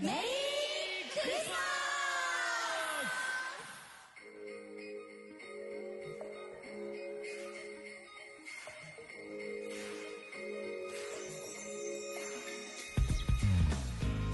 Merry 0.00 1.04
Christmas! 1.10 1.58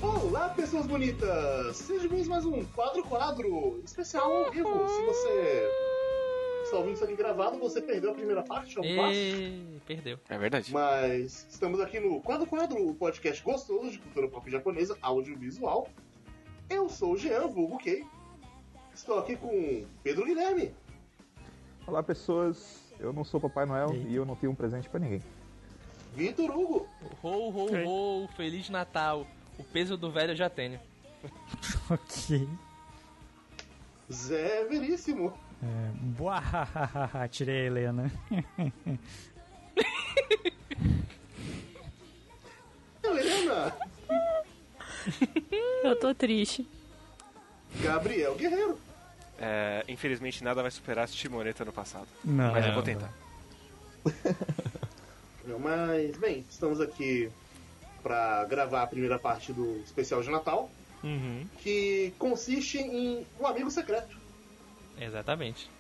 Olá, 0.01 0.51
pessoas 0.51 0.87
bonitas! 0.87 1.77
Sejam 1.77 2.03
bem-vindos 2.03 2.29
mais 2.29 2.47
um 2.47 2.65
Quadro 2.67 3.03
Quadro 3.03 3.83
especial 3.85 4.45
ao 4.45 4.53
vivo. 4.53 4.89
Se 4.89 5.03
você 5.07 5.88
está 6.69 6.79
ouvindo 6.79 6.95
isso 6.95 7.05
aqui 7.05 7.17
gravado, 7.17 7.59
você 7.59 7.81
perdeu 7.81 8.11
a 8.11 8.15
primeira 8.15 8.43
parte, 8.43 8.77
é 8.77 8.81
um 8.81 8.97
passo. 8.97 9.15
E... 9.15 9.81
Perdeu. 9.87 10.19
É 10.29 10.39
verdade. 10.39 10.73
Mas 10.73 11.47
estamos 11.51 11.81
aqui 11.81 11.99
no 11.99 12.21
Quadro 12.21 12.47
Quadro, 12.47 12.89
o 12.89 12.95
podcast 12.95 13.43
gostoso 13.43 13.91
de 13.91 13.99
cultura 13.99 14.29
pop 14.29 14.51
japonesa, 14.51 14.97
audiovisual. 15.01 15.89
Eu 16.69 16.89
sou 16.89 17.15
o 17.15 17.17
Jean, 17.17 17.47
vulgo 17.47 17.79
Kei. 17.79 18.05
Estou 18.95 19.19
aqui 19.19 19.37
com 19.37 19.87
Pedro 20.03 20.25
Guilherme, 20.25 20.75
Olá 21.89 22.03
pessoas, 22.03 22.83
eu 23.01 23.15
não 23.15 23.25
sou 23.25 23.41
Papai 23.41 23.65
Noel 23.65 23.95
e 23.95 24.15
eu 24.15 24.27
não 24.27 24.37
tenho 24.37 24.53
um 24.53 24.55
presente 24.55 24.91
pra 24.91 25.01
ninguém. 25.01 25.23
Vitor 26.15 26.51
Hugo, 26.51 26.87
Ho, 27.23 27.49
ho, 27.49 28.25
ho, 28.25 28.29
Feliz 28.37 28.69
Natal. 28.69 29.27
O 29.59 29.65
peso 29.65 29.97
do 29.97 30.11
velho 30.11 30.33
eu 30.33 30.37
já 30.37 30.51
tenho. 30.51 30.79
Ok. 31.91 32.47
Zé 34.13 34.65
Veríssimo, 34.67 35.33
É, 35.63 35.91
boa, 36.17 36.41
tirei 37.31 37.63
a 37.63 37.65
Helena. 37.67 38.13
Helena, 43.03 43.75
Eu 45.85 45.97
tô 45.99 46.15
triste. 46.15 46.67
Gabriel 47.83 48.35
Guerreiro. 48.35 48.79
É, 49.41 49.85
infelizmente 49.89 50.43
nada 50.43 50.63
vai 50.63 50.71
superar 50.71 51.05
a 51.05 51.09
Timoneta 51.09 51.65
no 51.65 51.73
passado. 51.73 52.09
Não, 52.25 52.53
Mas 52.53 52.67
eu 52.67 52.75
vou 52.75 52.83
tentar. 52.83 53.13
Não, 55.47 55.59
Mas, 55.59 56.17
bem, 56.19 56.45
estamos 56.51 56.81
aqui 56.81 57.31
para 58.03 58.45
gravar 58.45 58.83
a 58.83 58.87
primeira 58.87 59.19
parte 59.19 59.53
do 59.53 59.81
especial 59.85 60.23
de 60.23 60.31
Natal, 60.31 60.71
Uhum. 61.03 61.47
que 61.59 62.13
consiste 62.19 62.79
em 62.79 63.25
um 63.41 63.47
amigo 63.47 63.71
secreto. 63.71 64.18
Exatamente. 65.01 65.71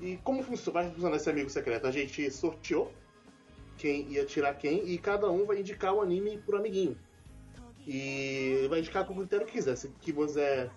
E 0.00 0.18
como 0.24 0.42
funciona, 0.42 0.82
vai 0.82 0.90
funcionar 0.90 1.16
esse 1.16 1.30
amigo 1.30 1.48
secreto? 1.48 1.86
A 1.86 1.90
gente 1.90 2.30
sorteou 2.30 2.92
quem 3.78 4.08
ia 4.08 4.24
tirar 4.24 4.54
quem 4.54 4.86
e 4.88 4.98
cada 4.98 5.30
um 5.30 5.44
vai 5.46 5.60
indicar 5.60 5.92
o 5.94 6.00
anime 6.00 6.38
pro 6.38 6.58
amiguinho. 6.58 6.96
E 7.86 8.66
vai 8.68 8.80
indicar 8.80 9.04
com 9.06 9.12
o 9.12 9.16
critério 9.18 9.46
que 9.46 9.52
quiser. 9.52 9.76
Se 9.76 9.88
que 10.00 10.12
você 10.12 10.70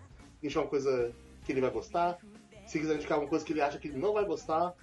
indicar 0.44 0.64
uma 0.64 0.70
coisa 0.70 1.14
que 1.46 1.52
ele 1.52 1.62
vai 1.62 1.70
gostar, 1.72 2.18
se 2.66 2.78
quiser 2.80 2.96
indicar 2.96 3.18
uma 3.18 3.28
coisa 3.28 3.46
que 3.46 3.54
ele 3.54 3.62
acha 3.62 3.80
que 3.80 3.88
ele 3.88 3.98
não 3.98 4.14
vai 4.14 4.26
gostar. 4.26 4.74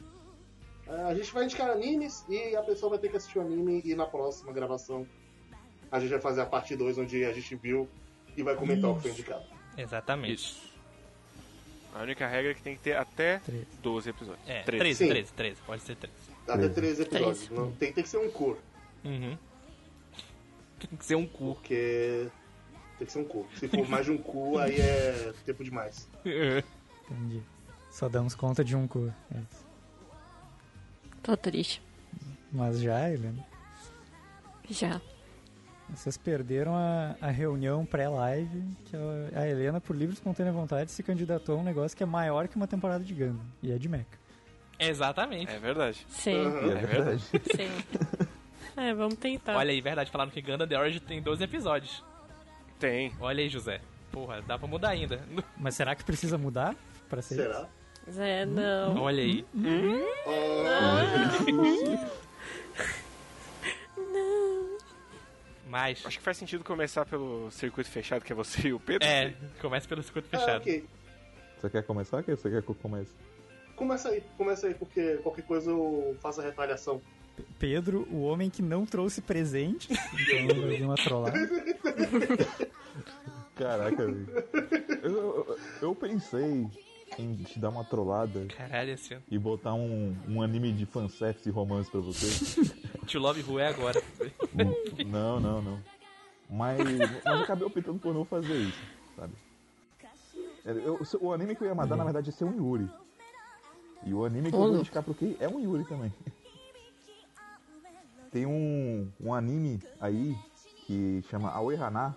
eh, 0.89 1.03
A 1.03 1.15
gente 1.15 1.33
vai 1.33 1.45
indicar 1.45 1.71
animes 1.71 2.25
e 2.29 2.57
a 2.57 2.63
pessoa 2.63 2.91
vai 2.91 2.99
ter 2.99 3.11
que 3.11 3.17
assistir 3.17 3.39
o 3.39 3.43
anime 3.43 3.83
e 3.85 3.95
na 3.95 4.07
próxima 4.07 4.53
gravação 4.53 5.07
a 5.93 6.01
gente 6.01 6.11
vai 6.11 6.21
fazer 6.21 6.41
a 6.41 6.47
parte 6.47 6.75
2 6.75 6.99
onde 6.99 7.25
a 7.25 7.33
gente 7.33 7.55
viu 7.57 7.89
e 8.37 8.43
vai 8.43 8.57
comentar 8.57 8.91
o 8.91 8.97
que 8.97 9.03
foi 9.03 9.11
indicado. 9.13 9.45
Exatamente. 9.77 10.35
Isso. 10.35 10.74
A 11.95 12.03
única 12.03 12.27
regra 12.27 12.51
é 12.51 12.55
que 12.55 12.63
tem 12.63 12.75
que 12.77 12.83
ter 12.83 12.97
até 12.97 13.39
Treze. 13.39 13.67
12 13.81 14.11
episódios. 14.11 14.49
É, 14.49 14.63
13. 14.63 14.79
13, 14.79 14.99
Sim. 14.99 15.09
13, 15.09 15.33
13. 15.33 15.61
Pode 15.63 15.83
ser 15.83 15.97
13. 15.97 16.17
Até 16.49 16.69
13 16.69 17.03
episódios. 17.03 17.39
Treze. 17.39 17.55
Não, 17.55 17.73
tem, 17.73 17.93
tem 17.93 18.03
que 18.03 18.11
ser 18.11 18.19
um 18.19 18.31
cor. 18.31 18.59
Uhum. 19.05 19.39
Tem 20.81 20.99
que 20.99 21.05
ser 21.05 21.15
um 21.15 21.27
cu. 21.27 21.55
Porque 21.55 22.29
tem 22.99 23.07
que 23.07 23.13
ser 23.13 23.19
um 23.21 23.25
cu. 23.25 23.47
Se 23.57 23.69
for 23.69 23.89
mais 23.89 24.05
de 24.07 24.11
um 24.11 24.19
cu, 24.19 24.59
aí 24.59 24.81
é 24.81 25.33
tempo 25.47 25.63
demais. 25.63 26.09
Entendi. 26.25 27.43
Só 27.91 28.09
damos 28.09 28.35
conta 28.35 28.65
de 28.65 28.75
um 28.75 28.89
cu. 28.89 29.13
É 29.33 29.39
isso. 29.39 29.65
Tô 31.23 31.37
triste. 31.37 31.81
Mas 32.53 32.81
já, 32.81 33.09
Helena, 33.11 33.45
Já. 34.69 35.01
Vocês 35.91 36.17
perderam 36.17 36.75
a, 36.75 37.15
a 37.21 37.31
reunião 37.31 37.85
pré-live 37.85 38.65
que 38.85 38.97
a, 38.97 39.41
a 39.41 39.49
Helena, 39.49 39.81
por 39.81 39.95
livre 39.95 40.15
e 40.15 40.19
espontânea 40.19 40.53
vontade, 40.53 40.91
se 40.91 41.03
candidatou 41.03 41.57
a 41.57 41.61
um 41.61 41.65
negócio 41.65 41.97
que 41.97 42.03
é 42.03 42.07
maior 42.07 42.49
que 42.49 42.57
uma 42.57 42.67
temporada 42.67 43.05
de 43.05 43.15
Gundam. 43.15 43.45
E 43.63 43.73
é 43.73 43.79
de 43.79 43.89
mecha. 43.89 44.07
Exatamente. 44.79 45.53
É 45.53 45.59
verdade. 45.59 46.05
Sim, 46.09 46.47
Aham. 46.47 46.67
E 46.67 46.71
é 46.71 46.87
verdade. 46.87 47.25
sim. 47.55 47.71
É, 48.77 48.95
vamos 48.95 49.17
tentar. 49.17 49.57
Olha 49.57 49.71
aí, 49.71 49.81
verdade. 49.81 50.11
Falaram 50.11 50.31
que 50.31 50.41
Gundam 50.41 50.67
The 50.67 50.79
Origin 50.79 51.01
tem 51.01 51.23
12 51.23 51.45
episódios. 51.45 52.05
Tem. 52.79 53.13
Olha 53.21 53.43
aí, 53.43 53.49
José. 53.49 53.81
Porra, 54.11 54.43
dá 54.43 54.59
pra 54.59 54.67
mudar 54.67 54.91
ainda. 54.91 55.21
Mas 55.57 55.75
será 55.75 55.95
que 55.95 56.05
precisa 56.05 56.37
mudar 56.37 56.75
pra 57.09 57.23
ser 57.23 57.35
isso? 57.35 57.45
Será? 57.45 57.69
Zé, 58.11 58.45
não. 58.45 58.99
Olha 58.99 59.23
aí. 59.23 59.47
Mas. 65.75 66.07
Acho 66.07 66.19
que 66.19 66.25
faz 66.25 66.37
sentido 66.37 66.63
começar 66.63 67.05
pelo 67.05 67.51
circuito 67.51 67.91
fechado, 67.91 68.25
que 68.25 68.31
é 68.33 68.35
você 68.37 68.69
e 68.69 68.73
o 68.73 68.79
Pedro. 68.79 69.09
É, 69.09 69.35
começa 69.61 69.89
pelo 69.89 70.05
circuito 70.05 70.29
Ah, 70.31 70.39
fechado. 70.39 70.61
ok. 70.61 70.85
Você 71.59 71.69
quer 71.69 71.83
começar? 71.83 72.23
Quer? 72.23 72.37
Você 72.37 72.49
quer 72.49 72.63
que 72.63 72.69
eu 72.69 72.77
comece? 72.77 73.11
Começa 73.75 74.09
aí, 74.11 74.23
começa 74.39 74.69
aí, 74.69 74.75
porque 74.75 75.17
qualquer 75.17 75.43
coisa 75.43 75.73
eu 75.73 76.17
faço 76.23 76.41
a 76.41 76.45
retaliação. 76.45 77.03
Pedro, 77.59 78.07
o 78.13 78.23
homem 78.23 78.49
que 78.49 78.63
não 78.63 78.87
trouxe 78.87 79.21
presente. 79.21 79.89
Então 80.31 80.87
uma 80.87 80.95
trollada. 80.95 81.37
Caraca, 83.57 84.07
velho. 84.07 84.29
Eu, 85.05 85.11
eu, 85.13 85.59
eu 85.83 85.95
pensei 85.95 86.67
em 87.19 87.35
te 87.37 87.59
dar 87.59 87.69
uma 87.71 87.85
trollada 87.85 88.47
Caralho, 88.57 88.95
assim. 88.95 89.17
e 89.31 89.39
botar 89.39 89.75
um, 89.75 90.15
um 90.29 90.43
anime 90.43 90.73
de 90.73 90.87
fanservice 90.87 91.49
e 91.49 91.53
romance 91.53 91.91
pra 91.91 92.01
você. 92.01 92.27
To 93.11 93.19
Love 93.19 93.43
Who 93.43 93.59
é 93.59 93.69
agora. 93.69 94.03
não, 95.07 95.41
não, 95.41 95.63
não. 95.63 95.83
Mas, 96.49 96.79
mas 96.79 97.25
eu 97.27 97.43
acabei 97.43 97.67
optando 97.67 97.99
por 97.99 98.15
não 98.15 98.25
fazer 98.25 98.55
isso, 98.55 98.79
sabe? 99.17 99.33
Eu- 100.65 101.01
o 101.21 101.33
anime 101.33 101.55
que 101.55 101.63
eu 101.63 101.69
ia 101.69 101.75
mandar, 101.75 101.97
na 101.97 102.05
verdade, 102.05 102.31
ia 102.31 102.33
ser 102.33 102.45
um 102.45 102.57
Yuri. 102.57 102.89
E 104.07 104.15
o 104.15 104.25
anime 104.25 104.51
que 104.51 104.57
eu 104.57 104.61
vou 104.61 104.77
indicar 104.79 105.03
pro 105.03 105.15
Kei 105.15 105.37
é 105.41 105.49
um 105.49 105.61
Yuri 105.61 105.85
também. 105.85 106.13
Tem 108.31 108.47
um, 108.47 109.11
um 109.21 109.33
anime 109.35 109.81
aí 110.01 110.35
que 110.87 111.23
chama 111.31 111.51
Aoi 111.51 111.77
Hana, 111.77 112.17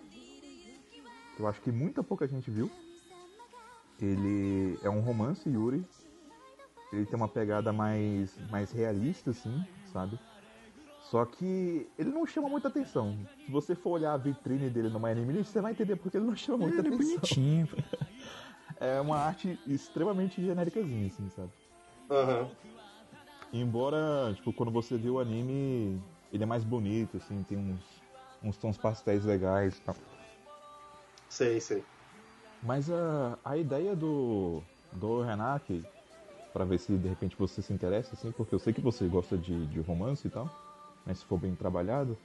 que 1.36 1.42
eu 1.42 1.48
acho 1.48 1.62
que 1.62 1.72
muita 1.72 2.02
pouca 2.04 2.28
gente 2.28 2.50
viu. 2.50 2.72
Ele 4.02 4.78
é 4.84 4.90
um 4.90 5.02
romance 5.02 5.48
Yuri. 5.50 5.84
Ele 6.94 7.06
tem 7.06 7.16
uma 7.16 7.28
pegada 7.28 7.74
mais, 7.74 8.38
mais 8.50 8.72
realista, 8.72 9.32
assim, 9.32 9.66
sabe? 9.92 10.18
Só 11.10 11.26
que 11.26 11.88
ele 11.98 12.10
não 12.10 12.26
chama 12.26 12.50
muita 12.50 12.68
atenção. 12.68 13.18
Se 13.46 13.52
você 13.52 13.76
for 13.76 13.92
olhar 13.92 14.14
a 14.14 14.18
vitrine 14.18 14.70
dele 14.70 14.90
no 14.90 15.00
My 15.00 15.10
Anime 15.12 15.44
você 15.44 15.62
vai 15.62 15.72
entender 15.72 15.96
porque 15.96 16.18
ele 16.18 16.26
não 16.26 16.36
chama 16.36 16.60
muita 16.60 16.80
Ele 16.82 16.90
é 16.90 16.94
atenção. 16.94 17.16
bonitinho. 17.16 17.68
pô. 17.68 17.78
É 18.80 19.02
uma 19.02 19.18
arte 19.18 19.58
extremamente 19.66 20.40
genéricazinha, 20.44 21.08
assim, 21.08 21.28
sabe? 21.30 21.52
Aham. 22.12 22.48
Embora, 23.52 24.34
tipo, 24.36 24.54
quando 24.54 24.72
você 24.72 24.98
vê 24.98 25.10
o 25.10 25.20
anime, 25.20 26.00
ele 26.32 26.44
é 26.44 26.46
mais 26.46 26.64
bonito, 26.64 27.18
assim, 27.18 27.42
tem 27.44 27.58
uns, 27.58 27.82
uns 28.44 28.56
tons 28.58 28.78
pastéis 28.78 29.24
legais 29.26 29.78
e 29.78 29.82
tal. 29.82 29.96
Sei, 31.30 31.60
sei. 31.60 31.84
Mas 32.62 32.90
a, 32.90 33.38
a 33.46 33.58
ideia 33.58 33.96
do, 33.96 34.62
do 34.92 35.22
Renaki, 35.22 35.84
pra 36.52 36.66
ver 36.66 36.80
se 36.80 36.98
de 36.98 37.08
repente 37.08 37.36
você 37.38 37.62
se 37.62 37.72
interessa, 37.72 38.16
assim, 38.16 38.32
porque 38.32 38.54
eu 38.54 38.60
sei 38.60 38.74
que 38.74 38.82
você 38.82 39.08
gosta 39.08 39.38
de, 39.38 39.68
de 39.68 39.80
romance 39.80 40.28
e 40.28 40.30
tal, 40.30 40.50
mas 41.06 41.20
se 41.20 41.26
for 41.26 41.38
bem 41.38 41.56
trabalhado, 41.56 42.18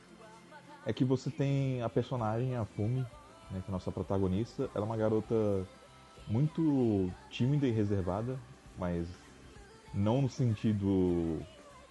é 0.87 0.93
que 0.93 1.05
você 1.05 1.31
tem 1.31 1.83
a 1.83 1.89
personagem, 1.89 2.57
a 2.57 2.65
Fumi, 2.65 3.07
né, 3.51 3.61
que 3.61 3.67
é 3.67 3.69
a 3.69 3.73
nossa 3.73 3.93
protagonista, 3.93 4.71
ela 4.75 4.85
é 4.85 4.89
uma 4.89 4.97
garota 4.97 5.35
muito 6.27 7.11
tímida 7.31 7.67
e 7.67 7.71
reservada, 7.71 8.39
mas 8.79 9.07
não 9.93 10.23
no 10.23 10.29
sentido 10.29 11.43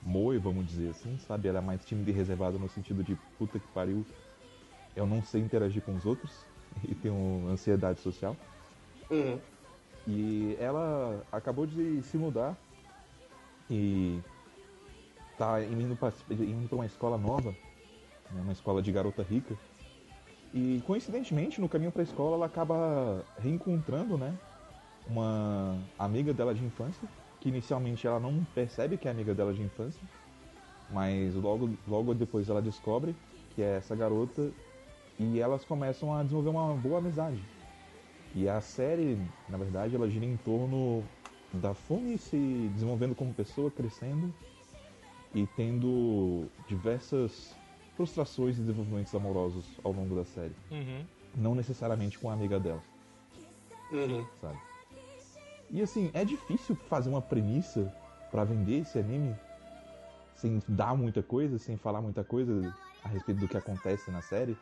moe, 0.02 0.38
vamos 0.40 0.66
dizer 0.66 0.90
assim, 0.90 1.18
sabe? 1.20 1.48
Ela 1.48 1.60
é 1.60 1.62
mais 1.62 1.86
tímida 1.86 2.10
e 2.10 2.14
reservada 2.14 2.58
no 2.58 2.68
sentido 2.68 3.04
de 3.04 3.16
puta 3.38 3.60
que 3.60 3.68
pariu, 3.68 4.04
eu 4.96 5.06
não 5.06 5.22
sei 5.24 5.42
interagir 5.42 5.82
com 5.84 5.96
os 5.96 6.06
outros 6.06 6.51
e 6.88 6.96
tenho 6.96 7.48
ansiedade 7.50 8.00
social. 8.02 8.36
Uhum. 9.10 9.40
E 10.08 10.56
ela 10.60 11.24
acabou 11.32 11.66
de 11.66 12.02
se 12.04 12.18
mudar 12.18 12.58
e 13.70 14.20
tá 15.38 15.64
indo 15.64 15.96
pra 15.96 16.12
uma 16.76 16.86
escola 16.86 17.18
nova, 17.18 17.52
né, 18.32 18.42
uma 18.42 18.52
escola 18.52 18.82
de 18.82 18.92
garota 18.92 19.24
rica. 19.24 19.56
E 20.54 20.82
coincidentemente, 20.86 21.62
no 21.62 21.70
caminho 21.70 21.92
pra 21.92 22.04
escola, 22.04 22.36
ela 22.36 22.46
acaba 22.46 23.24
reencontrando, 23.40 24.18
né, 24.18 24.38
uma 25.08 25.78
amiga 25.98 26.34
dela 26.34 26.54
de 26.54 26.64
infância, 26.64 27.08
que 27.40 27.50
inicialmente 27.50 28.06
ela 28.06 28.20
não 28.20 28.44
percebe 28.54 28.98
que 28.98 29.08
é 29.08 29.12
amiga 29.12 29.34
dela 29.34 29.54
de 29.54 29.62
infância, 29.62 30.02
mas 30.90 31.34
logo, 31.36 31.72
logo 31.88 32.14
depois 32.14 32.50
ela 32.50 32.62
descobre 32.62 33.16
que 33.56 33.62
essa 33.62 33.96
garota 33.96 34.52
e 35.20 35.40
elas 35.40 35.64
começam 35.66 36.14
a 36.14 36.24
desenvolver 36.24 36.50
uma 36.50 36.74
boa 36.76 37.00
amizade. 37.00 37.42
E 38.34 38.48
a 38.48 38.62
série, 38.62 39.20
na 39.48 39.58
verdade, 39.58 39.96
ela 39.96 40.10
gira 40.10 40.26
em 40.26 40.38
torno 40.38 41.04
da 41.54 41.74
Fumi 41.74 42.18
se 42.18 42.70
desenvolvendo 42.74 43.14
como 43.14 43.34
pessoa, 43.34 43.70
crescendo 43.70 44.34
e 45.34 45.46
tendo 45.48 46.48
diversas 46.68 47.56
frustrações 47.96 48.58
e 48.58 48.62
desenvolvimentos 48.62 49.14
amorosos 49.14 49.66
ao 49.84 49.92
longo 49.92 50.16
da 50.16 50.24
série. 50.24 50.56
Uhum. 50.72 51.06
Não 51.36 51.56
necessariamente 51.56 52.18
com 52.18 52.30
a 52.30 52.34
amiga 52.34 52.60
dela, 52.60 52.82
Uhum. 53.92 54.26
sabe? 54.40 54.58
E 55.70 55.82
assim, 55.82 56.10
é 56.14 56.24
difícil 56.26 56.76
fazer 56.76 57.10
uma 57.10 57.22
premissa 57.22 57.92
pra 58.30 58.44
vender 58.44 58.80
esse 58.80 58.98
anime 58.98 59.36
sem 60.36 60.60
dar 60.68 60.96
muita 60.96 61.22
coisa, 61.22 61.60
sem 61.60 61.78
falar 61.78 62.02
muita 62.02 62.24
coisa 62.24 62.74
a 63.04 63.08
respeito 63.10 63.40
do 63.40 63.48
que 63.48 63.58
acontece 63.58 64.10
na 64.12 64.22
série. 64.22 64.58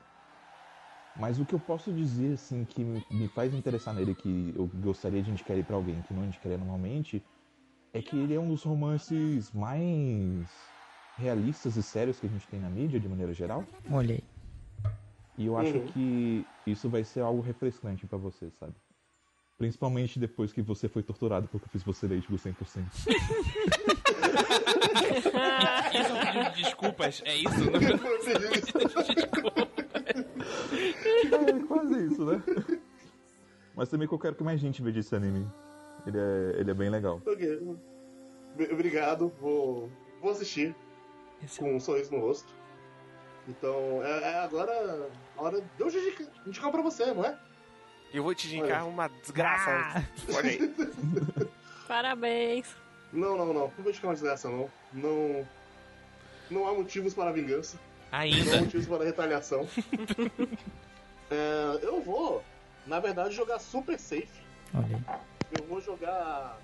Mas 1.15 1.39
o 1.39 1.45
que 1.45 1.53
eu 1.53 1.59
posso 1.59 1.91
dizer, 1.91 2.33
assim, 2.33 2.63
que 2.65 2.83
me, 2.83 3.03
me 3.11 3.27
faz 3.27 3.53
interessar 3.53 3.93
nele, 3.93 4.15
que 4.15 4.53
eu 4.55 4.67
gostaria 4.67 5.21
de 5.21 5.29
indicar 5.31 5.55
ele 5.55 5.63
pra 5.63 5.75
alguém 5.75 6.01
que 6.01 6.13
não 6.13 6.23
indicaria 6.23 6.57
normalmente, 6.57 7.21
é 7.93 8.01
que 8.01 8.15
ele 8.17 8.33
é 8.33 8.39
um 8.39 8.47
dos 8.47 8.63
romances 8.63 9.51
mais 9.51 10.47
realistas 11.17 11.75
e 11.75 11.83
sérios 11.83 12.19
que 12.19 12.25
a 12.25 12.29
gente 12.29 12.47
tem 12.47 12.59
na 12.61 12.69
mídia, 12.69 12.99
de 12.99 13.09
maneira 13.09 13.33
geral. 13.33 13.65
Olhei. 13.91 14.23
E 15.37 15.45
eu 15.45 15.57
acho 15.57 15.77
Uhum. 15.77 15.87
que 15.87 16.45
isso 16.65 16.89
vai 16.89 17.03
ser 17.03 17.21
algo 17.21 17.41
refrescante 17.41 18.05
pra 18.05 18.17
você, 18.17 18.49
sabe? 18.59 18.73
Principalmente 19.57 20.17
depois 20.19 20.53
que 20.53 20.61
você 20.61 20.87
foi 20.87 21.03
torturado 21.03 21.47
porque 21.49 21.65
eu 21.65 21.69
fiz 21.69 21.83
você 21.83 22.07
ler 22.07 22.21
tipo 22.21 22.37
100%. 22.37 22.85
Isso 25.09 26.09
é 26.09 26.13
um 26.13 26.19
pedido 26.19 26.51
de 26.55 26.63
desculpas, 26.63 27.21
é 27.25 27.35
isso? 27.35 27.55
Não 29.55 29.68
É 31.59 31.67
quase 31.67 32.05
isso, 32.07 32.25
né? 32.25 32.41
Mas 33.75 33.89
também 33.89 34.07
que 34.07 34.13
eu 34.13 34.19
quero 34.19 34.35
que 34.35 34.43
mais 34.43 34.59
gente 34.59 34.81
veja 34.81 34.99
esse 34.99 35.15
anime. 35.15 35.47
Ele 36.05 36.17
é, 36.17 36.59
ele 36.59 36.71
é 36.71 36.73
bem 36.73 36.89
legal. 36.89 37.21
Ok. 37.25 37.77
B- 38.55 38.69
Obrigado, 38.73 39.31
vou, 39.39 39.89
vou 40.21 40.31
assistir 40.31 40.75
Esse- 41.43 41.59
com 41.59 41.75
um 41.75 41.79
sorriso 41.79 42.11
no 42.13 42.19
rosto. 42.21 42.53
Então, 43.47 44.01
é, 44.03 44.31
é 44.33 44.39
agora 44.39 45.09
a 45.37 45.41
hora 45.41 45.61
de 45.61 45.67
eu 45.79 45.87
indicar, 45.87 46.27
indicar 46.45 46.71
pra 46.71 46.81
você, 46.81 47.13
não 47.13 47.23
é? 47.25 47.37
Eu 48.13 48.23
vou 48.23 48.33
te 48.35 48.47
indicar 48.55 48.87
uma 48.87 49.07
desgraça. 49.07 49.69
Ah. 49.71 50.03
Olha 50.35 50.49
aí. 50.49 50.73
Parabéns. 51.87 52.75
Não, 53.13 53.37
não, 53.37 53.47
não. 53.47 53.53
Não 53.53 53.67
vou 53.77 53.89
indicar 53.89 54.07
uma 54.09 54.13
desgraça, 54.13 54.49
não. 54.49 54.69
Não. 54.93 55.47
Não 56.49 56.67
há 56.67 56.73
motivos 56.73 57.13
para 57.13 57.29
a 57.29 57.33
vingança. 57.33 57.79
Não 58.11 58.19
Ainda. 58.19 58.61
motivos 58.61 58.87
para 58.87 59.03
a 59.03 59.05
retaliação. 59.05 59.67
É, 61.31 61.79
eu 61.83 62.01
vou, 62.01 62.43
na 62.87 62.99
verdade, 62.99 63.35
jogar 63.35 63.59
super 63.59 63.99
safe. 63.99 64.41
Olhei. 64.73 64.97
Eu 65.55 65.63
vou 65.67 65.79
jogar 65.79 66.59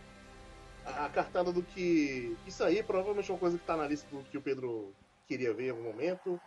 a, 0.83 1.05
a 1.05 1.09
cartada 1.09 1.51
do 1.53 1.61
que. 1.61 2.35
Isso 2.47 2.63
aí 2.63 2.81
provavelmente 2.81 3.29
é 3.29 3.33
uma 3.35 3.39
coisa 3.39 3.59
que 3.59 3.63
tá 3.63 3.77
na 3.77 3.87
lista 3.87 4.07
do 4.09 4.23
que 4.23 4.37
o 4.37 4.41
Pedro 4.41 4.91
queria 5.27 5.53
ver 5.53 5.67
em 5.67 5.69
algum 5.69 5.83
momento. 5.83 6.39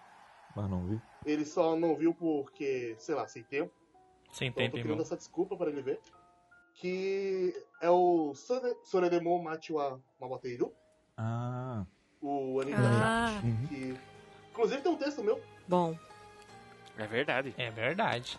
Mas 0.57 0.69
não 0.69 0.85
vi. 0.85 1.01
Ele 1.25 1.45
só 1.45 1.77
não 1.77 1.95
viu 1.95 2.13
porque, 2.13 2.97
sei 2.99 3.15
lá, 3.15 3.29
sem 3.29 3.45
tempo. 3.45 3.71
Sem 4.33 4.49
Então 4.49 4.63
eu 4.65 4.67
tempo, 4.67 4.77
tô 4.79 4.83
criando 4.83 4.91
irmão. 4.95 5.03
essa 5.07 5.17
desculpa 5.17 5.57
para 5.57 5.71
ele 5.71 5.83
ver. 5.83 6.01
Que 6.75 7.55
é 7.81 7.89
o 7.89 8.35
Sore- 8.35 8.77
Soredemo 8.83 9.41
Machiwa 9.41 10.01
Maboteiru, 10.21 10.73
Ah, 11.17 11.85
o 12.21 12.61
anime 12.61 12.77
Ah, 12.81 13.41
uhum. 13.45 13.63
da 13.63 13.69
que 13.69 13.97
Inclusive 14.59 14.83
tem 14.83 14.91
um 14.91 14.97
texto 14.97 15.23
meu. 15.23 15.41
bom. 15.69 15.97
É 16.99 17.07
verdade. 17.07 17.55
É 17.57 17.71
verdade. 17.71 18.37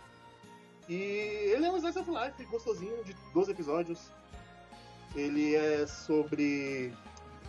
E 0.90 0.94
ele 0.94 1.66
é 1.66 1.72
um 1.72 1.78
slice 1.78 1.98
of 1.98 2.12
life 2.12 2.44
gostosinho, 2.52 3.02
de 3.06 3.16
12 3.34 3.52
episódios. 3.52 4.12
Ele 5.16 5.56
é 5.56 5.88
sobre 5.88 6.94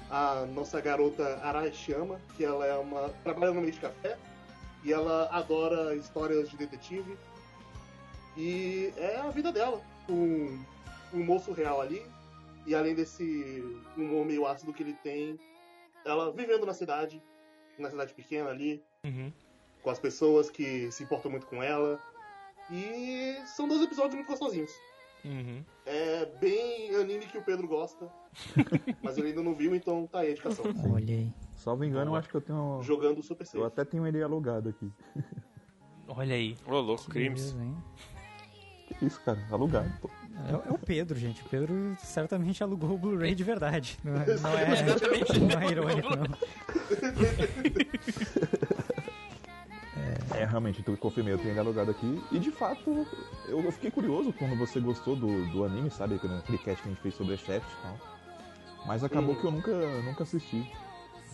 a 0.08 0.46
nossa 0.54 0.80
garota 0.80 1.40
Arai 1.42 1.72
Shiyama, 1.72 2.20
que 2.36 2.44
ela 2.44 2.64
é 2.64 2.76
uma. 2.76 3.08
trabalha 3.24 3.52
no 3.52 3.60
meio 3.60 3.72
de 3.72 3.80
café 3.80 4.16
e 4.84 4.92
ela 4.92 5.28
adora 5.32 5.96
histórias 5.96 6.48
de 6.48 6.56
detetive. 6.56 7.18
E 8.36 8.94
é 8.96 9.16
a 9.16 9.30
vida 9.30 9.50
dela, 9.50 9.82
com 10.06 10.64
um 11.12 11.24
moço 11.24 11.50
real 11.52 11.80
ali, 11.80 12.06
e 12.64 12.72
além 12.72 12.94
desse 12.94 13.64
humor 13.96 14.24
meio 14.24 14.46
ácido 14.46 14.72
que 14.72 14.84
ele 14.84 14.94
tem, 15.02 15.36
ela 16.04 16.30
vivendo 16.30 16.64
na 16.64 16.72
cidade, 16.72 17.20
na 17.80 17.90
cidade 17.90 18.12
pequena 18.14 18.50
ali, 18.50 18.82
Uhum. 19.04 19.32
com 19.82 19.90
as 19.90 19.98
pessoas 19.98 20.50
que 20.50 20.90
se 20.92 21.02
importam 21.02 21.30
muito 21.30 21.46
com 21.46 21.62
ela. 21.62 21.98
E 22.70 23.34
são 23.46 23.66
dois 23.66 23.82
episódios 23.82 24.14
muito 24.14 24.28
gostosinhos. 24.28 24.70
Uhum. 25.24 25.62
É 25.84 26.26
bem 26.40 26.94
anime 26.94 27.26
que 27.26 27.36
o 27.36 27.42
Pedro 27.42 27.66
gosta, 27.68 28.08
mas 29.02 29.18
ele 29.18 29.28
ainda 29.28 29.42
não 29.42 29.54
viu, 29.54 29.74
então 29.74 30.06
tá 30.06 30.20
aí 30.20 30.28
a 30.28 30.30
indicação. 30.32 30.64
Olhei. 30.94 31.32
salvo 31.56 31.84
engano, 31.84 32.12
eu 32.12 32.16
acho 32.16 32.28
que 32.28 32.34
eu 32.36 32.40
tenho. 32.40 32.80
Jogando 32.82 33.22
Super 33.22 33.44
Eu 33.44 33.46
Safe. 33.46 33.64
até 33.64 33.84
tenho 33.84 34.06
ele 34.06 34.22
alugado 34.22 34.68
aqui. 34.70 34.90
Olha 36.08 36.34
aí. 36.34 36.56
Ô, 36.66 36.78
louco, 36.80 37.08
crimes. 37.10 37.52
Beleza? 37.52 37.76
Que 38.98 39.04
isso, 39.06 39.20
cara? 39.22 39.38
Alugado. 39.50 39.92
pô. 40.00 40.10
É, 40.48 40.68
é 40.70 40.72
o 40.72 40.78
Pedro, 40.78 41.18
gente. 41.18 41.42
O 41.42 41.48
Pedro 41.48 41.96
certamente 42.00 42.62
alugou 42.62 42.92
o 42.94 42.98
Blu-ray 42.98 43.34
de 43.34 43.44
verdade. 43.44 43.98
Não 44.02 44.14
é, 44.16 44.26
não 44.40 44.58
é, 44.58 44.72
Exatamente. 44.72 45.38
não 45.40 45.60
é 45.60 45.66
irônico, 45.70 46.08
não. 46.16 46.26
É, 50.32 50.44
realmente, 50.46 50.82
eu 50.86 50.96
confirmei, 50.96 51.34
eu 51.34 51.38
tenho 51.38 51.50
ele 51.50 51.60
alugado 51.60 51.90
aqui. 51.90 52.22
E 52.32 52.38
de 52.38 52.50
fato, 52.50 53.06
eu, 53.46 53.60
eu 53.62 53.72
fiquei 53.72 53.90
curioso 53.90 54.32
quando 54.32 54.56
você 54.56 54.80
gostou 54.80 55.14
do, 55.16 55.44
do 55.50 55.64
anime, 55.64 55.90
sabe? 55.90 56.14
Aquele 56.14 56.56
cast 56.58 56.82
que 56.82 56.88
a 56.88 56.92
gente 56.92 57.00
fez 57.02 57.14
sobre 57.14 57.34
a 57.34 57.36
Shaft 57.36 57.68
e 57.70 57.82
tal. 57.82 57.98
Mas 58.86 59.04
acabou 59.04 59.34
Hum. 59.34 59.38
que 59.40 59.44
eu 59.44 59.50
nunca, 59.50 59.70
nunca 60.02 60.22
assisti. 60.22 60.64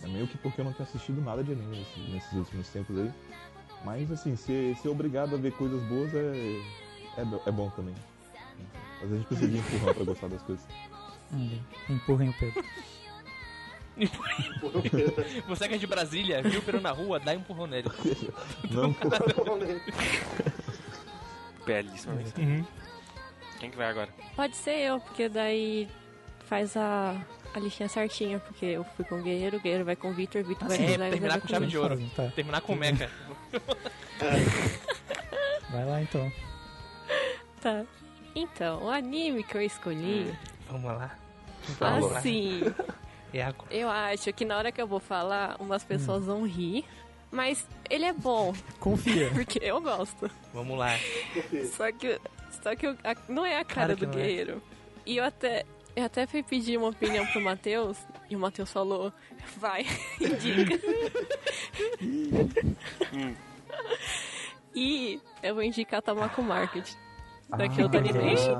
É 0.02 0.08
meio 0.08 0.26
que 0.26 0.36
porque 0.38 0.60
eu 0.60 0.64
não 0.64 0.72
tenho 0.72 0.88
assistido 0.88 1.20
nada 1.20 1.44
de 1.44 1.52
anime 1.52 1.76
nesse- 1.76 2.10
nesses 2.10 2.32
últimos 2.32 2.68
tempos 2.68 2.98
aí. 2.98 3.12
Mas 3.84 4.10
assim, 4.10 4.34
ser, 4.34 4.74
ser 4.76 4.88
obrigado 4.88 5.34
a 5.34 5.38
ver 5.38 5.52
coisas 5.52 5.80
boas 5.84 6.12
é, 6.14 6.62
é, 7.18 7.22
é 7.48 7.52
bom 7.52 7.70
também. 7.70 7.94
Às 8.96 9.08
vezes 9.10 9.12
a 9.12 9.16
gente 9.18 9.26
precisa 9.26 9.50
de 9.50 9.58
empurrão 9.58 9.94
pra 9.94 10.04
gostar 10.04 10.28
das 10.28 10.42
coisas. 10.42 10.64
Empurrem 11.88 12.30
o 12.30 12.32
Pedro. 12.32 12.64
Você 15.48 15.68
que 15.68 15.74
é 15.74 15.78
de 15.78 15.86
Brasília, 15.86 16.42
viu 16.42 16.60
o 16.60 16.62
Peru 16.62 16.80
na 16.80 16.90
rua, 16.90 17.18
dá 17.18 17.32
um 17.32 17.36
empurrão 17.36 17.66
nele. 17.66 17.88
Não. 18.70 18.94
Belíssima 21.64 22.14
Uhum. 22.38 22.64
Quem 23.58 23.70
que 23.70 23.76
vai 23.76 23.88
agora? 23.88 24.08
Pode 24.36 24.54
ser 24.54 24.78
eu, 24.78 25.00
porque 25.00 25.28
daí 25.28 25.88
faz 26.44 26.76
a, 26.76 27.16
a 27.54 27.58
listinha 27.58 27.88
certinha, 27.88 28.38
porque 28.38 28.66
eu 28.66 28.84
fui 28.96 29.04
com 29.04 29.18
o 29.18 29.22
Guerreiro, 29.22 29.56
o 29.56 29.60
Guerreiro 29.60 29.84
vai 29.84 29.96
com 29.96 30.10
o 30.10 30.12
Victor, 30.12 30.42
o 30.42 30.44
Victor 30.44 30.68
vai 30.68 30.76
sim. 30.76 30.84
com 30.84 30.90
o 30.90 30.94
É, 31.04 31.10
terminar 31.10 31.32
vai 31.32 31.40
com 31.40 31.48
chave 31.48 31.64
o 31.64 31.68
de 31.68 31.78
ouro. 31.78 32.10
Tá. 32.14 32.28
Terminar 32.28 32.60
com 32.60 32.76
Mecha. 32.76 33.10
Vai 35.70 35.84
lá 35.84 36.00
então. 36.00 36.32
Tá. 37.60 37.84
Então, 38.34 38.84
o 38.84 38.90
anime 38.90 39.42
que 39.42 39.56
eu 39.56 39.62
escolhi, 39.62 40.32
Vamos 40.68 40.84
lá. 40.84 41.16
assim, 42.16 42.62
É 43.38 43.42
a... 43.44 43.54
eu 43.70 43.88
acho 43.90 44.32
que 44.32 44.44
na 44.44 44.56
hora 44.56 44.72
que 44.72 44.80
eu 44.80 44.86
vou 44.86 45.00
falar, 45.00 45.56
umas 45.60 45.84
pessoas 45.84 46.24
vão 46.24 46.44
rir, 46.46 46.84
mas 47.30 47.66
ele 47.90 48.04
é 48.04 48.12
bom, 48.12 48.54
Confia. 48.80 49.30
porque 49.34 49.58
eu 49.62 49.80
gosto. 49.80 50.30
Vamos 50.54 50.78
lá. 50.78 50.90
Só 51.76 51.90
que, 51.92 52.20
só 52.62 52.74
que 52.76 52.86
eu- 52.86 52.96
a- 53.04 53.16
não 53.28 53.44
é 53.44 53.58
a 53.58 53.64
cara 53.64 53.94
que 53.94 54.06
do 54.06 54.12
é. 54.12 54.16
guerreiro. 54.22 54.62
E 55.04 55.16
eu 55.18 55.24
até, 55.24 55.64
eu 55.94 56.04
até 56.04 56.26
fui 56.26 56.42
pedir 56.42 56.76
uma 56.76 56.88
opinião 56.88 57.24
pro 57.26 57.40
Matheus, 57.40 57.96
e 58.28 58.34
o 58.36 58.38
Matheus 58.38 58.72
falou, 58.72 59.12
vai, 59.56 59.84
indica. 60.20 60.80
e 64.74 65.20
eu 65.42 65.54
vou 65.54 65.62
indicar 65.62 66.02
Tamako 66.02 66.42
Market. 66.42 66.92
Daqui 67.56 67.80
eu 67.80 67.88
tô 67.88 67.98
Animation. 67.98 68.56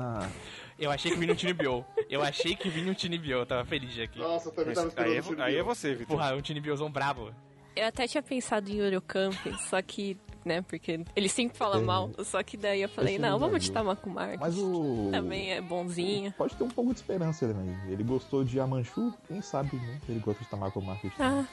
Eu 0.79 0.91
achei 0.91 1.11
que 1.11 1.17
vinha 1.17 1.33
um 1.33 1.35
Tinibio. 1.35 1.85
Eu 2.09 2.21
achei 2.21 2.55
que 2.55 2.69
vinha 2.69 2.91
um 2.91 2.93
Tinibio. 2.93 3.37
Eu 3.39 3.45
tava 3.45 3.65
feliz 3.65 3.97
aqui. 3.99 4.19
Nossa, 4.19 4.49
eu 4.49 4.53
também 4.53 4.73
tava 4.75 4.87
Aí 4.97 5.15
é, 5.15 5.17
esperando 5.19 5.37
vo- 5.37 5.43
aí 5.43 5.55
é 5.55 5.63
você, 5.63 5.93
Vitor. 5.95 6.17
Porra, 6.17 6.35
um 6.35 6.41
Tinibiozão 6.41 6.91
brabo. 6.91 7.31
Eu 7.75 7.87
até 7.87 8.07
tinha 8.07 8.21
pensado 8.23 8.69
em 8.71 8.77
Eurocamp, 8.77 9.35
só 9.69 9.79
que, 9.83 10.17
né, 10.43 10.63
porque 10.63 10.99
ele 11.15 11.29
sempre 11.29 11.55
fala 11.57 11.77
É. 11.77 11.81
mal, 11.81 12.09
só 12.23 12.41
que 12.41 12.57
daí 12.57 12.81
eu 12.81 12.89
falei, 12.89 13.13
Esse 13.15 13.21
não, 13.21 13.37
vamos 13.37 13.51
vai, 13.51 13.59
de 13.59 13.65
viu? 13.67 13.73
Tamako 13.75 14.09
Market. 14.09 14.39
mas 14.39 14.57
o. 14.57 15.09
Também 15.11 15.51
é 15.53 15.61
bonzinho. 15.61 16.31
Pode 16.35 16.55
ter 16.55 16.63
um 16.63 16.69
pouco 16.69 16.91
de 16.91 16.99
esperança 16.99 17.47
né? 17.53 17.85
Ele 17.87 18.03
gostou 18.03 18.43
de 18.43 18.59
Amanchu, 18.59 19.13
quem 19.27 19.41
sabe, 19.43 19.75
né? 19.77 19.99
Ele 20.09 20.19
gosta 20.19 20.43
de 20.43 20.49
Tamako 20.49 20.81
Market. 20.81 21.11
Ah, 21.19 21.45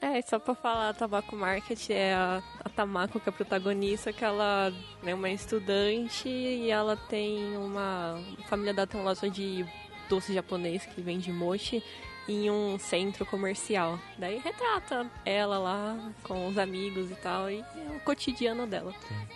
é, 0.00 0.20
só 0.22 0.38
pra 0.38 0.54
falar, 0.54 0.90
a 0.90 0.94
Tabaco 0.94 1.34
Market 1.36 1.90
é 1.90 2.14
a, 2.14 2.42
a 2.64 2.68
Tamako, 2.68 3.18
que 3.20 3.28
é 3.28 3.30
a 3.30 3.32
protagonista, 3.32 4.12
que 4.12 4.24
ela 4.24 4.72
é 5.04 5.14
uma 5.14 5.30
estudante 5.30 6.28
e 6.28 6.70
ela 6.70 6.96
tem 6.96 7.56
uma... 7.56 8.20
A 8.38 8.42
família 8.48 8.72
dela 8.74 8.86
tem 8.86 9.00
uma 9.00 9.10
loja 9.10 9.28
de 9.30 9.64
doce 10.08 10.32
japonês 10.34 10.84
que 10.86 11.00
vende 11.00 11.32
mochi. 11.32 11.82
em 12.28 12.50
um 12.50 12.76
centro 12.78 13.24
comercial. 13.24 13.98
Daí 14.18 14.38
retrata 14.38 15.08
ela 15.24 15.58
lá 15.58 16.12
com 16.24 16.48
os 16.48 16.58
amigos 16.58 17.08
e 17.10 17.14
tal, 17.16 17.48
e 17.48 17.60
é 17.60 17.96
o 17.96 18.00
cotidiano 18.00 18.66
dela. 18.66 18.92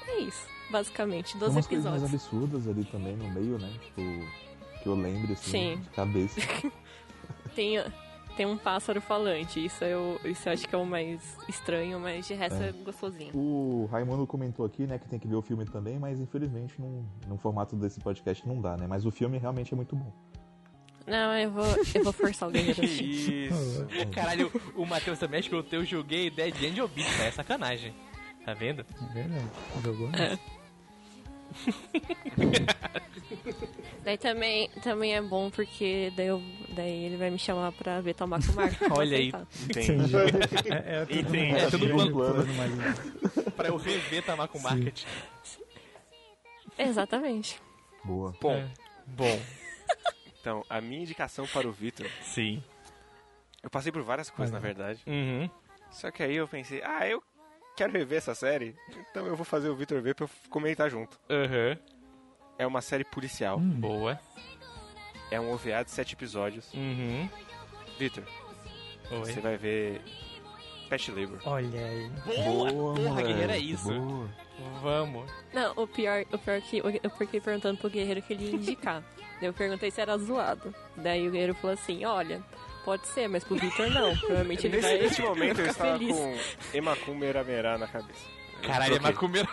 É 0.09 0.19
isso, 0.21 0.45
basicamente, 0.71 1.33
Tem 1.33 1.40
dos 1.40 1.50
umas 1.50 1.67
coisas 1.69 1.88
mais 1.88 2.02
episódios. 2.02 2.25
absurdas 2.33 2.67
ali 2.69 2.85
também 2.87 3.17
no 3.17 3.31
meio, 3.31 3.59
né? 3.59 3.73
Tipo, 3.81 4.02
que 4.83 4.88
eu 4.88 4.95
lembro 4.97 5.33
assim, 5.33 5.50
Sim. 5.50 5.81
de 5.81 5.88
cabeça. 5.90 6.40
Tem, 7.55 7.79
tem 8.37 8.47
um 8.47 8.57
pássaro 8.57 9.01
falante, 9.01 9.65
isso 9.65 9.85
eu, 9.85 10.21
isso 10.25 10.49
eu 10.49 10.53
acho 10.53 10.67
que 10.69 10.75
é 10.75 10.79
o 10.79 10.85
mais 10.87 11.37
estranho, 11.49 11.99
mas 12.01 12.27
de 12.27 12.35
resto 12.35 12.61
é, 12.63 12.69
É. 12.69 12.73
gostosinho. 12.73 13.31
O 13.37 13.87
Raimundo 13.91 14.27
comentou 14.27 14.65
aqui, 14.65 14.87
né, 14.87 14.99
que 14.99 15.09
tem 15.09 15.19
que 15.19 15.29
ver 15.29 15.35
o 15.37 15.43
filme 15.43 15.65
também, 15.65 15.99
mas 15.99 16.19
infelizmente 16.21 16.81
no, 16.81 17.05
no 17.29 17.37
formato 17.37 17.77
desse 17.77 18.01
podcast 18.01 18.47
não 18.47 18.61
dá, 18.61 18.77
né? 18.77 18.87
Mas 18.89 19.05
o 19.05 19.11
filme 19.11 19.39
realmente 19.39 19.73
é 19.73 19.77
muito 19.77 19.95
bom. 19.97 20.13
Não, 21.07 21.35
eu 21.37 21.51
vou, 21.51 21.65
eu 21.95 22.05
vou 22.05 22.13
forçar 22.13 22.49
o 22.49 22.53
guerreiro. 22.53 22.81
Que 22.81 22.87
isso. 22.87 23.87
Caralho, 24.15 24.51
o 24.77 24.87
Matheus 24.87 25.19
também 25.19 25.43
que 25.43 25.53
eu 25.55 25.85
joguei 25.85 26.31
Dead 26.31 26.55
Angel 26.65 26.87
Beat, 26.89 27.09
né? 27.19 27.29
É 27.29 27.31
sacanagem. 27.31 27.93
Tá 28.45 28.55
vendo? 28.55 28.85
É 29.11 29.13
verdade. 29.13 29.45
Jogou? 29.83 30.09
É. 30.11 30.39
Daí 34.04 34.16
também, 34.19 34.69
também 34.83 35.14
é 35.14 35.21
bom 35.23 35.50
porque 35.50 36.12
daí, 36.16 36.26
eu, 36.28 36.42
daí 36.75 37.04
ele 37.04 37.16
vai 37.16 37.30
me 37.30 37.38
chamar 37.38 37.71
pra 37.73 38.00
ver 38.00 38.14
tomar 38.14 38.40
com 38.45 38.52
o 38.52 38.57
Marco. 38.57 38.85
Olha 38.99 39.16
aí. 39.16 39.33
Entendi. 39.69 40.12
É, 40.71 41.02
é 41.02 41.07
tudo 41.07 41.19
Entendi. 41.21 41.57
É 41.57 41.71
tudo 41.71 42.12
plano. 42.12 42.47
mas- 42.54 43.54
Pra 43.54 43.69
eu 43.69 43.76
rever 43.76 44.23
Tamaco 44.25 44.59
Sim. 44.59 44.64
Market. 44.64 45.04
Exatamente. 46.78 47.61
Boa. 48.04 48.35
Bom, 48.40 48.52
É. 48.54 48.69
Bom, 49.07 49.40
então, 50.40 50.64
a 50.71 50.80
minha 50.80 51.02
indicação 51.02 51.47
para 51.49 51.69
o 51.69 51.73
Vitor, 51.73 52.07
sim. 52.23 52.62
eu 53.62 53.69
passei 53.69 53.90
por 53.92 54.02
várias 54.02 54.30
coisas, 54.30 54.52
na 54.52 54.59
verdade. 54.61 55.02
Uhum. 55.07 55.50
Só 55.90 56.11
que 56.11 56.23
aí 56.23 56.37
eu 56.37 56.47
pensei, 56.49 56.80
ah, 56.83 57.07
eu 57.09 57.23
quero 57.77 57.93
rever 57.93 58.19
essa 58.19 58.35
série, 58.35 58.75
então 59.11 59.27
eu 59.27 59.37
vou 59.37 59.45
fazer 59.45 59.69
o 59.69 59.77
Vitor 59.77 60.00
ver 60.03 60.15
pra 60.15 60.25
eu 60.27 60.31
comentar 60.49 60.91
junto. 60.91 61.19
Aham. 61.29 61.77
É 62.59 62.67
uma 62.67 62.81
série 62.83 63.05
policial, 63.05 63.59
Hum, 63.59 63.81
Boa. 63.81 64.21
é 65.31 65.41
um 65.41 65.50
OVA 65.53 65.83
de 65.83 65.91
sete 65.91 66.12
episódios. 66.15 66.73
Uhum. 66.75 67.29
Oi. 67.99 68.11
você 69.25 69.41
vai 69.41 69.57
ver 69.57 70.00
Pet 70.89 71.11
Labor. 71.11 71.39
Olha 71.47 71.87
aí. 71.87 72.11
Boa! 72.45 72.71
Porra, 72.73 73.00
moleque, 73.00 73.29
guerreiro, 73.29 73.53
é 73.53 73.59
isso. 73.59 73.89
Boa. 73.93 74.29
Vamos. 74.83 75.31
Não, 75.55 75.73
o 75.77 75.87
pior, 75.87 76.25
o 76.33 76.39
pior 76.39 76.61
que 76.61 76.79
eu 77.03 77.11
fiquei 77.11 77.41
perguntando 77.41 77.79
pro 77.79 77.89
guerreiro 77.91 78.21
que 78.23 78.33
ele 78.35 78.45
ia 78.45 78.55
indicar. 78.57 79.03
Eu 79.41 79.55
perguntei 79.55 79.91
se 79.91 80.00
era 80.00 80.19
zoado. 80.19 80.75
Daí 80.97 81.27
o 81.27 81.31
guerreiro 81.31 81.55
falou 81.55 81.73
assim: 81.75 82.05
olha, 82.05 82.43
pode 82.85 83.07
ser, 83.09 83.29
mas 83.29 83.45
pro 83.45 83.57
Victor 83.57 83.91
não. 83.91 84.17
Provavelmente 84.19 84.67
ele 84.67 84.77
Nesse, 84.77 84.89
vai. 84.89 84.99
nesse 84.99 85.23
momento 85.23 85.61
eu 85.61 85.67
estava 85.67 85.99
feliz. 85.99 86.17
com 86.17 86.39
Emakum 86.75 87.15
Meramerá 87.15 87.79
na 87.79 87.87
cabeça. 87.87 88.41
Caralho, 88.63 88.97
é. 88.97 89.01
Macumeira. 89.01 89.49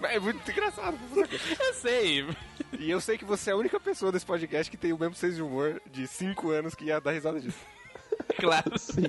Mas 0.00 0.12
É 0.14 0.20
muito 0.20 0.48
engraçado. 0.48 0.96
Eu 1.58 1.74
sei. 1.74 2.24
E 2.78 2.88
eu 2.88 3.00
sei 3.00 3.18
que 3.18 3.24
você 3.24 3.50
é 3.50 3.52
a 3.52 3.56
única 3.56 3.80
pessoa 3.80 4.12
desse 4.12 4.24
podcast 4.24 4.70
que 4.70 4.76
tem 4.76 4.92
o 4.92 4.98
mesmo 4.98 5.14
senso 5.16 5.34
de 5.36 5.42
humor 5.42 5.82
de 5.90 6.06
5 6.06 6.50
anos 6.50 6.74
que 6.76 6.84
ia 6.84 7.00
dar 7.00 7.10
risada 7.12 7.40
disso. 7.40 7.58
Claro. 8.36 8.78
Sim. 8.78 9.02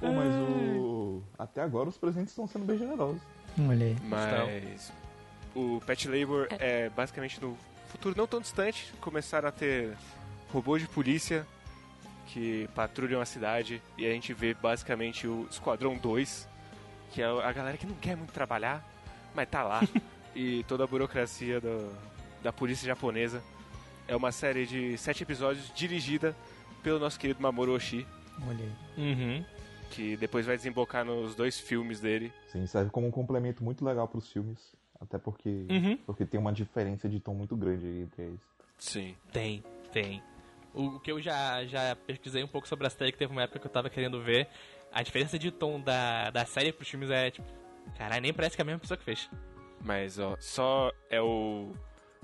Pô, 0.00 0.08
mas 0.12 0.34
o. 0.34 1.22
Até 1.38 1.60
agora 1.62 1.88
os 1.88 1.96
presentes 1.96 2.30
estão 2.30 2.46
sendo 2.46 2.64
bem 2.64 2.78
generosos. 2.78 3.20
Olha 3.68 3.86
aí. 3.86 3.96
Mas 4.04 4.92
o 5.54 5.80
Pet 5.86 6.08
Labor 6.08 6.48
é 6.50 6.88
basicamente 6.90 7.40
no 7.40 7.56
futuro 7.92 8.14
não 8.16 8.26
tão 8.26 8.40
distante 8.40 8.92
começaram 9.00 9.48
a 9.48 9.52
ter 9.52 9.96
robôs 10.52 10.82
de 10.82 10.88
polícia 10.88 11.46
que 12.26 12.68
patrulham 12.74 13.20
a 13.20 13.24
cidade 13.26 13.82
e 13.98 14.06
a 14.06 14.10
gente 14.10 14.32
vê 14.32 14.54
basicamente 14.54 15.26
o 15.26 15.46
Esquadrão 15.50 15.96
2, 15.96 16.48
que 17.12 17.20
é 17.22 17.26
a 17.26 17.52
galera 17.52 17.76
que 17.76 17.86
não 17.86 17.94
quer 17.96 18.16
muito 18.16 18.32
trabalhar, 18.32 18.82
mas 19.34 19.48
tá 19.48 19.62
lá. 19.62 19.80
e 20.34 20.64
toda 20.64 20.84
a 20.84 20.86
burocracia 20.86 21.60
do- 21.60 21.92
da 22.42 22.52
polícia 22.52 22.86
japonesa. 22.86 23.42
É 24.08 24.16
uma 24.16 24.32
série 24.32 24.66
de 24.66 24.96
sete 24.98 25.22
episódios 25.22 25.70
dirigida 25.74 26.34
pelo 26.82 26.98
nosso 26.98 27.18
querido 27.18 27.40
Mamoru 27.40 27.72
Oshii, 27.72 28.06
Olha 28.48 28.64
aí. 28.64 28.72
Uhum. 29.12 29.44
que 29.90 30.16
depois 30.16 30.44
vai 30.46 30.56
desembocar 30.56 31.04
nos 31.04 31.34
dois 31.34 31.60
filmes 31.60 32.00
dele. 32.00 32.32
Sim, 32.50 32.66
serve 32.66 32.90
como 32.90 33.06
um 33.06 33.10
complemento 33.10 33.62
muito 33.62 33.84
legal 33.84 34.08
pros 34.08 34.32
filmes. 34.32 34.58
Até 35.02 35.18
porque, 35.18 35.66
Uhum. 35.68 35.96
porque 36.06 36.24
tem 36.24 36.38
uma 36.38 36.52
diferença 36.52 37.08
de 37.08 37.18
tom 37.20 37.34
muito 37.34 37.56
grande 37.56 37.84
aí 37.86 38.02
entre 38.02 38.22
eles. 38.22 38.40
Sim. 38.78 39.14
Tem, 39.32 39.62
tem. 39.92 40.22
O 40.72 40.98
que 41.00 41.10
eu 41.12 41.20
já, 41.20 41.64
já 41.66 41.94
pesquisei 42.06 42.42
um 42.42 42.48
pouco 42.48 42.66
sobre 42.68 42.86
a 42.86 42.90
série, 42.90 43.12
que 43.12 43.18
teve 43.18 43.32
uma 43.32 43.42
época 43.42 43.58
que 43.58 43.66
eu 43.66 43.70
tava 43.70 43.90
querendo 43.90 44.22
ver. 44.22 44.48
A 44.92 45.02
diferença 45.02 45.38
de 45.38 45.50
tom 45.50 45.80
da, 45.80 46.30
da 46.30 46.46
série 46.46 46.72
pros 46.72 46.88
filmes 46.88 47.10
é 47.10 47.30
tipo. 47.30 47.46
Caralho, 47.98 48.22
nem 48.22 48.32
parece 48.32 48.54
que 48.56 48.62
é 48.62 48.64
a 48.64 48.66
mesma 48.66 48.78
pessoa 48.80 48.96
que 48.96 49.04
fez. 49.04 49.28
Mas, 49.84 50.18
ó, 50.18 50.36
só 50.38 50.92
é 51.10 51.20
o 51.20 51.72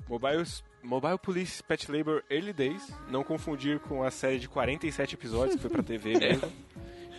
Mobile, 0.08 0.44
Mobile 0.82 1.18
Police 1.18 1.62
Pet 1.62 1.90
Labor 1.90 2.22
Early 2.30 2.52
Days, 2.52 2.94
não 3.10 3.24
confundir 3.24 3.80
com 3.80 4.04
a 4.04 4.10
série 4.10 4.38
de 4.38 4.48
47 4.48 5.14
episódios 5.16 5.56
que 5.56 5.62
foi 5.62 5.70
pra 5.70 5.82
TV 5.82 6.12
mesmo. 6.18 6.50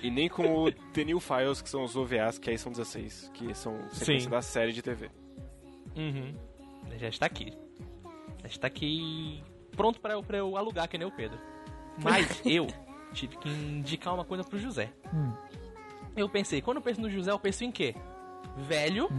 E 0.02 0.10
nem 0.10 0.30
com 0.30 0.64
o 0.64 0.72
The 0.72 1.04
New 1.04 1.20
Files, 1.20 1.62
que 1.62 1.70
são 1.70 1.84
os 1.84 1.96
OVAs, 1.98 2.40
que 2.40 2.50
aí 2.50 2.58
são 2.58 2.72
16, 2.72 3.30
que 3.34 3.54
são 3.54 3.76
sequência 3.90 4.22
Sim. 4.22 4.30
da 4.30 4.42
série 4.42 4.72
de 4.72 4.82
TV. 4.82 5.12
Uhum. 6.00 6.34
Já 6.98 7.10
está 7.10 7.26
aqui. 7.26 7.54
Já 8.42 8.48
está 8.48 8.68
aqui 8.68 9.44
pronto 9.76 10.00
pra 10.00 10.14
eu, 10.14 10.24
pra 10.24 10.38
eu 10.38 10.56
alugar, 10.58 10.88
que 10.88 10.98
nem 10.98 11.08
o 11.08 11.12
Pedro. 11.12 11.38
Mas 12.02 12.42
eu 12.46 12.68
tive 13.14 13.38
que 13.38 13.50
indicar 13.50 14.14
uma 14.14 14.24
coisa 14.24 14.44
pro 14.44 14.58
José. 14.58 14.92
Hum. 15.14 15.34
Eu 16.16 16.30
pensei, 16.30 16.62
quando 16.62 16.78
eu 16.78 16.84
penso 16.84 17.02
no 17.02 17.10
José, 17.10 17.32
eu 17.32 17.40
penso 17.40 17.64
em 17.64 17.72
quê? 17.72 17.96
Velho 18.58 19.10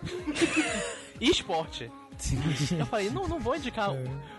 e 1.20 1.30
esporte. 1.30 1.90
Eu 2.78 2.86
falei, 2.86 3.10
não, 3.10 3.26
não 3.26 3.40
vou 3.40 3.56
indicar 3.56 3.90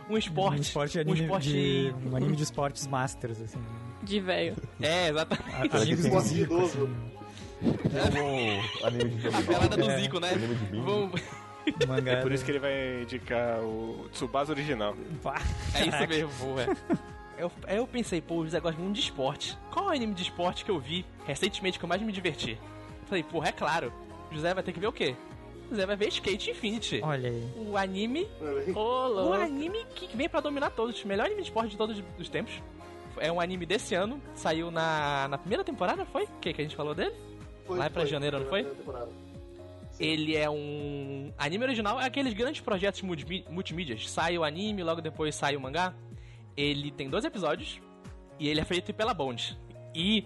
um 0.09 0.17
esporte. 0.17 0.59
Um 0.59 0.61
esporte, 0.61 0.97
um 0.97 1.01
anime 1.01 1.21
esporte. 1.21 1.49
de, 1.49 1.95
um 2.05 2.15
anime 2.15 2.35
de 2.35 2.43
esportes 2.43 2.87
masters, 2.87 3.41
assim. 3.41 3.59
De 4.03 4.19
velho. 4.19 4.55
É, 4.79 5.09
exatamente. 5.09 5.75
Amigos 5.75 5.85
do 6.01 6.07
Esporte 6.07 6.27
Zico, 6.29 6.53
idoso. 6.53 6.83
assim. 6.83 7.20
É 7.61 8.83
o 8.83 8.87
anime 8.87 9.09
de 9.11 9.27
A 9.27 9.41
pelada 9.41 9.77
do 9.77 9.89
É. 9.89 9.99
Zico, 9.99 10.19
né? 10.19 10.29
Anime 10.31 10.55
de 10.55 10.65
bingo. 10.65 10.85
Vamos... 10.85 11.21
Mangá. 11.87 12.13
É 12.13 12.15
por 12.21 12.31
isso 12.31 12.43
que 12.43 12.51
ele 12.51 12.59
vai 12.59 13.03
indicar 13.03 13.59
o 13.61 14.07
Tsubasa 14.11 14.51
original. 14.51 14.95
É 15.75 15.85
isso 15.85 16.07
mesmo, 16.07 16.29
porra. 16.39 16.75
Eu, 17.37 17.51
aí 17.67 17.77
eu 17.77 17.87
pensei, 17.87 18.19
pô, 18.21 18.35
o 18.37 18.43
José 18.45 18.59
gosta 18.59 18.79
muito 18.81 18.95
de 18.95 19.01
esporte. 19.01 19.57
Qual 19.71 19.85
é 19.85 19.87
o 19.89 19.95
anime 19.95 20.13
de 20.13 20.23
esporte 20.23 20.65
que 20.65 20.71
eu 20.71 20.79
vi 20.79 21.05
recentemente 21.25 21.77
que 21.77 21.85
eu 21.85 21.89
mais 21.89 22.01
me 22.01 22.11
diverti? 22.11 22.59
Falei, 23.07 23.23
porra, 23.23 23.49
é 23.49 23.51
claro. 23.51 23.93
O 24.31 24.33
José 24.33 24.53
vai 24.53 24.63
ter 24.63 24.71
que 24.73 24.79
ver 24.79 24.87
o 24.87 24.91
quê? 24.91 25.15
O 25.67 25.69
José 25.71 25.85
vai 25.85 25.95
ver 25.95 26.07
Skate 26.09 26.49
Infinity. 26.51 26.99
Olha 27.03 27.29
aí. 27.29 27.47
O 27.57 27.77
anime. 27.77 28.27
Ô, 28.75 29.29
O 29.29 29.33
anime 29.33 29.85
que 29.95 30.15
vem 30.15 30.27
pra 30.27 30.39
dominar 30.39 30.71
todos. 30.71 31.01
O 31.03 31.07
melhor 31.07 31.25
anime 31.25 31.41
de 31.41 31.47
esporte 31.47 31.71
de 31.71 31.77
todos 31.77 32.01
os 32.17 32.29
tempos. 32.29 32.53
É 33.17 33.31
um 33.31 33.39
anime 33.39 33.65
desse 33.65 33.93
ano. 33.93 34.21
Saiu 34.33 34.71
na, 34.71 35.27
na 35.27 35.37
primeira 35.37 35.63
temporada, 35.63 36.05
foi? 36.05 36.23
O 36.23 36.39
que, 36.41 36.53
que 36.53 36.61
a 36.61 36.63
gente 36.63 36.75
falou 36.75 36.93
dele? 36.95 37.13
Foi- 37.65 37.77
Lá 37.77 37.89
pra 37.89 38.05
janeiro, 38.05 38.39
não 38.39 38.47
foi? 38.47 38.65
Ele 39.99 40.35
é 40.35 40.49
um 40.49 41.31
anime 41.37 41.63
original, 41.65 41.99
é 42.01 42.05
aqueles 42.05 42.33
grandes 42.33 42.61
projetos 42.61 43.01
multimí- 43.01 43.45
multimídias. 43.49 44.09
Sai 44.09 44.37
o 44.37 44.43
anime, 44.43 44.83
logo 44.83 45.01
depois 45.01 45.35
sai 45.35 45.55
o 45.55 45.61
mangá. 45.61 45.93
Ele 46.57 46.91
tem 46.91 47.09
dois 47.09 47.23
episódios 47.23 47.79
e 48.39 48.47
ele 48.47 48.59
é 48.59 48.65
feito 48.65 48.93
pela 48.93 49.13
Bond. 49.13 49.57
E 49.93 50.25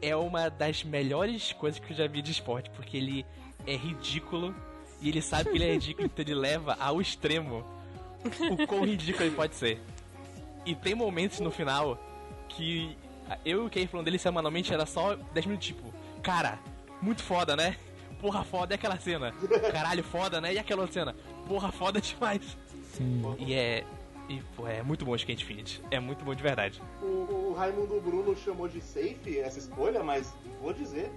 é 0.00 0.14
uma 0.14 0.48
das 0.48 0.84
melhores 0.84 1.52
coisas 1.52 1.80
que 1.80 1.92
eu 1.92 1.96
já 1.96 2.06
vi 2.06 2.22
de 2.22 2.30
esporte, 2.30 2.70
porque 2.70 2.96
ele 2.96 3.26
é 3.66 3.74
ridículo 3.74 4.54
e 5.00 5.08
ele 5.08 5.20
sabe 5.20 5.50
que 5.50 5.56
ele 5.56 5.64
é 5.64 5.72
ridículo, 5.72 6.06
então 6.06 6.22
ele 6.24 6.34
leva 6.34 6.76
ao 6.78 7.00
extremo 7.00 7.64
o 8.50 8.66
quão 8.66 8.84
ridículo 8.84 9.24
ele 9.24 9.34
pode 9.34 9.56
ser. 9.56 9.80
E 10.64 10.74
tem 10.74 10.94
momentos 10.94 11.40
no 11.40 11.50
final 11.50 11.98
que 12.48 12.96
eu 13.44 13.64
e 13.64 13.66
o 13.66 13.70
Kay 13.70 13.86
falando 13.88 14.04
dele 14.04 14.18
semanalmente 14.18 14.72
era 14.72 14.86
só 14.86 15.16
10 15.16 15.46
minutos, 15.46 15.66
tipo, 15.66 15.92
cara, 16.22 16.58
muito 17.06 17.22
foda, 17.22 17.56
né? 17.56 17.76
Porra, 18.20 18.42
foda 18.44 18.74
é 18.74 18.76
aquela 18.76 18.98
cena. 18.98 19.32
Caralho, 19.72 20.02
foda, 20.02 20.40
né? 20.40 20.54
E 20.54 20.58
aquela 20.58 20.82
outra 20.82 20.94
cena. 21.00 21.14
Porra, 21.46 21.70
foda 21.70 22.00
demais. 22.00 22.56
Sim. 22.94 23.22
E 23.38 23.54
é. 23.54 23.84
E, 24.28 24.42
pô, 24.56 24.66
é 24.66 24.82
muito 24.82 25.04
bom 25.04 25.12
o 25.12 25.16
Skate 25.16 25.44
Infinity. 25.44 25.80
É 25.90 26.00
muito 26.00 26.24
bom 26.24 26.34
de 26.34 26.42
verdade. 26.42 26.82
O, 27.00 27.50
o 27.50 27.54
Raimundo 27.56 28.00
Bruno 28.00 28.36
chamou 28.36 28.66
de 28.68 28.80
safe 28.80 29.38
essa 29.38 29.58
escolha, 29.60 30.02
mas 30.02 30.34
vou 30.60 30.72
dizer, 30.72 31.12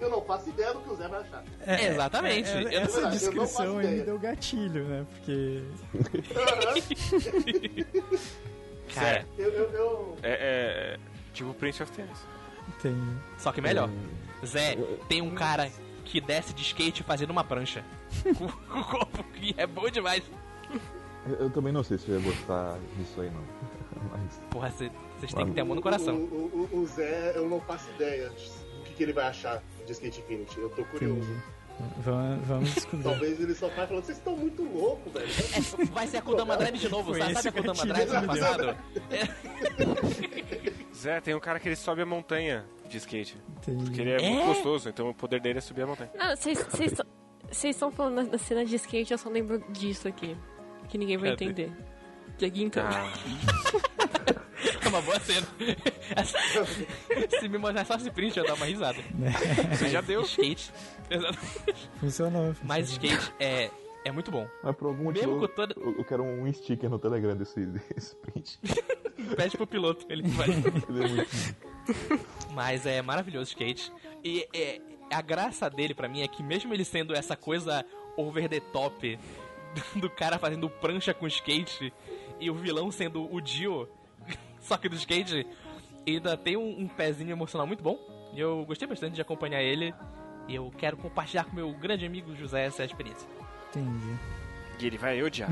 eu 0.00 0.08
não 0.08 0.22
faço 0.22 0.48
ideia 0.50 0.72
do 0.72 0.80
que 0.80 0.90
o 0.90 0.94
Zé 0.94 1.08
vai 1.08 1.22
achar. 1.22 1.42
É, 1.66 1.86
exatamente. 1.86 2.48
É, 2.50 2.62
Eu 2.62 2.68
é, 2.68 2.74
não- 2.74 2.82
essa 2.82 3.00
não 3.00 3.10
descrição 3.10 3.78
aí 3.78 3.86
me 3.88 4.02
deu 4.02 4.18
gatilho, 4.18 4.84
né? 4.84 5.06
Porque. 5.10 5.62
Cara, 8.94 9.26
Eu, 9.38 9.50
eu, 9.50 9.70
eu- 9.72 10.16
É, 10.22 10.32
é 10.32 10.98
tipo 11.32 11.52
Prince 11.54 11.82
of 11.82 11.90
Tennis. 11.92 12.18
Tem. 12.80 12.96
só 13.38 13.52
que 13.52 13.60
melhor. 13.60 13.90
Zé, 14.44 14.76
tem 15.08 15.20
um 15.22 15.30
cara 15.34 15.70
que 16.04 16.20
desce 16.20 16.52
de 16.52 16.62
skate 16.62 17.02
fazendo 17.02 17.30
uma 17.30 17.44
prancha. 17.44 17.84
Com 18.36 18.44
o 18.78 18.84
corpo 18.84 19.22
que 19.34 19.54
é 19.56 19.66
bom 19.66 19.88
demais. 19.88 20.22
Eu, 21.26 21.34
eu 21.36 21.50
também 21.50 21.72
não 21.72 21.82
sei 21.84 21.98
se 21.98 22.08
eu 22.08 22.18
ia 22.18 22.24
gostar 22.24 22.76
disso 22.98 23.20
aí, 23.20 23.30
não. 23.30 23.42
Mas. 24.10 24.40
Porra, 24.50 24.70
cê- 24.72 24.90
vocês 25.18 25.32
têm 25.32 25.46
que 25.46 25.52
ter 25.52 25.60
amor 25.60 25.76
no 25.76 25.82
coração. 25.82 26.16
O, 26.16 26.18
o- 26.18 26.68
o- 26.72 26.78
o 26.80 26.86
Zé, 26.86 27.32
eu 27.36 27.48
não 27.48 27.60
faço 27.60 27.88
ideia 27.90 28.28
do 28.28 28.82
que, 28.84 28.94
que 28.94 29.02
ele 29.02 29.12
vai 29.12 29.26
achar 29.28 29.62
de 29.86 29.92
Skate 29.92 30.20
Infinity. 30.20 30.58
Eu 30.58 30.70
tô 30.70 30.84
curioso. 30.84 31.20
Entendi. 31.20 31.42
Vamos, 31.98 32.46
vamos 32.46 32.74
descobrir. 32.74 33.02
Talvez 33.04 33.40
ele 33.40 33.54
só 33.54 33.66
vai 33.68 33.86
falando, 33.86 34.04
vocês 34.04 34.18
estão 34.18 34.36
muito 34.36 34.62
loucos, 34.62 35.12
velho. 35.12 35.26
É, 35.26 35.84
vai 35.86 36.06
ser 36.06 36.18
a 36.18 36.22
Kodama 36.22 36.56
Drive 36.56 36.78
de 36.78 36.88
novo, 36.88 37.14
sabe? 37.16 37.32
Sabe 37.34 37.48
a 37.48 37.52
Kodama 37.52 37.86
Drive 37.86 38.08
do 38.20 38.26
passado? 38.26 38.76
Zé, 40.94 41.20
tem 41.20 41.34
um 41.34 41.40
cara 41.40 41.58
que 41.58 41.68
ele 41.68 41.76
sobe 41.76 42.02
a 42.02 42.06
montanha 42.06 42.64
de 42.92 42.98
skate. 42.98 43.36
Entendi. 43.58 43.84
Porque 43.84 44.00
ele 44.00 44.10
é, 44.12 44.16
É? 44.22 44.30
muito 44.30 44.46
gostoso, 44.46 44.88
então 44.88 45.10
o 45.10 45.14
poder 45.14 45.40
dele 45.40 45.58
é 45.58 45.60
subir 45.60 45.82
a 45.82 45.86
montanha. 45.86 46.10
Ah, 46.18 46.36
vocês 46.36 46.62
vocês 46.62 46.92
tão- 46.92 47.06
vocês 47.50 47.74
estão 47.76 47.90
falando 47.90 48.30
da- 48.30 48.38
cena 48.38 48.64
de 48.64 48.74
skate, 48.76 49.12
eu 49.12 49.18
só 49.18 49.28
lembro 49.28 49.58
disso 49.70 50.06
aqui. 50.08 50.36
Que 50.88 50.96
ninguém 50.98 51.16
vai 51.16 51.30
Cadê? 51.30 51.44
entender. 51.46 51.72
Dieguinho, 52.38 52.66
então. 52.68 52.84
Ah, 52.86 53.12
É 54.84 54.88
uma 54.88 55.00
boa 55.02 55.18
cena. 55.20 55.46
Se 57.40 57.48
me 57.48 57.58
mostrar 57.58 57.84
só 57.84 57.94
esse 57.96 58.10
print, 58.10 58.36
eu 58.38 58.44
dar 58.44 58.54
uma 58.54 58.66
risada. 58.66 58.98
você 59.76 59.88
já 59.88 60.00
deu. 60.00 60.22
Skate. 60.22 60.72
Funcionou. 61.98 62.54
Mas 62.62 62.90
skate 62.90 63.32
é, 63.40 63.70
é 64.04 64.12
muito 64.12 64.30
bom. 64.30 64.46
Mas 64.62 64.76
por 64.76 64.88
algum 64.88 65.04
motivo. 65.04 65.48
toda- 65.48 65.74
eu, 65.76 65.98
eu 65.98 66.04
quero 66.04 66.22
um 66.22 66.52
sticker 66.52 66.88
no 66.90 66.98
Telegram 66.98 67.36
desse, 67.36 67.64
desse 67.66 68.14
print. 68.16 68.58
Pede 69.36 69.56
pro 69.56 69.66
piloto, 69.66 70.06
ele 70.08 70.22
vai. 70.28 70.48
É 71.82 72.52
Mas 72.54 72.86
é 72.86 73.02
maravilhoso 73.02 73.50
o 73.50 73.52
skate. 73.52 73.92
E 74.22 74.46
é, 74.54 74.80
a 75.10 75.20
graça 75.20 75.68
dele 75.68 75.94
pra 75.94 76.08
mim 76.08 76.22
é 76.22 76.28
que 76.28 76.40
mesmo 76.40 76.72
ele 76.72 76.84
sendo 76.84 77.12
essa 77.12 77.36
coisa 77.36 77.84
over 78.16 78.48
the 78.48 78.60
top 78.60 79.18
do 79.96 80.08
cara 80.08 80.38
fazendo 80.38 80.70
prancha 80.70 81.12
com 81.12 81.26
skate 81.26 81.92
e 82.38 82.50
o 82.50 82.54
vilão 82.54 82.90
sendo 82.90 83.32
o 83.34 83.40
Dio, 83.40 83.88
só 84.60 84.76
que 84.76 84.88
do 84.88 84.94
skate, 84.94 85.46
ainda 86.06 86.36
tem 86.36 86.56
um, 86.56 86.82
um 86.82 86.88
pezinho 86.88 87.30
emocional 87.30 87.66
muito 87.66 87.82
bom. 87.82 87.98
E 88.32 88.40
eu 88.40 88.64
gostei 88.64 88.88
bastante 88.88 89.14
de 89.14 89.20
acompanhar 89.20 89.62
ele. 89.62 89.94
E 90.48 90.54
eu 90.54 90.72
quero 90.76 90.96
compartilhar 90.96 91.44
com 91.44 91.54
meu 91.54 91.72
grande 91.72 92.04
amigo 92.04 92.34
José 92.34 92.64
essa 92.64 92.84
experiência. 92.84 93.28
Entendi. 93.70 94.18
E 94.80 94.86
ele 94.86 94.98
vai 94.98 95.22
odiar. 95.22 95.50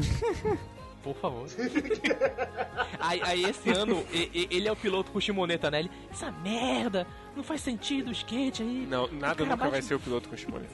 Por 1.02 1.14
favor. 1.16 1.46
aí, 3.00 3.20
aí 3.22 3.44
esse 3.44 3.70
ano, 3.70 4.04
e- 4.12 4.30
e- 4.34 4.48
ele 4.56 4.68
é 4.68 4.72
o 4.72 4.76
piloto 4.76 5.10
com 5.10 5.20
chimoneta, 5.20 5.70
né? 5.70 5.80
Ele, 5.80 5.90
essa 6.10 6.30
merda, 6.30 7.06
não 7.34 7.42
faz 7.42 7.62
sentido 7.62 8.08
o 8.08 8.12
skate 8.12 8.62
aí. 8.62 8.86
Não, 8.88 9.06
nada 9.08 9.42
nunca 9.44 9.56
bate- 9.56 9.70
vai 9.70 9.82
ser 9.82 9.94
o 9.94 10.00
piloto 10.00 10.28
com 10.28 10.36
Shimone. 10.36 10.66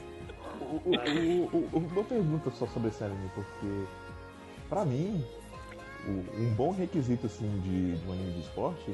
O- 0.59 0.65
o- 0.85 1.49
o- 1.53 1.69
o- 1.73 1.77
Uma 1.77 2.03
pergunta 2.03 2.51
só 2.51 2.67
sobre 2.67 2.89
esse 2.89 3.01
anime, 3.03 3.29
porque 3.33 3.85
pra 4.67 4.83
mim, 4.83 5.23
o- 6.05 6.41
um 6.41 6.53
bom 6.55 6.71
requisito 6.73 7.27
assim 7.27 7.49
de, 7.61 7.95
de 7.95 8.07
um 8.07 8.11
anime 8.11 8.33
de 8.33 8.39
esporte 8.41 8.93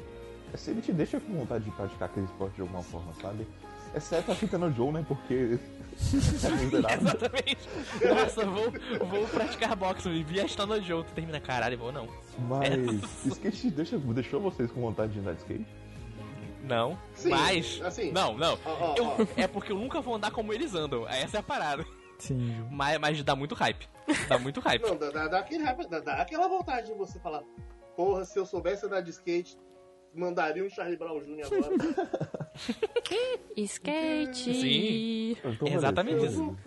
é 0.54 0.58
se 0.58 0.70
ele 0.70 0.82
te 0.82 0.92
deixa 0.94 1.20
com 1.20 1.34
vontade 1.34 1.64
de 1.64 1.72
praticar 1.72 2.10
aquele 2.10 2.28
esporte 2.28 2.56
de 2.56 2.62
alguma 2.62 2.84
forma, 2.84 3.12
sabe? 3.20 3.48
Exceto 3.96 4.32
a 4.32 4.36
fita 4.36 4.58
no 4.58 4.72
Joe, 4.72 4.92
né? 4.92 5.04
Porque. 5.08 5.58
Exatamente. 6.02 7.58
Nossa, 8.08 8.46
vou, 8.46 8.72
vou 9.08 9.28
praticar 9.28 9.76
boxe 9.76 10.10
e 10.10 10.24
vi 10.24 10.40
a 10.40 10.66
no 10.66 10.82
jogo. 10.82 11.04
Tu 11.04 11.14
termina, 11.14 11.40
caralho, 11.40 11.78
vou 11.78 11.92
não. 11.92 12.08
Mas 12.40 12.74
skate 13.26 13.58
te 13.62 13.70
deixa, 13.72 13.98
deixou 13.98 14.40
vocês 14.42 14.72
com 14.72 14.82
vontade 14.82 15.14
de 15.14 15.20
andar 15.20 15.34
de 15.34 15.40
skate? 15.42 15.66
Não, 16.64 16.98
Sim, 17.14 17.30
mas. 17.30 17.82
assim. 17.84 18.12
Não, 18.12 18.38
não. 18.38 18.58
Ó, 18.66 18.72
ó, 18.72 18.96
Eu- 18.98 19.06
ó. 19.06 19.18
é 19.36 19.48
porque 19.48 19.72
eu 19.72 19.78
nunca 19.78 20.00
vou 20.00 20.16
andar 20.16 20.32
como 20.32 20.54
eles 20.54 20.74
andam. 20.74 21.08
Essa 21.08 21.38
é 21.38 21.40
a 21.42 21.44
parada. 21.44 21.86
Entendi. 22.24 22.56
Mas, 22.72 22.98
mas 23.00 23.22
dá 23.24 23.36
muito 23.36 23.54
hype. 23.54 23.86
Dá 24.30 24.38
muito 24.40 24.62
hype. 24.62 24.82
Não, 24.82 24.96
dá, 24.96 25.10
dá, 25.10 25.28
dá 25.28 25.40
aquele 25.40 25.64
raiva- 25.64 25.86
dá, 25.88 26.00
dá 26.00 26.14
aquela 26.22 26.48
vontade 26.48 26.88
de 26.88 26.94
você 26.94 27.20
falar, 27.20 27.44
porra, 27.98 28.24
se 28.24 28.40
eu 28.40 28.46
soubesse 28.46 28.86
andar 28.86 29.02
de 29.02 29.10
skate, 29.10 29.58
mandaria 30.14 30.64
um 30.64 30.70
Charlie 30.70 30.98
Brown 30.98 31.20
Jr. 31.20 31.46
agora. 31.46 32.10
Skate. 33.58 34.54
Sim. 34.54 35.38
Então, 35.44 35.68
Exatamente 35.68 36.26
isso. 36.26 36.58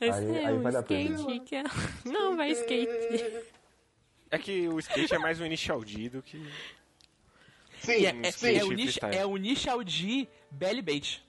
Esse 0.00 0.18
Aí- 0.18 0.36
é 0.36 0.46
aí 0.46 0.54
um 0.54 0.66
a 0.66 0.70
skate 0.70 1.40
que 1.40 1.56
é... 1.56 1.64
Não, 2.04 2.36
vai 2.36 2.50
skate. 2.50 3.44
É 4.30 4.38
que 4.38 4.68
o 4.68 4.78
skate 4.78 5.14
é 5.14 5.18
mais 5.18 5.40
um 5.40 5.46
initial 5.46 5.82
D 5.84 6.08
do 6.10 6.22
que. 6.22 6.44
Sim, 7.78 8.04
é, 8.04 8.26
é, 8.26 8.30
sim. 8.32 8.56
é 8.58 8.64
o 8.64 8.72
niche, 8.72 8.98
é 9.02 9.24
o 9.24 9.36
initial 9.36 9.84
de 9.84 10.28
belly 10.50 10.82
bait. 10.82 11.22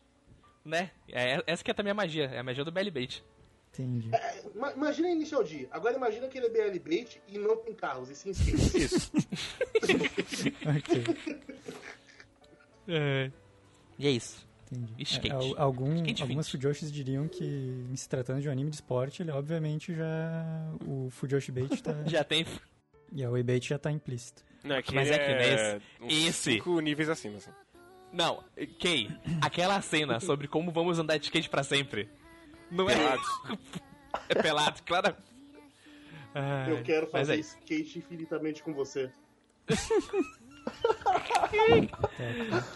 Né? 0.66 0.92
É, 1.10 1.42
essa 1.46 1.64
que 1.64 1.72
é 1.72 1.76
a 1.78 1.84
minha 1.84 1.94
magia. 1.94 2.26
É 2.26 2.40
a 2.40 2.44
magia 2.44 2.66
do 2.66 2.72
belly 2.72 2.92
bait. 2.92 3.24
Entendi. 3.80 4.10
Ma- 4.56 4.74
Imagina 4.74 5.10
Initial 5.10 5.44
D. 5.44 5.68
Agora 5.72 5.96
imagina 5.96 6.28
que 6.28 6.38
ele 6.38 6.48
é 6.48 6.50
BL 6.50 6.80
Bait 6.80 7.22
e 7.28 7.38
não 7.38 7.58
tem 7.58 7.74
carros, 7.74 8.10
e 8.10 8.16
sim 8.16 8.32
skate. 8.32 8.78
Isso. 8.78 9.12
ok, 10.66 11.04
E 13.98 14.08
é 14.08 14.12
isso. 14.12 14.48
entendi. 14.72 14.94
Skate. 15.04 15.30
É, 15.30 15.32
al- 15.34 15.56
algum, 15.62 15.96
Skate 15.98 16.22
algumas 16.22 16.48
20. 16.48 16.52
Fujoshis 16.52 16.92
diriam 16.92 17.28
que, 17.28 17.86
se 17.96 18.08
tratando 18.08 18.42
de 18.42 18.50
um 18.50 18.52
anime 18.52 18.70
de 18.70 18.76
esporte, 18.78 19.22
ele 19.22 19.32
obviamente 19.32 19.94
já. 19.94 20.72
O 20.86 21.10
Fujoshi 21.10 21.52
Bait 21.52 21.82
tá. 21.82 21.94
Já 22.06 22.24
tem. 22.24 22.46
e 23.12 23.24
a 23.24 23.30
Oi 23.30 23.44
Bait 23.44 23.66
já 23.68 23.78
tá 23.78 23.92
implícito. 23.92 24.44
Não, 24.64 24.76
é 24.76 24.82
que 24.82 24.94
Mas 24.94 25.10
é 25.10 25.18
que 25.18 25.32
é 25.32 25.80
esse- 26.08 26.32
cinco 26.54 26.80
níveis 26.80 27.10
acima, 27.10 27.38
assim. 27.38 27.52
Não, 28.12 28.42
Kay, 28.80 29.10
aquela 29.42 29.82
cena 29.82 30.20
sobre 30.20 30.48
como 30.48 30.72
vamos 30.72 30.98
andar 30.98 31.18
de 31.18 31.26
skate 31.26 31.50
pra 31.50 31.62
sempre. 31.64 32.10
Não 32.72 32.90
é. 32.90 32.96
Pelados. 32.96 33.28
É 34.30 34.36
pelado, 34.42 34.82
claro. 34.84 35.16
Ai, 36.34 36.72
Eu 36.72 36.84
quero 36.84 37.08
fazer 37.08 37.34
é 37.34 37.38
isso. 37.38 37.58
skate 37.60 38.00
infinitamente 38.00 38.62
com 38.64 38.74
você. 38.74 39.10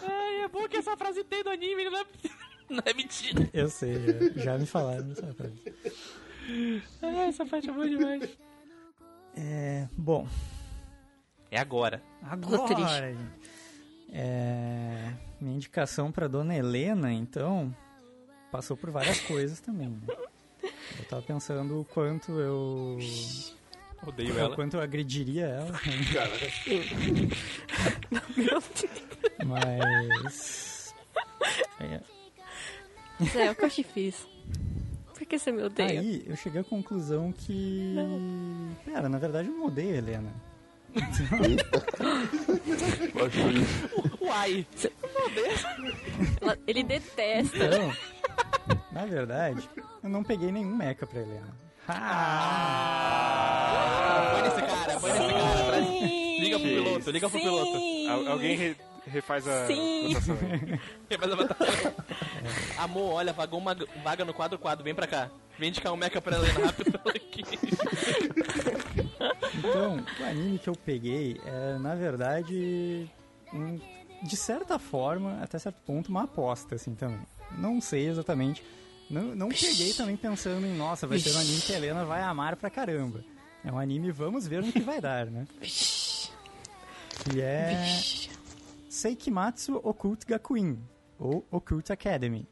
Ai, 0.08 0.42
é 0.44 0.48
bom 0.48 0.66
que 0.68 0.76
essa 0.76 0.96
frase 0.96 1.24
tem 1.24 1.42
no 1.44 1.50
anime, 1.50 1.84
não 1.84 1.98
é, 1.98 2.04
não 2.68 2.82
é 2.84 2.94
mentira. 2.94 3.48
Eu 3.52 3.68
sei, 3.68 3.94
já, 4.36 4.42
já 4.44 4.58
me 4.58 4.66
falaram 4.66 5.10
essa 5.12 5.32
frase. 5.34 5.62
Essa 7.28 7.46
parte 7.46 7.68
é 7.70 7.72
boa 7.72 7.88
demais. 7.88 8.28
É. 9.36 9.88
Bom, 9.96 10.26
É 11.50 11.58
agora. 11.58 12.02
Agora, 12.22 12.74
gente. 13.14 13.52
É, 14.14 15.12
minha 15.40 15.56
indicação 15.56 16.12
pra 16.12 16.28
dona 16.28 16.54
Helena, 16.54 17.12
então, 17.12 17.74
passou 18.52 18.76
por 18.76 18.90
várias 18.90 19.18
coisas 19.22 19.58
também. 19.60 19.88
né? 19.88 20.14
Eu 20.98 21.04
tava 21.08 21.22
pensando 21.22 21.80
o 21.80 21.84
quanto 21.86 22.32
eu. 22.38 22.98
Odeio 24.06 24.34
O 24.34 24.38
ela. 24.38 24.54
quanto 24.54 24.74
eu 24.74 24.80
agrediria 24.80 25.46
ela, 25.46 25.72
Cara, 26.12 26.30
Meu 28.36 28.60
Deus. 28.60 28.84
mas. 29.46 30.94
É, 31.80 32.00
Zé, 33.24 33.50
o 33.50 33.54
que 33.54 33.64
eu 33.64 33.70
te 33.70 33.82
fiz? 33.84 34.26
Por 35.14 35.24
que 35.26 35.38
você 35.38 35.52
me 35.52 35.62
odeia? 35.62 36.00
Aí 36.00 36.24
eu 36.26 36.36
cheguei 36.36 36.60
à 36.60 36.64
conclusão 36.64 37.32
que. 37.32 37.94
Cara, 38.92 39.08
na 39.08 39.18
verdade 39.18 39.48
eu 39.48 39.54
não 39.54 39.66
odeio 39.66 39.94
a 39.94 39.98
Helena. 39.98 40.32
Eu 43.14 43.26
acho 43.26 43.50
isso. 43.50 43.88
Uai. 44.20 44.66
Ela- 46.40 46.58
ele 46.66 46.82
detesta. 46.82 47.56
Então, 47.56 47.92
na 48.92 49.06
verdade, 49.06 49.68
eu 50.02 50.08
não 50.10 50.22
peguei 50.24 50.50
nenhum 50.52 50.74
mecha 50.76 51.06
pra 51.06 51.20
Helena. 51.20 51.54
Ah! 52.92 54.30
Põe 54.32 54.42
nesse 54.42 54.62
cara, 54.62 55.00
põe 55.00 55.12
nesse 55.12 55.32
cara. 55.32 55.64
Traz... 55.66 55.86
Liga 56.40 56.58
pro 56.58 56.68
piloto, 56.68 57.10
liga 57.10 57.30
pro 57.30 57.40
piloto. 57.40 57.76
Al- 58.10 58.28
alguém 58.32 58.56
re- 58.56 58.76
refaz 59.06 59.46
a 59.48 59.66
Sim. 59.66 60.08
votação 60.08 60.36
aí. 60.40 60.78
Faz 61.18 61.32
a 61.32 61.36
batalha. 61.36 61.94
Amor, 62.78 63.12
olha, 63.14 63.32
vagou 63.32 63.58
uma 63.60 63.76
vaga 64.02 64.24
no 64.24 64.32
quadro 64.34 64.58
quadro, 64.58 64.84
vem 64.84 64.94
pra 64.94 65.06
cá. 65.06 65.28
Vem 65.58 65.68
indicar 65.68 65.92
um 65.92 65.96
mecha 65.96 66.20
pra 66.20 66.36
Helena 66.36 66.66
rápido 66.66 67.00
aqui. 67.08 67.42
Então, 69.58 70.04
o 70.20 70.24
anime 70.24 70.58
que 70.58 70.68
eu 70.68 70.74
peguei 70.76 71.40
é, 71.44 71.78
na 71.78 71.94
verdade, 71.94 73.08
um- 73.52 73.78
de 74.22 74.36
certa 74.36 74.78
forma, 74.78 75.40
até 75.42 75.58
certo 75.58 75.80
ponto, 75.84 76.08
uma 76.08 76.22
aposta, 76.24 76.76
assim, 76.76 76.94
também. 76.94 77.20
Não 77.58 77.80
sei 77.80 78.08
exatamente. 78.08 78.62
Não, 79.10 79.34
não 79.34 79.48
peguei 79.48 79.92
também 79.92 80.16
pensando 80.16 80.66
em, 80.66 80.76
nossa, 80.76 81.06
vai 81.06 81.18
ser 81.18 81.34
um 81.36 81.38
anime 81.40 81.60
que 81.60 81.72
a 81.72 81.76
Helena 81.76 82.04
vai 82.04 82.22
amar 82.22 82.56
pra 82.56 82.70
caramba. 82.70 83.22
É 83.64 83.70
um 83.70 83.78
anime, 83.78 84.10
vamos 84.10 84.46
ver 84.46 84.62
no 84.62 84.72
que 84.72 84.80
vai 84.80 85.00
dar, 85.00 85.26
né? 85.26 85.46
Que 87.30 87.40
é 87.40 87.86
Seikimatsu 88.88 89.76
Occult 89.84 90.26
Gakuin, 90.26 90.78
ou 91.18 91.46
Occult 91.50 91.90
Academy. 91.90 92.48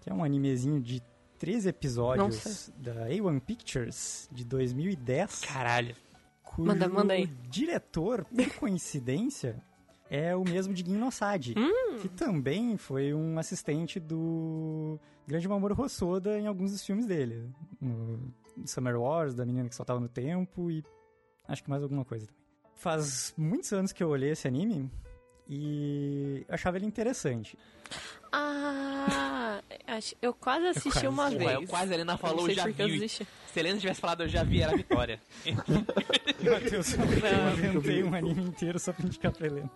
Que 0.00 0.10
é 0.10 0.14
um 0.14 0.24
animezinho 0.24 0.80
de 0.80 1.02
13 1.38 1.68
episódios 1.68 2.36
Nossa. 2.44 2.72
da 2.78 3.08
A1 3.08 3.40
Pictures, 3.40 4.28
de 4.32 4.44
2010 4.44 5.40
Caralho. 5.40 5.94
cujo 6.42 6.68
Manda- 6.68 6.88
manda 6.88 7.12
aí. 7.14 7.26
diretor, 7.50 8.24
por 8.24 8.50
coincidência, 8.54 9.62
é 10.10 10.34
o 10.34 10.44
mesmo 10.44 10.72
de 10.72 10.84
Gin 10.84 10.96
Nosadi, 10.96 11.54
que 12.00 12.08
também 12.08 12.76
foi 12.76 13.12
um 13.12 13.38
assistente 13.38 14.00
do 14.00 14.98
grande 15.26 15.48
Mamoru 15.48 15.80
Hosoda 15.80 16.38
em 16.38 16.46
alguns 16.46 16.72
dos 16.72 16.84
filmes 16.84 17.06
dele. 17.06 17.50
No 17.80 18.32
Summer 18.66 18.98
Wars, 18.98 19.34
da 19.34 19.44
menina 19.44 19.68
que 19.68 19.74
soltava 19.74 20.00
no 20.00 20.08
tempo 20.08 20.70
e 20.70 20.82
acho 21.46 21.62
que 21.62 21.70
mais 21.70 21.82
alguma 21.82 22.04
coisa 22.04 22.26
também. 22.26 22.42
Faz 22.74 23.34
muitos 23.36 23.72
anos 23.72 23.92
que 23.92 24.02
eu 24.02 24.08
olhei 24.08 24.30
esse 24.30 24.46
anime 24.46 24.90
e 25.48 26.44
eu 26.48 26.54
achava 26.54 26.76
ele 26.76 26.86
interessante. 26.86 27.58
Ah, 28.30 29.60
eu 30.20 30.34
quase 30.34 30.66
assisti 30.66 31.06
uma 31.06 31.30
Porra, 31.30 31.38
vez. 31.38 31.52
eu 31.52 31.66
quase, 31.66 31.92
a 31.92 31.94
Helena 31.94 32.12
Não 32.12 32.18
falou, 32.18 32.44
sei 32.46 32.54
já 32.54 32.70
que 32.70 32.82
eu 32.82 32.86
vi. 32.88 33.08
Se 33.08 33.22
a 33.56 33.58
Helena 33.58 33.78
tivesse 33.80 34.00
falado, 34.00 34.22
eu 34.24 34.28
já 34.28 34.42
vi, 34.44 34.60
era 34.60 34.72
a 34.72 34.76
vitória. 34.76 35.20
Matheus, 36.44 36.94
eu 36.94 37.70
inventei 37.70 38.02
um 38.04 38.14
anime 38.14 38.42
inteiro 38.42 38.78
só 38.78 38.92
pra 38.92 39.06
indicar 39.06 39.32
pra 39.32 39.46
Helena. 39.46 39.70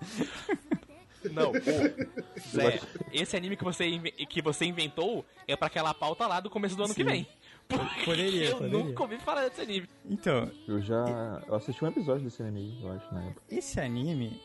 Não, 1.30 1.52
pô. 1.52 1.60
Zé, 2.50 2.80
esse 3.12 3.36
anime 3.36 3.56
que 3.56 3.64
você, 3.64 3.98
que 4.28 4.42
você 4.42 4.64
inventou 4.66 5.24
é 5.48 5.56
pra 5.56 5.68
aquela 5.68 5.94
pauta 5.94 6.26
lá 6.26 6.40
do 6.40 6.50
começo 6.50 6.76
do 6.76 6.84
ano 6.84 6.94
que 6.94 7.02
Sim. 7.02 7.08
vem. 7.08 7.26
Porque 7.68 8.04
Poderia, 8.04 8.48
eu 8.50 8.56
poderia. 8.58 8.78
nunca 8.78 9.02
ouvi 9.04 9.18
falar 9.18 9.48
desse 9.48 9.60
anime. 9.62 9.88
Então, 10.04 10.50
Eu 10.68 10.82
já. 10.82 11.42
Eu 11.46 11.54
assisti 11.54 11.82
um 11.82 11.88
episódio 11.88 12.24
desse 12.24 12.42
anime, 12.42 12.78
eu 12.82 12.92
acho, 12.92 13.14
na 13.14 13.22
época. 13.24 13.40
esse 13.48 13.80
anime, 13.80 14.38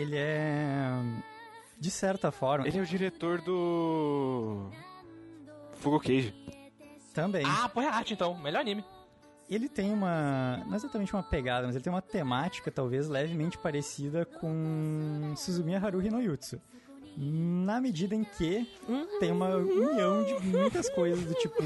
ele 0.00 0.16
é. 0.16 0.88
De 1.78 1.90
certa 1.90 2.30
forma, 2.30 2.66
Ele 2.66 2.78
é 2.78 2.82
o 2.82 2.86
diretor 2.86 3.40
do. 3.42 4.70
Fugo 5.74 6.00
Cage. 6.00 6.34
também. 7.12 7.44
Ah, 7.46 7.68
põe 7.68 7.86
a 7.86 7.94
arte 7.94 8.14
então. 8.14 8.34
Melhor 8.38 8.60
anime. 8.60 8.84
Ele 9.48 9.68
tem 9.68 9.92
uma. 9.92 10.62
Não 10.66 10.74
exatamente 10.74 11.12
uma 11.14 11.22
pegada, 11.22 11.66
mas 11.66 11.76
ele 11.76 11.84
tem 11.84 11.92
uma 11.92 12.02
temática 12.02 12.70
talvez 12.70 13.08
levemente 13.08 13.58
parecida 13.58 14.24
com 14.24 15.34
Suzumiya 15.36 15.78
Haruhi 15.78 16.10
no 16.10 16.20
Yutsu. 16.20 16.60
Na 17.18 17.80
medida 17.80 18.14
em 18.14 18.24
que 18.24 18.66
tem 19.20 19.32
uma 19.32 19.56
união 19.56 20.24
de 20.24 20.34
muitas 20.46 20.90
coisas 20.90 21.24
do 21.24 21.34
tipo 21.34 21.62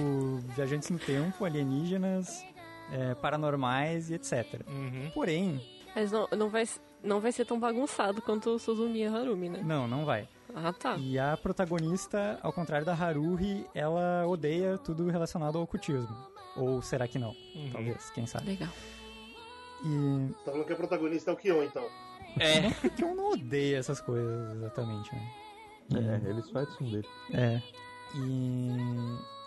viajantes 0.55 0.91
no 0.91 0.99
tempo, 0.99 1.45
alienígenas, 1.45 2.45
é, 2.93 3.15
paranormais 3.15 4.11
e 4.11 4.15
etc. 4.15 4.61
Uhum. 4.69 5.11
Porém, 5.13 5.61
Mas 5.95 6.13
não, 6.13 6.29
não, 6.37 6.49
vai, 6.49 6.65
não 7.03 7.21
vai 7.21 7.33
ser 7.33 7.45
tão 7.45 7.59
bagunçado 7.59 8.21
quanto 8.23 8.51
o 8.51 8.59
Suzumiya 8.59 9.11
Harumi, 9.11 9.49
né? 9.49 9.63
não, 9.65 9.89
não 9.89 10.05
vai. 10.05 10.29
Ah, 10.55 10.73
tá. 10.73 10.97
E 10.97 11.19
a 11.19 11.37
protagonista, 11.37 12.39
ao 12.43 12.53
contrário 12.53 12.85
da 12.85 12.93
Haruhi, 12.93 13.65
ela 13.75 14.27
odeia 14.27 14.77
tudo 14.79 15.09
relacionado 15.09 15.57
ao 15.57 15.63
ocultismo. 15.65 16.15
Ou 16.57 16.83
será 16.83 17.07
que 17.07 17.19
não? 17.19 17.35
Talvez, 17.73 18.11
quem 18.11 18.27
sabe. 18.27 18.47
Legal. 18.47 18.69
E 19.85 20.33
Tá 20.45 20.51
falando 20.51 20.67
que 20.67 20.73
a 20.73 20.77
protagonista 20.77 21.31
é 21.31 21.35
o 21.35 21.37
Kion, 21.37 21.63
então. 21.63 21.87
É, 22.39 22.61
Não 22.63 22.73
porque 22.73 23.03
eu 23.03 23.15
não 23.15 23.33
odeio 23.33 23.77
essas 23.77 24.01
coisas 24.01 24.57
exatamente, 24.57 25.15
né? 25.15 25.33
É, 26.25 26.31
eles 26.31 26.51
fazem 26.51 26.75
um 26.81 26.91
dele. 26.91 27.09
É. 27.33 27.63
E 28.15 28.77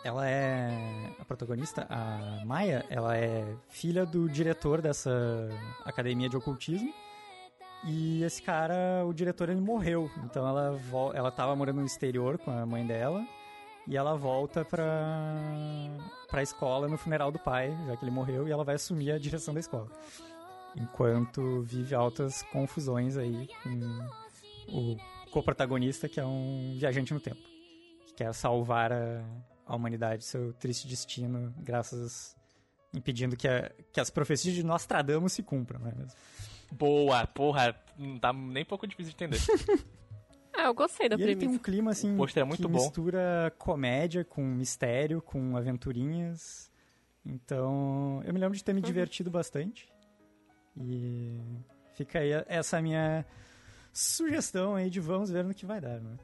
ela 0.03 0.27
é 0.27 1.13
a 1.19 1.25
protagonista, 1.25 1.85
a 1.89 2.43
Maia, 2.45 2.85
ela 2.89 3.15
é 3.15 3.45
filha 3.69 4.05
do 4.05 4.27
diretor 4.27 4.81
dessa 4.81 5.11
academia 5.85 6.27
de 6.27 6.35
ocultismo. 6.35 6.93
E 7.86 8.24
esse 8.24 8.41
cara, 8.41 9.04
o 9.06 9.13
diretor, 9.13 9.50
ele 9.50 9.60
morreu. 9.60 10.10
Então 10.24 10.48
ela 10.48 10.80
ela 11.13 11.32
tava 11.32 11.56
morando 11.56 11.82
no 11.82 11.86
exterior 11.86 12.38
com 12.38 12.50
a 12.52 12.65
mãe 12.65 12.86
dela. 12.86 13.26
E 13.86 13.98
ela 13.98 14.15
volta 14.15 14.63
pra, 14.63 14.86
pra 16.30 16.41
escola 16.41 16.88
no 16.88 16.98
funeral 16.98 17.32
do 17.34 17.38
pai, 17.39 17.76
já 17.86 17.98
que 17.98 18.06
ele 18.06 18.12
morreu, 18.12 18.48
e 18.48 18.52
ela 18.52 18.63
vai 18.63 18.76
assumir 18.76 19.12
a 19.12 19.19
direção 19.19 19.54
da 19.54 19.60
escola. 19.60 19.89
Enquanto 20.76 21.62
vive 21.63 21.93
altas 21.93 22.41
confusões 22.43 23.17
aí 23.17 23.48
com 23.62 24.08
o 24.69 24.98
co-protagonista, 25.32 26.08
que 26.08 26.19
é 26.19 26.26
um 26.26 26.78
viajante 26.80 27.13
no 27.13 27.19
tempo. 27.19 27.41
Que 28.08 28.13
quer 28.13 28.34
salvar 28.34 28.93
a, 28.93 29.22
a 29.65 29.76
humanidade 29.76 30.24
seu 30.24 30.54
triste 30.54 30.88
destino, 30.88 31.54
graças. 31.58 32.36
impedindo 32.93 33.36
que, 33.36 33.48
a- 33.50 33.69
que 33.91 34.00
as 34.00 34.10
profecias 34.10 34.56
de 34.56 34.63
Nostradamus 34.63 35.34
se 35.34 35.43
cumpram, 35.43 35.80
não 35.82 35.89
é 35.89 35.96
mesmo? 35.96 36.13
Boa, 36.73 37.25
porra. 37.27 37.75
Não 37.97 38.17
tá 38.19 38.33
nem 38.33 38.65
pouco 38.65 38.88
difícil 38.88 39.13
de 39.13 39.23
entender. 39.23 39.39
Ah, 40.55 40.65
eu 40.65 40.73
gostei 40.75 41.09
da 41.09 41.17
e 41.17 41.21
ele 41.23 41.36
tem 41.36 41.49
premissa. 41.49 41.59
um 41.59 41.63
clima 41.63 41.91
assim 41.91 42.15
O 42.15 42.27
é 42.39 42.43
muito 42.43 42.62
que 42.62 42.67
bom. 42.67 42.77
mistura 42.77 43.51
comédia 43.57 44.23
com 44.23 44.43
mistério, 44.43 45.19
com 45.19 45.57
aventurinhas. 45.57 46.71
Então, 47.25 48.21
eu 48.23 48.31
me 48.31 48.39
lembro 48.39 48.55
de 48.55 48.63
ter 48.63 48.71
me 48.71 48.79
Uhum. 48.79 48.86
divertido 48.86 49.31
bastante. 49.31 49.91
E 50.77 51.39
fica 51.95 52.19
aí 52.19 52.29
essa 52.47 52.79
minha 52.83 53.25
sugestão 53.91 54.75
aí 54.75 54.91
de 54.91 54.99
vamos 54.99 55.31
ver 55.31 55.43
no 55.43 55.55
que 55.55 55.65
vai 55.65 55.81
dar, 55.81 55.99
né? 55.99 56.17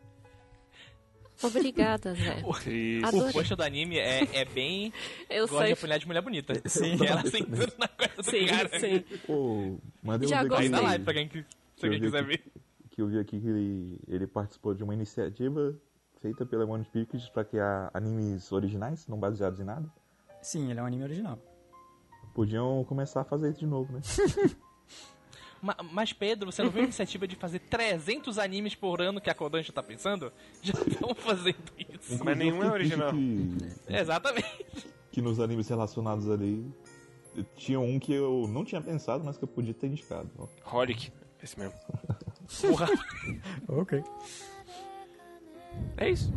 Obrigada, 1.42 2.14
Zé. 2.16 2.40
Adorei. 3.04 3.30
O 3.30 3.34
post 3.34 3.56
do 3.56 3.64
anime 3.64 3.98
é, 3.98 4.24
é 4.42 4.46
bem. 4.46 4.92
Eu 5.30 5.48
Gosta 5.48 5.60
de 5.60 5.64
sei. 5.66 5.74
apanhar 5.74 5.98
de 6.00 6.08
mulher 6.08 6.22
bonita. 6.22 6.54
Sim. 6.68 6.98
Que 6.98 7.06
ela 7.08 7.26
sentando 7.26 7.74
na 7.78 7.88
coisa 7.88 8.14
do 8.18 8.24
Sim, 8.24 8.46
cara. 8.48 8.80
sim. 8.80 9.04
Pô, 9.26 9.78
mandei 10.04 10.28
Já 10.28 10.44
um 10.44 10.48
gostei. 10.48 10.68
Aí 10.68 10.74
que- 10.74 10.80
live 10.86 11.04
pra 11.04 11.14
quem, 11.14 11.28
que- 11.28 11.46
se 11.78 11.86
alguém 11.86 12.00
Eu 12.00 12.02
vi 12.02 12.06
quiser 12.08 12.20
aqui. 12.20 12.28
ver. 12.28 12.44
que 12.90 13.02
eu 13.02 13.08
vi 13.08 13.20
aqui 13.20 13.40
que 13.40 13.48
ele, 13.48 14.00
ele 14.08 14.28
participou 14.28 14.74
de 14.74 14.84
uma 14.84 14.94
iniciativa 14.94 15.74
feita 16.22 16.46
pela 16.46 16.66
One 16.66 16.84
Pictures 16.84 17.30
para 17.30 17.46
criar 17.46 17.90
animes 17.94 18.52
originais, 18.52 19.08
não 19.08 19.18
baseados 19.18 19.60
em 19.60 19.64
nada. 19.64 19.90
Sim, 20.42 20.70
ele 20.70 20.80
é 20.80 20.84
um 20.84 20.86
anime 20.86 21.04
original. 21.04 21.40
Podiam 22.34 22.84
começar 22.84 23.22
a 23.22 23.24
fazer 23.24 23.50
isso 23.52 23.60
de 23.60 23.66
novo, 23.68 23.92
né? 23.94 24.02
Ma- 25.62 25.76
Mas, 25.92 26.14
Pedro, 26.14 26.52
você 26.52 26.64
não 26.64 26.70
viu 26.70 26.82
a 26.82 26.84
iniciativa 26.86 27.28
de 27.28 27.36
fazer 27.36 27.60
300 27.60 28.38
animes 28.40 28.76
por 28.76 29.02
ano 29.02 29.20
que 29.20 29.30
a 29.30 29.34
Kodansha 29.34 29.72
tá 29.74 29.84
pensando? 29.84 30.32
Já 30.62 30.74
estão 30.88 31.14
fazendo 31.16 31.58
isso. 31.78 32.24
Mas 32.24 32.38
nenhum 32.38 32.64
é 32.64 32.72
original. 32.72 33.12
Que, 33.12 33.58
Exatamente. 33.90 34.88
que 35.12 35.22
nos 35.22 35.40
animes 35.40 35.68
relacionados 35.68 36.30
ali 36.30 36.66
tinha 37.56 37.80
um 37.80 38.00
que 38.00 38.14
eu 38.14 38.46
não 38.50 38.64
tinha 38.66 38.82
pensado, 38.82 39.24
mas 39.24 39.38
que 39.38 39.44
eu 39.44 39.48
podia 39.48 39.74
ter 39.74 39.88
indicado. 39.88 40.30
ó. 40.38 40.48
Holic. 40.78 41.12
Esse 41.42 41.58
mesmo. 41.60 41.74
Porra. 42.62 42.88
Ok. 43.70 44.04
É 45.98 46.10
isso. 46.10 46.34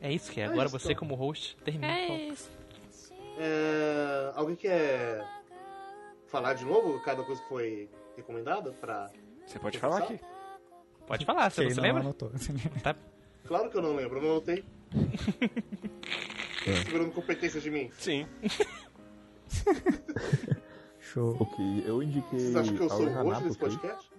É 0.00 0.12
isso 0.12 0.30
que 0.30 0.40
é. 0.40 0.44
É 0.44 0.46
Agora 0.46 0.66
isso, 0.66 0.78
você, 0.78 0.92
então. 0.92 1.00
como 1.00 1.14
host, 1.14 1.56
termina. 1.64 1.86
É 1.92 2.28
isso. 2.28 2.50
É, 3.38 4.32
Alguém 4.34 4.54
quer 4.56 5.24
falar 6.26 6.54
de 6.54 6.64
novo 6.64 7.00
cada 7.00 7.22
coisa 7.24 7.40
que 7.42 7.48
foi 7.48 7.88
recomendada? 8.16 8.72
Pra... 8.72 9.10
Você 9.46 9.58
pode 9.58 9.78
falar 9.78 9.98
aqui. 9.98 10.20
Pode 11.06 11.24
falar, 11.24 11.50
você 11.50 11.68
não 11.68 11.82
lembra? 11.82 12.00
anotou. 12.02 12.30
Tá. 12.82 12.94
Claro 13.46 13.70
que 13.70 13.76
eu 13.76 13.82
não 13.82 13.96
lembro, 13.96 14.18
eu 14.18 14.22
não 14.22 14.30
anotei. 14.32 14.64
É. 16.66 16.72
Segurando 16.84 17.12
competência 17.12 17.60
de 17.60 17.70
mim. 17.70 17.90
Sim. 17.98 18.26
Show. 21.00 21.36
Ok, 21.40 21.84
eu 21.86 22.02
indiquei. 22.02 22.38
Vocês 22.38 22.56
acham 22.56 22.76
que 22.76 22.82
eu 22.82 22.88
sou 22.88 23.06
o 23.06 23.08
Hanapo, 23.08 23.40
desse 23.46 23.58
podcast? 23.58 24.10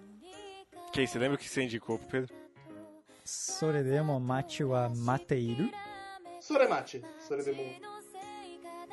Quem? 0.92 1.06
Você 1.06 1.18
lembra 1.18 1.36
o 1.36 1.38
que 1.38 1.48
você 1.48 1.62
indicou 1.62 1.98
pro 1.98 2.08
Pedro? 2.08 2.34
Soredemo 3.24 4.18
Machi 4.20 4.64
wa 4.64 4.88
Mateiru. 4.90 5.70
Soremate. 6.40 7.02
Soremate. 7.20 7.80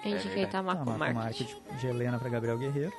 Eu 0.05 0.11
indiquei 0.11 0.45
Tá, 0.45 0.51
Tamako 0.63 0.91
Market. 0.91 1.47
de, 1.79 1.87
Helena 1.87 2.17
para 2.19 2.29
Gabriel 2.29 2.57
Guerreiro. 2.57 2.93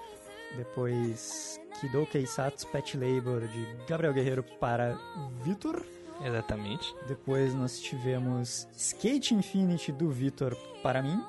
Depois 0.56 1.59
Kido 1.80 2.06
Keisatsu 2.06 2.66
Pet 2.66 2.96
Labor 2.96 3.40
de 3.48 3.66
Gabriel 3.88 4.12
Guerreiro 4.12 4.42
para 4.42 4.98
Vitor. 5.42 5.82
Exatamente. 6.22 6.94
Depois 7.08 7.54
nós 7.54 7.80
tivemos 7.80 8.68
Skate 8.76 9.34
Infinity 9.34 9.90
do 9.90 10.10
Vitor 10.10 10.54
para 10.82 11.02
mim. 11.02 11.24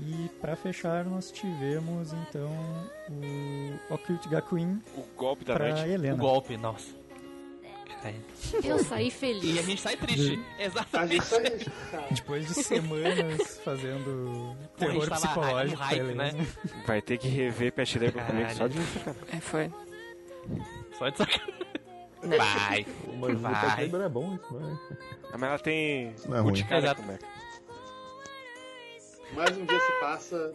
E 0.00 0.28
para 0.40 0.56
fechar 0.56 1.04
nós 1.04 1.30
tivemos 1.30 2.12
então 2.12 2.50
o 3.08 3.94
Occult 3.94 4.28
Gakuin 4.28 4.82
O 4.96 5.02
golpe 5.16 5.44
da 5.44 5.54
para 5.54 5.68
noite. 5.68 5.88
O 5.88 5.92
Helena. 5.92 6.16
golpe, 6.16 6.56
nossa. 6.56 6.88
Eu 8.62 8.78
saí 8.80 9.04
E 9.06 9.08
a 9.08 9.10
feliz. 9.10 9.66
gente 9.66 9.80
sai 9.80 9.96
triste. 9.96 10.20
A 10.20 10.24
gente 10.24 10.44
Exatamente. 10.58 11.24
sai. 11.24 11.58
Cara, 11.90 12.06
Depois 12.10 12.46
de 12.46 12.54
semanas 12.62 13.60
fazendo 13.64 14.56
terror 14.76 15.08
psicológico 15.10 15.80
hype, 15.82 15.98
Helena. 16.00 16.32
né? 16.32 16.46
Vai 16.86 17.00
ter 17.02 17.18
que 17.18 17.28
rever 17.28 17.72
Pet 17.72 17.98
Labor 17.98 18.22
comigo 18.24 18.50
só 18.54 18.66
de. 18.66 18.78
É, 19.32 19.40
foi. 19.40 19.72
Só 20.98 21.08
de 21.08 21.18
sacanagem. 21.18 21.54
Vai. 22.24 22.86
Mas 23.18 23.34
o 23.34 23.38
Vai. 23.38 23.76
Pet 23.76 23.82
Labor 23.92 24.00
é 24.02 24.08
bom, 24.08 24.34
isso 24.36 24.54
não 24.54 24.70
é? 24.70 24.78
Ah, 25.32 25.38
Mas 25.38 25.42
ela 25.42 25.58
tem 25.58 26.14
Não 26.26 26.36
é 26.36 26.40
ruim. 26.40 26.50
Urticária 26.52 26.86
Exato. 26.86 27.02
mecha. 27.02 27.18
mais 29.34 29.56
um 29.58 29.64
dia 29.64 29.80
se 29.80 29.92
passa, 30.00 30.52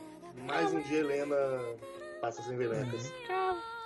mais 0.48 0.74
um 0.74 0.82
dia 0.82 1.00
Helena 1.00 1.36
passa 2.22 2.42
sem 2.44 2.56
velecas. 2.58 3.12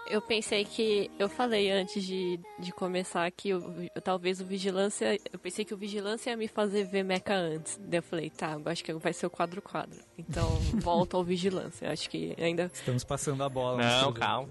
Eu 0.10 0.22
pensei 0.22 0.66
que. 0.66 1.10
Eu 1.18 1.30
falei 1.30 1.72
antes 1.72 2.04
de, 2.04 2.39
de 2.60 2.72
começar 2.74 3.30
que 3.32 3.54
o- 3.54 3.63
talvez 4.04 4.42
o 4.42 4.46
Vigilância. 4.46 5.18
Eu 5.32 5.39
pensei 5.39 5.63
que 5.63 5.74
o 5.74 5.78
Vigilância 5.78 6.30
ia 6.32 6.38
me 6.38 6.48
fazer 6.48 6.84
ver 6.84 7.04
Mecha 7.04 7.34
antes. 7.34 7.78
Daí 7.82 8.00
eu 8.00 8.04
falei, 8.04 8.30
tá, 8.30 8.52
eu 8.54 8.62
acho 8.72 8.84
que 8.84 8.92
vai 8.94 9.13
ser 9.13 9.26
o 9.26 9.30
quadro-quadro. 9.30 9.98
Então, 10.18 10.48
volta 10.82 11.16
ao 11.16 11.24
Vigilância. 11.24 11.89
Acho 11.89 12.10
que 12.10 12.36
ainda, 12.38 12.70
Estamos 12.74 13.04
passando 13.04 13.44
a 13.44 13.50
bola. 13.50 13.78
Não, 13.82 14.12
calma. 14.13 14.50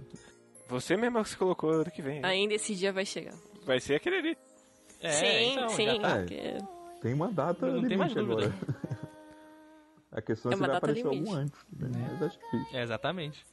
Você 0.68 0.96
mesmo 0.96 1.22
que 1.22 1.28
se 1.28 1.36
colocou 1.36 1.70
ano 1.70 1.90
que 1.90 2.00
vem. 2.00 2.24
ainda 2.24 2.54
esse 2.54 2.74
dia 2.74 2.92
vai 2.92 3.04
chegar. 3.04 3.34
Vai 3.66 3.78
ser 3.78 3.96
aquele 3.96 4.16
ali. 4.16 4.38
É, 5.00 5.10
sim, 5.10 5.52
então, 5.52 5.68
sim. 5.68 6.00
tá. 6.00 6.16
porque- 6.16 6.58
Tem 7.02 7.12
uma 7.12 7.30
data 7.30 7.66
Não 7.66 7.86
tem 7.88 7.98
mais 7.98 8.14
dúvida. 8.14 8.46
agora. 8.46 8.54
A 10.12 10.20
questão 10.20 10.50
é 10.50 10.54
É 10.54 10.56
se 10.56 10.62
uma 10.62 10.66
vai 10.68 10.74
data 10.74 10.86
aparecer 10.86 11.08
limite. 11.08 11.28
algum 11.28 11.40
antes. 11.40 11.60
Né? 11.72 12.08
Mas 12.12 12.22
acho 12.22 12.38
difícil. 12.38 12.78
É, 12.78 12.82
exatamente. 12.82 13.44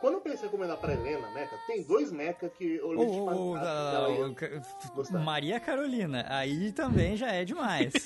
Quando 0.00 0.14
eu 0.14 0.20
pensei 0.20 0.40
em 0.40 0.42
recomendar 0.44 0.76
pra 0.76 0.92
Helena, 0.92 1.28
Mecha, 1.32 1.58
tem 1.66 1.82
dois 1.82 2.12
Mecha 2.12 2.48
que 2.48 2.76
eu 2.76 2.92
ela 2.92 3.02
ah, 4.06 4.10
ia 4.10 4.26
ah, 4.26 4.30
gostar. 4.94 5.18
Maria 5.18 5.58
Carolina, 5.58 6.24
aí 6.28 6.70
também 6.70 7.16
já 7.16 7.32
é 7.32 7.44
demais. 7.44 7.92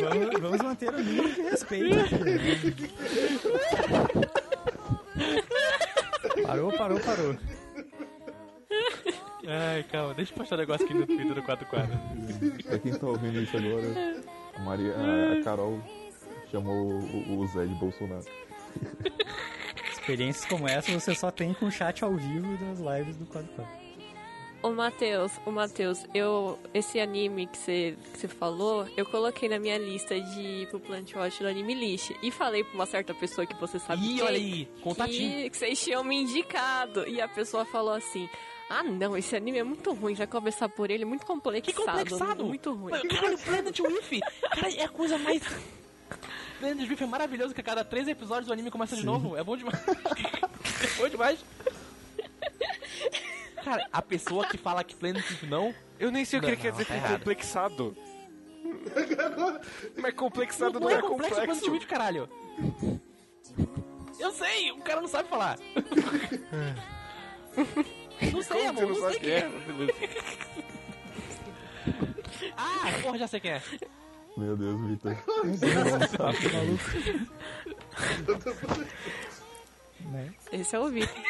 vamos, 0.00 0.40
vamos 0.40 0.62
manter 0.62 0.92
o 0.92 0.98
nível 0.98 1.32
de 1.32 1.42
respeito 1.42 1.94
aqui. 2.00 2.24
né? 2.24 2.82
Parou, 6.44 6.72
parou, 6.72 6.98
parou. 7.00 7.36
Ai, 9.46 9.84
calma, 9.84 10.12
deixa 10.14 10.32
eu 10.32 10.38
postar 10.38 10.56
um 10.56 10.58
negócio 10.58 10.84
aqui 10.84 10.94
no 10.94 11.06
Twitter 11.06 11.34
do 11.34 11.42
44. 11.44 11.96
Pra 12.64 12.78
quem 12.80 12.92
tá 12.92 13.06
ouvindo 13.06 13.40
isso 13.40 13.56
agora, 13.56 13.86
a, 14.56 14.60
Maria, 14.60 14.92
a, 14.96 15.38
a 15.38 15.44
Carol 15.44 15.80
chamou 16.50 16.92
o, 16.92 17.40
o 17.40 17.46
Zé 17.48 17.66
de 17.66 17.74
Bolsonaro. 17.74 18.24
Experiências 19.92 20.44
como 20.44 20.68
essa 20.68 20.92
você 20.92 21.14
só 21.14 21.30
tem 21.30 21.52
com 21.54 21.66
o 21.66 21.70
chat 21.70 22.04
ao 22.04 22.14
vivo 22.14 22.56
das 22.58 22.78
lives 22.78 23.16
do 23.16 23.26
44. 23.26 23.86
Ô, 24.62 24.70
Matheus, 24.70 25.32
o 25.44 25.52
Matheus, 25.52 26.04
eu. 26.14 26.58
Esse 26.72 26.98
anime 26.98 27.46
que 27.46 27.56
você, 27.56 27.96
que 28.12 28.18
você 28.18 28.28
falou, 28.28 28.88
eu 28.96 29.04
coloquei 29.06 29.48
na 29.48 29.58
minha 29.58 29.78
lista 29.78 30.18
de 30.20 30.40
ir 30.40 30.68
pro 30.68 30.80
Plant 30.80 31.14
Watch 31.14 31.40
do 31.42 31.48
Anime 31.48 31.74
List. 31.74 32.10
E 32.22 32.30
falei 32.30 32.64
pra 32.64 32.74
uma 32.74 32.86
certa 32.86 33.14
pessoa 33.14 33.46
que 33.46 33.54
você 33.60 33.78
sabe 33.78 34.02
Ih, 34.02 34.14
quem, 34.16 34.22
olha 34.22 34.36
aí, 34.36 34.68
contatinho. 34.82 35.50
que, 35.50 35.56
vocês 35.56 35.80
tinham 35.80 36.02
me 36.02 36.16
indicado. 36.16 37.06
E 37.06 37.20
a 37.20 37.28
pessoa 37.28 37.64
falou 37.64 37.92
assim. 37.94 38.28
Ah 38.68 38.82
não, 38.82 39.16
esse 39.16 39.36
anime 39.36 39.58
é 39.58 39.62
muito 39.62 39.92
ruim, 39.92 40.14
vai 40.14 40.26
começar 40.26 40.68
por 40.68 40.90
ele, 40.90 41.04
muito 41.04 41.24
complexado. 41.24 41.72
Que 41.72 41.72
complexado? 41.72 42.44
Muito 42.44 42.72
ruim. 42.74 42.90
Caralho, 43.08 43.38
Planet 43.38 43.78
Riff! 43.78 44.20
Cara, 44.50 44.74
é 44.74 44.82
a 44.82 44.88
coisa 44.88 45.16
mais. 45.18 45.40
Planet 46.60 46.88
Riff 46.88 47.02
é 47.02 47.06
maravilhoso 47.06 47.54
que 47.54 47.60
a 47.60 47.64
cada 47.64 47.84
três 47.84 48.08
episódios 48.08 48.48
o 48.48 48.52
anime 48.52 48.70
começa 48.70 48.96
de 48.96 49.04
novo. 49.04 49.36
É 49.36 49.44
bom 49.44 49.56
demais. 49.56 49.78
é 49.86 50.96
bom 50.98 51.08
demais. 51.08 51.44
Cara, 53.62 53.86
a 53.92 54.00
pessoa 54.02 54.46
que 54.46 54.56
fala 54.56 54.82
que 54.84 54.94
Planet 54.94 55.24
Riff 55.26 55.46
não. 55.46 55.74
Eu 55.98 56.10
nem 56.10 56.24
sei 56.24 56.38
o 56.38 56.42
que 56.42 56.48
ele 56.48 56.56
Não, 56.56 56.62
quer 56.62 56.72
dizer 56.72 56.84
tá 56.84 56.94
com 56.94 57.00
errado. 57.00 57.18
complexado. 57.18 57.96
Mas 59.96 60.14
complexado 60.14 60.80
Não, 60.80 60.88
não, 60.88 60.96
é 60.96 61.00
complexo 61.00 61.34
Planet 61.34 61.54
complexo. 61.54 61.72
Riff, 61.72 61.86
caralho. 61.86 62.28
Eu 64.18 64.32
sei, 64.32 64.72
o 64.72 64.78
cara 64.78 65.00
não 65.00 65.08
sabe 65.08 65.28
falar. 65.28 65.58
Não 68.32 68.42
sei, 68.42 68.56
Como 68.58 68.68
amor, 68.70 68.82
não 68.82 69.00
não 69.00 69.10
sei 69.10 69.20
quem 69.20 69.32
é. 69.32 69.50
Ah, 72.56 72.92
porra, 73.02 73.18
já 73.18 73.28
sei 73.28 73.40
quem 73.40 73.50
é. 73.52 73.62
Meu 74.36 74.56
Deus, 74.56 74.80
Vitor. 74.86 75.16
Né? 80.00 80.32
Esse 80.52 80.76
é 80.76 80.78
o 80.78 80.88
Vitor. 80.88 81.16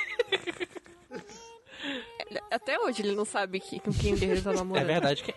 Até 2.51 2.79
hoje 2.81 3.03
ele 3.03 3.15
não 3.15 3.25
sabe 3.25 3.61
que, 3.61 3.79
com 3.81 3.93
quem 3.93 4.13
ele 4.13 4.41
tá 4.43 4.51
É 4.51 4.55
namorando. 4.55 4.87
verdade 4.87 5.23
que. 5.23 5.33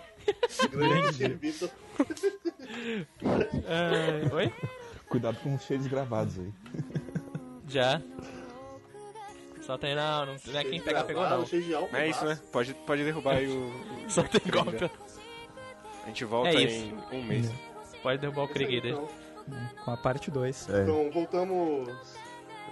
Grande 0.69 1.27
Vitor. 1.35 1.69
Ah, 3.67 4.35
oi? 4.35 4.51
Cuidado 5.07 5.37
com 5.41 5.55
os 5.55 5.61
cheiros 5.63 5.87
gravados 5.87 6.37
aí. 6.39 6.51
Já. 7.67 8.01
Só 9.61 9.77
tem 9.77 9.95
não, 9.95 10.25
não, 10.25 10.35
não 10.47 10.59
é 10.59 10.63
quem 10.63 10.81
pegar 10.81 11.03
pegou 11.03 11.27
não. 11.29 11.45
Cheio 11.45 11.63
de 11.63 11.75
álcool, 11.75 11.95
É 11.95 12.09
isso, 12.09 12.25
né? 12.25 12.39
Pode, 12.51 12.73
pode 12.73 13.03
derrubar 13.03 13.35
aí 13.35 13.47
o. 13.47 13.67
o- 14.05 14.09
Só 14.09 14.23
tem 14.23 14.41
golpe. 14.51 14.89
A 16.09 16.11
gente 16.11 16.25
volta 16.25 16.49
É 16.49 16.63
em 16.63 16.93
um 17.13 17.23
mês. 17.23 17.51
Pode 18.01 18.17
derrubar 18.17 18.45
o 18.45 18.47
Krieg 18.47 18.81
aí. 18.81 18.89
Então, 18.89 19.07
Com 19.85 19.91
a 19.91 19.97
parte 19.97 20.31
2. 20.31 20.67
É, 20.69 20.81
então, 20.81 21.11
voltamos. 21.11 21.87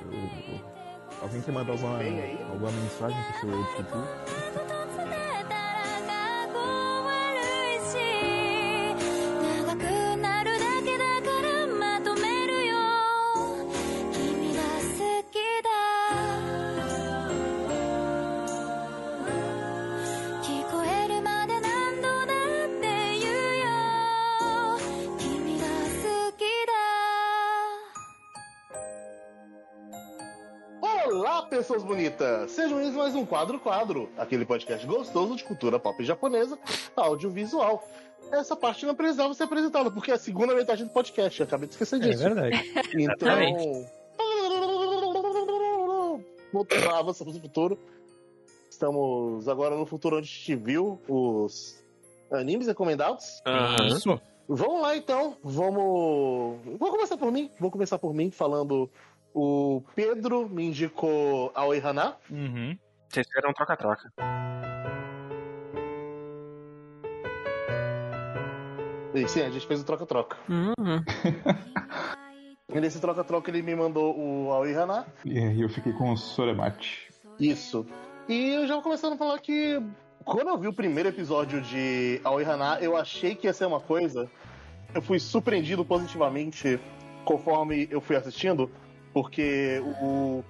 eu- 0.01 0.59
alguém 1.21 1.41
quer 1.41 1.51
mandar 1.51 1.73
alguma, 1.73 1.99
alguma 2.49 2.71
mensagem 2.71 3.17
pro 3.23 3.39
seu 3.39 3.49
eu 3.51 3.63
futuro? 3.65 4.07
Pessoas 31.67 31.83
bonitas! 31.83 32.51
Sejam 32.51 32.77
bem-vindos 32.77 32.95
a 32.95 33.03
mais 33.03 33.13
um 33.13 33.25
Quadro 33.25 33.59
Quadro, 33.59 34.09
aquele 34.17 34.45
podcast 34.45 34.87
gostoso 34.87 35.35
de 35.35 35.43
cultura 35.43 35.77
pop 35.77 36.01
japonesa, 36.01 36.57
audiovisual. 36.95 37.85
Essa 38.31 38.55
parte 38.55 38.85
não 38.85 38.95
precisava 38.95 39.33
ser 39.33 39.43
apresentada, 39.43 39.91
porque 39.91 40.09
é 40.09 40.13
a 40.13 40.17
segunda 40.17 40.55
metade 40.55 40.85
do 40.85 40.89
podcast, 40.89 41.37
eu 41.37 41.45
acabei 41.45 41.67
de 41.67 41.73
esquecer 41.73 41.97
É 41.97 42.07
disso. 42.07 42.23
verdade. 42.23 42.55
Então. 42.95 43.85
Voltando 46.53 46.85
lá, 46.85 46.99
avançamos 46.99 47.35
no 47.35 47.41
futuro. 47.41 47.77
Estamos 48.69 49.49
agora 49.49 49.75
no 49.75 49.85
futuro 49.85 50.19
onde 50.19 50.29
a 50.29 50.31
gente 50.31 50.55
viu 50.55 51.01
os 51.05 51.83
animes 52.31 52.67
recomendados. 52.67 53.41
Aham. 53.45 53.87
Isso. 53.89 54.21
Vamos 54.47 54.81
lá 54.81 54.95
então, 54.95 55.35
vamos. 55.43 56.59
Vou 56.79 56.91
começar 56.91 57.17
por 57.17 57.29
mim. 57.29 57.51
Vou 57.59 57.69
começar 57.69 57.99
por 57.99 58.13
mim 58.13 58.31
falando. 58.31 58.89
O 59.39 59.83
Pedro 59.93 60.49
me 60.49 60.65
indicou 60.65 61.51
a 61.53 61.63
Oihana. 61.63 62.17
Uhum. 62.27 62.75
Vocês 63.07 63.27
fizeram 63.27 63.51
um 63.51 63.53
troca-troca. 63.53 64.11
E 69.13 69.27
sim, 69.27 69.41
a 69.43 69.51
gente 69.51 69.67
fez 69.67 69.81
o 69.81 69.85
troca-troca. 69.85 70.37
Uhum. 70.49 71.03
E 72.73 72.81
nesse 72.81 72.99
troca-troca 72.99 73.51
ele 73.51 73.61
me 73.61 73.75
mandou 73.75 74.17
o 74.17 74.51
Aoihana. 74.51 75.05
E 75.23 75.37
aí 75.37 75.61
eu 75.61 75.69
fiquei 75.69 75.93
com 75.93 76.13
o 76.13 76.17
Soremate. 76.17 77.07
Isso. 77.39 77.85
E 78.27 78.55
eu 78.55 78.65
já 78.65 78.73
vou 78.73 78.81
começando 78.81 79.13
a 79.13 79.17
falar 79.17 79.37
que 79.37 79.79
quando 80.25 80.47
eu 80.47 80.57
vi 80.57 80.67
o 80.67 80.73
primeiro 80.73 81.09
episódio 81.09 81.61
de 81.61 82.19
Aoihana, 82.23 82.79
eu 82.81 82.97
achei 82.97 83.35
que 83.35 83.45
ia 83.45 83.53
ser 83.53 83.65
uma 83.67 83.79
coisa. 83.79 84.27
Eu 84.95 85.01
fui 85.03 85.19
surpreendido 85.19 85.85
positivamente 85.85 86.79
conforme 87.23 87.87
eu 87.91 88.01
fui 88.01 88.15
assistindo, 88.15 88.71
porque 89.17 89.81
o. 90.03 90.43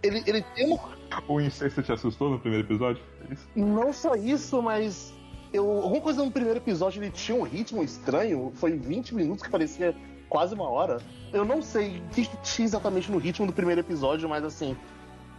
Ele, 0.00 0.22
ele 0.24 0.42
tem 0.54 0.66
uma 0.66 0.80
O 1.26 1.40
incesto 1.40 1.82
te 1.82 1.90
assustou 1.90 2.30
no 2.30 2.38
primeiro 2.38 2.64
episódio? 2.64 3.02
É? 3.28 3.34
Não 3.56 3.92
só 3.92 4.14
isso, 4.14 4.62
mas 4.62 5.12
eu, 5.52 5.68
alguma 5.68 6.00
coisa 6.00 6.24
no 6.24 6.30
primeiro 6.30 6.60
episódio 6.60 7.02
ele 7.02 7.10
tinha 7.10 7.36
um 7.36 7.42
ritmo 7.42 7.82
estranho. 7.82 8.52
Foi 8.54 8.76
20 8.76 9.16
minutos 9.16 9.42
que 9.42 9.50
parecia 9.50 9.96
quase 10.28 10.54
uma 10.54 10.70
hora. 10.70 11.00
Eu 11.32 11.44
não 11.44 11.60
sei 11.60 11.98
o 11.98 12.14
que, 12.14 12.28
tinha 12.44 12.66
exatamente 12.66 13.10
no 13.10 13.18
ritmo 13.18 13.46
do 13.46 13.52
primeiro 13.52 13.80
episódio, 13.80 14.28
mas 14.28 14.44
assim, 14.44 14.76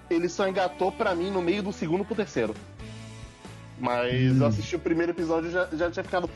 ele 0.10 0.28
só 0.28 0.46
engatou 0.46 0.92
pra 0.92 1.16
mim 1.16 1.32
no 1.32 1.42
meio 1.42 1.64
do 1.64 1.72
segundo 1.72 2.04
pro 2.04 2.14
terceiro. 2.14 2.54
Mas 3.80 4.38
eu 4.38 4.48
assisti 4.48 4.76
o 4.76 4.80
primeiro 4.80 5.14
episódio 5.14 5.50
e 5.50 5.54
já, 5.54 5.70
já 5.72 5.90
tinha 5.92 6.04
ficado. 6.04 6.30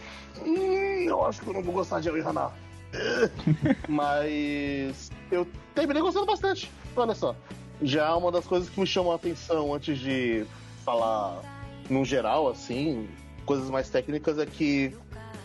Hum, 0.45 1.04
eu 1.06 1.25
acho 1.25 1.41
que 1.41 1.47
eu 1.47 1.54
não 1.54 1.63
vou 1.63 1.73
gostar 1.73 1.99
de 1.99 2.08
Aoihana. 2.08 2.49
Mas 3.88 5.12
eu 5.32 5.47
terminei 5.75 6.02
gostando 6.02 6.25
bastante. 6.25 6.71
Olha 6.95 7.15
só. 7.15 7.36
Já 7.82 8.15
uma 8.15 8.32
das 8.32 8.45
coisas 8.45 8.69
que 8.69 8.80
me 8.80 8.88
chamou 8.88 9.12
a 9.12 9.15
atenção 9.15 9.73
antes 9.73 9.97
de 9.99 10.45
falar 10.84 11.41
no 11.89 12.04
geral, 12.04 12.49
assim, 12.49 13.08
coisas 13.45 13.69
mais 13.69 13.89
técnicas 13.89 14.38
é 14.38 14.45
que 14.45 14.93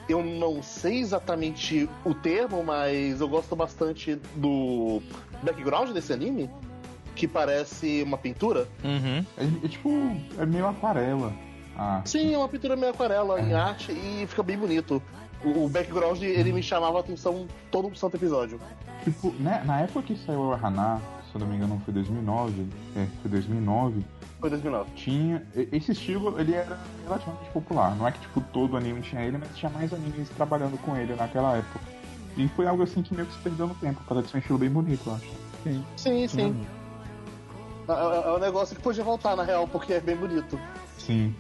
eu 0.09 0.23
não 0.23 0.63
sei 0.63 0.99
exatamente 0.99 1.89
o 2.05 2.15
termo, 2.15 2.63
mas 2.63 3.21
eu 3.21 3.29
gosto 3.29 3.55
bastante 3.57 4.17
do 4.37 5.01
background 5.43 5.91
desse 5.91 6.13
anime, 6.13 6.51
que 7.15 7.27
parece 7.27 8.03
uma 8.03 8.19
pintura. 8.19 8.69
Uhum. 8.83 9.25
É, 9.39 9.65
é 9.65 9.69
tipo, 9.69 9.91
é 10.39 10.45
meio 10.45 10.67
aquarela. 10.67 11.33
Ah, 11.77 12.03
Sim, 12.05 12.35
é 12.35 12.39
uma 12.39 12.49
pintura 12.49 12.77
meio 12.77 12.93
aquarela 12.93 13.41
em 13.41 13.53
arte 13.53 13.93
e 13.93 14.27
fica 14.29 14.43
bem 14.43 14.57
bonito. 14.57 15.03
O 15.45 15.65
o 15.65 15.69
background, 15.69 16.23
ele 16.23 16.53
me 16.53 16.63
chamava 16.63 16.99
a 16.99 17.01
atenção 17.01 17.47
todo 17.71 17.89
o 17.89 17.95
santo 17.97 18.17
episódio. 18.17 18.59
tipo, 19.05 19.31
né, 19.41 19.63
na 19.67 19.81
época 19.83 20.03
que 20.07 20.17
saiu 20.17 20.41
o 20.41 20.53
Hana, 20.55 21.01
se 21.31 21.35
eu 21.37 21.41
não 21.41 21.47
me 21.47 21.57
engano 21.57 21.81
foi 21.85 21.93
2009, 21.93 22.67
é, 22.97 23.07
foi 23.21 23.31
2009, 23.31 24.05
Foi 24.41 24.49
2009. 24.51 24.91
tinha, 24.95 25.47
esse 25.73 25.93
estilo, 25.93 26.39
ele 26.41 26.55
era 26.55 26.79
relativamente 27.05 27.51
popular. 27.51 27.95
Não 27.97 28.07
é 28.09 28.13
que, 28.13 28.21
tipo, 28.21 28.41
todo 28.53 28.77
anime 28.77 29.03
tinha 29.03 29.21
ele, 29.23 29.37
mas 29.39 29.55
tinha 29.57 29.71
mais 29.71 29.93
animes 29.93 30.29
trabalhando 30.31 30.79
com 30.83 30.97
ele 30.97 31.15
naquela 31.15 31.57
época. 31.59 31.81
E 32.37 32.49
foi 32.49 32.67
algo 32.67 32.83
assim 32.83 33.03
que 33.03 33.15
meio 33.15 33.27
que 33.27 33.35
se 33.35 33.39
perdeu 33.41 33.67
no 33.67 33.75
tempo, 33.75 34.01
causa 34.09 34.23
de 34.23 34.31
ser 34.31 34.37
um 34.39 34.41
estilo 34.41 34.59
bem 34.59 34.71
bonito, 34.71 35.03
eu 35.07 35.15
acho. 35.15 35.31
Sim. 35.63 35.85
Sim, 35.97 36.27
sim. 36.29 36.67
É, 37.89 37.93
é- 37.93 38.29
é 38.29 38.33
um 38.33 38.39
negócio 38.41 38.75
que 38.75 38.83
podia 38.83 39.05
voltar, 39.05 39.37
na 39.37 39.43
real, 39.45 39.69
porque 39.69 39.93
é 39.93 40.01
bem 40.01 40.17
bonito. 40.17 40.59
Sim. 40.99 41.35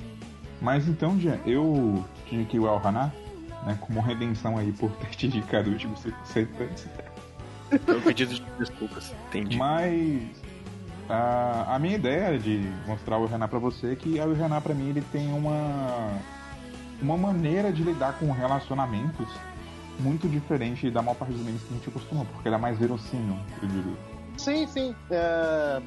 Mas 0.60 0.86
então, 0.86 1.18
Jean, 1.18 1.38
eu 1.46 2.04
te 2.26 2.34
indiquei 2.36 2.60
o 2.60 2.66
El 2.66 2.80
Haná, 2.84 3.10
né, 3.64 3.76
como 3.80 4.00
redenção 4.00 4.56
aí 4.58 4.72
por 4.72 4.90
ter 4.92 5.10
te 5.10 5.26
indicado 5.26 5.70
o 5.70 5.72
último 5.72 5.94
antes. 6.60 6.88
É 7.86 7.92
um 7.92 8.00
pedido 8.00 8.34
de 8.34 8.42
desculpas. 8.58 9.14
Entendi. 9.28 9.56
Mas 9.56 10.22
a, 11.08 11.74
a 11.74 11.78
minha 11.78 11.96
ideia 11.96 12.38
de 12.38 12.72
mostrar 12.86 13.18
o 13.18 13.26
Renan 13.26 13.48
pra 13.48 13.58
você 13.58 13.92
é 13.92 13.96
que 13.96 14.18
o 14.20 14.32
Renan 14.32 14.60
pra 14.60 14.74
mim 14.74 14.90
ele 14.90 15.02
tem 15.12 15.32
uma 15.32 16.20
uma 17.02 17.16
maneira 17.16 17.72
de 17.72 17.82
lidar 17.82 18.18
com 18.18 18.30
relacionamentos 18.30 19.28
muito 19.98 20.28
diferente 20.28 20.90
da 20.90 21.02
maior 21.02 21.16
parte 21.16 21.32
dos 21.32 21.42
animes 21.42 21.62
que 21.62 21.72
a 21.72 21.76
gente 21.76 21.90
costuma, 21.90 22.24
porque 22.24 22.48
ele 22.48 22.54
é 22.54 22.58
mais 22.58 22.78
verossímil, 22.78 23.36
eu 23.62 23.68
diria. 23.68 23.96
Sim, 24.36 24.66
sim. 24.66 24.94
É, 25.10 25.82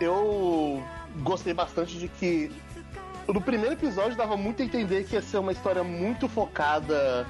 Eu 0.00 0.82
gostei 1.22 1.54
bastante 1.54 1.98
de 1.98 2.08
que 2.08 2.50
no 3.32 3.40
primeiro 3.40 3.74
episódio 3.74 4.16
dava 4.16 4.36
muito 4.36 4.62
a 4.62 4.64
entender 4.64 5.04
que 5.04 5.14
ia 5.14 5.22
ser 5.22 5.38
uma 5.38 5.52
história 5.52 5.82
muito 5.84 6.28
focada 6.28 7.26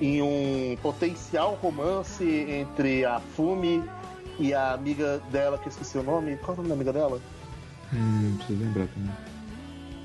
em 0.00 0.22
um 0.22 0.76
potencial 0.82 1.58
romance 1.60 2.24
entre 2.24 3.04
a 3.04 3.20
Fumi 3.20 3.82
e 4.38 4.54
a 4.54 4.72
amiga 4.72 5.20
dela, 5.30 5.58
que 5.58 5.66
eu 5.66 5.70
esqueci 5.70 5.98
o 5.98 6.02
nome. 6.02 6.36
Qual 6.36 6.50
é 6.56 6.60
o 6.60 6.62
nome 6.62 6.68
da 6.68 6.74
amiga 6.74 6.92
dela? 6.92 7.20
Hum, 7.92 8.34
preciso 8.38 8.58
lembrar 8.62 8.86
também. 8.88 9.10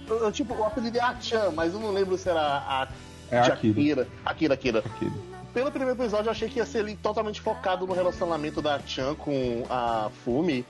Eu- 0.08 0.17
eu, 0.25 0.31
tipo, 0.31 0.53
o 0.53 0.63
apelido 0.63 0.97
é 0.97 1.01
A-chan, 1.01 1.51
mas 1.55 1.73
eu 1.73 1.79
não 1.79 1.91
lembro 1.91 2.17
se 2.17 2.29
era 2.29 2.41
a 2.41 2.88
É 3.31 3.39
Akira. 3.39 4.08
Akira. 4.25 4.53
Akira, 4.53 4.79
Akira. 4.79 5.12
Pelo 5.53 5.71
primeiro 5.71 5.99
episódio, 5.99 6.27
eu 6.27 6.31
achei 6.31 6.49
que 6.49 6.60
ia 6.60 6.65
ser 6.65 6.79
ali 6.79 6.95
totalmente 6.95 7.39
focado 7.41 7.88
no 7.88 7.93
relacionamento 7.93 8.62
da 8.62 8.77
Chan 8.79 9.15
com 9.15 9.63
a 9.69 10.10
Fumi. 10.23 10.65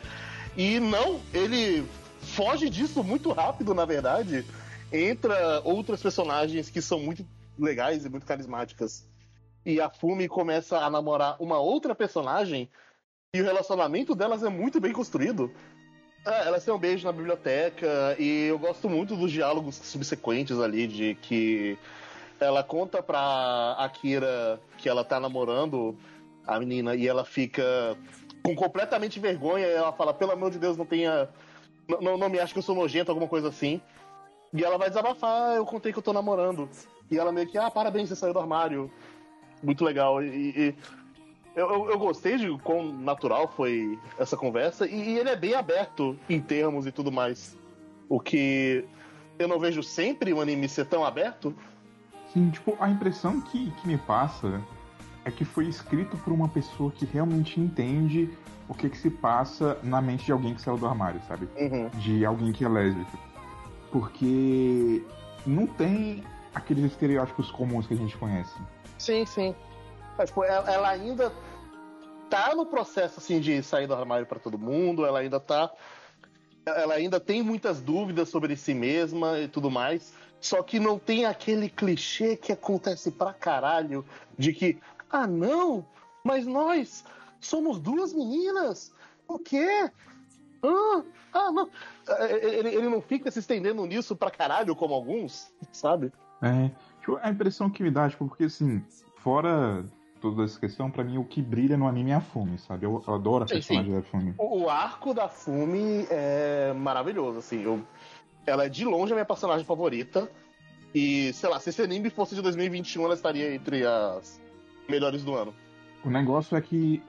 E 0.56 0.80
não, 0.80 1.20
ele 1.34 1.86
foge 2.22 2.70
disso 2.70 3.04
muito 3.04 3.32
rápido, 3.32 3.74
na 3.74 3.84
verdade. 3.84 4.46
Entra 4.92 5.62
outras 5.64 6.02
personagens 6.02 6.70
que 6.70 6.82
são 6.82 7.00
muito 7.00 7.26
legais 7.58 8.06
e 8.06 8.10
muito 8.10 8.26
carismáticas. 8.26 9.08
E 9.66 9.82
a 9.82 9.90
Fumi 9.90 10.28
começa 10.28 10.78
a 10.78 10.90
namorar 10.90 11.38
uma 11.40 11.60
outra 11.60 11.96
personagem. 11.96 12.70
E 13.34 13.42
o 13.42 13.44
relacionamento 13.44 14.14
delas 14.14 14.44
é 14.44 14.50
muito 14.50 14.80
bem 14.80 14.94
construído. 14.94 15.52
É, 16.26 16.48
elas 16.48 16.64
têm 16.64 16.74
um 16.74 16.80
beijo 16.80 17.06
na 17.06 17.12
biblioteca. 17.12 18.16
E 18.20 18.46
eu 18.46 18.60
gosto 18.60 18.90
muito 18.90 19.16
dos 19.16 19.32
diálogos 19.32 19.76
subsequentes 19.76 20.60
ali, 20.60 20.88
de 20.88 21.16
que 21.16 21.78
ela 22.40 22.64
conta 22.64 23.02
pra 23.02 23.76
Akira 23.80 24.60
que 24.78 24.90
ela 24.90 25.04
tá 25.04 25.20
namorando 25.20 25.98
a 26.46 26.60
menina 26.60 26.96
e 26.96 27.08
ela 27.08 27.26
fica 27.26 27.98
com 28.44 28.56
completamente 28.56 29.20
vergonha. 29.20 29.66
Ela 29.66 29.92
fala: 29.92 30.14
pelo 30.14 30.32
amor 30.32 30.52
de 30.52 30.60
Deus, 30.60 30.78
não 30.78 30.86
tenha. 30.86 31.28
Não, 32.02 32.18
não 32.18 32.30
me 32.30 32.40
acha 32.40 32.54
que 32.54 32.60
eu 32.60 32.64
sou 32.64 32.76
nojento, 32.76 33.12
alguma 33.12 33.28
coisa 33.28 33.50
assim. 33.50 33.82
E 34.56 34.64
ela 34.64 34.78
vai 34.78 34.90
desabafar: 34.90 35.52
"Ah, 35.52 35.56
eu 35.56 35.66
contei 35.66 35.92
que 35.92 36.00
eu 36.00 36.04
tô 36.04 36.14
namorando. 36.14 36.70
E 37.12 37.18
ela 37.18 37.32
meio 37.32 37.48
que: 37.48 37.58
ah, 37.58 37.70
parabéns, 37.70 38.10
você 38.10 38.16
saiu 38.16 38.34
do 38.34 38.40
armário. 38.40 38.90
Muito 39.62 39.84
legal. 39.84 40.24
E. 40.24 40.28
e- 40.28 40.76
eu, 41.56 41.70
eu, 41.70 41.90
eu 41.92 41.98
gostei 41.98 42.38
de 42.38 42.58
quão 42.60 42.92
natural 42.92 43.48
foi 43.48 43.98
essa 44.20 44.36
conversa. 44.36 44.86
E, 44.86 45.12
e 45.12 45.18
ele 45.20 45.30
é 45.30 45.36
bem 45.38 45.54
aberto 45.54 46.18
em 46.30 46.42
termos 46.42 46.86
e 46.86 46.92
tudo 46.92 47.12
mais. 47.12 47.58
O 48.10 48.20
que 48.20 48.86
eu 49.40 49.48
não 49.48 49.60
vejo 49.60 49.82
sempre 49.82 50.34
um 50.34 50.42
anime 50.42 50.68
ser 50.68 50.86
tão 50.86 51.06
aberto. 51.06 51.56
Sim, 52.34 52.50
tipo, 52.50 52.76
a 52.80 52.90
impressão 52.90 53.40
que, 53.40 53.72
que 53.72 53.88
me 53.88 53.98
passa 53.98 54.62
é 55.24 55.32
que 55.32 55.46
foi 55.46 55.66
escrito 55.68 56.18
por 56.18 56.34
uma 56.34 56.50
pessoa 56.50 56.92
que 56.92 57.06
realmente 57.06 57.60
entende 57.60 58.30
o 58.68 58.74
que, 58.74 58.90
que 58.90 58.98
se 58.98 59.10
passa 59.10 59.78
na 59.82 60.02
mente 60.02 60.26
de 60.26 60.32
alguém 60.32 60.54
que 60.54 60.62
saiu 60.62 60.78
do 60.78 60.86
armário, 60.86 61.22
sabe? 61.28 61.48
Uhum. 61.56 61.90
De 62.00 62.26
alguém 62.26 62.52
que 62.52 62.66
é 62.66 62.70
lésbico. 62.70 63.18
Porque 63.92 65.04
não 65.46 65.68
tem 65.68 66.24
aqueles 66.54 66.86
estereótipos 66.86 67.52
comuns 67.52 67.86
que 67.88 67.94
a 67.94 67.98
gente 67.98 68.18
conhece. 68.18 68.54
Sim, 68.98 69.26
sim. 69.26 69.56
Mas, 70.18 70.30
tipo, 70.30 70.44
ela, 70.44 70.72
ela 70.72 70.90
ainda 70.90 71.32
tá 72.30 72.56
no 72.56 72.66
processo 72.66 73.20
assim 73.20 73.40
de 73.40 73.62
sair 73.62 73.88
do 73.88 73.94
armário 73.94 74.26
pra 74.26 74.40
todo 74.40 74.58
mundo, 74.58 75.06
ela 75.06 75.20
ainda 75.20 75.40
tá. 75.40 75.72
Ela 76.66 76.96
ainda 76.96 77.20
tem 77.20 77.44
muitas 77.44 77.82
dúvidas 77.82 78.30
sobre 78.30 78.56
si 78.56 78.74
mesma 78.74 79.40
e 79.40 79.48
tudo 79.48 79.70
mais. 79.70 80.14
Só 80.42 80.64
que 80.64 80.80
não 80.80 80.98
tem 80.98 81.26
aquele 81.26 81.70
clichê 81.70 82.36
que 82.36 82.52
acontece 82.52 83.12
pra 83.12 83.34
caralho 83.34 84.06
de 84.38 84.54
que, 84.54 84.80
ah 85.10 85.28
não, 85.28 85.86
mas 86.24 86.46
nós 86.46 87.04
somos 87.40 87.80
duas 87.80 88.14
meninas. 88.14 88.92
O 89.28 89.40
quê? 89.40 89.90
Ah, 90.64 91.04
ah 91.34 91.52
não. 91.52 91.70
Ele, 92.30 92.70
ele 92.70 92.90
não 92.90 93.02
fica 93.02 93.32
se 93.32 93.40
estendendo 93.40 93.86
nisso 93.86 94.16
pra 94.16 94.30
caralho 94.30 94.76
como 94.76 94.94
alguns, 94.94 95.52
sabe? 95.72 96.12
É, 96.42 96.70
tipo, 97.00 97.18
a 97.22 97.30
impressão 97.30 97.70
que 97.70 97.82
me 97.82 97.90
dá, 97.90 98.10
tipo, 98.10 98.28
porque 98.28 98.44
assim, 98.46 98.84
fora 99.18 99.86
toda 100.22 100.44
essa 100.44 100.60
questão, 100.60 100.90
pra 100.90 101.04
mim 101.04 101.18
o 101.18 101.24
que 101.24 101.42
brilha 101.42 101.78
no 101.78 101.88
anime 101.88 102.12
é 102.12 102.16
a 102.16 102.22
Fumi, 102.22 102.58
sabe? 102.58 102.86
Eu, 102.86 103.04
eu 103.08 103.14
adoro 103.14 103.44
a 103.44 103.48
personagem 103.48 103.94
da 103.94 104.02
Fumi. 104.02 104.34
O, 104.38 104.70
arco 104.70 105.14
da 105.14 105.28
Fumi 105.28 106.08
é 106.10 106.74
maravilhoso, 106.74 107.40
assim. 107.40 107.62
Eu, 107.62 107.84
ela 108.46 108.66
é 108.66 108.70
de 108.70 108.86
longe 108.86 109.12
a 109.12 109.16
minha 109.16 109.26
personagem 109.26 109.66
favorita. 109.66 110.30
E, 110.94 111.34
sei 111.34 111.50
lá, 111.50 111.60
se 111.60 111.70
esse 111.70 111.82
anime 111.82 112.10
fosse 112.10 112.36
de 112.36 112.42
2021, 112.42 113.04
ela 113.04 113.14
estaria 113.14 113.54
entre 113.54 113.86
as 113.86 114.42
melhores 114.90 115.24
do 115.24 115.36
ano. 115.36 115.54
O 116.04 116.10
negócio 116.10 116.56
é 116.56 116.62
que 116.62 117.04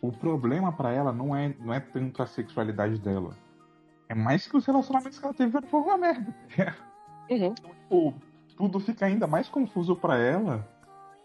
o 0.00 0.12
problema 0.12 0.72
pra 0.72 0.92
ela 0.92 1.12
não 1.12 1.34
é, 1.34 1.54
não 1.58 1.72
é 1.72 1.80
tanto 1.80 2.22
a 2.22 2.26
sexualidade 2.26 2.98
dela. 2.98 3.36
É 4.10 4.14
mais 4.14 4.44
que 4.44 4.56
os 4.56 4.66
relacionamentos 4.66 5.20
que 5.20 5.24
ela 5.24 5.32
teve 5.32 5.62
foram 5.68 5.84
uma 5.84 5.96
merda. 5.96 6.34
Uhum. 7.30 7.54
Tipo, 7.54 8.14
tudo 8.56 8.80
fica 8.80 9.06
ainda 9.06 9.24
mais 9.28 9.48
confuso 9.48 9.94
pra 9.94 10.18
ela, 10.18 10.68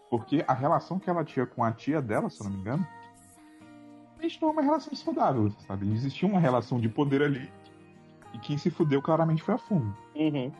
porque 0.08 0.44
a 0.46 0.54
relação 0.54 0.96
que 0.96 1.10
ela 1.10 1.24
tinha 1.24 1.44
com 1.44 1.64
a 1.64 1.72
tia 1.72 2.00
dela, 2.00 2.30
se 2.30 2.40
eu 2.40 2.44
não 2.44 2.52
me 2.52 2.60
engano, 2.60 2.86
não 4.40 4.48
é 4.48 4.52
uma 4.52 4.62
relação 4.62 4.94
saudável, 4.94 5.50
sabe? 5.66 5.92
Existia 5.92 6.28
uma 6.28 6.38
relação 6.38 6.78
de 6.78 6.88
poder 6.88 7.22
ali, 7.22 7.50
e 8.32 8.38
quem 8.38 8.56
se 8.56 8.70
fudeu 8.70 9.02
claramente 9.02 9.42
foi 9.42 9.54
a 9.54 9.58
Fumi. 9.58 9.92
Uhum. 10.14 10.52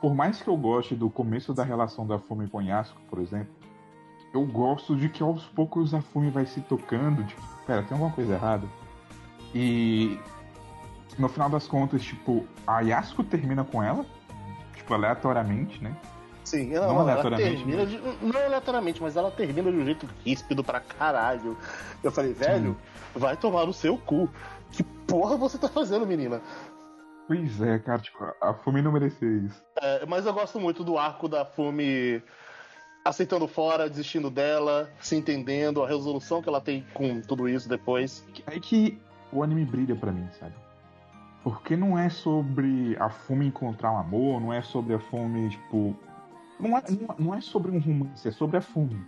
Por 0.00 0.14
mais 0.14 0.40
que 0.40 0.46
eu 0.46 0.56
goste 0.56 0.94
do 0.94 1.10
começo 1.10 1.52
da 1.52 1.64
relação 1.64 2.06
da 2.06 2.16
Fumi 2.16 2.46
com 2.46 2.62
Yasuko, 2.62 3.00
por 3.10 3.18
exemplo, 3.18 3.52
eu 4.32 4.46
gosto 4.46 4.94
de 4.94 5.08
que 5.08 5.20
aos 5.20 5.44
poucos 5.46 5.94
a 5.94 6.00
Fumi 6.00 6.30
vai 6.30 6.46
se 6.46 6.60
tocando, 6.60 7.24
tipo, 7.24 7.42
pera, 7.66 7.82
tem 7.82 7.94
alguma 7.94 8.12
coisa 8.12 8.34
errada. 8.34 8.68
E 9.52 10.16
no 11.18 11.28
final 11.28 11.48
das 11.48 11.66
contas, 11.66 12.02
tipo, 12.02 12.46
a 12.66 12.80
Yasuko 12.80 13.24
termina 13.24 13.64
com 13.64 13.82
ela, 13.82 14.04
tipo, 14.74 14.92
aleatoriamente, 14.94 15.82
né? 15.82 15.96
Sim, 16.44 16.70
Não 16.74 16.82
não, 16.82 16.90
ela 16.90 17.02
aleatoriamente, 17.02 17.56
termina 17.56 17.86
de, 17.86 17.98
não 18.22 18.40
aleatoriamente, 18.40 19.02
mas 19.02 19.16
ela 19.16 19.30
termina 19.30 19.72
de 19.72 19.78
um 19.78 19.84
jeito 19.84 20.08
ríspido 20.24 20.62
pra 20.62 20.78
caralho. 20.78 21.56
Eu 22.02 22.12
falei, 22.12 22.34
velho, 22.34 22.76
vai 23.14 23.36
tomar 23.36 23.64
no 23.66 23.72
seu 23.72 23.96
cu. 23.96 24.28
Que 24.70 24.82
porra 24.82 25.36
você 25.36 25.56
tá 25.56 25.68
fazendo, 25.68 26.06
menina? 26.06 26.42
Pois 27.26 27.62
é, 27.62 27.78
cara, 27.78 28.00
tipo, 28.00 28.18
a 28.42 28.52
Fumi 28.52 28.82
não 28.82 28.92
merecia 28.92 29.28
isso. 29.28 29.62
É, 29.80 30.04
mas 30.04 30.26
eu 30.26 30.34
gosto 30.34 30.60
muito 30.60 30.84
do 30.84 30.98
arco 30.98 31.28
da 31.28 31.46
Fumi 31.46 32.22
aceitando 33.04 33.46
fora, 33.46 33.88
desistindo 33.88 34.30
dela, 34.30 34.90
se 35.00 35.16
entendendo, 35.16 35.82
a 35.82 35.88
resolução 35.88 36.42
que 36.42 36.48
ela 36.48 36.60
tem 36.60 36.84
com 36.92 37.20
tudo 37.22 37.48
isso 37.48 37.68
depois. 37.68 38.26
Aí 38.46 38.60
que 38.60 38.98
o 39.32 39.42
anime 39.42 39.64
brilha 39.64 39.96
pra 39.96 40.12
mim, 40.12 40.28
sabe? 40.38 40.54
Porque 41.44 41.76
não 41.76 41.96
é 41.98 42.08
sobre 42.08 42.96
a 42.98 43.08
Fumi 43.10 43.46
encontrar 43.46 43.92
um 43.92 43.98
amor, 43.98 44.40
não 44.40 44.52
é 44.52 44.62
sobre 44.62 44.94
a 44.94 44.98
Fumi, 44.98 45.50
tipo. 45.50 45.94
Não 46.58 46.76
é, 46.78 46.82
não- 47.18 47.34
é 47.34 47.40
sobre 47.40 47.70
um 47.70 47.78
romance, 47.78 48.26
é 48.26 48.30
sobre 48.32 48.56
a 48.56 48.60
Fumi. 48.62 48.98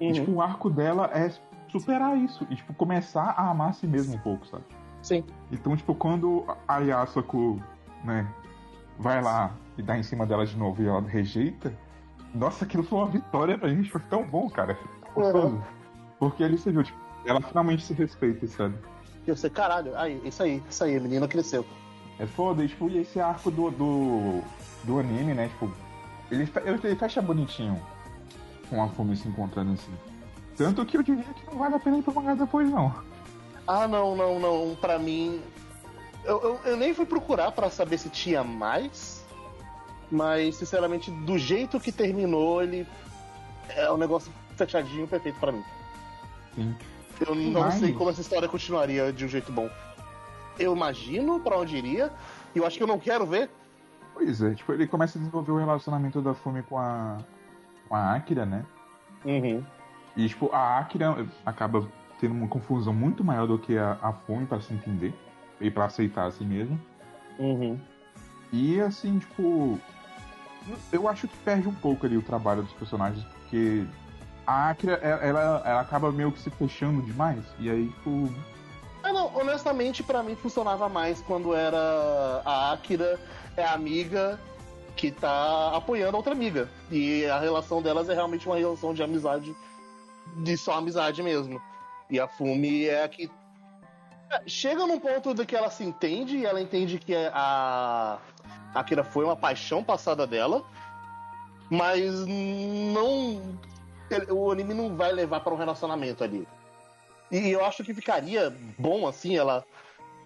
E, 0.00 0.06
Uhum. 0.06 0.12
tipo, 0.12 0.32
o 0.32 0.40
arco 0.40 0.70
dela 0.70 1.10
é 1.12 1.28
superar 1.68 2.16
isso 2.16 2.46
e, 2.48 2.54
tipo, 2.54 2.72
começar 2.74 3.34
a 3.36 3.50
amar 3.50 3.70
a 3.70 3.72
si 3.72 3.86
mesmo 3.88 4.14
um 4.14 4.18
pouco, 4.18 4.46
sabe? 4.46 4.62
Sim. 5.02 5.24
Então, 5.50 5.76
tipo, 5.76 5.94
quando 5.96 6.44
a 6.68 6.78
Yasuko, 6.78 7.60
né, 8.04 8.26
vai 8.98 9.20
lá 9.20 9.52
e 9.76 9.82
dá 9.82 9.98
em 9.98 10.02
cima 10.04 10.24
dela 10.24 10.46
de 10.46 10.56
novo 10.56 10.80
e 10.80 10.86
ela 10.86 11.00
rejeita, 11.02 11.76
nossa, 12.32 12.64
aquilo 12.64 12.84
foi 12.84 12.98
uma 13.00 13.08
vitória 13.08 13.58
pra 13.58 13.68
gente, 13.68 13.90
foi 13.90 14.00
tão 14.02 14.22
bom, 14.24 14.48
cara. 14.48 14.78
Foi 15.12 15.22
gostoso. 15.24 15.60
Porque 16.20 16.44
ali 16.44 16.56
você 16.56 16.70
viu, 16.70 16.84
tipo, 16.84 16.98
ela 17.26 17.40
finalmente 17.40 17.82
se 17.84 17.92
respeita, 17.94 18.46
sabe? 18.46 18.76
E 19.26 19.30
eu 19.30 19.36
sei, 19.36 19.50
caralho, 19.50 19.96
aí, 19.96 20.20
isso 20.24 20.42
aí, 20.42 20.62
isso 20.68 20.84
aí, 20.84 20.96
a 20.96 21.00
menina 21.00 21.26
cresceu. 21.26 21.64
É 22.18 22.26
foda, 22.26 22.62
e, 22.62 22.68
tipo, 22.68 22.88
e 22.88 22.98
esse 22.98 23.20
arco 23.20 23.50
do, 23.50 23.70
do, 23.70 24.42
do 24.84 24.98
anime, 24.98 25.34
né, 25.34 25.48
tipo, 25.48 25.72
ele, 26.30 26.48
ele 26.84 26.96
fecha 26.96 27.20
bonitinho 27.20 27.80
com 28.68 28.82
a 28.82 28.88
Fumi 28.88 29.16
se 29.16 29.28
encontrando 29.28 29.72
assim. 29.72 29.92
Tanto 30.56 30.84
que 30.86 30.96
eu 30.96 31.02
diria 31.02 31.24
que 31.24 31.46
não 31.46 31.58
vale 31.58 31.74
a 31.74 31.78
pena 31.78 31.98
ir 31.98 32.02
pro 32.02 32.14
mangá 32.14 32.34
depois, 32.34 32.68
não. 32.70 32.94
Ah, 33.66 33.88
não, 33.88 34.14
não, 34.14 34.38
não, 34.38 34.76
pra 34.76 34.98
mim. 34.98 35.40
Eu, 36.24 36.40
eu, 36.42 36.60
eu 36.64 36.76
nem 36.76 36.94
fui 36.94 37.04
procurar 37.04 37.50
pra 37.52 37.70
saber 37.70 37.98
se 37.98 38.08
tinha 38.08 38.44
mais, 38.44 39.24
mas, 40.10 40.56
sinceramente, 40.56 41.10
do 41.10 41.36
jeito 41.36 41.80
que 41.80 41.90
terminou, 41.90 42.62
ele 42.62 42.86
é 43.70 43.90
um 43.90 43.96
negócio 43.96 44.32
fechadinho 44.56 45.08
perfeito 45.08 45.38
pra 45.40 45.52
mim. 45.52 45.64
Sim. 46.54 46.74
Eu 47.20 47.34
não 47.34 47.60
Mas- 47.62 47.74
sei 47.74 47.92
como 47.92 48.10
essa 48.10 48.20
história 48.20 48.48
continuaria 48.48 49.12
de 49.12 49.24
um 49.24 49.28
jeito 49.28 49.52
bom. 49.52 49.68
eu 50.58 50.74
imagino 50.74 51.40
pra 51.40 51.58
onde 51.58 51.76
iria, 51.76 52.12
e 52.54 52.58
eu 52.58 52.66
acho 52.66 52.76
que 52.76 52.82
eu 52.82 52.86
não 52.86 52.98
quero 52.98 53.26
ver. 53.26 53.50
Pois 54.12 54.40
é, 54.40 54.54
tipo, 54.54 54.72
ele 54.72 54.86
começa 54.86 55.18
a 55.18 55.20
desenvolver 55.20 55.50
o 55.50 55.56
relacionamento 55.58 56.20
da 56.22 56.32
Fumi 56.34 56.62
com 56.62 56.78
a. 56.78 57.18
com 57.88 57.96
a 57.96 58.14
Akira, 58.14 58.46
né? 58.46 58.64
Uhum. 59.24 59.64
E, 60.16 60.28
tipo, 60.28 60.48
a 60.52 60.78
Akira 60.78 61.26
acaba 61.44 61.88
tendo 62.20 62.34
uma 62.34 62.46
confusão 62.46 62.92
muito 62.94 63.24
maior 63.24 63.46
do 63.48 63.58
que 63.58 63.76
a, 63.76 63.98
a 64.00 64.12
Fumi 64.12 64.46
pra 64.46 64.60
se 64.60 64.72
entender 64.72 65.12
e 65.60 65.68
pra 65.70 65.86
aceitar 65.86 66.26
a 66.26 66.30
si 66.30 66.44
mesmo. 66.44 66.80
Uhum. 67.38 67.78
E, 68.52 68.80
assim, 68.80 69.18
tipo. 69.18 69.80
Eu 70.92 71.08
acho 71.08 71.26
que 71.28 71.36
perde 71.38 71.68
um 71.68 71.74
pouco 71.74 72.06
ali 72.06 72.16
o 72.16 72.22
trabalho 72.22 72.62
dos 72.62 72.72
personagens, 72.72 73.22
porque 73.24 73.84
a 74.46 74.70
Akira, 74.70 74.94
ela, 74.94 75.22
ela, 75.22 75.62
ela 75.64 75.80
acaba 75.80 76.12
meio 76.12 76.32
que 76.32 76.38
se 76.38 76.50
fechando 76.50 77.02
demais. 77.02 77.44
E 77.58 77.70
aí, 77.70 77.88
tipo. 77.88 78.32
Ah, 79.02 79.12
não, 79.12 79.34
honestamente, 79.36 80.02
pra 80.02 80.22
mim 80.22 80.34
funcionava 80.34 80.88
mais 80.88 81.20
quando 81.22 81.54
era 81.54 82.42
a 82.44 82.72
Akira 82.72 83.20
é 83.56 83.64
a 83.64 83.72
amiga 83.72 84.40
que 84.96 85.10
tá 85.10 85.76
apoiando 85.76 86.16
a 86.16 86.18
outra 86.18 86.32
amiga. 86.32 86.68
E 86.90 87.26
a 87.26 87.38
relação 87.38 87.82
delas 87.82 88.08
é 88.08 88.14
realmente 88.14 88.46
uma 88.46 88.56
relação 88.56 88.94
de 88.94 89.02
amizade, 89.02 89.54
de 90.36 90.56
só 90.56 90.74
amizade 90.74 91.22
mesmo. 91.22 91.60
E 92.10 92.18
a 92.18 92.28
Fumi 92.28 92.86
é 92.86 93.04
a 93.04 93.08
que. 93.08 93.30
É, 94.30 94.42
Chega 94.46 94.86
num 94.86 94.98
ponto 94.98 95.34
de 95.34 95.44
que 95.44 95.54
ela 95.54 95.70
se 95.70 95.84
entende, 95.84 96.38
e 96.38 96.46
ela 96.46 96.60
entende 96.60 96.98
que 96.98 97.14
a 97.14 98.18
a 98.74 98.80
Akira 98.80 99.04
foi 99.04 99.24
uma 99.24 99.36
paixão 99.36 99.84
passada 99.84 100.26
dela, 100.26 100.64
mas 101.70 102.26
não. 102.26 103.40
O 104.30 104.50
anime 104.50 104.74
não 104.74 104.94
vai 104.96 105.12
levar 105.12 105.40
para 105.40 105.52
um 105.54 105.56
relacionamento 105.56 106.22
ali. 106.24 106.46
E 107.30 107.50
eu 107.50 107.64
acho 107.64 107.82
que 107.82 107.94
ficaria 107.94 108.54
bom 108.78 109.06
assim, 109.06 109.36
ela 109.36 109.64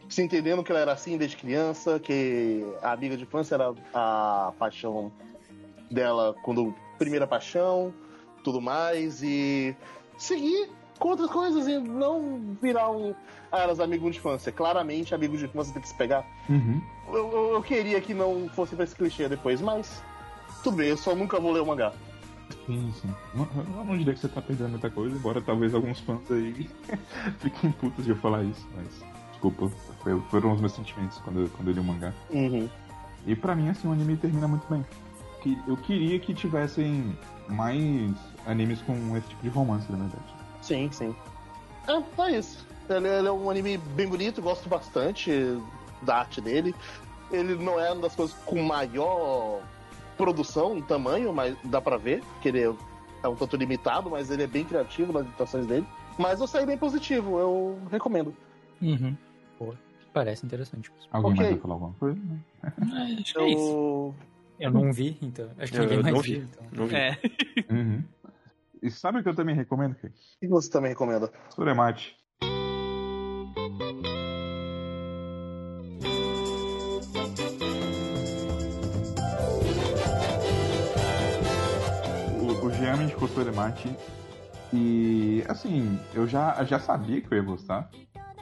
se 0.09 0.23
entendendo 0.23 0.63
que 0.65 0.73
ela 0.73 0.81
era 0.81 0.93
assim 0.93 1.17
desde 1.17 1.37
criança, 1.37 1.99
que 2.01 2.65
a 2.83 2.93
amiga 2.93 3.17
de 3.17 3.23
infância 3.25 3.55
era 3.55 3.73
a 3.95 4.53
paixão 4.59 5.13
dela 5.91 6.35
quando 6.43 6.75
primeira 6.99 7.27
paixão, 7.27 7.93
tudo 8.43 8.61
mais, 8.61 9.23
e 9.23 9.77
seguir 10.17 10.71
com 10.99 11.09
outras 11.11 11.31
coisas 11.31 11.69
e 11.69 11.79
não 11.79 12.57
virar 12.61 12.91
um. 12.91 13.15
Ah, 13.53 13.61
elas 13.61 13.81
amigos 13.81 14.13
de 14.13 14.19
infância. 14.19 14.51
Claramente, 14.51 15.15
amigos 15.15 15.39
de 15.39 15.45
infância 15.47 15.73
tem 15.73 15.81
que 15.81 15.89
se 15.89 15.95
pegar. 15.95 16.27
Uhum. 16.49 16.83
Eu, 17.09 17.33
eu- 17.33 17.53
eu 17.55 17.63
queria 17.63 18.01
que 18.01 18.13
não 18.13 18.49
fosse 18.51 18.75
pra 18.75 18.85
esse 18.85 18.95
clichê 18.97 19.29
depois, 19.29 19.61
mas 19.61 20.03
tudo 20.63 20.77
bem, 20.79 20.89
eu 20.89 20.97
só 20.97 21.15
nunca 21.15 21.39
vou 21.39 21.53
ler 21.53 21.61
o 21.61 21.67
mangá. 21.67 21.93
Sim, 22.67 22.93
sim. 23.01 23.15
Não- 23.35 23.49
Eu 23.57 23.85
não 23.85 23.97
diria 23.99 24.15
que 24.15 24.21
você 24.21 24.29
tá 24.29 24.41
perdendo 24.43 24.71
muita 24.71 24.91
coisa, 24.91 25.15
embora 25.17 25.41
talvez 25.41 25.75
alguns 25.75 26.01
fãs 26.01 26.21
aí 26.31 26.69
fiquem 27.41 27.71
putos 27.73 28.05
de 28.05 28.11
eu 28.11 28.17
falar 28.17 28.43
isso, 28.45 28.67
mas 28.75 28.87
desculpa, 29.31 29.71
foram 30.31 30.53
os 30.53 30.61
meus 30.61 30.73
sentimentos 30.73 31.19
quando, 31.19 31.41
eu- 31.43 31.49
quando 31.51 31.69
eu 31.69 31.75
li 31.75 31.81
o 31.81 31.85
mangá. 31.85 32.13
Uhum. 32.31 32.69
E 33.27 33.37
pra 33.37 33.55
mim, 33.55 33.69
assim, 33.69 33.89
o 33.89 33.93
anime 33.93 34.17
termina 34.17 34.49
muito 34.49 34.67
bem. 34.69 34.85
Eu 35.67 35.77
queria 35.77 36.19
que 36.19 36.35
tivessem 36.35 37.17
mais 37.49 38.13
animes 38.47 38.83
com 38.83 39.17
esse 39.17 39.29
tipo 39.29 39.43
de 39.43 39.49
romance, 39.49 39.91
na 39.91 39.99
verdade. 39.99 40.35
Sim, 40.61 40.91
sim. 40.93 41.15
É, 41.87 42.23
é 42.23 42.39
isso. 42.39 42.67
Ele, 42.91 43.09
ele 43.09 43.29
é 43.29 43.33
um 43.33 43.49
anime 43.49 43.79
bem 43.79 44.09
bonito, 44.09 44.43
gosto 44.43 44.69
bastante 44.69 45.31
da 46.03 46.19
arte 46.19 46.41
dele. 46.41 46.75
Ele 47.31 47.55
não 47.57 47.79
é 47.79 47.93
uma 47.93 48.03
das 48.03 48.15
coisas 48.15 48.35
com 48.45 48.63
maior 48.63 49.61
produção 50.19 50.77
em 50.77 50.83
tamanho, 50.83 51.33
mas 51.33 51.57
dá 51.65 51.81
pra 51.81 51.97
ver 51.97 52.23
que 52.43 52.49
ele 52.49 52.61
é, 52.61 52.75
é 53.23 53.29
um 53.29 53.37
tanto 53.37 53.57
limitado, 53.57 54.11
mas 54.11 54.31
ele 54.31 54.43
é 54.43 54.47
bem 54.47 54.65
criativo 54.65 55.13
nas 55.13 55.23
limitações 55.23 55.67
dele. 55.67 55.87
Mas 56.19 56.41
eu 56.41 56.47
saí 56.47 56.67
bem 56.67 56.77
positivo, 56.77 57.39
eu 57.39 57.79
recomendo. 57.91 58.35
Uhum. 58.83 59.17
Boa. 59.59 59.75
Parece 60.13 60.45
interessante. 60.45 60.91
Alguém 61.13 61.31
Ok. 61.33 61.37
mais 61.43 61.51
vai 61.53 61.61
falar 61.61 61.75
alguma 61.75 61.93
coisa? 61.95 62.19
Né? 62.21 62.39
Acho 63.21 63.33
que 63.35 63.39
é 63.41 63.49
isso. 63.51 63.69
Eu... 63.71 64.15
Eu 64.59 64.73
não 64.73 64.93
vi, 64.93 65.17
então. 65.23 65.49
Acho 65.57 65.71
que 65.71 65.79
Eu- 65.79 65.83
ninguém 65.83 65.99
eu 65.99 66.03
mais 66.03 66.15
não 66.17 66.21
viu. 66.23 66.41
vi. 66.41 66.47
Então. 66.51 66.67
Não 66.73 66.87
vi. 66.89 66.95
É. 66.97 67.19
Uhum. 67.71 68.03
E 68.83 68.91
sabe 68.91 69.21
o 69.21 69.23
que 69.23 69.29
eu 69.29 69.35
também 69.35 69.55
recomendo? 69.55 69.93
O 69.93 69.97
que 70.41 70.49
você 70.49 70.69
também 70.69 70.91
recomenda? 70.91 71.33
Suremate. 71.51 72.17
Jean 82.89 82.97
me 82.97 83.05
indicou 83.05 83.29
Suremate 83.29 83.95
e, 84.73 85.45
assim, 85.47 86.01
eu 86.15 86.27
já, 86.27 86.65
já 86.65 86.79
sabia 86.79 87.21
que 87.21 87.31
eu 87.31 87.37
ia 87.37 87.45
gostar, 87.45 87.91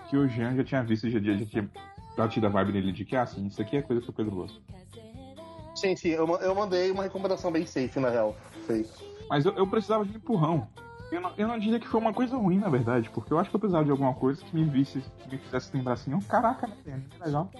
que 0.08 0.16
o 0.16 0.28
Jean 0.28 0.54
já 0.54 0.62
tinha 0.62 0.84
visto, 0.84 1.10
já, 1.10 1.18
já 1.18 1.46
tinha 1.46 1.68
batido 2.16 2.46
a 2.46 2.50
vibe 2.50 2.72
dele 2.72 2.92
de 2.92 3.04
que, 3.04 3.16
ah, 3.16 3.26
sim, 3.26 3.48
isso 3.48 3.60
aqui 3.60 3.76
é 3.76 3.82
coisa 3.82 4.00
que 4.00 4.08
o 4.08 4.12
Pedro 4.12 4.36
gosta. 4.36 4.60
Sim, 5.74 5.96
sim, 5.96 6.10
eu, 6.10 6.28
eu 6.36 6.54
mandei 6.54 6.92
uma 6.92 7.02
recomendação 7.02 7.50
bem 7.50 7.66
safe, 7.66 7.98
na 7.98 8.08
real. 8.08 8.36
Sei. 8.68 8.86
Mas 9.28 9.44
eu, 9.44 9.52
eu 9.54 9.66
precisava 9.66 10.04
de 10.04 10.12
um 10.12 10.16
empurrão. 10.16 10.68
Eu 11.10 11.20
não, 11.20 11.32
eu 11.36 11.48
não 11.48 11.58
diria 11.58 11.80
que 11.80 11.88
foi 11.88 12.00
uma 12.00 12.14
coisa 12.14 12.36
ruim, 12.36 12.60
na 12.60 12.68
verdade, 12.68 13.10
porque 13.10 13.32
eu 13.32 13.40
acho 13.40 13.50
que 13.50 13.56
eu 13.56 13.60
precisava 13.60 13.84
de 13.84 13.90
alguma 13.90 14.14
coisa 14.14 14.44
que 14.44 14.54
me 14.54 14.64
visse, 14.64 15.02
que 15.24 15.28
me 15.28 15.38
fizesse 15.38 15.76
lembrar 15.76 15.94
assim, 15.94 16.14
oh, 16.14 16.20
caraca, 16.28 16.68
né, 16.84 17.02
legal. 17.24 17.50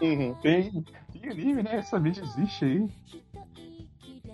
Uhum. 0.00 0.34
Tem, 0.42 0.84
tem 1.12 1.30
anime, 1.30 1.62
né? 1.62 1.76
Essa 1.76 2.00
mídia 2.00 2.22
existe 2.22 2.64
aí. 2.64 2.88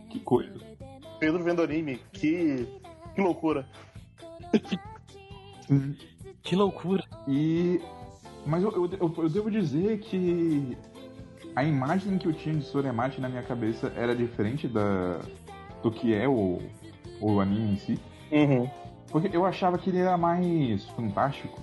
Que 0.09 0.20
coisa. 0.20 0.78
Pedro 1.18 1.42
vendo 1.42 1.62
anime, 1.62 2.00
que, 2.12 2.66
que 3.14 3.20
loucura. 3.20 3.66
Que 6.42 6.56
loucura. 6.56 7.04
E. 7.26 7.78
Mas 8.46 8.62
eu, 8.62 8.70
eu, 8.70 8.90
eu- 8.98 9.14
eu 9.24 9.28
devo 9.28 9.50
dizer 9.50 9.98
que 10.00 10.78
a 11.54 11.62
imagem 11.62 12.16
que 12.16 12.26
eu 12.26 12.32
tinha 12.32 12.54
de 12.54 12.64
Soremate 12.64 13.20
na 13.20 13.28
minha 13.28 13.42
cabeça 13.42 13.92
era 13.94 14.16
diferente 14.16 14.66
da, 14.66 15.20
do 15.82 15.90
que 15.90 16.14
é 16.14 16.26
o, 16.26 16.58
o 17.20 17.40
anime 17.40 17.72
em 17.72 17.76
si. 17.76 17.98
Uhum. 18.32 18.70
Porque 19.10 19.28
eu 19.36 19.44
achava 19.44 19.76
que 19.76 19.90
ele 19.90 19.98
era 19.98 20.16
mais 20.16 20.84
fantástico. 20.90 21.60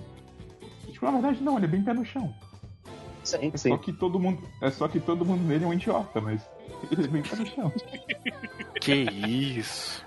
Tipo, 0.92 1.06
na 1.06 1.12
verdade 1.12 1.42
não, 1.42 1.56
ele 1.56 1.64
é 1.66 1.68
bem 1.68 1.82
pé 1.82 1.92
no 1.92 2.04
chão. 2.04 2.32
Sim, 3.24 3.50
É 3.52 3.56
sim. 3.56 3.70
só 3.70 3.76
que 3.78 3.92
todo 3.92 4.20
mundo. 4.20 4.40
É 4.62 4.70
só 4.70 4.86
que 4.86 5.00
todo 5.00 5.24
mundo 5.24 5.42
nele 5.42 5.64
é 5.64 5.66
um 5.66 5.72
idiota, 5.74 6.20
mas 6.20 6.48
ele 6.92 7.04
é 7.06 7.08
bem 7.08 7.22
pé 7.22 7.34
no 7.34 7.46
chão. 7.46 7.72
Que 8.86 9.02
isso? 9.58 10.06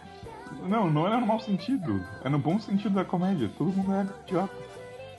Não, 0.63 0.89
não 0.89 1.05
é 1.05 1.19
no 1.19 1.27
mau 1.27 1.37
sentido. 1.37 2.01
É 2.23 2.29
no 2.29 2.39
bom 2.39 2.57
sentido 2.61 2.95
da 2.95 3.03
comédia. 3.03 3.51
Todo 3.57 3.73
mundo 3.73 3.93
é 3.93 4.07
idiota. 4.25 4.55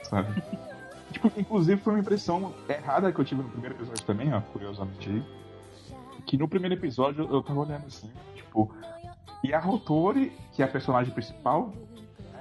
Sabe? 0.03 0.43
tipo, 1.13 1.31
inclusive 1.37 1.79
foi 1.79 1.93
uma 1.93 2.01
impressão 2.01 2.55
errada 2.67 3.13
que 3.13 3.21
eu 3.21 3.25
tive 3.25 3.43
no 3.43 3.51
primeiro 3.51 3.75
episódio 3.75 4.03
também, 4.07 4.33
ó, 4.33 4.41
curiosamente. 4.41 5.23
Que 6.25 6.39
no 6.39 6.49
primeiro 6.49 6.75
episódio 6.75 7.29
eu 7.31 7.43
tava 7.43 7.61
olhando 7.61 7.85
assim, 7.85 8.11
tipo. 8.35 8.75
E 9.45 9.53
a 9.53 9.59
Rotori, 9.59 10.33
que 10.53 10.63
é 10.63 10.65
a 10.65 10.69
personagem 10.69 11.13
principal, 11.13 11.71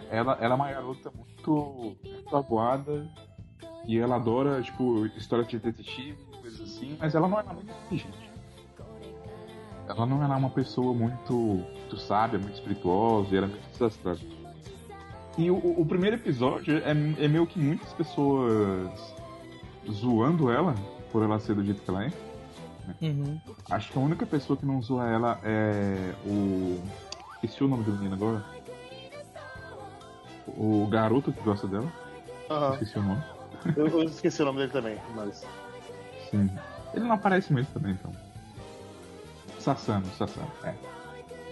ela, 0.10 0.38
ela 0.40 0.54
é 0.54 0.56
uma 0.56 0.72
garota 0.72 1.12
muito, 1.12 1.98
muito 2.02 2.36
avoada. 2.36 3.10
E 3.86 3.98
ela 3.98 4.16
adora, 4.16 4.62
tipo, 4.62 5.06
história 5.18 5.44
de 5.44 5.60
detetive, 5.60 6.18
coisas 6.40 6.62
assim, 6.62 6.96
mas 6.98 7.14
ela 7.14 7.28
não 7.28 7.40
é 7.40 7.44
muito 7.44 7.70
inteligente. 7.88 8.29
Ela 9.90 10.06
não 10.06 10.24
era 10.24 10.38
uma 10.38 10.52
pessoa 10.52 10.94
muito, 10.94 11.34
muito 11.34 11.98
sábia, 11.98 12.38
muito 12.38 12.54
espirituosa, 12.54 13.34
e 13.34 13.38
era 13.38 13.48
muito 13.48 13.68
desastrosa. 13.72 14.22
E 15.36 15.50
o, 15.50 15.56
o 15.56 15.84
primeiro 15.84 16.16
episódio 16.16 16.78
é, 16.78 16.92
é 16.92 17.28
meio 17.28 17.48
que 17.48 17.58
muitas 17.58 17.92
pessoas 17.94 18.92
zoando 19.90 20.52
ela, 20.52 20.76
por 21.12 21.24
ela 21.24 21.40
ser 21.40 21.56
do 21.56 21.64
jeito 21.66 21.82
que 21.82 21.90
ela 21.90 22.06
é. 22.06 22.12
Uhum. 23.02 23.40
Acho 23.70 23.92
que 23.92 23.98
a 23.98 24.02
única 24.02 24.26
pessoa 24.28 24.56
que 24.56 24.66
não 24.66 24.80
zoa 24.82 25.08
ela 25.08 25.40
é 25.44 26.14
o. 26.26 26.80
Esqueci 27.36 27.64
o 27.64 27.68
nome 27.68 27.84
do 27.84 27.94
menino 27.94 28.14
agora. 28.14 28.46
O 30.48 30.88
garoto 30.88 31.32
que 31.32 31.42
gosta 31.42 31.68
dela. 31.68 31.92
Aham. 32.50 32.74
Esqueci 32.74 33.00
o 33.00 33.04
nome. 33.04 33.24
Eu, 33.76 33.88
eu 33.88 34.04
esqueci 34.04 34.42
o 34.42 34.46
nome 34.46 34.60
dele 34.60 34.72
também, 34.72 34.98
mas. 35.16 35.46
Sim. 36.30 36.50
Ele 36.94 37.06
não 37.06 37.14
aparece 37.14 37.52
muito 37.52 37.72
também, 37.72 37.94
então. 37.94 38.12
Sasano, 39.60 40.06
Sasano, 40.18 40.52
é. 40.64 40.74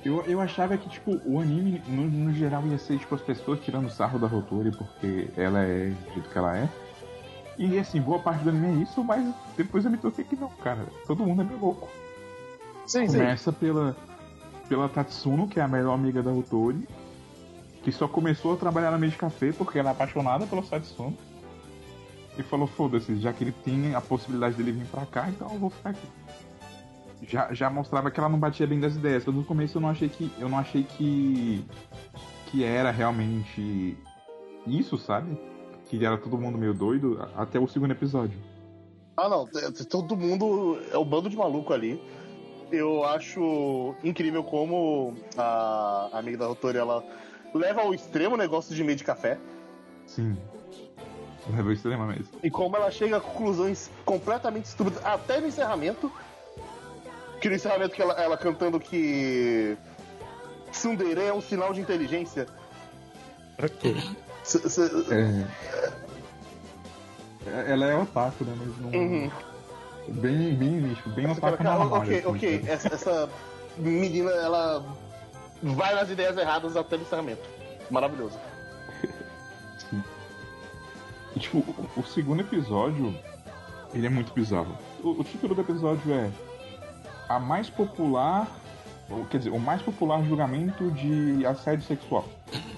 Eu, 0.06 0.24
eu 0.26 0.40
achava 0.40 0.78
que, 0.78 0.88
tipo, 0.90 1.20
o 1.26 1.40
anime, 1.40 1.82
no, 1.88 2.04
no 2.04 2.34
geral, 2.34 2.66
ia 2.68 2.78
ser, 2.78 2.98
tipo, 2.98 3.14
as 3.16 3.22
pessoas 3.22 3.60
tirando 3.60 3.90
sarro 3.90 4.18
da 4.18 4.28
Rotori 4.28 4.72
porque 4.72 5.30
ela 5.36 5.60
é 5.64 5.90
do 5.90 6.14
jeito 6.14 6.30
que 6.30 6.38
ela 6.38 6.58
é. 6.58 6.70
E, 7.58 7.78
assim, 7.78 8.00
boa 8.00 8.20
parte 8.20 8.44
do 8.44 8.50
anime 8.50 8.68
é 8.68 8.84
isso, 8.84 9.04
mas 9.04 9.34
depois 9.58 9.84
eu 9.84 9.92
me 9.92 9.98
toquei 9.98 10.24
que 10.24 10.36
não, 10.36 10.50
cara. 10.50 10.86
Todo 11.06 11.26
mundo 11.26 11.42
é 11.42 11.46
meio 11.46 11.60
louco. 11.60 11.90
Sim, 12.86 13.08
sim. 13.08 13.18
Começa 13.18 13.52
pela, 13.52 13.96
pela 14.70 14.88
Tatsuno, 14.88 15.48
que 15.48 15.60
é 15.60 15.64
a 15.64 15.68
melhor 15.68 15.94
amiga 15.94 16.24
da 16.24 16.32
Rotori, 16.32 16.88
que 17.84 17.92
só 17.92 18.08
começou 18.08 18.54
a 18.54 18.58
trabalhar 18.58 18.92
na 18.92 18.98
Made 18.98 19.18
Café 19.18 19.52
porque 19.52 19.80
ela 19.80 19.90
é 19.90 19.92
apaixonada 19.92 20.46
pelo 20.46 20.62
Tatsuno. 20.62 21.18
E 22.38 22.44
falou, 22.44 22.68
foda-se, 22.68 23.18
já 23.18 23.34
que 23.34 23.44
ele 23.44 23.52
tem 23.52 23.96
a 23.96 24.00
possibilidade 24.00 24.56
dele 24.56 24.72
vir 24.72 24.86
pra 24.86 25.06
cá, 25.08 25.28
então 25.28 25.52
eu 25.52 25.58
vou 25.60 25.70
ficar 25.72 25.90
aqui. 25.90 26.08
Já, 27.24 27.54
já 27.54 27.70
mostrava 27.70 28.12
que 28.12 28.20
ela 28.20 28.30
não 28.30 28.40
batia 28.40 28.68
bem 28.68 28.80
das 28.80 28.96
ideias. 28.96 29.26
No 29.26 29.44
começo 29.44 29.78
eu 29.78 29.82
não 29.82 29.90
achei 29.90 30.08
que. 30.10 30.32
Eu 30.40 30.48
não 30.50 30.58
achei 30.60 30.84
que. 30.84 31.66
que 32.48 32.64
era 32.64 32.92
realmente 32.92 33.98
isso, 34.66 34.98
sabe? 34.98 35.38
Que 35.90 36.06
era 36.06 36.18
todo 36.18 36.38
mundo 36.38 36.58
meio 36.58 36.74
doido, 36.74 37.28
até 37.36 37.60
o 37.60 37.68
segundo 37.68 37.92
episódio. 37.92 38.38
Ah, 39.16 39.28
não. 39.28 39.48
t- 39.48 39.86
Todo 39.86 40.16
mundo 40.16 40.80
é 40.92 40.98
o 40.98 41.04
bando 41.06 41.30
de 41.30 41.36
maluco 41.36 41.74
ali. 41.74 42.00
Eu 42.72 43.04
acho 43.06 43.96
incrível 44.04 44.44
como 44.44 45.16
a 45.38 46.10
amiga 46.14 46.38
da 46.40 46.46
doutora 46.48 46.78
ela 46.80 47.04
leva 47.54 47.82
ao 47.82 47.94
extremo 47.94 48.36
o 48.36 48.38
negócio 48.38 48.76
de 48.76 48.84
meio 48.84 48.98
de 48.98 49.04
café. 49.06 49.40
Sim. 50.06 50.38
Levou 51.56 51.72
extremamente. 51.72 52.26
E 52.44 52.52
como 52.52 52.76
ela 52.76 52.92
chega 52.92 53.18
a 53.18 53.22
conclusões 53.22 53.90
completamente 54.04 54.66
estúpidas, 54.66 55.04
até 55.06 55.40
no 55.40 55.48
encerramento. 55.48 56.12
Que 57.42 57.50
no 57.50 57.56
encerramento 57.56 57.94
que 57.96 58.02
ela, 58.02 58.14
ela 58.14 58.38
cantando 58.38 58.80
que. 58.80 59.78
Tsundere 60.72 61.22
é 61.22 61.34
um 61.34 61.42
sinal 61.42 61.74
de 61.74 61.82
inteligência. 61.82 62.46
Ok. 63.62 63.96
C- 64.44 64.70
c- 64.70 65.06
É... 67.46 67.72
Ela 67.72 67.86
é 67.86 67.96
otaku, 67.96 68.44
né? 68.44 68.54
Mas 68.58 68.78
não. 68.80 68.90
Uhum. 69.00 69.32
Bem, 70.10 70.54
bem 70.56 70.70
nicho, 70.70 71.10
bem 71.10 71.28
Você 71.28 71.40
otaku 71.40 71.58
cara, 71.64 71.78
normal. 71.80 72.00
ok, 72.02 72.18
assim, 72.20 72.28
ok. 72.28 72.60
né? 72.62 72.72
Essa, 72.72 72.88
essa 72.94 73.30
menina, 73.78 74.32
ela 74.32 74.86
vai 75.62 75.96
nas 75.96 76.10
ideias 76.10 76.38
erradas 76.38 76.76
até 76.78 76.98
no 76.98 77.04
encerramento. 77.04 77.42
Maravilhoso. 77.90 78.38
E, 81.36 81.40
tipo, 81.40 81.60
o, 81.60 82.00
o 82.00 82.04
segundo 82.04 82.40
episódio, 82.42 83.16
ele 83.94 84.08
é 84.08 84.10
muito 84.10 84.34
bizarro. 84.34 84.76
O, 85.04 85.22
o 85.22 85.24
título 85.24 85.54
do 85.54 85.62
episódio 85.62 86.12
é 86.12 86.32
A 87.30 87.40
mais 87.40 87.70
popular, 87.70 88.48
quer 89.30 89.38
dizer, 89.40 89.50
o 89.50 89.60
mais 89.60 89.82
popular 89.82 90.24
julgamento 90.24 90.90
de 90.92 91.46
assédio 91.46 91.86
sexual. 91.86 92.26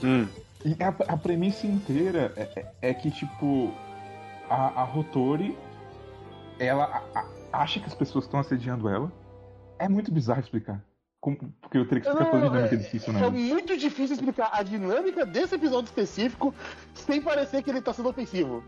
Hum. 0.04 0.28
E 0.66 0.76
a, 0.84 1.14
a 1.14 1.18
premissa 1.18 1.68
inteira 1.68 2.34
é, 2.36 2.42
é- 2.60 2.90
é 2.90 2.94
que, 2.94 3.10
tipo, 3.12 3.72
a, 4.50 4.82
a 4.82 4.84
Rotori, 4.84 5.58
ela 6.60 6.84
a- 7.14 7.20
a- 7.20 7.26
acha 7.62 7.80
que 7.80 7.86
as 7.86 7.94
pessoas 7.94 8.26
estão 8.26 8.40
assediando 8.40 8.90
ela. 8.90 9.12
É 9.78 9.88
muito 9.88 10.12
bizarro 10.12 10.40
explicar. 10.42 10.84
Como- 11.22 11.38
porque 11.62 11.78
eu 11.78 11.88
teria 11.88 12.02
que 12.02 12.08
explicar 12.10 12.32
toda 12.32 12.46
a 12.46 12.50
dinâmica 12.50 12.78
disso, 12.78 13.12
né? 13.12 13.26
é 13.26 13.30
muito 13.30 13.78
difícil 13.78 14.16
explicar 14.16 14.50
a 14.54 14.64
dinâmica 14.64 15.26
desse 15.26 15.56
episódio 15.56 15.86
específico 15.88 16.54
sem 16.94 17.22
parecer 17.22 17.62
que 17.62 17.70
ele 17.70 17.82
tá 17.82 17.94
sendo 17.94 18.10
ofensivo. 18.10 18.64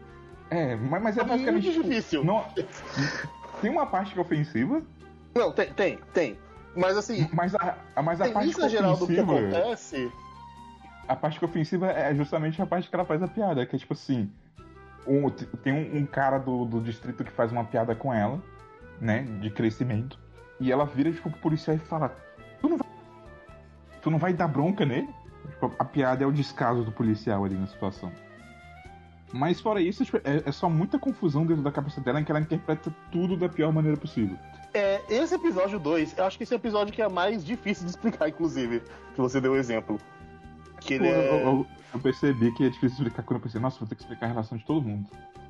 É, 0.50 0.76
mas, 0.76 1.02
mas 1.02 1.18
é 1.18 1.22
É 1.22 1.24
basicamente. 1.24 1.64
muito 1.66 1.72
tipo, 1.78 1.90
difícil. 1.90 2.24
Não, 2.26 2.46
tem 3.62 3.72
uma 3.72 3.86
parte 3.86 4.14
que 4.14 4.20
é 4.20 4.22
ofensiva, 4.22 4.82
Não, 5.36 5.52
tem, 5.52 5.72
tem, 5.74 6.00
tem. 6.14 6.38
Mas 6.76 6.98
assim, 6.98 7.28
mas 7.34 7.54
a, 7.56 7.78
mas 8.04 8.22
a 8.22 8.26
a 8.26 8.32
parte 8.32 8.62
é 8.62 8.70
geral 8.70 8.96
do 8.96 9.06
que 9.08 9.20
ofensiva. 9.20 9.34
acontece. 9.40 10.12
A 11.08 11.16
parte 11.16 11.40
que 11.40 11.46
ofensiva 11.46 11.88
é 11.92 12.14
justamente 12.16 12.62
a 12.62 12.66
parte 12.66 12.90
que 12.90 12.96
ela 12.96 13.06
faz 13.06 13.22
a 13.22 13.28
piada, 13.28 13.66
que 13.66 13.76
é 13.76 13.80
tipo 13.80 13.94
assim. 13.94 14.30
um- 15.06 15.30
tem 15.30 15.74
um, 15.74 15.98
um 15.98 16.06
cara 16.06 16.38
do, 16.38 16.64
do 16.66 16.80
distrito 16.80 17.24
que 17.24 17.32
faz 17.32 17.52
uma 17.52 17.66
piada 17.66 17.94
com 17.96 18.14
ela, 18.14 18.42
né? 19.00 19.24
De 19.42 19.50
crescimento. 19.50 20.18
E 20.60 20.72
ela 20.72 20.86
vira, 20.86 21.12
tipo, 21.12 21.30
pro 21.30 21.40
policial 21.40 21.76
e 21.76 21.80
fala: 21.80 22.16
Tu 22.62 22.70
não 22.70 22.78
vai, 22.78 22.88
tu 24.02 24.12
não 24.12 24.18
vai 24.20 24.34
dar 24.34 24.48
bronca 24.48 24.86
nele? 24.86 25.10
Tipo, 25.50 25.74
a 25.78 25.84
piada 25.86 26.24
é 26.24 26.28
o 26.28 26.32
descaso 26.32 26.84
do 26.84 26.92
policial 26.92 27.44
ali 27.44 27.56
na 27.56 27.68
situação. 27.68 28.12
Mas 29.34 29.60
fora 29.60 29.82
isso, 29.82 30.04
tipo, 30.06 30.18
é, 30.18 30.44
é 30.46 30.52
só 30.52 30.70
muita 30.70 31.00
confusão 31.00 31.46
dentro 31.46 31.64
da 31.64 31.72
cabeça 31.72 32.00
dela 32.02 32.20
em 32.20 32.24
que 32.24 32.32
ela 32.32 32.40
interpreta 32.42 32.94
tudo 33.12 33.36
da 33.38 33.50
pior 33.50 33.72
maneira 33.74 33.98
possível. 33.98 34.38
É, 34.74 35.02
esse 35.10 35.36
episódio 35.36 35.78
2, 35.80 36.18
eu 36.18 36.24
acho 36.26 36.38
que 36.38 36.44
esse 36.44 36.54
é 36.54 36.56
o 36.56 36.60
episódio 36.60 36.94
que 36.94 37.02
é 37.02 37.10
mais 37.10 37.44
difícil 37.44 37.84
de 37.86 37.92
explicar, 37.92 38.30
inclusive. 38.30 38.82
Que 39.14 39.20
você 39.22 39.42
deu 39.42 39.52
o 39.54 39.56
exemplo. 39.58 40.00
Que 40.80 40.94
ele 40.96 41.08
eu, 41.08 41.14
é. 41.14 41.44
eu- 41.44 41.68
eu 41.94 42.00
percebi 42.00 42.52
que 42.54 42.64
é 42.66 42.70
difícil 42.70 42.98
explicar 42.98 43.24
quando 43.24 43.40
eu 43.40 43.44
pensei, 43.44 43.60
nossa, 43.60 43.78
vou 43.80 43.88
ter 43.88 43.96
que 43.96 44.02
explicar 44.02 44.28
a 44.28 44.30
relação 44.30 44.58
de 44.58 44.66
todo 44.66 44.82
mundo. 44.88 45.10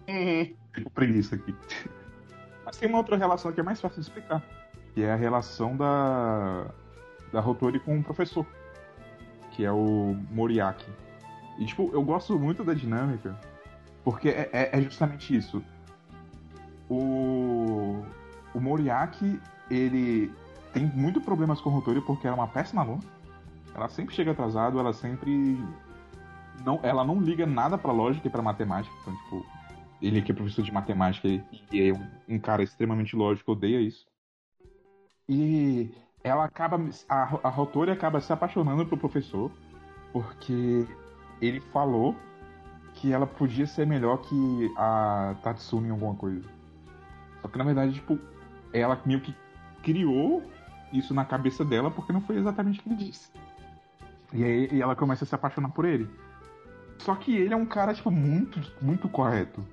Uhum. 0.09 0.53
Tipo, 0.74 0.89
preguiça 0.89 1.36
aqui. 1.36 1.55
Mas 2.65 2.78
tem 2.78 2.89
uma 2.89 2.97
outra 2.97 3.15
relação 3.15 3.51
que 3.51 3.59
é 3.59 3.63
mais 3.63 3.80
fácil 3.80 4.01
de 4.01 4.07
explicar. 4.07 4.41
Que 4.93 5.03
é 5.03 5.11
a 5.11 5.15
relação 5.15 5.78
da. 5.78 6.67
da 7.32 7.39
Rotori 7.39 7.80
com 7.80 7.99
o 7.99 8.03
professor. 8.03 8.45
Que 9.51 9.63
é 9.65 9.72
o 9.72 10.15
Moriaki. 10.32 10.89
E, 11.59 11.65
tipo, 11.65 11.89
eu 11.93 12.01
gosto 12.03 12.38
muito 12.39 12.63
da 12.63 12.74
dinâmica. 12.74 13.39
Porque 14.03 14.30
é, 14.30 14.49
é- 14.51 14.69
é 14.80 14.82
justamente 14.82 15.36
isso. 15.36 15.63
O. 16.89 18.03
O 18.54 18.60
Moriaki, 18.60 19.39
ele 19.70 20.32
tem 20.74 20.86
muito 20.86 21.22
problemas 21.22 21.62
com 21.62 21.70
a 21.70 21.74
Rotori 21.74 22.02
porque 22.02 22.28
ela 22.28 22.36
é 22.36 22.39
uma 22.39 22.47
péssima 22.47 22.82
aluna. 22.82 23.02
Ela 23.74 23.89
sempre 23.89 24.14
chega 24.14 24.32
atrasado, 24.32 24.80
ela 24.80 24.93
sempre. 24.93 25.58
Não, 26.66 26.80
ela 26.84 27.04
não 27.04 27.20
liga 27.20 27.45
nada 27.45 27.78
pra 27.78 27.91
lógica 27.91 28.28
e 28.28 28.32
pra 28.32 28.41
matemática. 28.41 28.93
Então, 29.02 29.16
tipo, 29.16 29.45
ele 30.02 30.20
aqui 30.20 30.32
é 30.32 30.36
professor 30.36 30.64
de 30.64 30.72
matemática 30.72 31.28
e 31.28 31.43
é 31.72 31.93
um, 31.93 32.36
um 32.36 32.39
cara 32.39 32.64
extremamente 32.64 33.16
lógico, 33.16 33.54
odeia 33.54 33.80
isso. 33.80 34.06
E 35.28 35.93
ela 36.24 36.45
acaba. 36.45 36.80
A, 37.08 37.39
a 37.43 37.49
Rotori 37.49 37.91
acaba 37.91 38.20
se 38.20 38.34
apaixonando 38.34 38.86
pelo 38.86 38.99
professor 38.99 39.52
porque 40.12 40.86
ele 41.41 41.62
falou 41.62 42.16
que 42.95 43.14
ela 43.14 43.26
podia 43.26 43.66
ser 43.66 43.88
melhor 43.88 44.18
que 44.18 44.74
a 44.78 45.36
Tatsumi 45.41 45.88
em 45.88 45.91
alguma 45.91 46.16
coisa. 46.16 46.47
Só 47.41 47.47
que 47.47 47.58
na 47.58 47.64
verdade, 47.64 47.93
tipo, 47.93 48.20
ela 48.74 48.99
meio 49.05 49.22
que 49.22 49.36
criou 49.84 50.43
isso 50.91 51.13
na 51.13 51.26
cabeça 51.26 51.63
dela 51.63 51.89
porque 51.89 52.13
não 52.13 52.22
foi 52.22 52.38
exatamente 52.38 52.80
o 52.80 52.84
que 52.84 52.89
ele 52.89 52.95
disse. 53.05 53.30
E 54.34 54.43
aí 54.43 54.69
e 54.72 54.82
ela 54.82 54.95
começa 54.95 55.24
a 55.24 55.28
se 55.28 55.36
apaixonar 55.36 55.69
por 55.69 55.86
ele. 55.86 56.09
Só 56.99 57.15
que 57.15 57.36
ele 57.36 57.53
é 57.53 57.57
um 57.57 57.65
cara, 57.65 57.93
tipo, 57.93 58.11
muito, 58.11 58.61
muito 58.82 59.09
correto. 59.09 59.65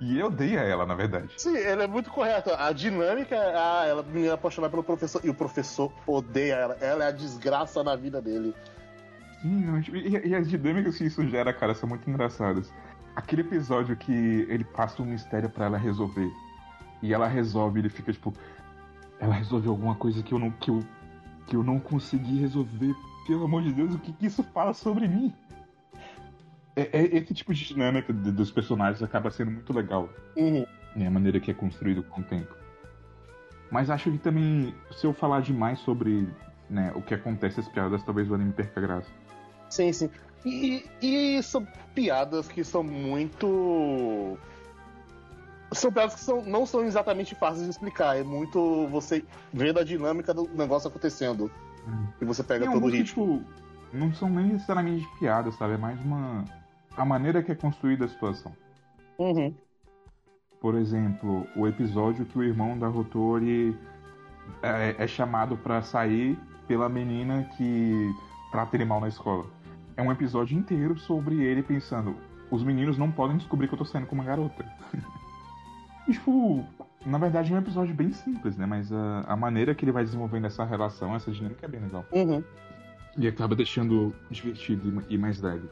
E 0.00 0.18
eu 0.18 0.28
odeia 0.28 0.60
ela, 0.60 0.86
na 0.86 0.94
verdade. 0.94 1.34
Sim, 1.36 1.54
ele 1.54 1.82
é 1.82 1.86
muito 1.86 2.10
correto. 2.10 2.50
A 2.54 2.72
dinâmica 2.72 3.34
é 3.34 3.54
ah, 3.54 3.84
ela 3.86 4.02
menina 4.02 4.32
apaixonada 4.34 4.70
pelo 4.70 4.82
professor 4.82 5.20
e 5.22 5.28
o 5.28 5.34
professor 5.34 5.92
odeia 6.06 6.54
ela. 6.54 6.74
Ela 6.80 7.04
é 7.04 7.08
a 7.08 7.12
desgraça 7.12 7.84
na 7.84 7.94
vida 7.94 8.22
dele. 8.22 8.54
Sim, 9.42 9.80
tipo, 9.82 9.96
e, 9.98 10.28
e 10.28 10.34
as 10.34 10.48
dinâmicas 10.48 10.96
que 10.96 11.04
isso 11.04 11.26
gera, 11.28 11.52
cara, 11.52 11.74
são 11.74 11.86
muito 11.86 12.08
engraçadas. 12.08 12.72
Aquele 13.14 13.42
episódio 13.42 13.94
que 13.94 14.12
ele 14.48 14.64
passa 14.64 15.02
um 15.02 15.06
mistério 15.06 15.50
pra 15.50 15.66
ela 15.66 15.76
resolver. 15.76 16.30
E 17.02 17.12
ela 17.12 17.26
resolve, 17.26 17.80
ele 17.80 17.88
fica 17.88 18.12
tipo. 18.12 18.32
Ela 19.18 19.34
resolveu 19.34 19.72
alguma 19.72 19.94
coisa 19.94 20.22
que 20.22 20.32
eu 20.32 20.38
não, 20.38 20.50
que 20.50 20.70
eu, 20.70 20.80
que 21.46 21.56
eu 21.56 21.62
não 21.62 21.78
consegui 21.78 22.38
resolver. 22.38 22.94
Pelo 23.26 23.44
amor 23.44 23.62
de 23.62 23.72
Deus, 23.72 23.94
o 23.94 23.98
que, 23.98 24.12
que 24.12 24.26
isso 24.26 24.42
fala 24.42 24.72
sobre 24.72 25.06
mim? 25.06 25.32
É, 26.74 26.82
é- 26.98 27.16
esse 27.18 27.34
tipo 27.34 27.52
de 27.52 27.64
dinâmica 27.64 28.12
dos 28.12 28.50
personagens 28.50 29.02
acaba 29.02 29.30
sendo 29.30 29.50
muito 29.50 29.72
legal. 29.72 30.08
Uhum. 30.36 30.64
né, 30.96 31.06
a 31.06 31.10
maneira 31.10 31.38
que 31.38 31.50
é 31.50 31.54
construído 31.54 32.02
com 32.02 32.20
o 32.20 32.24
tempo. 32.24 32.54
Mas 33.70 33.88
acho 33.90 34.10
que 34.10 34.18
também, 34.18 34.74
se 34.90 35.06
eu 35.06 35.12
falar 35.12 35.42
demais 35.42 35.78
sobre 35.80 36.28
né, 36.68 36.92
o 36.94 37.02
que 37.02 37.14
acontece, 37.14 37.60
as 37.60 37.68
piadas, 37.68 38.02
talvez 38.02 38.28
o 38.30 38.34
anime 38.34 38.52
perca 38.52 38.80
a 38.80 38.82
graça. 38.82 39.10
Sim, 39.68 39.92
sim. 39.92 40.10
E, 40.44 40.84
e 41.00 41.42
são 41.42 41.66
piadas 41.94 42.48
que 42.48 42.64
são 42.64 42.82
muito. 42.82 44.38
São 45.72 45.92
piadas 45.92 46.14
que 46.14 46.20
são, 46.20 46.42
não 46.42 46.66
são 46.66 46.84
exatamente 46.84 47.34
fáceis 47.34 47.64
de 47.64 47.70
explicar. 47.70 48.16
É 48.18 48.22
muito 48.22 48.88
você 48.88 49.24
vendo 49.52 49.78
a 49.78 49.84
dinâmica 49.84 50.34
do 50.34 50.48
negócio 50.48 50.88
acontecendo. 50.88 51.50
Hum. 51.86 52.06
E 52.20 52.24
você 52.24 52.42
pega 52.42 52.70
todo 52.70 52.84
o 52.84 52.88
ritmo. 52.88 53.38
tipo, 53.38 53.44
não 53.92 54.12
são 54.12 54.28
nem 54.28 54.46
necessariamente 54.46 55.06
piadas, 55.18 55.54
sabe? 55.56 55.74
É 55.74 55.76
mais 55.76 56.00
uma. 56.00 56.44
a 56.96 57.04
maneira 57.04 57.42
que 57.42 57.52
é 57.52 57.54
construída 57.54 58.04
a 58.04 58.08
situação. 58.08 58.52
Uhum. 59.18 59.54
Por 60.60 60.74
exemplo, 60.74 61.46
o 61.56 61.66
episódio 61.66 62.26
que 62.26 62.38
o 62.38 62.42
irmão 62.42 62.78
da 62.78 62.86
Rotori 62.86 63.76
é, 64.62 64.94
é 64.98 65.06
chamado 65.06 65.56
pra 65.56 65.82
sair 65.82 66.38
pela 66.66 66.88
menina 66.88 67.48
que 67.56 68.10
trata 68.50 68.76
ele 68.76 68.84
mal 68.84 69.00
na 69.00 69.08
escola. 69.08 69.46
É 69.96 70.02
um 70.02 70.12
episódio 70.12 70.58
inteiro 70.58 70.98
sobre 70.98 71.42
ele 71.42 71.62
pensando: 71.62 72.16
os 72.50 72.62
meninos 72.62 72.98
não 72.98 73.10
podem 73.10 73.36
descobrir 73.36 73.68
que 73.68 73.74
eu 73.74 73.78
tô 73.78 73.84
saindo 73.84 74.06
com 74.06 74.14
uma 74.14 74.24
garota. 74.24 74.64
E, 76.10 76.12
tipo, 76.12 76.66
na 77.06 77.18
verdade 77.18 77.52
é 77.52 77.56
um 77.56 77.60
episódio 77.60 77.94
bem 77.94 78.12
simples, 78.12 78.56
né? 78.56 78.66
Mas 78.66 78.92
a, 78.92 79.20
a 79.28 79.36
maneira 79.36 79.74
que 79.76 79.84
ele 79.84 79.92
vai 79.92 80.02
desenvolvendo 80.02 80.46
essa 80.46 80.64
relação, 80.64 81.14
essa 81.14 81.30
dinâmica 81.30 81.64
é 81.64 81.68
bem 81.68 81.80
legal. 81.80 82.04
Uhum. 82.10 82.42
E 83.16 83.28
acaba 83.28 83.54
deixando 83.54 84.12
divertido 84.28 85.04
e 85.08 85.16
mais 85.16 85.40
leve. 85.40 85.68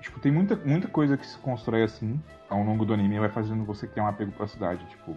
Tipo, 0.00 0.18
tem 0.18 0.32
muita, 0.32 0.56
muita 0.56 0.88
coisa 0.88 1.16
que 1.16 1.24
se 1.24 1.38
constrói 1.38 1.84
assim 1.84 2.20
ao 2.50 2.62
longo 2.64 2.84
do 2.84 2.92
anime 2.92 3.14
e 3.14 3.20
vai 3.20 3.28
fazendo 3.28 3.64
você 3.64 3.86
criar 3.86 4.04
um 4.04 4.08
apego 4.08 4.32
pra 4.32 4.48
cidade. 4.48 4.84
Tipo, 4.86 5.16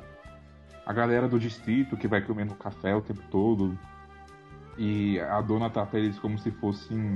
a 0.86 0.94
galera 0.94 1.28
do 1.28 1.40
distrito 1.40 1.98
que 1.98 2.08
vai 2.08 2.22
comendo 2.22 2.54
café 2.54 2.96
o 2.96 3.02
tempo 3.02 3.22
todo. 3.32 3.78
E 4.78 5.20
a 5.20 5.42
dona 5.42 5.70
trata 5.70 5.98
eles 5.98 6.20
como 6.20 6.38
se 6.38 6.52
fossem. 6.52 7.14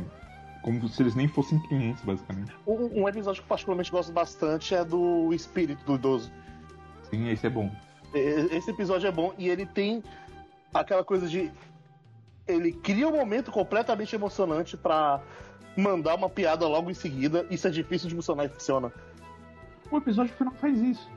Como 0.63 0.87
se 0.89 1.03
eles 1.03 1.13
nem 1.13 1.27
fossem 1.27 1.59
clientes, 1.67 2.03
basicamente. 2.03 2.51
Um, 2.65 3.03
um 3.03 3.07
episódio 3.07 3.41
que 3.41 3.45
eu 3.45 3.49
particularmente 3.49 3.91
gosto 3.91 4.11
bastante 4.11 4.73
é 4.73 4.83
do 4.83 5.31
espírito 5.31 5.85
do 5.85 5.95
idoso. 5.95 6.31
Sim, 7.09 7.29
esse 7.29 7.45
é 7.47 7.49
bom. 7.49 7.71
Esse 8.13 8.71
episódio 8.71 9.07
é 9.07 9.11
bom 9.11 9.33
e 9.37 9.49
ele 9.49 9.65
tem 9.65 10.03
aquela 10.73 11.03
coisa 11.03 11.27
de. 11.27 11.51
Ele 12.47 12.71
cria 12.71 13.07
um 13.07 13.11
momento 13.15 13.51
completamente 13.51 14.15
emocionante 14.15 14.77
pra 14.77 15.21
mandar 15.75 16.15
uma 16.15 16.29
piada 16.29 16.67
logo 16.67 16.89
em 16.89 16.93
seguida. 16.93 17.45
Isso 17.49 17.67
é 17.67 17.71
difícil 17.71 18.07
de 18.07 18.15
funcionar 18.15 18.45
e 18.45 18.49
funciona. 18.49 18.91
O 19.91 19.97
episódio 19.97 20.33
final 20.33 20.53
faz 20.53 20.79
isso. 20.79 21.09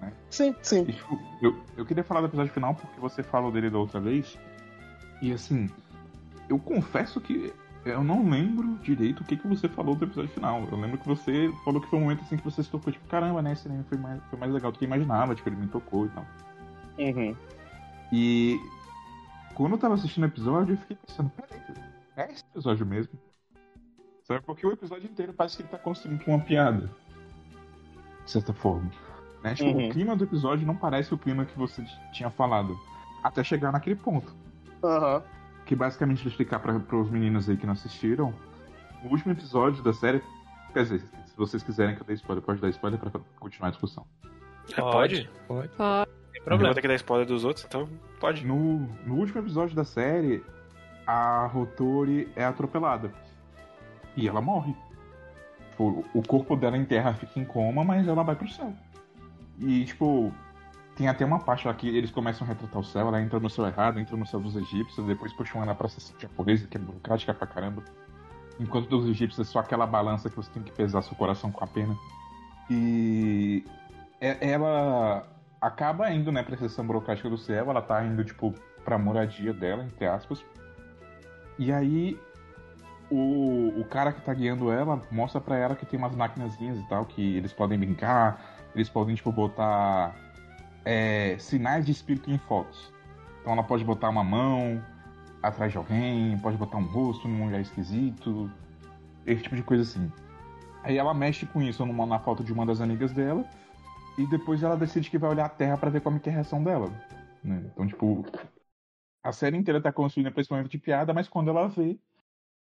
né? 0.00 0.12
Sim, 0.30 0.54
sim. 0.62 0.84
E, 0.88 0.92
tipo, 0.92 1.18
eu, 1.40 1.56
eu 1.76 1.86
queria 1.86 2.02
falar 2.02 2.20
do 2.20 2.26
episódio 2.26 2.52
final 2.52 2.74
porque 2.74 2.98
você 3.00 3.22
falou 3.22 3.52
dele 3.52 3.70
da 3.70 3.78
outra 3.78 4.00
vez. 4.00 4.36
E 5.20 5.32
assim, 5.32 5.70
eu 6.48 6.58
confesso 6.58 7.20
que 7.20 7.52
eu 7.84 8.04
não 8.04 8.28
lembro 8.28 8.76
direito 8.82 9.20
o 9.22 9.24
que, 9.24 9.36
que 9.36 9.46
você 9.46 9.68
falou 9.68 9.94
do 9.94 10.04
episódio 10.04 10.30
final. 10.30 10.66
Eu 10.70 10.78
lembro 10.78 10.98
que 10.98 11.06
você 11.06 11.52
falou 11.64 11.80
que 11.80 11.88
foi 11.88 11.98
um 11.98 12.02
momento 12.02 12.22
assim 12.22 12.36
que 12.36 12.44
você 12.44 12.62
se 12.62 12.70
tocou, 12.70 12.92
tipo, 12.92 13.06
caramba, 13.08 13.42
né? 13.42 13.52
Esse 13.52 13.66
anime 13.68 13.84
foi 13.84 13.98
mais, 13.98 14.22
foi 14.30 14.38
mais 14.38 14.52
legal 14.52 14.70
do 14.70 14.78
que 14.78 14.84
eu 14.84 14.86
imaginava, 14.86 15.34
tipo, 15.34 15.48
ele 15.48 15.56
me 15.56 15.66
tocou 15.68 16.06
e 16.06 16.08
tal. 16.10 16.26
Uhum. 16.98 17.36
E 18.12 18.60
quando 19.54 19.72
eu 19.72 19.78
tava 19.78 19.94
assistindo 19.94 20.24
o 20.24 20.26
episódio, 20.26 20.74
eu 20.74 20.78
fiquei 20.78 20.96
pensando, 21.06 21.30
peraí, 21.30 21.60
é 22.16 22.32
esse 22.32 22.44
episódio 22.52 22.86
mesmo? 22.86 23.12
Sabe? 24.24 24.40
Porque 24.44 24.66
o 24.66 24.72
episódio 24.72 25.10
inteiro 25.10 25.32
parece 25.32 25.56
que 25.56 25.62
ele 25.62 25.68
tá 25.68 25.78
construindo 25.78 26.22
uma 26.26 26.38
piada. 26.38 26.90
De 28.24 28.30
certa 28.30 28.52
forma. 28.52 28.90
Né? 29.42 29.54
Tipo, 29.54 29.70
Uhum. 29.70 29.88
o 29.88 29.90
clima 29.90 30.14
do 30.14 30.24
episódio 30.24 30.64
não 30.66 30.76
parece 30.76 31.12
o 31.12 31.18
clima 31.18 31.44
que 31.44 31.58
você 31.58 31.84
tinha 32.12 32.30
falado. 32.30 32.78
Até 33.24 33.42
chegar 33.42 33.72
naquele 33.72 33.96
ponto. 33.96 34.34
Aham. 34.84 35.22
Que 35.66 35.74
basicamente 35.76 36.22
vou 36.22 36.28
explicar 36.28 36.58
para 36.58 36.96
os 36.96 37.10
meninos 37.10 37.48
aí 37.48 37.56
que 37.56 37.66
não 37.66 37.72
assistiram. 37.72 38.34
O 39.04 39.08
último 39.08 39.32
episódio 39.32 39.82
da 39.82 39.92
série. 39.92 40.22
Quer 40.72 40.84
dizer, 40.84 41.00
se 41.00 41.36
vocês 41.36 41.62
quiserem 41.62 41.94
que 41.94 42.02
eu 42.02 42.06
dê 42.06 42.14
spoiler, 42.14 42.42
pode 42.42 42.60
dar 42.60 42.68
spoiler 42.70 42.98
pra 42.98 43.20
continuar 43.38 43.68
a 43.68 43.70
discussão. 43.70 44.06
Ah, 44.76 44.82
pode? 44.82 45.28
Pode. 45.46 45.70
Ó, 45.78 46.04
Tem 46.32 46.42
problema. 46.42 46.68
vou 46.68 46.74
ter 46.74 46.80
que 46.80 46.88
dar 46.88 46.94
spoiler 46.94 47.26
dos 47.26 47.44
outros, 47.44 47.64
então 47.66 47.88
pode. 48.18 48.46
No, 48.46 48.78
no 49.06 49.14
último 49.16 49.40
episódio 49.40 49.74
da 49.76 49.84
série, 49.84 50.42
a 51.06 51.46
Rotori 51.46 52.30
é 52.36 52.44
atropelada. 52.44 53.12
E 54.16 54.26
ela 54.28 54.40
morre. 54.40 54.74
Tipo, 55.70 56.04
o 56.14 56.22
corpo 56.26 56.54
dela 56.56 56.76
em 56.76 56.84
terra 56.84 57.12
fica 57.14 57.38
em 57.40 57.44
coma, 57.44 57.82
mas 57.84 58.06
ela 58.06 58.22
vai 58.22 58.34
pro 58.36 58.48
céu. 58.48 58.72
E, 59.58 59.84
tipo, 59.84 60.32
tem 60.96 61.08
até 61.08 61.24
uma 61.24 61.38
parte 61.38 61.66
lá 61.66 61.74
que 61.74 61.88
eles 61.88 62.10
começam 62.10 62.46
a 62.46 62.48
retratar 62.48 62.80
o 62.80 62.84
céu, 62.84 63.08
ela 63.08 63.20
entra 63.20 63.40
no 63.40 63.48
céu 63.48 63.66
errado, 63.66 63.98
entra 63.98 64.16
no 64.16 64.26
céu 64.26 64.40
dos 64.40 64.54
egípcios, 64.56 65.06
depois 65.06 65.32
puxam 65.32 65.62
ela 65.62 65.74
pra 65.74 65.88
ser 65.88 66.00
japonesa, 66.18 66.66
que 66.66 66.76
é 66.76 66.80
burocrática 66.80 67.32
pra 67.32 67.46
caramba. 67.46 67.82
Enquanto 68.60 68.88
dos 68.88 69.08
egípcios 69.08 69.48
é 69.48 69.50
só 69.50 69.60
aquela 69.60 69.86
balança 69.86 70.28
que 70.28 70.36
você 70.36 70.50
tem 70.50 70.62
que 70.62 70.72
pesar 70.72 71.02
seu 71.02 71.16
coração 71.16 71.50
com 71.50 71.64
a 71.64 71.66
pena. 71.66 71.96
E 72.70 73.64
é- 74.20 74.50
ela 74.50 75.26
acaba 75.60 76.10
indo, 76.12 76.30
né, 76.30 76.42
pra 76.42 76.56
sessão 76.56 76.86
burocrática 76.86 77.30
do 77.30 77.38
céu, 77.38 77.70
ela 77.70 77.80
tá 77.80 78.04
indo, 78.04 78.22
tipo, 78.24 78.52
pra 78.84 78.98
moradia 78.98 79.52
dela, 79.54 79.84
entre 79.84 80.06
aspas. 80.06 80.44
E 81.58 81.72
aí 81.72 82.18
o, 83.10 83.80
o 83.80 83.84
cara 83.84 84.12
que 84.12 84.20
tá 84.22 84.32
guiando 84.32 84.70
ela 84.70 85.00
mostra 85.10 85.40
pra 85.40 85.56
ela 85.56 85.76
que 85.76 85.84
tem 85.86 85.98
umas 85.98 86.14
maquinazinhas 86.14 86.78
e 86.78 86.82
tal, 86.88 87.04
que 87.04 87.36
eles 87.36 87.52
podem 87.52 87.78
brincar, 87.78 88.40
eles 88.74 88.88
podem, 88.88 89.14
tipo, 89.14 89.30
botar 89.30 90.14
é, 90.84 91.36
sinais 91.38 91.84
de 91.86 91.92
espírito 91.92 92.30
em 92.30 92.38
fotos. 92.38 92.92
Então 93.40 93.52
ela 93.52 93.62
pode 93.62 93.84
botar 93.84 94.08
uma 94.08 94.24
mão 94.24 94.82
atrás 95.42 95.72
de 95.72 95.78
alguém, 95.78 96.38
pode 96.38 96.56
botar 96.56 96.78
um 96.78 96.86
rosto 96.86 97.26
num 97.26 97.46
lugar 97.46 97.60
esquisito, 97.60 98.50
esse 99.26 99.42
tipo 99.42 99.56
de 99.56 99.62
coisa 99.62 99.82
assim. 99.82 100.10
Aí 100.82 100.96
ela 100.96 101.14
mexe 101.14 101.46
com 101.46 101.60
isso 101.62 101.84
numa, 101.84 102.06
na 102.06 102.18
foto 102.18 102.42
de 102.42 102.52
uma 102.52 102.66
das 102.66 102.80
amigas 102.80 103.12
dela, 103.12 103.44
e 104.18 104.26
depois 104.26 104.62
ela 104.62 104.76
decide 104.76 105.10
que 105.10 105.18
vai 105.18 105.30
olhar 105.30 105.46
a 105.46 105.48
Terra 105.48 105.76
pra 105.76 105.90
ver 105.90 106.00
como 106.00 106.16
é 106.18 106.20
é 106.24 106.30
a 106.30 106.32
reação 106.32 106.62
dela. 106.62 106.88
né? 107.42 107.62
Então, 107.72 107.86
tipo, 107.86 108.24
a 109.22 109.32
série 109.32 109.56
inteira 109.56 109.80
tá 109.80 109.92
construída 109.92 110.30
pra 110.30 110.40
esse 110.40 110.50
momento 110.50 110.70
de 110.70 110.78
piada, 110.78 111.12
mas 111.12 111.28
quando 111.28 111.48
ela 111.50 111.68
vê, 111.68 111.98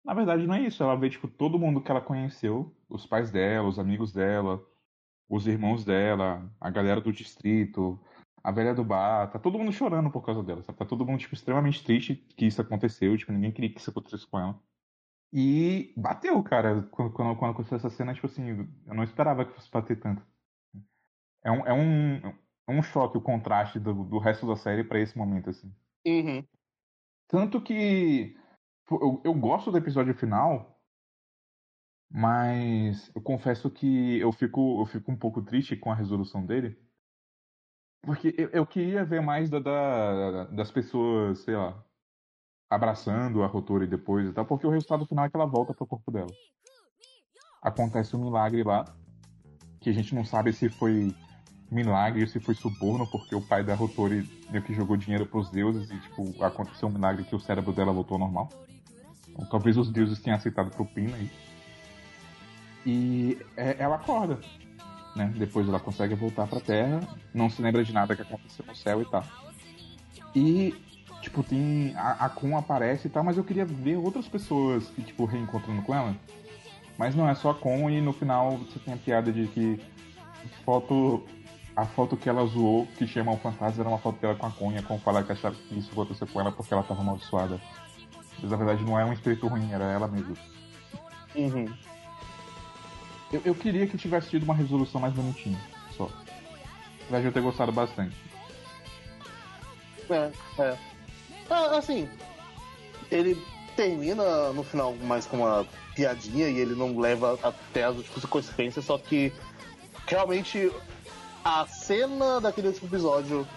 na 0.04 0.14
verdade 0.14 0.46
não 0.48 0.56
é 0.56 0.62
isso. 0.62 0.82
Ela 0.84 0.96
vê, 0.96 1.10
tipo, 1.10 1.28
todo 1.28 1.60
mundo 1.60 1.82
que 1.82 1.92
ela 1.92 2.02
conheceu, 2.02 2.74
os 2.90 3.06
pais 3.06 3.32
dela, 3.32 3.68
os 3.68 3.80
amigos 3.80 4.12
dela, 4.14 4.64
os 5.30 5.48
irmãos 5.48 5.84
dela, 5.86 6.50
a 6.60 6.70
galera 6.70 7.02
do 7.02 7.12
distrito, 7.12 8.00
a 8.44 8.52
velha 8.52 8.74
do 8.74 8.84
bar, 8.84 9.32
tá 9.32 9.40
todo 9.40 9.58
mundo 9.58 9.72
chorando 9.72 10.10
por 10.10 10.26
causa 10.26 10.44
dela, 10.44 10.64
sabe? 10.64 10.78
Tá 10.78 10.86
todo 10.86 11.06
mundo, 11.06 11.20
tipo, 11.20 11.34
extremamente 11.34 11.84
triste 11.84 12.16
que 12.16 12.46
isso 12.46 12.62
aconteceu, 12.62 13.18
tipo, 13.18 13.32
ninguém 13.32 13.52
queria 13.52 13.72
que 13.72 13.80
isso 13.80 13.90
acontecesse 13.90 14.28
com 14.28 14.40
ela. 14.40 14.60
E 15.34 15.94
bateu, 15.96 16.42
cara, 16.44 16.84
quando, 16.92 17.12
quando, 17.14 17.38
quando 17.38 17.52
aconteceu 17.52 17.78
essa 17.78 17.90
cena, 17.90 18.14
tipo 18.14 18.28
assim, 18.28 18.68
eu 18.86 18.94
não 18.94 19.04
esperava 19.04 19.46
que 19.46 19.54
fosse 19.54 19.72
bater 19.72 20.00
tanto. 20.00 20.26
É 21.44 21.52
um, 21.52 21.66
é 21.66 21.74
um, 21.74 22.16
é 22.68 22.72
um 22.72 22.84
choque 22.84 23.18
o 23.18 23.22
contraste 23.22 23.80
do, 23.80 23.94
do 24.04 24.20
resto 24.20 24.46
da 24.46 24.56
série 24.56 24.84
pra 24.84 25.00
esse 25.00 25.18
momento, 25.18 25.50
assim. 25.50 25.74
Uhum. 26.06 26.44
Tanto 27.28 27.62
que 27.62 28.36
eu, 28.90 29.22
eu 29.24 29.34
gosto 29.34 29.72
do 29.72 29.78
episódio 29.78 30.14
final, 30.14 30.82
mas 32.10 33.10
eu 33.16 33.22
confesso 33.22 33.70
que 33.70 34.20
eu 34.20 34.32
fico, 34.34 34.82
eu 34.82 34.86
fico 34.86 35.12
um 35.12 35.18
pouco 35.18 35.42
triste 35.42 35.78
com 35.78 35.92
a 35.92 35.96
resolução 35.96 36.46
dele. 36.46 36.78
Porque 38.04 38.34
eu, 38.38 38.50
eu 38.50 38.66
queria 38.66 39.06
ver 39.06 39.22
mais 39.22 39.50
da, 39.50 39.60
da- 39.60 40.44
das 40.46 40.72
pessoas, 40.72 41.40
sei 41.40 41.56
lá, 41.56 41.78
abraçando 42.70 43.44
a 43.44 43.48
Rotori 43.48 43.86
depois 43.86 44.28
e 44.28 44.34
tal, 44.34 44.46
porque 44.46 44.66
o 44.66 44.72
resultado 44.72 45.06
final 45.06 45.26
é 45.26 45.30
que 45.30 45.36
ela 45.36 45.46
volta 45.46 45.74
pro 45.74 45.86
corpo 45.86 46.12
dela. 46.12 46.32
Acontece 47.62 48.16
um 48.16 48.24
milagre 48.24 48.64
lá, 48.64 48.92
que 49.82 49.90
a 49.90 49.94
gente 49.94 50.16
não 50.16 50.26
sabe 50.26 50.52
se 50.52 50.68
foi 50.70 51.14
milagre, 51.70 52.28
se 52.28 52.40
foi 52.40 52.56
suborno, 52.56 53.06
porque 53.08 53.36
o 53.36 53.42
pai 53.42 53.64
da 53.64 53.76
Rotori 53.76 54.28
meio 54.50 54.64
que 54.64 54.74
jogou 54.74 54.98
dinheiro 54.98 55.26
pros 55.26 55.50
deuses 55.52 55.90
e, 55.92 56.00
tipo, 56.00 56.44
aconteceu 56.44 56.88
um 56.88 56.92
milagre 56.92 57.24
que 57.24 57.36
o 57.36 57.40
cérebro 57.40 57.72
dela 57.72 57.94
voltou 57.94 58.16
ao 58.16 58.20
normal. 58.20 58.50
Então, 59.30 59.46
talvez 59.46 59.78
os 59.78 59.90
deuses 59.92 60.20
tenham 60.20 60.36
aceitado 60.38 60.72
propina 60.72 61.16
aí. 61.16 61.30
E 62.86 63.38
é, 63.56 63.76
ela 63.82 63.96
acorda, 63.96 64.40
né? 65.16 65.32
Depois 65.36 65.68
ela 65.68 65.80
consegue 65.80 66.16
voltar 66.16 66.48
pra 66.48 66.60
Terra, 66.60 67.02
não 67.34 67.50
se 67.50 67.62
lembra 67.62 67.84
de 67.84 67.94
nada 67.94 68.16
que 68.16 68.22
aconteceu 68.22 68.66
no 68.66 68.76
céu 68.76 69.02
e 69.02 69.06
tal. 69.06 69.24
E, 70.36 70.74
tipo, 71.22 71.44
tem. 71.44 71.94
A, 71.96 72.26
a 72.26 72.30
Kun 72.30 72.58
aparece 72.58 73.08
e 73.08 73.12
tal, 73.12 73.24
mas 73.24 73.38
eu 73.38 73.44
queria 73.44 73.66
ver 73.66 73.98
outras 73.98 74.28
pessoas 74.28 74.88
que, 74.90 75.02
tipo, 75.02 75.26
reencontrando 75.26 75.82
com 75.82 75.94
ela. 75.94 76.16
Mas 76.98 77.16
não 77.16 77.28
é 77.28 77.34
só 77.36 77.52
a 77.52 77.56
Kun 77.56 77.90
e 77.90 78.00
no 78.00 78.14
final 78.14 78.58
você 78.58 78.80
tem 78.80 78.94
a 78.94 78.98
piada 78.98 79.32
de 79.32 79.48
que 79.48 79.80
foto. 80.64 81.24
A 81.74 81.86
foto 81.86 82.18
que 82.18 82.28
ela 82.28 82.46
zoou, 82.46 82.86
que 82.98 83.08
chama 83.08 83.32
o 83.32 83.38
fantasma, 83.38 83.82
era 83.82 83.90
uma 83.90 83.98
foto 83.98 84.20
dela 84.20 84.36
com 84.36 84.46
a 84.46 84.52
Kun, 84.52 84.74
e 84.74 84.78
a 84.78 84.84
Kun 84.84 85.00
que 85.00 85.32
achava 85.32 85.56
que 85.56 85.80
isso 85.80 85.90
aconteceu 85.94 86.28
com 86.28 86.42
ela 86.42 86.52
porque 86.52 86.74
ela 86.74 86.84
tava 86.84 87.00
amaldiçoada. 87.00 87.62
Mas 88.42 88.52
na 88.52 88.58
verdade 88.58 88.84
não 88.84 89.00
é 89.00 89.06
um 89.06 89.14
espírito 89.14 89.48
ruim, 89.48 89.72
era 89.72 89.86
ela 89.86 90.08
mesma. 90.08 90.36
Uhum. 91.34 91.66
Eu, 93.32 93.42
eu 93.46 93.56
queria 93.56 93.88
que 93.88 93.98
tivesse 93.98 94.30
tido 94.30 94.44
uma 94.44 94.56
resolução 94.56 95.00
mais 95.00 95.14
bonitinha, 95.14 95.60
só. 95.96 96.10
Apesar 97.04 97.22
de 97.22 97.26
eu 97.28 97.32
ter 97.32 97.42
gostado 97.42 97.72
bastante. 97.72 98.16
É, 100.10 100.32
é. 100.60 100.78
Ah, 101.50 101.78
assim, 101.78 102.10
ele 103.10 103.42
termina 103.76 104.52
no 104.54 104.64
final 104.64 104.94
mais 105.04 105.26
com 105.26 105.38
uma 105.38 105.66
piadinha 105.96 106.48
e 106.48 106.60
ele 106.60 106.76
não 106.76 106.98
leva 106.98 107.40
até 107.42 107.84
as 107.84 107.96
últimas 107.96 108.26
consequências, 108.26 108.86
só 108.86 108.98
que 108.98 109.34
realmente 110.08 110.72
a 111.44 111.66
cena 111.66 112.40
daquele 112.40 112.68
último 112.68 112.88
episódio 112.88 113.48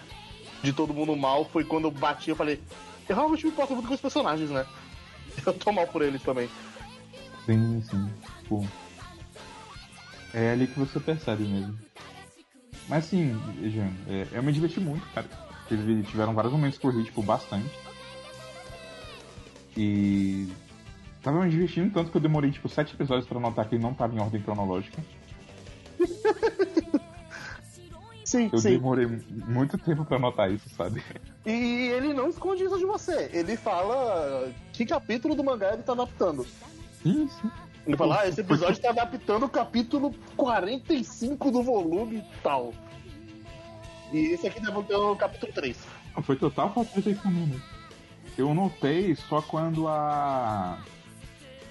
de 0.63 0.73
todo 0.73 0.93
mundo 0.93 1.15
mal 1.15 1.45
foi 1.45 1.63
quando 1.63 1.85
eu 1.85 1.91
bati 1.91 2.31
e 2.31 2.35
falei, 2.35 2.61
eu 3.07 3.15
realmente 3.15 3.45
me 3.45 3.51
importo 3.51 3.73
muito 3.73 3.87
com 3.87 3.93
os 3.93 4.01
personagens, 4.01 4.49
né? 4.49 4.65
Eu 5.45 5.53
tô 5.53 5.71
mal 5.71 5.85
por 5.85 6.01
eles 6.01 6.23
também. 6.23 6.49
Sim, 7.45 7.81
sim. 7.81 8.09
Tipo, 8.41 8.65
é 10.35 10.51
ali 10.51 10.67
que 10.67 10.77
você 10.77 10.99
percebe 10.99 11.43
mesmo. 11.45 11.77
Mas 12.89 13.05
sim, 13.05 13.39
Jean, 13.63 13.89
é, 14.07 14.27
eu 14.33 14.43
me 14.43 14.51
diverti 14.51 14.79
muito, 14.79 15.07
cara. 15.13 15.27
Teve, 15.69 16.03
tiveram 16.03 16.33
vários 16.33 16.53
momentos 16.53 16.77
que 16.77 16.85
eu 16.85 16.91
ri, 16.91 17.05
tipo, 17.05 17.23
bastante. 17.23 17.71
E. 19.75 20.47
Tava 21.23 21.43
me 21.43 21.49
divertindo 21.49 21.91
tanto 21.91 22.11
que 22.11 22.17
eu 22.17 22.21
demorei, 22.21 22.51
tipo, 22.51 22.69
sete 22.69 22.93
episódios 22.93 23.27
pra 23.27 23.39
notar 23.39 23.67
que 23.67 23.75
ele 23.75 23.81
não 23.81 23.95
tava 23.95 24.13
em 24.13 24.19
ordem 24.19 24.41
cronológica. 24.41 25.01
Sim, 28.25 28.49
Eu 28.51 28.57
sim. 28.57 28.71
demorei 28.71 29.05
muito 29.29 29.77
tempo 29.77 30.03
pra 30.03 30.17
notar 30.17 30.51
isso, 30.51 30.67
sabe? 30.75 31.01
E 31.45 31.51
ele 31.89 32.11
não 32.11 32.27
esconde 32.27 32.63
isso 32.63 32.77
de 32.77 32.83
você. 32.83 33.29
Ele 33.31 33.55
fala 33.55 34.51
que 34.73 34.83
capítulo 34.83 35.35
do 35.35 35.43
mangá 35.43 35.73
ele 35.73 35.83
tá 35.83 35.93
adaptando. 35.93 36.43
Sim, 37.03 37.29
sim. 37.29 37.51
Ele 37.85 37.95
fala, 37.95 38.21
ah, 38.21 38.27
esse 38.27 38.41
episódio 38.41 38.81
tá 38.81 38.89
adaptando 38.89 39.45
o 39.45 39.49
capítulo 39.49 40.13
45 40.35 41.51
do 41.51 41.61
volume 41.61 42.23
tal. 42.41 42.73
E 44.11 44.33
esse 44.33 44.47
aqui 44.47 44.59
deve 44.59 44.81
ter 44.83 44.95
o 44.95 45.15
capítulo 45.15 45.51
3. 45.53 45.77
Não, 46.15 46.23
Foi 46.23 46.35
total 46.35 46.73
atenção 46.75 47.31
minha 47.31 47.45
mesmo. 47.45 47.63
Eu 48.37 48.53
notei 48.53 49.15
só 49.15 49.41
quando 49.41 49.87
a. 49.87 50.79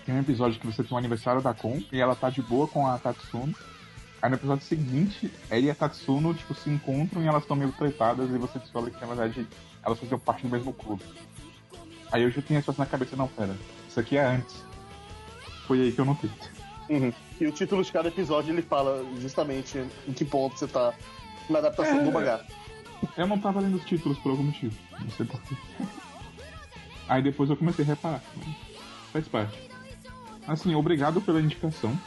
Tem 0.06 0.14
um 0.14 0.20
episódio 0.20 0.60
que 0.60 0.66
você 0.66 0.82
tem 0.82 0.94
o 0.94 0.98
aniversário 0.98 1.40
da 1.40 1.52
Kon 1.54 1.82
e 1.90 2.00
ela 2.00 2.14
tá 2.14 2.30
de 2.30 2.42
boa 2.42 2.68
com 2.68 2.86
a 2.86 2.98
Tatsuno. 2.98 3.54
Aí 4.20 4.30
no 4.30 4.36
episódio 4.36 4.64
seguinte, 4.64 5.30
ela 5.50 5.60
e 5.60 5.70
a 5.70 5.74
Tatsuno, 5.74 6.32
tipo, 6.32 6.54
se 6.54 6.70
encontram 6.70 7.22
e 7.22 7.26
elas 7.26 7.42
estão 7.42 7.56
meio 7.56 7.72
tretadas 7.72 8.30
e 8.30 8.38
você 8.38 8.58
descobre 8.58 8.90
que, 8.90 9.00
na 9.00 9.06
verdade, 9.06 9.46
elas 9.82 9.98
faziam 9.98 10.18
parte 10.18 10.42
do 10.42 10.48
mesmo 10.48 10.72
clube. 10.72 11.02
Aí 12.10 12.22
eu 12.22 12.30
já 12.30 12.40
tinha 12.40 12.60
isso 12.60 12.74
na 12.78 12.86
cabeça, 12.86 13.16
não, 13.16 13.28
pera, 13.28 13.54
isso 13.88 14.00
aqui 14.00 14.16
é 14.16 14.24
antes. 14.24 14.63
Foi 15.66 15.80
aí 15.80 15.92
que 15.92 16.00
eu 16.00 16.04
notei. 16.04 16.30
Uhum. 16.88 17.12
E 17.40 17.46
o 17.46 17.52
título 17.52 17.82
de 17.82 17.90
cada 17.90 18.08
episódio 18.08 18.52
ele 18.52 18.62
fala 18.62 19.04
justamente 19.20 19.82
em 20.06 20.12
que 20.12 20.24
ponto 20.24 20.58
você 20.58 20.66
tá 20.66 20.92
uma 21.48 21.58
adaptação 21.58 22.00
É. 22.00 22.04
do 22.04 22.12
mangá. 22.12 22.44
Eu 23.16 23.26
não 23.26 23.38
tava 23.38 23.60
lendo 23.60 23.76
os 23.76 23.84
títulos 23.84 24.18
por 24.18 24.30
algum 24.30 24.44
motivo. 24.44 24.74
Não 25.00 25.10
sei 25.10 25.26
porquê. 25.26 25.54
Aí 27.08 27.22
depois 27.22 27.50
eu 27.50 27.56
comecei 27.56 27.84
a 27.84 27.88
reparar. 27.88 28.22
Faz 29.12 29.28
parte. 29.28 29.58
Assim, 30.46 30.74
obrigado 30.74 31.20
pela 31.20 31.40
indicação. 31.40 31.98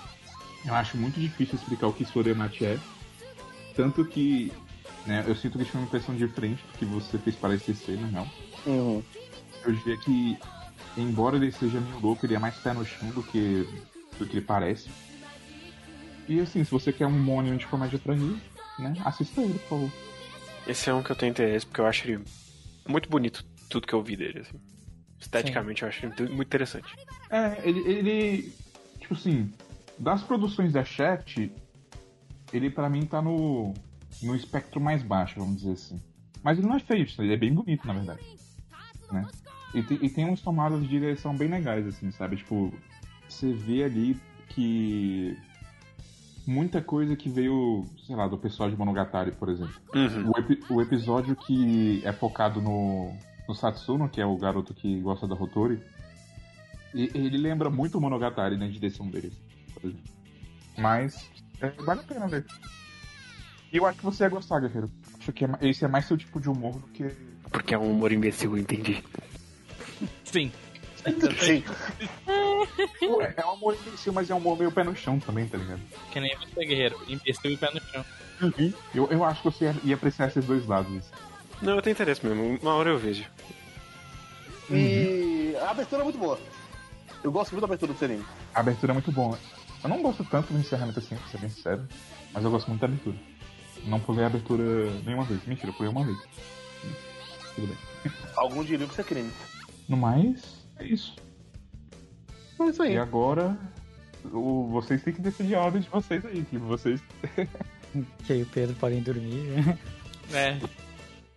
Eu 0.65 0.73
acho 0.73 0.97
muito 0.97 1.19
difícil 1.19 1.55
explicar 1.55 1.87
o 1.87 1.93
que 1.93 2.05
Sorenate 2.05 2.65
é. 2.65 2.79
Tanto 3.75 4.03
que 4.05 4.51
né, 5.05 5.23
eu 5.27 5.35
sinto 5.35 5.57
que 5.57 5.65
tinha 5.65 5.79
uma 5.79 5.87
impressão 5.87 6.15
diferente 6.15 6.63
do 6.63 6.77
que 6.77 6.85
você 6.85 7.17
fez 7.17 7.35
parecer 7.35 7.75
ser, 7.75 7.99
na 7.99 8.07
real. 8.07 8.27
Uhum. 8.65 9.03
Eu 9.63 9.73
diria 9.73 9.97
que, 9.97 10.37
embora 10.97 11.35
ele 11.35 11.51
seja 11.51 11.79
meio 11.79 11.99
louco, 11.99 12.25
ele 12.25 12.35
é 12.35 12.39
mais 12.39 12.55
pé 12.55 12.73
no 12.73 12.85
chão 12.85 13.09
do 13.09 13.23
que, 13.23 13.67
do 14.17 14.25
que 14.25 14.37
ele 14.37 14.45
parece. 14.45 14.89
E 16.27 16.39
assim, 16.39 16.63
se 16.63 16.71
você 16.71 16.91
quer 16.91 17.07
um 17.07 17.39
anime 17.39 17.57
de 17.57 17.67
comédia 17.67 17.99
pra 17.99 18.13
rir, 18.13 18.37
né, 18.79 18.93
assista 19.05 19.41
ele, 19.41 19.57
por 19.59 19.69
favor. 19.69 19.91
Esse 20.67 20.89
é 20.89 20.93
um 20.93 21.01
que 21.01 21.11
eu 21.11 21.15
tenho 21.15 21.31
interesse, 21.31 21.65
porque 21.65 21.79
eu 21.79 21.85
acho 21.85 22.07
ele 22.07 22.23
muito 22.87 23.09
bonito, 23.09 23.45
tudo 23.69 23.87
que 23.87 23.93
eu 23.93 24.03
vi 24.03 24.17
dele. 24.17 24.39
Assim. 24.39 24.59
Esteticamente, 25.19 25.83
eu 25.83 25.89
acho 25.89 26.05
ele 26.05 26.29
muito 26.29 26.47
interessante. 26.47 26.95
É, 27.29 27.61
ele, 27.63 27.79
ele. 27.79 28.53
Tipo 28.99 29.13
assim, 29.13 29.51
das 29.97 30.21
produções 30.21 30.73
da 30.73 30.83
Shaft, 30.83 31.49
ele 32.51 32.69
pra 32.69 32.89
mim 32.89 33.05
tá 33.05 33.21
no. 33.21 33.73
no 34.21 34.35
espectro 34.35 34.81
mais 34.81 35.01
baixo, 35.01 35.39
vamos 35.39 35.57
dizer 35.57 35.73
assim. 35.73 36.01
Mas 36.43 36.57
ele 36.57 36.67
não 36.67 36.75
é 36.75 36.79
feio, 36.79 37.07
ele 37.19 37.33
é 37.33 37.37
bem 37.37 37.53
bonito, 37.53 37.87
na 37.87 37.93
verdade. 37.93 38.21
Né? 39.11 39.27
E, 39.73 39.83
tem, 39.83 39.99
e 40.01 40.09
tem 40.09 40.25
umas 40.25 40.41
tomadas 40.41 40.81
de 40.81 40.87
direção 40.87 41.35
bem 41.35 41.47
legais, 41.49 41.85
assim, 41.87 42.09
sabe? 42.11 42.37
Tipo, 42.37 42.73
você 43.27 43.51
vê 43.53 43.83
ali 43.83 44.19
que. 44.49 45.37
Muita 46.45 46.81
coisa 46.81 47.13
que 47.13 47.27
veio, 47.29 47.85
sei 48.05 48.15
lá, 48.15 48.25
do 48.25 48.37
pessoal 48.37 48.69
de 48.69 48.77
Monogatari, 48.77 49.31
por 49.33 49.49
exemplo. 49.49 49.75
Uhum. 49.93 50.31
O, 50.33 50.39
epi- 50.39 50.63
o 50.69 50.81
episódio 50.81 51.35
que 51.35 52.01
é 52.05 52.13
focado 52.13 52.61
no, 52.61 53.13
no 53.49 53.53
Satsuno, 53.53 54.07
que 54.07 54.21
é 54.21 54.25
o 54.25 54.37
garoto 54.37 54.73
que 54.73 54.97
gosta 55.01 55.27
da 55.27 55.35
Hotori, 55.35 55.77
e- 56.93 57.11
ele 57.13 57.37
lembra 57.37 57.69
muito 57.69 57.97
o 57.97 58.01
Monogatari 58.01 58.55
na 58.55 58.65
direção 58.67 59.09
dele. 59.09 59.33
por 59.73 59.89
exemplo. 59.89 60.03
Mas 60.77 61.29
é, 61.59 61.69
vale 61.71 61.99
a 61.99 62.03
pena 62.03 62.27
ver. 62.29 62.45
E 63.73 63.75
eu 63.75 63.85
acho 63.85 63.97
que 63.99 64.05
você 64.05 64.23
ia 64.23 64.29
gostar, 64.29 64.61
Guerreiro. 64.61 64.89
Acho 65.19 65.33
que 65.33 65.43
é 65.43 65.49
esse 65.61 65.83
é 65.83 65.87
mais 65.89 66.05
seu 66.05 66.15
tipo 66.15 66.39
de 66.39 66.49
humor 66.49 66.71
do 66.79 66.87
que. 66.87 67.11
Porque 67.51 67.73
é 67.73 67.77
um 67.77 67.91
humor 67.91 68.13
imbecil, 68.13 68.51
eu 68.55 68.57
entendi. 68.61 69.03
Sim. 70.23 70.51
Sim. 71.39 71.63
Pô, 72.99 73.21
É 73.21 73.45
um 73.45 73.53
humor 73.53 73.75
imbecil, 73.75 74.11
mas 74.11 74.29
é 74.29 74.33
um 74.33 74.37
humor 74.37 74.57
meio 74.57 74.71
pé 74.71 74.83
no 74.83 74.95
chão 74.95 75.19
também, 75.19 75.47
tá 75.47 75.57
ligado? 75.57 75.79
Que 76.11 76.19
nem 76.19 76.35
você, 76.37 76.65
guerreiro. 76.65 76.99
Imbecil 77.07 77.51
e 77.51 77.57
pé 77.57 77.69
no 77.73 77.81
chão. 77.81 78.05
Eu, 78.93 79.07
eu 79.09 79.23
acho 79.23 79.41
que 79.41 79.49
você 79.51 79.65
ia, 79.65 79.75
ia 79.83 79.95
apreciar 79.95 80.27
esses 80.27 80.43
dois 80.45 80.65
lados. 80.65 81.05
Não, 81.61 81.75
eu 81.75 81.81
tenho 81.81 81.93
interesse 81.93 82.25
mesmo. 82.25 82.59
Uma 82.61 82.75
hora 82.75 82.89
eu 82.89 82.97
vejo. 82.99 83.25
E 84.69 85.55
a 85.61 85.71
abertura 85.71 86.01
é 86.01 86.03
muito 86.03 86.19
boa. 86.19 86.39
Eu 87.23 87.31
gosto 87.31 87.51
muito 87.51 87.61
da 87.61 87.67
abertura 87.67 87.93
do 87.93 88.05
anime. 88.05 88.25
A 88.53 88.59
abertura 88.59 88.91
é 88.91 88.93
muito 88.93 89.11
boa. 89.11 89.39
Eu 89.83 89.89
não 89.89 90.01
gosto 90.01 90.23
tanto 90.25 90.51
do 90.53 90.59
encerramento 90.59 90.99
assim, 90.99 91.15
pra 91.15 91.27
ser 91.29 91.37
bem 91.39 91.49
sincero, 91.49 91.87
mas 92.33 92.43
eu 92.43 92.51
gosto 92.51 92.67
muito 92.67 92.81
da 92.81 92.87
abertura. 92.87 93.15
Não 93.85 93.99
pulei 93.99 94.23
a 94.23 94.27
abertura 94.27 94.91
nenhuma 95.05 95.23
vez. 95.23 95.43
Mentira, 95.45 95.69
eu 95.69 95.73
pulei 95.73 95.91
uma 95.91 96.03
vez. 96.03 96.17
Tudo 97.55 97.67
bem. 97.67 97.77
Algum 98.35 98.63
diria 98.63 98.85
que 98.85 98.91
isso 98.91 99.01
é 99.01 99.03
crime. 99.03 99.31
No 99.87 99.95
mais, 99.97 100.65
é 100.77 100.85
isso. 100.85 101.15
É 102.59 102.65
isso 102.65 102.81
aí. 102.83 102.93
E 102.93 102.97
agora, 102.97 103.57
o- 104.31 104.67
vocês 104.69 105.03
têm 105.03 105.13
que 105.13 105.21
decidir 105.21 105.55
a 105.55 105.61
ordem 105.61 105.81
de 105.81 105.89
vocês 105.89 106.25
aí. 106.25 106.43
Tipo, 106.43 106.65
vocês. 106.65 107.01
Que 108.25 108.33
aí 108.33 108.41
o 108.43 108.45
Pedro 108.47 108.75
podem 108.75 109.01
dormir. 109.01 109.47
É. 110.33 110.59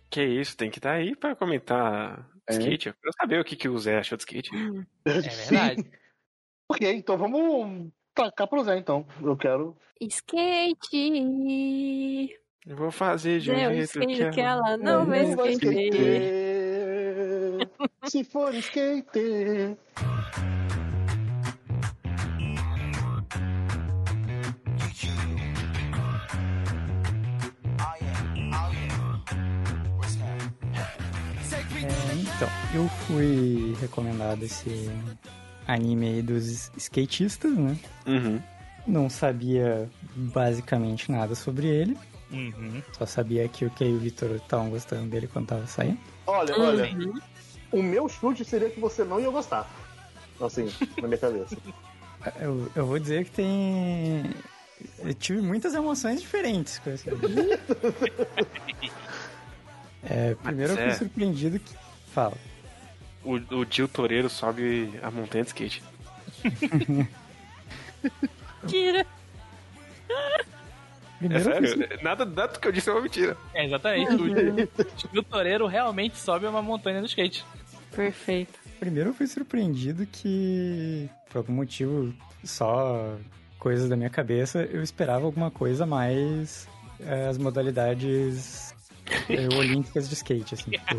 Que 0.09 0.21
isso, 0.23 0.55
tem 0.57 0.69
que 0.69 0.79
estar 0.79 0.91
aí 0.91 1.15
pra 1.15 1.33
comentar 1.35 2.29
É. 2.47 2.51
skate. 2.53 2.89
Eu 2.89 2.93
quero 3.01 3.13
saber 3.19 3.39
o 3.39 3.43
que, 3.45 3.55
que 3.55 3.69
o 3.69 3.79
Zé 3.79 3.97
achou 3.99 4.17
de 4.17 4.23
skate. 4.23 4.51
É 5.05 5.11
verdade. 5.21 5.89
ok, 6.69 6.93
então 6.93 7.17
vamos 7.17 7.89
tacar 8.13 8.47
pro 8.47 8.63
Zé, 8.65 8.77
então. 8.77 9.07
Eu 9.21 9.37
quero. 9.37 9.75
Skate! 10.91 12.37
Eu 12.67 12.75
vou 12.75 12.91
fazer 12.91 13.39
de 13.39 13.49
um 13.51 13.55
jeito 13.55 13.79
skate 13.83 14.29
que 14.31 14.41
ela 14.41 14.73
É, 14.73 14.77
não 14.77 15.05
vai 15.05 15.25
Não 15.25 15.35
vai 15.37 15.51
skate. 15.53 15.97
Se 18.11 18.25
for 18.25 18.53
skater. 18.55 19.77
É, 31.71 32.13
então, 32.19 32.49
eu 32.73 32.89
fui 33.07 33.77
recomendado 33.79 34.43
esse 34.43 34.91
anime 35.65 36.07
aí 36.07 36.21
dos 36.21 36.69
skatistas, 36.75 37.55
né? 37.55 37.79
Uhum. 38.05 38.41
Não 38.85 39.09
sabia 39.09 39.89
basicamente 40.13 41.09
nada 41.09 41.33
sobre 41.33 41.67
ele. 41.67 41.97
Uhum. 42.29 42.83
Só 42.91 43.05
sabia 43.05 43.47
que 43.47 43.63
o 43.63 43.69
Kei 43.69 43.89
e 43.89 43.93
o 43.93 43.99
Vitor 43.99 44.31
estavam 44.31 44.69
gostando 44.69 45.09
dele 45.09 45.29
quando 45.31 45.47
tava 45.47 45.65
saindo. 45.65 45.97
Olha, 46.27 46.59
olha. 46.59 46.91
Uhum. 46.91 47.30
O 47.71 47.81
meu 47.81 48.09
chute 48.09 48.43
seria 48.43 48.69
que 48.69 48.79
você 48.79 49.03
não 49.03 49.19
ia 49.19 49.29
gostar. 49.29 49.69
Assim, 50.39 50.71
na 51.01 51.07
minha 51.07 51.17
cabeça. 51.17 51.55
Eu, 52.39 52.71
eu 52.75 52.85
vou 52.85 52.99
dizer 52.99 53.25
que 53.25 53.31
tem. 53.31 54.29
Eu 54.99 55.11
tive 55.15 55.41
muitas 55.41 55.73
emoções 55.73 56.21
diferentes 56.21 56.77
com 56.77 56.91
esse. 56.91 57.09
É, 60.03 60.35
primeiro 60.35 60.73
eu 60.73 60.77
fui 60.77 60.85
é. 60.85 60.93
surpreendido 60.93 61.59
que. 61.59 61.73
Fala. 62.13 62.37
O, 63.23 63.37
o 63.37 63.65
Gil 63.67 63.87
Toreiro 63.87 64.29
sobe 64.29 64.93
a 65.01 65.09
montanha 65.09 65.43
de 65.43 65.49
skate. 65.49 65.83
Tira! 68.67 69.05
É 71.29 71.39
sério, 71.39 71.77
nada, 72.01 72.25
nada 72.25 72.47
do 72.47 72.59
que 72.59 72.67
eu 72.67 72.71
disse 72.71 72.89
é 72.89 72.93
uma 72.93 73.01
mentira. 73.01 73.37
É, 73.53 73.65
exatamente. 73.65 74.11
O, 75.13 75.19
o 75.19 75.23
Toreiro 75.23 75.67
realmente 75.67 76.17
sobe 76.17 76.47
uma 76.47 76.61
montanha 76.61 76.99
no 76.99 77.05
skate. 77.05 77.45
Perfeito. 77.95 78.59
Primeiro 78.79 79.09
eu 79.09 79.13
fui 79.13 79.27
surpreendido 79.27 80.05
que, 80.05 81.09
por 81.29 81.39
algum 81.39 81.53
motivo, 81.53 82.13
só 82.43 83.15
coisas 83.59 83.89
da 83.89 83.95
minha 83.95 84.09
cabeça, 84.09 84.63
eu 84.63 84.81
esperava 84.81 85.25
alguma 85.25 85.51
coisa 85.51 85.85
mais 85.85 86.67
eh, 86.99 87.27
as 87.29 87.37
modalidades 87.37 88.73
eh, 89.29 89.47
olímpicas 89.55 90.07
de 90.09 90.15
skate, 90.15 90.55
assim. 90.55 90.71
tipo, 90.71 90.95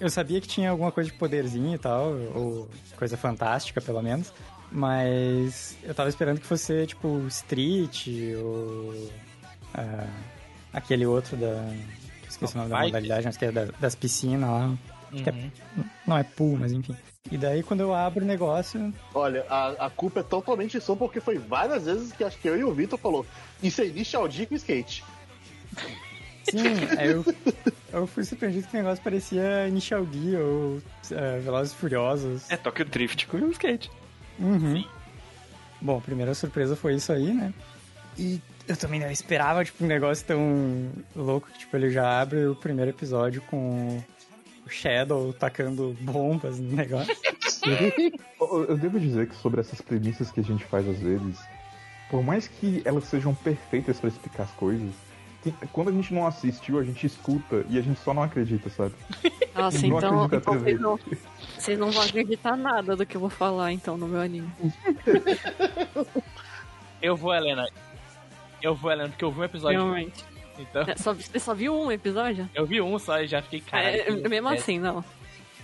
eu 0.00 0.10
sabia 0.10 0.40
que 0.40 0.48
tinha 0.48 0.70
alguma 0.70 0.90
coisa 0.90 1.08
de 1.10 1.16
poderzinho 1.16 1.74
e 1.74 1.78
tal, 1.78 2.12
ou 2.34 2.68
coisa 2.96 3.16
fantástica, 3.16 3.80
pelo 3.80 4.02
menos, 4.02 4.32
mas 4.72 5.76
eu 5.84 5.94
tava 5.94 6.08
esperando 6.08 6.40
que 6.40 6.46
fosse, 6.46 6.86
tipo, 6.86 7.24
street, 7.28 8.08
ou 8.42 9.10
ah, 9.74 10.06
aquele 10.72 11.06
outro 11.06 11.36
da... 11.36 11.72
Esqueci 12.28 12.54
o 12.54 12.58
nome 12.58 12.70
da 12.70 12.80
modalidade, 12.82 13.24
mas 13.26 13.36
que 13.36 13.44
é 13.44 13.52
da- 13.52 13.68
das 13.78 13.94
piscinas 13.94 14.50
lá. 14.50 14.76
Que 15.12 15.28
é- 15.28 15.32
Uhum. 15.32 15.50
não 16.06 16.18
é 16.18 16.22
pool, 16.22 16.56
mas 16.58 16.72
enfim. 16.72 16.96
E 17.30 17.36
daí 17.36 17.62
quando 17.62 17.80
eu 17.80 17.92
abro 17.94 18.22
o 18.24 18.26
negócio, 18.26 18.92
Olha, 19.14 19.44
a, 19.50 19.86
a 19.86 19.90
culpa 19.90 20.20
é 20.20 20.22
totalmente 20.22 20.80
sua, 20.80 20.96
porque 20.96 21.20
foi 21.20 21.38
várias 21.38 21.84
vezes 21.84 22.12
que 22.12 22.22
acho 22.22 22.38
que 22.38 22.48
eu 22.48 22.56
e 22.56 22.62
o 22.64 22.72
Vitor 22.72 22.98
falou. 22.98 23.26
Isso 23.62 23.80
é 23.80 23.86
Initial 23.86 24.28
D 24.28 24.46
com 24.46 24.54
skate. 24.54 25.02
sim, 26.48 26.58
aí 26.96 27.10
eu, 27.10 27.24
eu 27.92 28.06
fui 28.06 28.24
surpreendido 28.24 28.68
que 28.68 28.74
o 28.76 28.78
negócio 28.80 29.02
parecia 29.02 29.66
Initial 29.68 30.04
D 30.04 30.36
ou 30.36 30.80
é, 31.10 31.38
Velozes 31.40 31.72
e 31.72 31.76
Furiosos. 31.76 32.50
É 32.50 32.56
Tokyo 32.56 32.84
Drift 32.84 33.26
com 33.26 33.38
skate. 33.50 33.90
Uhum. 34.38 34.84
Bom, 35.80 35.98
a 35.98 36.00
primeira 36.00 36.34
surpresa 36.34 36.76
foi 36.76 36.94
isso 36.94 37.12
aí, 37.12 37.32
né? 37.32 37.52
E 38.18 38.40
eu 38.68 38.76
também 38.76 39.00
não 39.00 39.10
esperava, 39.10 39.64
tipo, 39.64 39.84
um 39.84 39.86
negócio 39.86 40.24
tão 40.24 40.90
louco 41.14 41.48
que, 41.50 41.58
tipo, 41.58 41.76
ele 41.76 41.90
já 41.90 42.20
abre 42.20 42.46
o 42.46 42.54
primeiro 42.54 42.90
episódio 42.90 43.42
com 43.42 44.00
o 44.66 44.70
Shadow 44.70 45.32
tacando 45.32 45.96
bombas 46.00 46.58
no 46.58 46.76
negócio. 46.76 47.14
Eu, 48.38 48.64
eu 48.66 48.76
devo 48.76 49.00
dizer 49.00 49.28
que 49.28 49.34
sobre 49.34 49.60
essas 49.60 49.80
premissas 49.80 50.30
que 50.30 50.38
a 50.38 50.42
gente 50.42 50.64
faz 50.64 50.88
às 50.88 51.00
vezes, 51.00 51.36
por 52.08 52.22
mais 52.22 52.46
que 52.46 52.80
elas 52.84 53.04
sejam 53.04 53.34
perfeitas 53.34 53.98
pra 53.98 54.08
explicar 54.08 54.44
as 54.44 54.52
coisas, 54.52 54.92
quando 55.72 55.88
a 55.88 55.92
gente 55.92 56.14
não 56.14 56.26
assistiu, 56.26 56.78
a 56.78 56.84
gente 56.84 57.04
escuta 57.06 57.64
e 57.68 57.76
a 57.76 57.82
gente 57.82 57.98
só 58.00 58.14
não 58.14 58.22
acredita, 58.22 58.70
sabe? 58.70 58.94
Nossa, 59.52 59.86
Não 59.86 59.98
então, 59.98 60.28
então 60.30 60.60
vocês, 60.60 60.80
não, 60.80 60.98
vocês 61.58 61.78
não 61.78 61.90
vão 61.90 62.02
acreditar 62.02 62.56
nada 62.56 62.94
do 62.94 63.04
que 63.04 63.16
eu 63.16 63.20
vou 63.20 63.30
falar, 63.30 63.72
então, 63.72 63.96
no 63.96 64.06
meu 64.06 64.20
anime. 64.20 64.48
Eu 67.02 67.16
vou, 67.16 67.34
Helena. 67.34 67.66
Eu 68.62 68.74
vou, 68.74 68.92
Helena, 68.92 69.08
porque 69.08 69.24
eu 69.24 69.32
vi 69.32 69.40
um 69.40 69.44
episódio. 69.44 69.78
Realmente. 69.78 70.24
Então, 70.58 70.82
É, 70.82 70.96
só, 70.96 71.12
você 71.12 71.38
só 71.38 71.54
viu 71.54 71.74
um 71.74 71.90
episódio? 71.92 72.48
eu 72.54 72.66
vi 72.66 72.80
um 72.80 72.98
só 72.98 73.20
e 73.20 73.26
já 73.26 73.42
fiquei, 73.42 73.60
cara. 73.60 73.96
É, 73.96 74.10
mesmo 74.28 74.48
assim, 74.48 74.78
não. 74.78 75.04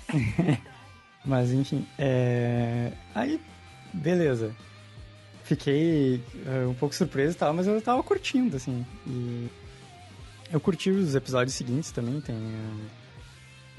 Mas 1.24 1.52
enfim, 1.52 1.86
é... 1.98 2.92
aí, 3.14 3.40
beleza. 3.92 4.54
Fiquei 5.44 6.20
é, 6.46 6.66
um 6.66 6.74
pouco 6.74 6.94
surpreso 6.94 7.36
e 7.36 7.38
tal, 7.38 7.52
mas 7.52 7.66
eu 7.66 7.80
tava 7.82 8.02
curtindo, 8.02 8.56
assim. 8.56 8.86
E 9.06 9.48
Eu 10.52 10.60
curti 10.60 10.90
os 10.90 11.14
episódios 11.14 11.54
seguintes 11.54 11.90
também, 11.90 12.20
tem 12.20 12.36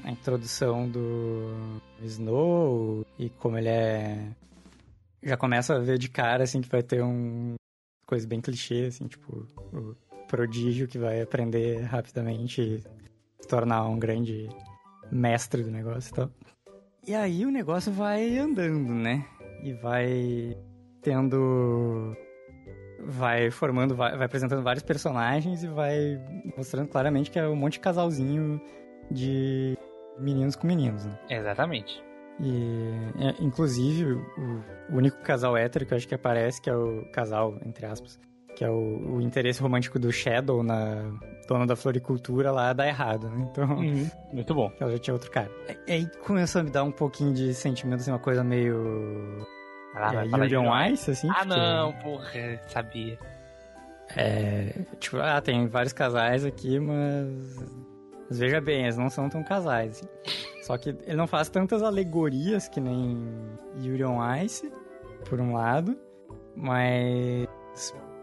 a, 0.04 0.08
a 0.08 0.10
introdução 0.10 0.88
do 0.88 1.80
Snow 2.02 3.04
e 3.18 3.28
como 3.30 3.58
ele 3.58 3.68
é. 3.68 4.28
Já 5.22 5.36
começa 5.36 5.74
a 5.74 5.78
ver 5.78 5.98
de 5.98 6.08
cara, 6.08 6.44
assim, 6.44 6.60
que 6.60 6.68
vai 6.68 6.82
ter 6.82 7.02
um. 7.02 7.54
coisa 8.06 8.26
bem 8.26 8.40
clichê, 8.40 8.86
assim, 8.86 9.06
tipo, 9.06 9.46
o 9.72 9.96
prodígio 10.34 10.88
que 10.88 10.98
vai 10.98 11.22
aprender 11.22 11.80
rapidamente 11.82 12.60
e 12.60 12.80
se 13.40 13.48
tornar 13.48 13.86
um 13.86 13.98
grande 13.98 14.48
mestre 15.12 15.62
do 15.62 15.70
negócio 15.70 16.10
e 16.10 16.14
tal. 16.14 16.30
E 17.06 17.14
aí 17.14 17.46
o 17.46 17.50
negócio 17.52 17.92
vai 17.92 18.36
andando, 18.36 18.92
né? 18.92 19.24
E 19.62 19.72
vai 19.74 20.56
tendo 21.02 22.16
vai 23.06 23.50
formando, 23.50 23.94
vai, 23.94 24.16
vai 24.16 24.26
apresentando 24.26 24.62
vários 24.62 24.82
personagens 24.82 25.62
e 25.62 25.68
vai 25.68 26.18
mostrando 26.56 26.88
claramente 26.88 27.30
que 27.30 27.38
é 27.38 27.46
um 27.46 27.54
monte 27.54 27.74
de 27.74 27.80
casalzinho 27.80 28.60
de 29.10 29.76
meninos 30.18 30.56
com 30.56 30.66
meninos. 30.66 31.04
Né? 31.04 31.16
Exatamente. 31.30 32.02
E, 32.40 32.90
é, 33.20 33.44
inclusive, 33.44 34.14
o, 34.14 34.64
o 34.90 34.96
único 34.96 35.22
casal 35.22 35.56
hétero 35.56 35.86
que 35.86 35.92
eu 35.92 35.96
acho 35.96 36.08
que 36.08 36.14
aparece, 36.14 36.60
que 36.60 36.68
é 36.68 36.74
o 36.74 37.04
casal, 37.12 37.56
entre 37.64 37.86
aspas, 37.86 38.18
que 38.56 38.64
é 38.64 38.70
o, 38.70 39.16
o 39.16 39.20
interesse 39.20 39.60
romântico 39.60 39.98
do 39.98 40.12
Shadow 40.12 40.62
na 40.62 41.10
dona 41.48 41.66
da 41.66 41.74
floricultura 41.76 42.50
lá, 42.52 42.72
dá 42.72 42.86
errado, 42.86 43.28
né? 43.28 43.48
Então, 43.50 43.64
Uhum, 43.78 44.08
muito 44.32 44.54
bom. 44.54 44.72
ela 44.80 44.92
já 44.92 44.98
tinha 44.98 45.14
outro 45.14 45.30
cara. 45.30 45.50
E 45.86 45.92
aí 45.92 46.06
começou 46.24 46.60
a 46.60 46.64
me 46.64 46.70
dar 46.70 46.84
um 46.84 46.92
pouquinho 46.92 47.32
de 47.34 47.52
sentimento, 47.54 48.00
assim, 48.00 48.10
uma 48.10 48.18
coisa 48.18 48.42
meio... 48.44 49.46
Ah, 49.96 50.12
é, 50.14 50.18
on 50.24 50.44
Yuri 50.44 50.92
Ice, 50.92 51.10
assim. 51.10 51.28
Ah, 51.30 51.34
porque- 51.44 51.48
não, 51.56 51.92
porra, 51.94 52.60
sabia. 52.68 53.18
É, 54.16 54.72
tipo, 54.98 55.18
ah, 55.18 55.40
tem 55.40 55.66
vários 55.68 55.92
casais 55.92 56.44
aqui, 56.44 56.78
mas. 56.78 57.56
Mas 58.28 58.38
veja 58.38 58.60
bem, 58.60 58.82
eles 58.84 58.96
não 58.96 59.08
são 59.08 59.28
tão 59.28 59.42
casais. 59.44 59.90
assim. 60.00 60.08
Só 60.62 60.76
que 60.78 60.90
ele 60.90 61.16
não 61.16 61.26
faz 61.26 61.48
tantas 61.48 61.82
alegorias 61.82 62.68
que 62.68 62.80
nem 62.80 63.18
Yuri 63.82 64.04
on 64.04 64.18
Ice, 64.42 64.70
por 65.28 65.40
um 65.40 65.52
lado, 65.54 65.96
mas 66.56 67.46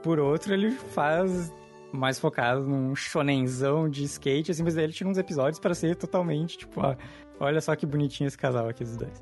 por 0.04 0.20
outro 0.20 0.54
ele 0.54 0.72
faz 0.72 1.54
mais 1.92 2.18
focado 2.20 2.62
num 2.66 2.96
shonenzão 2.96 3.90
de 3.90 4.04
skate, 4.06 4.52
assim, 4.52 4.64
mas 4.64 4.76
daí 4.76 4.86
ele 4.86 4.94
tira 4.94 5.10
uns 5.10 5.18
episódios 5.18 5.60
pra 5.60 5.74
ser 5.74 5.96
totalmente, 5.96 6.58
tipo, 6.58 6.80
ah, 6.82 6.96
olha 7.40 7.60
só 7.60 7.76
que 7.76 7.86
bonitinho 7.86 8.28
esse 8.28 8.38
casal 8.38 8.70
aqui 8.70 8.84
dos 8.84 8.96
dois. 8.98 9.22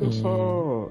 Eu 0.00 0.08
E- 0.08 0.12
só. 0.12 0.90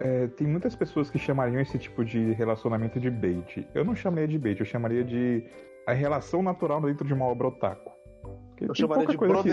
é, 0.00 0.26
tem 0.28 0.46
muitas 0.46 0.74
pessoas 0.74 1.08
que 1.10 1.18
chamariam 1.18 1.60
esse 1.60 1.78
tipo 1.78 2.04
de 2.04 2.32
relacionamento 2.32 2.98
de 2.98 3.08
bait. 3.10 3.66
Eu 3.74 3.84
não 3.84 3.94
chamaria 3.94 4.26
de 4.28 4.38
bait, 4.38 4.58
eu 4.58 4.66
chamaria 4.66 5.04
de 5.04 5.44
a 5.86 5.92
relação 5.92 6.42
natural 6.42 6.80
dentro 6.80 7.06
de 7.06 7.14
uma 7.14 7.24
obra 7.26 7.46
otaku. 7.48 7.92
Porque 8.48 8.64
Eu 8.64 8.74
chamaria 8.74 9.06
de 9.06 9.16
coisa 9.16 9.42
que- 9.42 9.48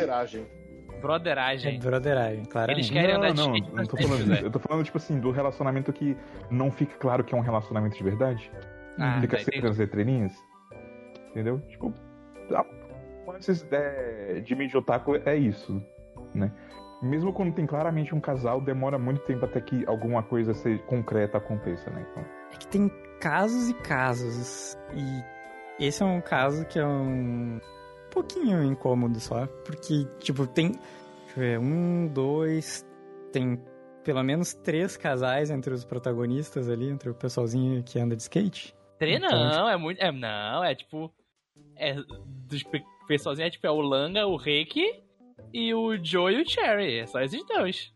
broderagem. 1.04 1.76
É 1.76 1.78
Broderagem. 1.78 1.80
broderagem, 1.80 2.46
claramente. 2.46 2.78
Eles 2.80 2.90
querem 2.90 3.16
andar 3.16 3.28
Não, 3.28 3.34
de 3.34 3.42
não, 3.42 3.56
skate 3.58 3.76
não 3.76 3.86
tô 3.86 3.98
falando. 3.98 4.34
Eu 4.46 4.52
tô 4.52 4.60
falando, 4.60 4.84
tipo 4.86 4.98
assim, 4.98 5.20
do 5.20 5.32
relacionamento 5.32 5.94
que 5.94 6.18
não 6.50 6.72
fica 6.72 6.96
claro 6.98 7.24
que 7.24 7.36
é 7.36 7.38
um 7.38 7.42
relacionamento 7.42 7.96
de 7.98 8.04
verdade. 8.04 8.52
Ah, 8.98 9.20
fica 9.22 9.38
tá, 9.38 9.44
sempre 9.44 9.62
nas 9.62 9.78
letrinhas. 9.78 10.34
Entendeu? 11.32 11.60
Tipo, 11.68 11.94
a- 12.52 12.66
antes 13.36 13.66
é, 13.72 14.40
de 14.44 14.56
mídia 14.56 14.80
otaku 14.80 15.16
é 15.26 15.36
isso, 15.36 15.84
né? 16.34 16.52
Mesmo 17.02 17.34
quando 17.34 17.54
tem 17.54 17.66
claramente 17.66 18.16
um 18.16 18.20
casal, 18.22 18.62
demora 18.62 18.98
muito 18.98 19.22
tempo 19.24 19.44
até 19.44 19.60
que 19.60 19.84
alguma 19.88 20.24
coisa 20.24 20.54
ser 20.54 20.80
concreta 20.86 21.38
aconteça, 21.38 21.90
né? 21.90 22.06
Então, 22.10 22.24
É 22.54 22.56
que 22.58 22.68
tem 22.68 22.90
casos 23.20 23.70
e 23.70 23.74
casos. 23.74 24.78
E 24.94 25.86
esse 25.86 26.02
é 26.02 26.06
um 26.06 26.22
caso 26.22 26.66
que 26.68 26.80
é 26.80 26.86
um 26.86 27.60
pouquinho 28.14 28.64
incômodo 28.64 29.20
só. 29.20 29.48
Porque, 29.66 30.06
tipo, 30.20 30.46
tem. 30.48 30.72
Deixa 30.72 30.82
eu 31.36 31.36
ver, 31.38 31.60
um, 31.60 32.08
dois. 32.08 32.86
Tem 33.32 33.60
pelo 34.04 34.22
menos 34.24 34.54
três 34.54 34.96
casais 34.98 35.50
entre 35.50 35.74
os 35.74 35.84
protagonistas 35.86 36.70
ali, 36.70 36.90
entre 36.90 37.10
o 37.10 37.14
pessoalzinho 37.16 37.82
que 37.84 37.98
anda 38.00 38.16
de 38.16 38.22
skate. 38.22 38.76
Tre 39.00 39.16
Então, 39.16 39.30
não, 39.32 39.70
é 39.70 39.78
muito. 39.78 40.00
É, 40.02 40.12
não, 40.12 40.64
é 40.64 40.76
tipo. 40.76 41.12
É. 41.76 41.96
Dos 42.48 42.64
pe- 42.64 42.84
pessoalzinhos 43.08 43.48
é 43.48 43.52
tipo 43.52 43.66
é 43.68 43.72
o 43.72 43.82
Langa, 43.82 44.26
o 44.28 44.36
Reiki 44.38 45.02
e 45.54 45.74
o 45.74 45.98
Joe 46.04 46.34
e 46.36 46.42
o 46.42 46.48
Cherry. 46.50 47.00
É 47.00 47.06
só 47.08 47.20
esses 47.22 47.44
dois. 47.48 47.92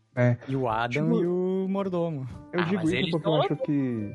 E 0.48 0.56
o 0.56 0.68
Adam 0.68 1.04
Tipo- 1.04 1.22
e 1.22 1.26
o 1.26 1.66
Mordomo. 1.68 2.26
eu 2.52 2.60
Ah, 2.60 2.64
digo 2.64 2.76
mas 2.76 2.88
isso 2.88 2.96
eles 2.96 3.10
porque 3.12 3.28
eu 3.28 3.30
tão 3.32 3.40
acho 3.42 3.56
que 3.62 4.10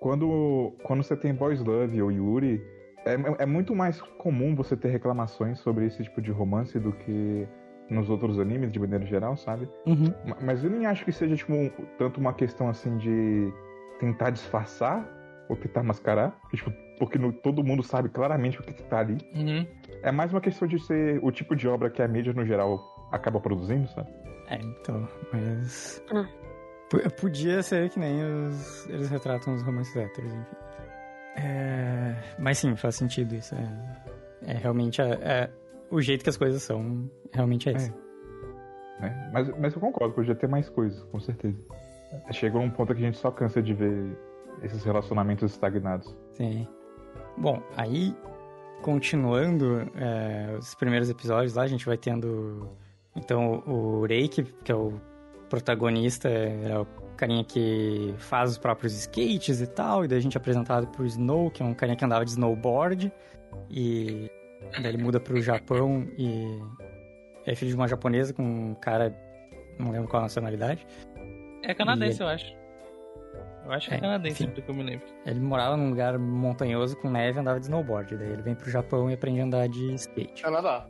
quando, 0.00 0.74
quando 0.82 1.02
você 1.02 1.14
tem 1.14 1.34
Boys 1.34 1.60
Love 1.62 2.00
ou 2.00 2.10
Yuri, 2.10 2.58
é, 3.06 3.42
é 3.42 3.46
muito 3.46 3.74
mais 3.74 4.00
comum 4.18 4.54
você 4.54 4.76
ter 4.76 4.88
reclamações 4.88 5.58
sobre 5.60 5.86
esse 5.86 6.02
tipo 6.02 6.20
de 6.20 6.30
romance 6.30 6.78
do 6.78 6.92
que 6.92 7.46
nos 7.88 8.10
outros 8.10 8.38
animes, 8.40 8.72
de 8.72 8.78
maneira 8.80 9.06
geral, 9.06 9.36
sabe? 9.36 9.68
Uhum. 9.86 10.12
Ma- 10.26 10.36
Mas 10.42 10.64
eu 10.64 10.70
nem 10.70 10.86
acho 10.86 11.04
que 11.04 11.12
seja, 11.12 11.36
tipo, 11.36 11.52
um- 11.52 11.70
tanto 11.98 12.18
uma 12.20 12.32
questão 12.34 12.68
assim 12.68 12.96
de 12.98 13.52
tentar 14.00 14.30
disfarçar 14.30 15.08
ou 15.48 15.56
tentar 15.56 15.82
mascarar. 15.84 16.32
Porque, 16.40 16.56
tipo, 16.56 16.72
porque 16.98 17.18
no- 17.18 17.32
todo 17.32 17.62
mundo 17.62 17.82
sabe 17.84 18.08
claramente 18.08 18.58
o 18.58 18.62
que, 18.64 18.72
que 18.72 18.82
tá 18.82 18.98
ali. 18.98 19.18
Uhum. 19.34 19.64
É 20.02 20.10
mais 20.10 20.32
uma 20.32 20.40
questão 20.40 20.66
de 20.66 20.78
ser 20.80 21.20
o 21.22 21.30
tipo 21.30 21.54
de 21.54 21.68
obra 21.68 21.88
que 21.90 22.02
a 22.02 22.08
mídia, 22.08 22.32
no 22.32 22.44
geral, 22.44 22.80
acaba 23.12 23.38
produzindo, 23.40 23.86
sabe? 23.88 24.10
É, 24.48 24.56
então, 24.56 25.06
mas. 25.32 26.02
Hum. 26.12 26.26
P- 26.90 27.08
Podia 27.20 27.62
ser 27.62 27.88
que 27.90 27.98
nem 28.00 28.16
os. 28.24 28.88
Eles 28.88 29.08
retratam 29.10 29.54
os 29.54 29.62
romances 29.62 29.94
héteros, 29.96 30.32
enfim. 30.32 30.56
É, 31.36 32.14
Mas 32.38 32.58
sim, 32.58 32.74
faz 32.76 32.94
sentido 32.96 33.34
isso. 33.34 33.54
É, 33.54 34.52
é 34.52 34.56
realmente. 34.56 35.00
É... 35.00 35.10
é- 35.22 35.50
O 35.90 36.00
jeito 36.00 36.24
que 36.24 36.30
as 36.30 36.36
coisas 36.36 36.62
são, 36.62 37.08
realmente 37.32 37.68
é 37.68 37.72
isso. 37.72 37.92
né? 39.00 39.30
Mas, 39.32 39.48
mas 39.58 39.74
eu 39.74 39.80
concordo, 39.80 40.14
podia 40.14 40.34
ter 40.34 40.48
mais 40.48 40.68
coisas, 40.68 41.00
com 41.04 41.20
certeza. 41.20 41.56
Chega 42.32 42.58
num 42.58 42.70
ponto 42.70 42.92
que 42.94 43.00
a 43.02 43.06
gente 43.06 43.18
só 43.18 43.30
cansa 43.30 43.62
de 43.62 43.72
ver 43.74 44.18
esses 44.62 44.82
relacionamentos 44.84 45.52
estagnados. 45.52 46.16
Sim. 46.34 46.66
Bom, 47.36 47.62
aí, 47.76 48.16
continuando 48.82 49.82
é, 49.96 50.56
os 50.58 50.74
primeiros 50.74 51.10
episódios 51.10 51.54
lá, 51.54 51.62
a 51.62 51.66
gente 51.66 51.84
vai 51.86 51.96
tendo. 51.98 52.68
Então, 53.14 53.62
o 53.66 54.04
Reiki, 54.06 54.42
que 54.64 54.72
é 54.72 54.74
o 54.74 54.94
protagonista, 55.48 56.28
é 56.28 56.78
o 56.78 56.86
carinha 57.16 57.42
que 57.44 58.14
faz 58.18 58.50
os 58.52 58.58
próprios 58.58 58.92
skates 58.94 59.60
e 59.60 59.66
tal, 59.66 60.04
e 60.04 60.08
daí 60.08 60.18
a 60.18 60.20
gente 60.22 60.36
é 60.36 60.38
apresentado 60.40 60.86
pro 60.88 61.04
Snow, 61.06 61.50
que 61.50 61.62
é 61.62 61.66
um 61.66 61.74
carinha 61.74 61.96
que 61.96 62.04
andava 62.04 62.24
de 62.24 62.30
snowboard, 62.32 63.12
e 63.70 64.30
daí 64.80 64.86
ele 64.86 65.02
muda 65.02 65.18
pro 65.18 65.40
Japão 65.40 66.06
e 66.18 66.60
é 67.46 67.54
filho 67.54 67.70
de 67.70 67.76
uma 67.76 67.88
japonesa 67.88 68.32
com 68.32 68.42
um 68.42 68.74
cara, 68.74 69.14
não 69.78 69.90
lembro 69.90 70.08
qual 70.08 70.20
a 70.20 70.24
nacionalidade. 70.24 70.86
É 71.62 71.74
canadense, 71.74 72.20
E- 72.20 72.24
eu 72.24 72.28
acho. 72.28 72.54
Eu 73.64 73.72
acho 73.72 73.88
que 73.88 73.94
é, 73.94 73.98
É, 73.98 74.00
canadense, 74.00 74.44
enfim. 74.44 74.52
do 74.54 74.62
que 74.62 74.70
eu 74.70 74.74
me 74.76 74.82
lembro. 74.84 75.06
Ele 75.24 75.40
morava 75.40 75.76
num 75.76 75.88
lugar 75.90 76.16
montanhoso 76.18 76.96
com 76.98 77.10
neve 77.10 77.38
e 77.38 77.40
andava 77.40 77.58
de 77.58 77.66
snowboard. 77.66 78.16
Daí 78.16 78.28
ele 78.30 78.42
vem 78.42 78.54
pro 78.54 78.70
Japão 78.70 79.10
e 79.10 79.14
aprende 79.14 79.40
a 79.40 79.44
andar 79.44 79.68
de 79.68 79.92
skate. 79.94 80.40
Canadá. 80.44 80.86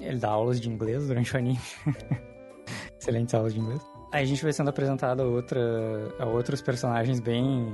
Ele 0.00 0.18
dá 0.18 0.30
aulas 0.30 0.58
de 0.60 0.70
inglês 0.70 1.08
durante 1.08 1.34
o 1.34 1.38
anime. 1.38 1.58
Excelentes 2.98 3.34
aulas 3.34 3.52
de 3.52 3.60
inglês. 3.60 3.82
Aí 4.16 4.22
a 4.22 4.26
gente 4.26 4.42
vai 4.42 4.52
sendo 4.52 4.70
apresentado 4.70 5.22
a, 5.22 5.26
outra, 5.26 5.60
a 6.18 6.24
outros 6.26 6.62
personagens 6.62 7.20
bem 7.20 7.66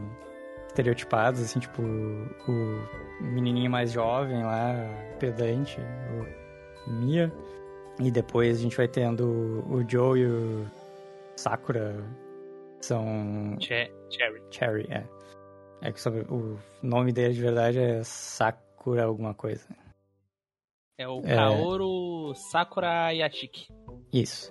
estereotipados, 0.66 1.40
assim, 1.40 1.60
tipo 1.60 1.80
o 1.82 3.24
menininho 3.24 3.70
mais 3.70 3.92
jovem 3.92 4.42
lá, 4.42 4.74
pedante, 5.20 5.78
o 6.86 6.90
Mia. 6.90 7.32
E 8.00 8.10
depois 8.10 8.58
a 8.58 8.62
gente 8.62 8.76
vai 8.76 8.88
tendo 8.88 9.24
o 9.70 9.88
Joe 9.88 10.18
e 10.20 10.26
o 10.26 10.66
Sakura. 11.36 11.94
São 12.80 13.56
Che- 13.60 13.92
Cherry. 14.10 14.42
Cherry, 14.50 14.86
é. 14.90 15.04
É 15.82 15.92
que 15.92 16.00
o 16.08 16.58
nome 16.82 17.12
dele 17.12 17.34
de 17.34 17.40
verdade 17.40 17.78
é 17.78 18.02
Sakura 18.02 19.04
alguma 19.04 19.32
coisa. 19.34 19.64
É 20.98 21.06
o 21.06 21.20
É. 21.24 21.36
Kaoru 21.36 22.34
Sakura 22.34 23.12
Yashiki. 23.12 23.68
Isso. 24.12 24.50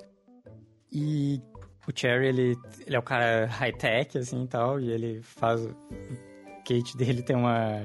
E 0.93 1.41
o 1.87 1.91
Cherry, 1.93 2.27
ele, 2.27 2.55
ele 2.85 2.95
é 2.95 2.99
o 2.99 3.03
cara 3.03 3.45
high-tech, 3.47 4.17
assim, 4.17 4.43
e 4.43 4.47
tal, 4.47 4.79
e 4.79 4.91
ele 4.91 5.21
faz... 5.21 5.65
O 5.65 6.63
Kate 6.63 6.95
dele 6.97 7.23
tem 7.23 7.35
uma... 7.35 7.81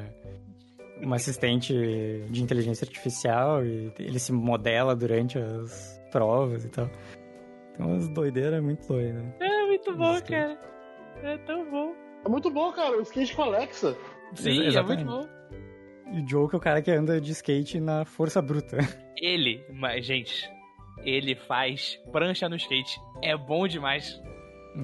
Uma 1.00 1.16
assistente 1.16 1.74
de 2.30 2.42
inteligência 2.42 2.86
artificial 2.86 3.62
e 3.64 3.92
ele 3.98 4.18
se 4.18 4.32
modela 4.32 4.96
durante 4.96 5.38
as 5.38 6.00
provas 6.10 6.64
e 6.64 6.70
tal. 6.70 6.88
Tem 7.76 7.84
umas 7.84 8.08
doideiras 8.08 8.62
muito 8.62 8.88
doidas. 8.88 9.22
É 9.38 9.66
muito 9.66 9.94
bom, 9.94 10.14
Skate. 10.14 10.30
cara. 10.30 10.58
É 11.22 11.36
tão 11.38 11.70
bom. 11.70 11.92
É 12.24 12.28
muito 12.30 12.50
bom, 12.50 12.72
cara. 12.72 12.96
O 12.96 13.02
skate 13.02 13.36
com 13.36 13.42
a 13.42 13.46
Alexa. 13.46 13.94
Sim, 14.34 14.62
é 14.62 14.66
Exatamente. 14.68 15.04
muito 15.04 15.28
bom. 15.28 15.36
E 16.12 16.22
o 16.22 16.28
Joe 16.28 16.48
que 16.48 16.54
é 16.54 16.58
o 16.58 16.60
cara 16.60 16.80
que 16.80 16.90
anda 16.90 17.20
de 17.20 17.32
skate 17.32 17.78
na 17.78 18.06
força 18.06 18.40
bruta. 18.40 18.78
Ele, 19.20 19.64
mas, 19.74 20.06
gente, 20.06 20.48
ele 21.04 21.34
faz 21.34 21.98
prancha 22.12 22.48
no 22.48 22.56
skate. 22.56 22.98
É 23.22 23.36
bom 23.36 23.66
demais. 23.68 24.20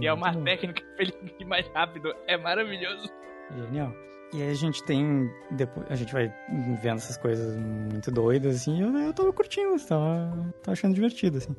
E 0.00 0.06
é 0.06 0.12
uma 0.12 0.28
Muito 0.28 0.38
bom. 0.38 0.44
técnica 0.44 0.80
que 0.96 1.02
ele 1.02 1.12
fique 1.24 1.44
mais 1.44 1.66
rápido. 1.68 2.14
É 2.26 2.36
maravilhoso. 2.36 3.08
Genial. 3.56 3.92
E 4.34 4.40
aí 4.42 4.50
a 4.50 4.54
gente 4.54 4.82
tem. 4.84 5.30
Depois, 5.50 5.86
a 5.90 5.94
gente 5.94 6.12
vai 6.12 6.32
vendo 6.80 6.96
essas 6.96 7.18
coisas 7.18 7.54
muito 7.58 8.10
doidas, 8.10 8.56
assim, 8.56 8.78
e 8.78 8.80
eu, 8.80 8.96
eu 8.96 9.12
tava 9.12 9.30
curtindo, 9.32 9.76
tava, 9.86 10.54
tava 10.62 10.72
achando 10.72 10.94
divertido, 10.94 11.36
assim. 11.36 11.54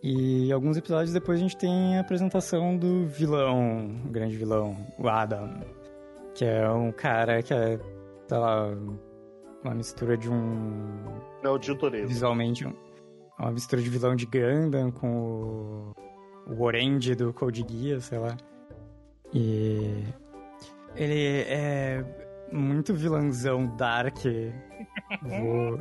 E 0.00 0.52
alguns 0.52 0.76
episódios 0.76 1.12
depois 1.12 1.40
a 1.40 1.42
gente 1.42 1.56
tem 1.56 1.96
a 1.96 2.00
apresentação 2.02 2.76
do 2.76 3.08
vilão, 3.08 4.00
o 4.06 4.10
grande 4.10 4.36
vilão, 4.36 4.76
o 4.96 5.08
Adam. 5.08 5.60
Que 6.36 6.44
é 6.44 6.70
um 6.70 6.92
cara 6.92 7.42
que 7.42 7.52
é, 7.52 7.80
sei 8.28 8.38
lá, 8.38 8.68
uma 9.64 9.74
mistura 9.74 10.16
de 10.16 10.30
um. 10.30 11.04
É 11.42 11.48
o 11.48 11.60
Gil 11.60 11.76
Toreiro. 11.76 12.06
Visualmente, 12.06 12.64
um- 12.64 12.74
uma 13.38 13.50
mistura 13.52 13.80
de 13.82 13.88
vilão 13.90 14.14
de 14.16 14.26
Gundam 14.26 14.90
com 14.90 15.94
o, 16.46 16.52
o 16.52 16.62
Orange 16.62 17.14
do 17.14 17.32
Code 17.32 17.64
Geass, 17.68 18.04
sei 18.06 18.18
lá. 18.18 18.36
E. 19.32 20.04
Ele 20.96 21.44
é 21.46 22.04
muito 22.52 22.94
vilãozão 22.94 23.66
dark. 23.76 24.16
Vou, 25.22 25.78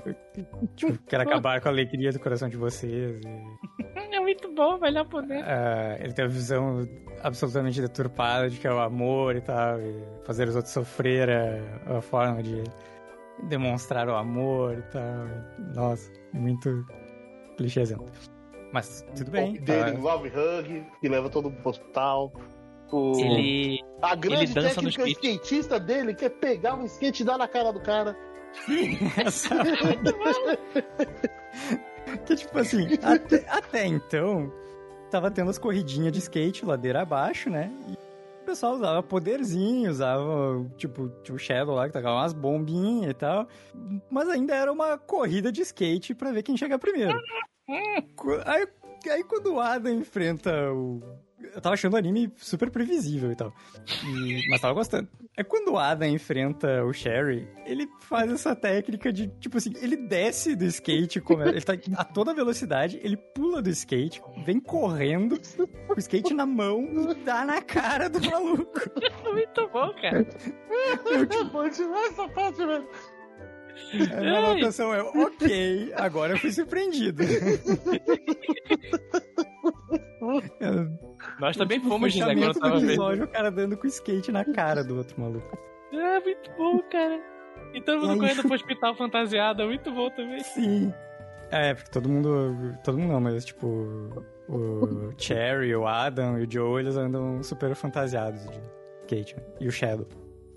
tipo, 0.75 0.97
quero 1.07 1.23
acabar 1.23 1.59
com 1.61 1.69
a 1.69 1.71
alegria 1.71 2.11
do 2.11 2.19
coração 2.19 2.49
de 2.49 2.57
vocês. 2.57 3.19
e- 3.21 3.87
É 4.11 4.19
muito 4.19 4.53
bom, 4.53 4.77
melhor 4.79 5.05
poder. 5.05 5.43
ah, 5.43 5.97
ele 5.99 6.11
tem 6.13 6.25
a 6.25 6.27
visão 6.27 6.87
absolutamente 7.23 7.79
deturpada 7.81 8.49
de 8.49 8.57
que 8.59 8.67
é 8.67 8.71
o 8.73 8.79
amor 8.79 9.35
e 9.35 9.41
tal, 9.41 9.79
e 9.79 10.03
fazer 10.25 10.47
os 10.47 10.55
outros 10.55 10.73
sofrer 10.73 11.29
é 11.29 11.61
a 11.85 12.01
forma 12.01 12.41
de 12.43 12.63
demonstrar 13.47 14.07
o 14.09 14.15
amor 14.15 14.77
e 14.77 14.81
tal. 14.91 15.27
Nossa, 15.75 16.11
muito 16.33 16.85
clichêzento. 17.57 18.05
Mas 18.71 19.05
tudo 19.15 19.31
bem. 19.31 19.55
O 19.55 19.61
dele, 19.61 19.91
tá? 19.93 19.99
Love 19.99 20.29
Hug, 20.29 20.85
que 21.01 21.09
leva 21.09 21.29
todo 21.29 21.49
mundo 21.49 21.61
pro 21.61 21.71
hospital. 21.71 22.31
O... 22.91 23.19
Ele. 23.19 23.79
A 24.01 24.15
grande 24.15 24.53
dança 24.53 24.81
no 24.81 24.89
técnica 24.91 25.09
skate. 25.09 25.27
skatista 25.27 25.79
dele 25.79 26.13
que 26.13 26.25
é 26.25 26.29
pegar 26.29 26.75
o 26.79 26.85
skate 26.85 27.23
e 27.23 27.25
dar 27.25 27.37
na 27.37 27.47
cara 27.47 27.71
do 27.71 27.81
cara. 27.81 28.15
Essa- 29.25 29.55
que 32.25 32.35
tipo 32.35 32.57
assim, 32.57 32.87
até, 33.03 33.45
até 33.49 33.85
então, 33.85 34.51
tava 35.11 35.29
tendo 35.29 35.49
as 35.49 35.57
corridinhas 35.57 36.13
de 36.13 36.19
skate 36.19 36.65
ladeira 36.65 37.01
abaixo, 37.01 37.49
né? 37.49 37.71
E 37.89 37.97
pessoal 38.47 38.75
usava 38.75 39.03
poderzinho, 39.03 39.91
usava, 39.91 40.65
tipo, 40.77 41.11
o 41.29 41.37
Shadow 41.37 41.75
lá 41.75 41.87
que 41.87 41.93
tacava 41.93 42.15
umas 42.15 42.33
bombinhas 42.33 43.11
e 43.11 43.13
tal. 43.13 43.47
Mas 44.09 44.29
ainda 44.29 44.55
era 44.55 44.71
uma 44.71 44.97
corrida 44.97 45.51
de 45.51 45.61
skate 45.61 46.15
pra 46.15 46.31
ver 46.31 46.43
quem 46.43 46.55
chega 46.55 46.79
primeiro. 46.79 47.19
Aí, 48.45 48.65
aí 49.11 49.23
quando 49.25 49.55
o 49.55 49.59
Adam 49.59 49.93
enfrenta 49.93 50.71
o. 50.71 51.01
Eu 51.53 51.61
tava 51.61 51.73
achando 51.75 51.93
o 51.93 51.97
anime 51.97 52.31
super 52.38 52.69
previsível 52.71 53.31
e 53.31 53.35
tal. 53.35 53.53
E- 54.05 54.47
Mas 54.49 54.59
tava 54.59 54.73
gostando. 54.73 55.07
É 55.35 55.43
quando 55.43 55.73
o 55.73 55.77
Adam 55.77 56.07
enfrenta 56.09 56.83
o 56.83 56.91
Sherry, 56.91 57.47
ele 57.65 57.88
faz 58.01 58.31
essa 58.31 58.55
técnica 58.55 59.13
de, 59.13 59.27
tipo 59.39 59.57
assim, 59.57 59.71
ele 59.79 59.95
desce 59.95 60.55
do 60.55 60.65
skate, 60.65 61.21
como 61.21 61.43
ele 61.43 61.61
tá 61.61 61.73
a 61.95 62.03
toda 62.03 62.33
velocidade, 62.33 62.99
ele 63.03 63.15
pula 63.17 63.61
do 63.61 63.69
skate, 63.69 64.19
vem 64.45 64.59
correndo, 64.59 65.39
com 65.88 65.93
o 65.93 65.99
skate 65.99 66.33
na 66.33 66.45
mão 66.47 66.83
e 67.11 67.13
dá 67.23 67.45
na 67.45 67.61
cara 67.61 68.09
do 68.09 68.19
maluco. 68.29 68.79
Muito 69.31 69.67
bom, 69.69 69.93
cara. 70.01 70.25
Bom 71.51 71.69
demais 71.69 72.11
essa 72.13 72.27
parte, 72.29 72.57
velho. 72.65 72.88
A 74.11 74.21
minha 74.21 74.39
anotação 74.39 74.91
é, 74.91 75.03
ok, 75.03 75.93
agora 75.95 76.33
eu 76.33 76.39
fui 76.39 76.51
surpreendido. 76.51 77.21
Nós 81.39 81.55
também 81.55 81.79
fomos, 81.79 82.13
José, 82.13 82.33
quando 82.35 82.53
do 82.53 82.59
tava 82.59 82.79
vendo. 82.79 82.89
episódio, 82.89 83.23
o 83.25 83.27
cara 83.27 83.51
dando 83.51 83.77
com 83.77 83.88
skate 83.88 84.31
na 84.31 84.43
cara 84.45 84.83
do 84.83 84.97
outro 84.97 85.19
maluco. 85.21 85.57
É 85.93 86.19
muito 86.19 86.51
bom, 86.57 86.79
cara. 86.91 87.19
E 87.73 87.81
todo 87.81 87.99
mundo 87.99 88.07
E 88.09 88.11
aí- 88.13 88.19
correndo 88.19 88.41
pro 88.43 88.53
hospital 88.55 88.95
fantasiado, 88.95 89.61
é 89.61 89.65
muito 89.65 89.91
bom 89.91 90.09
também. 90.09 90.39
Sim. 90.43 90.93
É, 91.51 91.73
porque 91.73 91.91
todo 91.91 92.09
mundo. 92.09 92.75
Todo 92.83 92.97
mundo 92.97 93.11
não, 93.13 93.21
mas 93.21 93.45
tipo. 93.45 93.67
O 94.49 95.11
Cherry, 95.17 95.75
o 95.75 95.85
Adam 95.85 96.39
e 96.39 96.45
o 96.45 96.51
Joe, 96.51 96.81
eles 96.81 96.95
andam 96.95 97.43
super 97.43 97.75
fantasiados 97.75 98.41
de 98.49 98.59
skate. 99.03 99.35
né? 99.35 99.43
E 99.59 99.67
o 99.67 99.71
Shadow. 99.71 100.07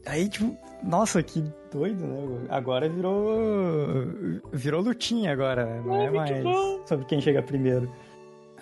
Aí, 0.06 0.28
tipo, 0.28 0.56
nossa, 0.82 1.22
que 1.22 1.44
doido, 1.72 2.06
né? 2.06 2.46
Agora 2.48 2.88
virou. 2.88 4.42
Virou 4.52 4.80
lutinha 4.80 5.32
agora, 5.32 5.64
né? 5.66 5.82
Não 5.84 5.94
É, 5.96 6.06
é, 6.06 6.10
mais 6.10 6.42
bom. 6.42 6.86
sobre 6.86 7.04
quem 7.06 7.20
chega 7.20 7.42
primeiro. 7.42 7.90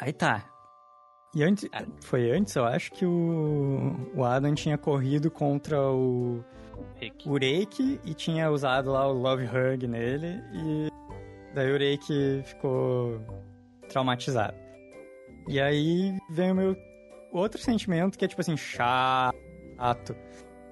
Aí 0.00 0.12
tá. 0.12 0.44
E 1.34 1.42
antes. 1.42 1.68
Ah. 1.72 1.84
Foi 2.02 2.30
antes, 2.30 2.54
eu 2.56 2.64
acho 2.64 2.90
que 2.92 3.04
o. 3.04 4.10
O 4.14 4.24
Adam 4.24 4.54
tinha 4.54 4.78
corrido 4.78 5.30
contra 5.30 5.80
o 5.80 6.42
Rick. 6.96 7.28
o 7.28 7.36
Reiki 7.36 8.00
e 8.04 8.14
tinha 8.14 8.50
usado 8.50 8.90
lá 8.92 9.06
o 9.06 9.12
Love 9.12 9.44
Hug 9.44 9.86
nele 9.86 10.40
e 10.52 10.88
daí 11.54 11.72
o 11.72 11.78
Reiki 11.78 12.42
ficou 12.44 13.20
traumatizado. 13.88 14.56
E 15.48 15.60
aí 15.60 16.16
vem 16.30 16.52
o 16.52 16.54
meu 16.54 16.76
outro 17.32 17.60
sentimento 17.60 18.18
que 18.18 18.24
é 18.24 18.28
tipo 18.28 18.40
assim, 18.40 18.56
chato. 18.56 20.16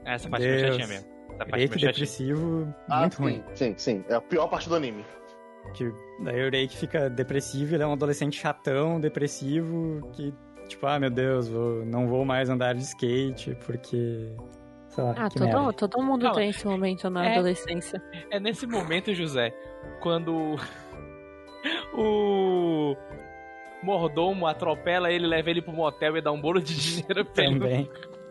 Essa 0.05 0.29
parte 0.29 0.47
Deus. 0.47 0.61
chatinha 0.63 0.87
mesmo. 0.87 1.09
Essa 1.31 1.39
parte 1.39 1.57
Reiki 1.57 1.79
depressivo, 1.81 2.75
Ah, 2.89 3.01
muito 3.01 3.17
sim, 3.17 3.23
ruim. 3.23 3.45
Sim, 3.55 3.75
sim. 3.77 4.05
É 4.09 4.15
a 4.15 4.21
pior 4.21 4.49
parte 4.49 4.69
do 4.69 4.75
anime. 4.75 5.05
Que 5.75 5.93
daí 6.23 6.47
o 6.47 6.51
Reiki 6.51 6.77
fica 6.77 7.11
depressivo, 7.11 7.75
ele 7.75 7.83
é 7.83 7.87
um 7.87 7.93
adolescente 7.93 8.39
chatão, 8.41 9.01
depressivo, 9.01 10.09
que 10.13 10.33
tipo, 10.67 10.87
ah 10.87 10.99
meu 10.99 11.11
Deus, 11.11 11.49
vou- 11.49 11.85
não 11.85 12.07
vou 12.09 12.25
mais 12.25 12.49
andar 12.51 12.75
de 12.75 12.83
skate 12.83 13.55
porque... 13.67 14.33
Sei 14.89 15.05
lá, 15.05 15.15
Ah, 15.17 15.29
que 15.29 15.39
merda. 15.41 15.57
todo, 15.59 15.73
todo 15.91 16.03
mundo 16.03 16.23
Calma. 16.23 16.37
tem 16.37 16.49
esse 16.51 16.67
momento 16.67 17.11
na 17.11 17.27
É. 17.27 17.33
adolescência. 17.35 18.03
É 18.31 18.41
nesse 18.41 18.67
momento, 18.67 19.13
José, 19.15 19.51
quando 20.01 20.57
o 21.95 22.97
mordomo 23.83 24.47
atropela 24.47 25.11
ele, 25.13 25.27
leva 25.27 25.51
ele 25.51 25.61
pro 25.63 25.73
motel 25.73 26.17
e 26.17 26.23
dá 26.23 26.33
um 26.33 26.41
bolo 26.41 26.61
de 26.61 26.75
dinheiro 26.75 27.25
pra 27.27 27.45
ele. 27.45 27.59
Também, 27.59 27.91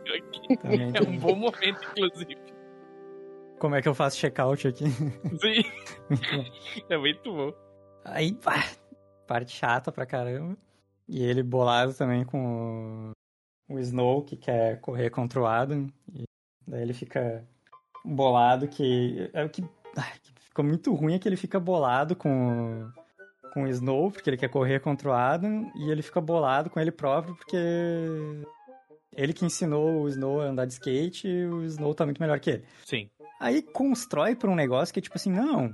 também. 0.61 0.91
É 0.95 1.01
um 1.07 1.17
bom 1.17 1.35
momento, 1.35 1.79
inclusive. 1.97 2.37
Como 3.59 3.75
é 3.75 3.81
que 3.81 3.87
eu 3.87 3.93
faço 3.95 4.17
check-out 4.17 4.67
aqui? 4.67 4.85
Sim. 4.89 5.63
É 6.89 6.97
muito 6.97 7.31
bom. 7.31 7.53
Aí, 8.03 8.33
pá, 8.33 8.63
parte 9.27 9.51
chata 9.51 9.91
pra 9.91 10.05
caramba. 10.05 10.57
E 11.07 11.23
ele 11.23 11.43
bolado 11.43 11.93
também 11.93 12.25
com 12.25 13.13
o, 13.69 13.73
o 13.75 13.79
Snow, 13.79 14.23
que 14.23 14.35
quer 14.35 14.79
correr 14.81 15.09
contra 15.09 15.39
o 15.39 15.45
Adam. 15.45 15.87
E 16.13 16.23
daí 16.67 16.81
ele 16.81 16.93
fica 16.93 17.45
bolado 18.03 18.67
que... 18.67 19.29
É 19.33 19.43
o 19.43 19.49
que, 19.49 19.63
ai, 19.95 20.13
que 20.21 20.33
ficou 20.39 20.65
muito 20.65 20.93
ruim 20.93 21.13
é 21.13 21.19
que 21.19 21.27
ele 21.27 21.37
fica 21.37 21.59
bolado 21.59 22.15
com, 22.15 22.89
com 23.53 23.63
o 23.63 23.67
Snow, 23.67 24.11
porque 24.11 24.29
ele 24.29 24.37
quer 24.37 24.49
correr 24.49 24.79
contra 24.79 25.09
o 25.09 25.13
Adam. 25.13 25.71
E 25.75 25.91
ele 25.91 26.01
fica 26.01 26.19
bolado 26.19 26.69
com 26.69 26.79
ele 26.79 26.91
próprio, 26.91 27.35
porque... 27.35 27.57
Ele 29.13 29.31
que 29.31 29.45
ensinou 29.45 30.01
o 30.01 30.09
Snow 30.09 30.41
a 30.41 30.45
andar 30.45 30.65
de 30.65 30.73
skate 30.73 31.27
e 31.27 31.45
o 31.45 31.63
Snow 31.63 31.93
tá 31.95 32.03
muito 32.03 32.21
melhor 32.21 32.37
que 32.39 32.49
ele. 32.49 32.65
Sim. 32.83 33.09
Aí 33.39 33.61
constrói 33.61 34.35
pra 34.35 34.49
um 34.49 34.55
negócio 34.55 34.93
que 34.93 34.99
é 34.99 35.03
tipo 35.03 35.15
assim, 35.15 35.31
não. 35.31 35.73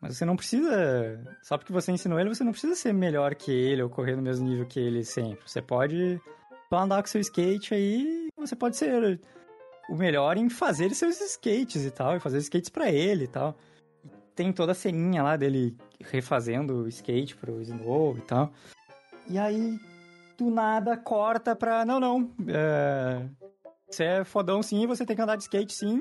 Mas 0.00 0.16
você 0.16 0.24
não 0.24 0.36
precisa. 0.36 1.20
Só 1.42 1.58
porque 1.58 1.72
você 1.72 1.92
ensinou 1.92 2.18
ele, 2.18 2.30
você 2.30 2.42
não 2.42 2.52
precisa 2.52 2.74
ser 2.74 2.92
melhor 2.94 3.34
que 3.34 3.52
ele 3.52 3.82
ou 3.82 3.90
correr 3.90 4.16
no 4.16 4.22
mesmo 4.22 4.48
nível 4.48 4.66
que 4.66 4.80
ele 4.80 5.04
sempre. 5.04 5.40
Você 5.46 5.60
pode 5.60 6.18
só 6.70 6.78
andar 6.78 7.02
com 7.02 7.08
seu 7.08 7.20
skate 7.20 7.74
aí. 7.74 8.28
Você 8.38 8.56
pode 8.56 8.76
ser 8.76 9.20
o 9.90 9.96
melhor 9.96 10.36
em 10.38 10.48
fazer 10.48 10.94
seus 10.94 11.20
skates 11.20 11.84
e 11.84 11.90
tal. 11.90 12.16
E 12.16 12.20
fazer 12.20 12.38
skates 12.38 12.70
pra 12.70 12.90
ele 12.90 13.24
e 13.24 13.28
tal. 13.28 13.54
E 14.02 14.08
tem 14.34 14.52
toda 14.52 14.72
a 14.72 14.74
ceninha 14.74 15.22
lá 15.22 15.36
dele 15.36 15.76
refazendo 16.00 16.84
o 16.84 16.88
skate 16.88 17.36
pro 17.36 17.60
Snow 17.60 18.16
e 18.16 18.22
tal. 18.22 18.50
E 19.28 19.38
aí, 19.38 19.78
do 20.38 20.50
nada, 20.50 20.96
corta 20.96 21.54
pra. 21.54 21.84
Não, 21.84 22.00
não. 22.00 22.30
é, 22.48 23.28
Você 23.90 24.04
é 24.04 24.24
fodão 24.24 24.62
sim, 24.62 24.86
você 24.86 25.04
tem 25.04 25.14
que 25.14 25.20
andar 25.20 25.36
de 25.36 25.42
skate 25.42 25.74
sim. 25.74 26.00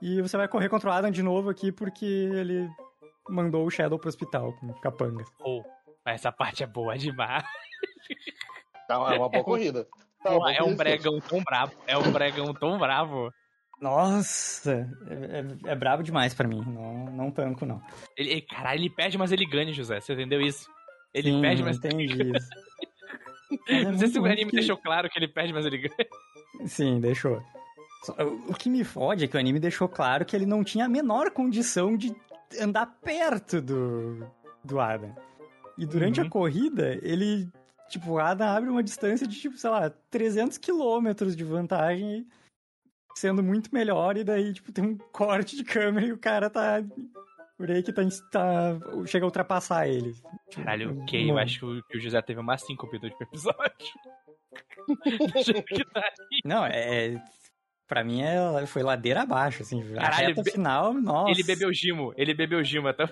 E 0.00 0.22
você 0.22 0.36
vai 0.36 0.46
correr 0.46 0.68
contra 0.68 0.88
o 0.90 0.92
Adam 0.92 1.10
de 1.10 1.22
novo 1.22 1.50
aqui 1.50 1.72
porque 1.72 2.04
ele 2.04 2.68
mandou 3.28 3.66
o 3.66 3.70
Shadow 3.70 3.98
pro 3.98 4.08
hospital 4.08 4.52
com 4.54 4.72
capangas. 4.74 5.28
Oh, 5.40 5.62
mas 6.04 6.16
essa 6.16 6.32
parte 6.32 6.62
é 6.62 6.66
boa 6.66 6.96
demais. 6.98 7.44
É 8.88 8.94
uma, 8.96 9.14
é 9.14 9.18
uma 9.18 9.28
boa 9.28 9.44
corrida. 9.44 9.86
Tá, 10.22 10.30
Pô, 10.30 10.48
é 10.48 10.62
um 10.62 10.76
bregão 10.76 11.20
tão 11.20 11.42
bravo. 11.42 11.72
É 11.86 11.96
um 11.98 12.12
bregão 12.12 12.54
tão 12.54 12.78
bravo. 12.78 13.32
Nossa, 13.80 14.88
é, 15.08 15.68
é, 15.68 15.72
é 15.72 15.74
brabo 15.74 16.02
demais 16.04 16.32
pra 16.34 16.46
mim. 16.46 16.62
Não, 16.64 17.06
não 17.06 17.30
tanco, 17.32 17.66
não. 17.66 17.82
Ele, 18.16 18.40
caralho, 18.42 18.78
ele 18.80 18.90
perde, 18.90 19.18
mas 19.18 19.32
ele 19.32 19.44
ganha, 19.44 19.72
José. 19.72 20.00
Você 20.00 20.12
entendeu 20.12 20.40
isso? 20.40 20.68
Ele 21.12 21.30
Sim, 21.32 21.40
perde, 21.40 21.62
mas 21.64 21.76
entendi 21.78 22.06
isso. 22.36 22.48
É 23.68 23.82
Não 23.90 23.98
sei 23.98 24.08
se 24.08 24.20
muito 24.20 24.30
o 24.30 24.32
anime 24.32 24.50
que- 24.50 24.56
deixou 24.56 24.76
claro 24.76 25.10
que 25.10 25.18
ele 25.18 25.26
perde, 25.28 25.52
mas 25.52 25.66
ele 25.66 25.78
ganha. 25.78 26.08
Sim, 26.66 27.00
deixou. 27.00 27.42
O 28.48 28.54
que 28.54 28.68
me 28.70 28.82
fode 28.84 29.24
é 29.24 29.28
que 29.28 29.36
o 29.36 29.40
anime 29.40 29.58
deixou 29.60 29.88
claro 29.88 30.24
que 30.24 30.34
ele 30.36 30.46
não 30.46 30.62
tinha 30.64 30.84
a 30.86 30.88
menor 30.88 31.30
condição 31.32 31.96
de 31.96 32.14
andar 32.60 32.86
perto 33.02 33.60
do, 33.60 34.26
do 34.64 34.80
Adam. 34.80 35.14
E 35.78 35.86
durante 35.86 36.20
Uhum. 36.20 36.26
a 36.26 36.30
corrida, 36.30 36.98
ele. 37.02 37.48
Tipo, 37.88 38.12
o 38.12 38.18
Adam 38.18 38.46
abre 38.48 38.70
uma 38.70 38.82
distância 38.82 39.26
de, 39.26 39.38
tipo, 39.38 39.56
sei 39.58 39.68
lá, 39.70 39.90
300 40.10 40.56
quilômetros 40.58 41.36
de 41.36 41.44
vantagem. 41.44 42.26
sendo 43.14 43.42
muito 43.42 43.68
melhor, 43.74 44.16
e 44.16 44.24
daí, 44.24 44.54
tipo, 44.54 44.72
tem 44.72 44.82
um 44.84 44.96
corte 44.96 45.54
de 45.54 45.64
câmera 45.64 46.06
e 46.06 46.12
o 46.12 46.18
cara 46.18 46.48
tá. 46.48 46.82
O 47.58 47.64
Reiki 47.64 47.92
tá, 47.92 48.02
tá. 48.30 48.78
chega 49.06 49.24
a 49.24 49.28
ultrapassar 49.28 49.86
ele. 49.86 50.14
Caralho, 50.54 51.02
ok, 51.02 51.30
eu 51.30 51.36
acho 51.38 51.82
que 51.86 51.96
o, 51.98 52.00
José 52.00 52.20
teve 52.22 52.40
uma 52.40 52.56
síncope 52.56 52.96
do 52.98 53.04
último 53.04 53.22
episódio. 53.22 53.94
Deixa 55.34 55.52
eu 55.52 55.62
que 55.62 55.84
tá 55.84 56.00
aí. 56.00 56.40
Não, 56.44 56.64
é. 56.64 57.22
Pra 57.92 58.02
mim 58.02 58.22
é, 58.22 58.64
foi 58.66 58.82
ladeira 58.82 59.20
abaixo, 59.20 59.62
assim. 59.62 59.82
A 59.98 60.00
Caralho, 60.00 60.28
reta 60.28 60.42
be- 60.42 60.50
final, 60.50 60.94
nossa. 60.94 61.30
Ele 61.30 61.42
bebeu 61.42 61.70
gimo, 61.74 62.14
ele 62.16 62.32
bebeu 62.32 62.64
gimo 62.64 62.88
até. 62.88 63.06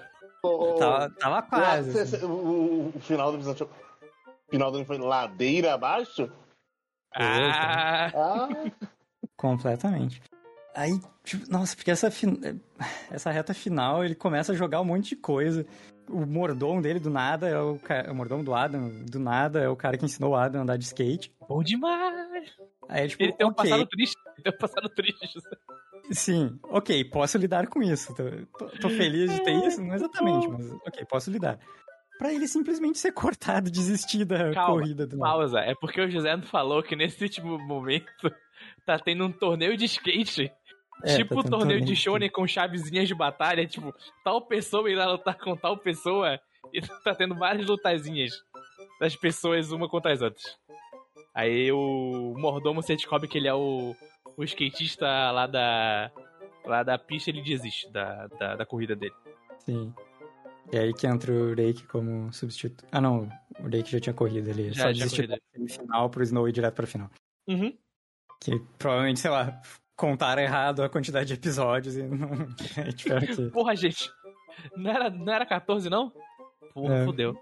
Tava, 0.78 1.11
tava 1.11 1.43
quase. 1.43 1.99
assim. 2.01 2.16
cê- 2.16 2.24
o, 2.24 2.91
o 2.95 3.01
final 3.01 3.31
do 3.31 3.37
episódio. 3.37 3.66
O 3.66 4.51
final 4.51 4.72
do 4.72 4.83
foi 4.87 4.97
ladeira 4.97 5.74
abaixo? 5.74 6.33
Ah, 7.14 8.11
Ah, 8.14 8.49
Completamente. 9.37 10.22
Aí, 10.74 10.99
tipo, 11.24 11.51
nossa, 11.51 11.76
porque 11.76 11.91
essa, 11.91 12.11
fin- 12.11 12.41
essa 13.11 13.31
reta 13.31 13.53
final 13.53 14.03
ele 14.03 14.14
começa 14.14 14.53
a 14.53 14.57
jogar 14.57 14.81
um 14.81 14.85
monte 14.85 15.11
de 15.11 15.16
coisa. 15.16 15.66
O 16.11 16.26
mordomo 16.26 16.82
dele 16.82 16.98
do 16.98 17.08
nada 17.11 17.48
é 17.48 17.58
o, 17.58 17.78
o 18.11 18.14
mordomo 18.14 18.42
do 18.42 18.54
Adam, 18.54 18.90
do 19.04 19.18
nada 19.20 19.61
é 19.61 19.68
o 19.68 19.76
cara 19.76 19.96
que 19.96 20.04
ensinou 20.04 20.32
o 20.32 20.36
Adam 20.36 20.61
a 20.61 20.64
andar 20.64 20.76
de 20.76 20.84
skate. 20.84 21.32
bom 21.48 21.62
demais. 21.62 22.50
Aí, 22.88 23.08
tipo, 23.08 23.22
Ele 23.22 23.32
tem 23.32 23.46
um 23.46 23.50
ok, 23.50 23.70
passado 23.70 23.86
triste. 23.88 24.16
Ele 24.36 24.42
tem 24.42 24.52
um 24.52 24.58
passado 24.58 24.88
triste. 24.88 25.32
José. 25.32 25.48
sim, 26.12 26.58
ok, 26.64 27.04
posso 27.04 27.38
lidar 27.38 27.66
com 27.68 27.82
isso. 27.82 28.14
Tô, 28.14 28.24
tô- 28.58 28.78
tô 28.78 28.90
feliz 28.90 29.32
de 29.32 29.42
ter 29.44 29.52
isso, 29.66 29.80
não 29.82 29.94
exatamente, 29.94 30.48
mas 30.48 30.70
ok, 30.86 31.04
posso 31.06 31.30
lidar. 31.30 31.58
Pra 32.18 32.32
ele 32.34 32.46
simplesmente 32.48 32.98
ser 32.98 33.12
cortado, 33.12 33.70
desistir 33.70 34.24
da 34.26 34.52
Calma, 34.52 34.74
corrida 34.80 35.06
do 35.06 35.16
nada. 35.16 35.32
Pausa. 35.32 35.61
É 35.61 35.74
porque 35.74 36.00
o 36.02 36.11
José 36.11 36.36
não 36.36 36.42
falou 36.42 36.82
que 36.82 36.94
nesse 36.94 37.22
último 37.24 37.58
momento 37.58 38.04
tá 38.84 38.98
tendo 38.98 39.24
um 39.24 39.32
torneio 39.32 39.74
de 39.76 39.86
skate. 39.86 40.52
É, 41.05 41.16
tipo 41.16 41.34
tá 41.34 41.40
o 41.40 41.51
torneio 41.51 41.80
de 41.80 41.94
shonen 41.96 42.30
com 42.30 42.46
chavezinhas 42.46 43.09
de 43.09 43.14
batalha. 43.14 43.66
Tipo, 43.66 43.94
tal 44.24 44.42
pessoa 44.42 44.90
irá 44.90 45.11
lutar 45.11 45.36
com 45.38 45.57
tal 45.57 45.76
pessoa. 45.76 46.38
E 46.72 46.80
tá 47.05 47.14
tendo 47.14 47.34
várias 47.34 47.66
lutazinhas 47.66 48.32
das 49.01 49.16
pessoas 49.16 49.72
uma 49.72 49.88
contra 49.88 50.12
as 50.12 50.22
outras. 50.22 50.44
Aí 51.34 51.70
o 51.72 52.34
mordomo 52.36 52.82
se 52.82 52.94
descobre 52.94 53.28
que 53.28 53.38
ele 53.38 53.48
é 53.48 53.55
o, 53.55 53.94
o 54.36 54.44
skatista 54.44 55.07
lá 55.30 55.46
da. 55.46 56.11
Lá 56.66 56.82
da 56.82 56.98
pista, 56.98 57.30
ele 57.30 57.40
desiste 57.40 57.90
da, 57.90 58.26
da, 58.26 58.57
da 58.57 58.66
corrida 58.66 58.94
dele. 58.94 59.14
Sim. 59.61 59.94
E 60.72 60.78
aí 60.78 60.92
que 60.92 61.07
entra 61.07 61.32
o 61.32 61.55
Reiki 61.55 61.84
como 61.84 62.32
substituto. 62.32 62.84
Ah, 62.92 63.01
não, 63.01 63.28
o 63.59 63.68
Reiki 63.68 63.90
já 63.90 63.98
tinha 64.01 64.14
corrido, 64.14 64.51
ele 64.51 64.72
Já 64.72 64.84
só 64.84 64.92
desistiu 64.92 65.26
da 65.26 65.38
semifinal 65.53 66.11
pro 66.11 66.22
Snow 66.22 66.48
ir 66.48 66.53
direto 66.53 66.74
pra 66.74 66.86
final. 66.86 67.11
Uhum. 67.48 67.76
Que 68.40 68.61
provavelmente, 68.78 69.20
sei 69.20 69.30
lá, 69.30 69.61
contaram 70.01 70.40
errado 70.40 70.82
a 70.82 70.88
quantidade 70.88 71.26
de 71.28 71.34
episódios 71.34 71.94
e 71.96 72.03
não. 72.03 72.46
tiveram 72.96 73.26
que. 73.26 73.51
Porra, 73.51 73.76
gente. 73.76 74.11
Não 74.74 74.90
era, 74.90 75.11
não 75.11 75.32
era 75.32 75.44
14, 75.44 75.90
não? 75.90 76.11
Porra, 76.72 76.94
É. 76.96 77.05
fudeu. 77.05 77.34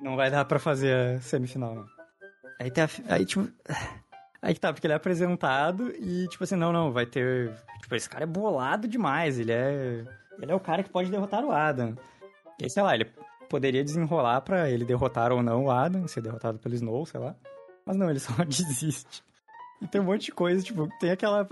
Não 0.00 0.16
vai 0.16 0.30
dar 0.30 0.44
pra 0.44 0.58
fazer 0.58 0.94
a 1.16 1.20
semifinal, 1.20 1.74
não. 1.74 1.86
Aí 2.60 2.70
tem 2.70 2.84
a. 2.84 2.88
Aí, 3.14 3.24
tipo. 3.24 3.48
Aí 4.40 4.54
que 4.54 4.60
tá, 4.60 4.72
porque 4.72 4.86
ele 4.86 4.92
é 4.92 4.96
apresentado 4.96 5.90
e, 5.98 6.28
tipo 6.28 6.44
assim, 6.44 6.54
não, 6.54 6.72
não, 6.72 6.92
vai 6.92 7.04
ter. 7.04 7.52
Tipo, 7.82 7.96
esse 7.96 8.08
cara 8.08 8.22
é 8.22 8.26
bolado 8.26 8.86
demais, 8.86 9.36
ele 9.38 9.50
é. 9.50 10.04
Ele 10.40 10.52
é 10.52 10.54
o 10.54 10.60
cara 10.60 10.84
que 10.84 10.90
pode 10.90 11.10
derrotar 11.10 11.44
o 11.44 11.50
Adam. 11.50 11.96
E 12.60 12.64
aí, 12.64 12.70
sei 12.70 12.82
lá, 12.84 12.94
ele 12.94 13.10
poderia 13.48 13.82
desenrolar 13.82 14.40
pra 14.42 14.70
ele 14.70 14.84
derrotar 14.84 15.32
ou 15.32 15.42
não 15.42 15.64
o 15.64 15.70
Adam, 15.72 16.06
ser 16.06 16.20
derrotado 16.20 16.56
pelo 16.60 16.72
Snow, 16.76 17.04
sei 17.04 17.18
lá. 17.18 17.34
Mas 17.84 17.96
não, 17.96 18.08
ele 18.08 18.20
só 18.20 18.32
desiste. 18.44 19.24
E 19.80 19.86
tem 19.86 20.00
um 20.00 20.04
monte 20.04 20.26
de 20.26 20.32
coisa, 20.32 20.62
tipo, 20.62 20.88
tem 20.98 21.10
aquela. 21.10 21.44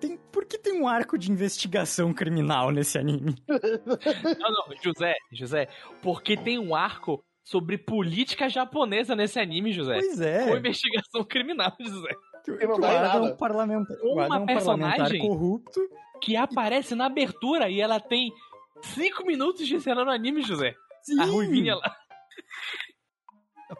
Tem... 0.00 0.16
Por 0.32 0.44
que 0.46 0.56
tem 0.58 0.80
um 0.80 0.88
arco 0.88 1.18
de 1.18 1.30
investigação 1.30 2.12
criminal 2.12 2.70
nesse 2.70 2.98
anime? 2.98 3.34
Não, 3.46 4.50
não, 4.50 4.76
José, 4.82 5.14
José, 5.32 5.68
porque 6.02 6.36
tem 6.36 6.58
um 6.58 6.74
arco 6.74 7.22
sobre 7.44 7.76
política 7.78 8.48
japonesa 8.48 9.14
nesse 9.14 9.38
anime, 9.38 9.72
José. 9.72 9.94
Pois 9.98 10.20
é. 10.20 10.48
Com 10.48 10.56
investigação 10.56 11.22
criminal, 11.24 11.72
José. 11.78 12.08
Que 12.44 12.66
não 12.66 12.78
nada. 12.78 13.22
um 13.22 13.36
parlamentar, 13.36 13.96
Uma 14.02 14.24
um 14.24 14.28
parlamentar 14.46 14.46
personagem- 14.46 15.20
corrupto. 15.20 15.80
Que 16.22 16.34
aparece 16.36 16.94
na 16.94 17.06
abertura 17.06 17.68
e 17.68 17.80
ela 17.80 18.00
tem 18.00 18.32
5 18.82 19.26
minutos 19.26 19.66
de 19.66 19.78
cena 19.80 20.04
no 20.04 20.10
anime, 20.10 20.40
José. 20.42 20.74
Sim. 21.02 21.20
A 21.20 21.24
Ruivinha 21.26 21.74
lá. 21.74 21.96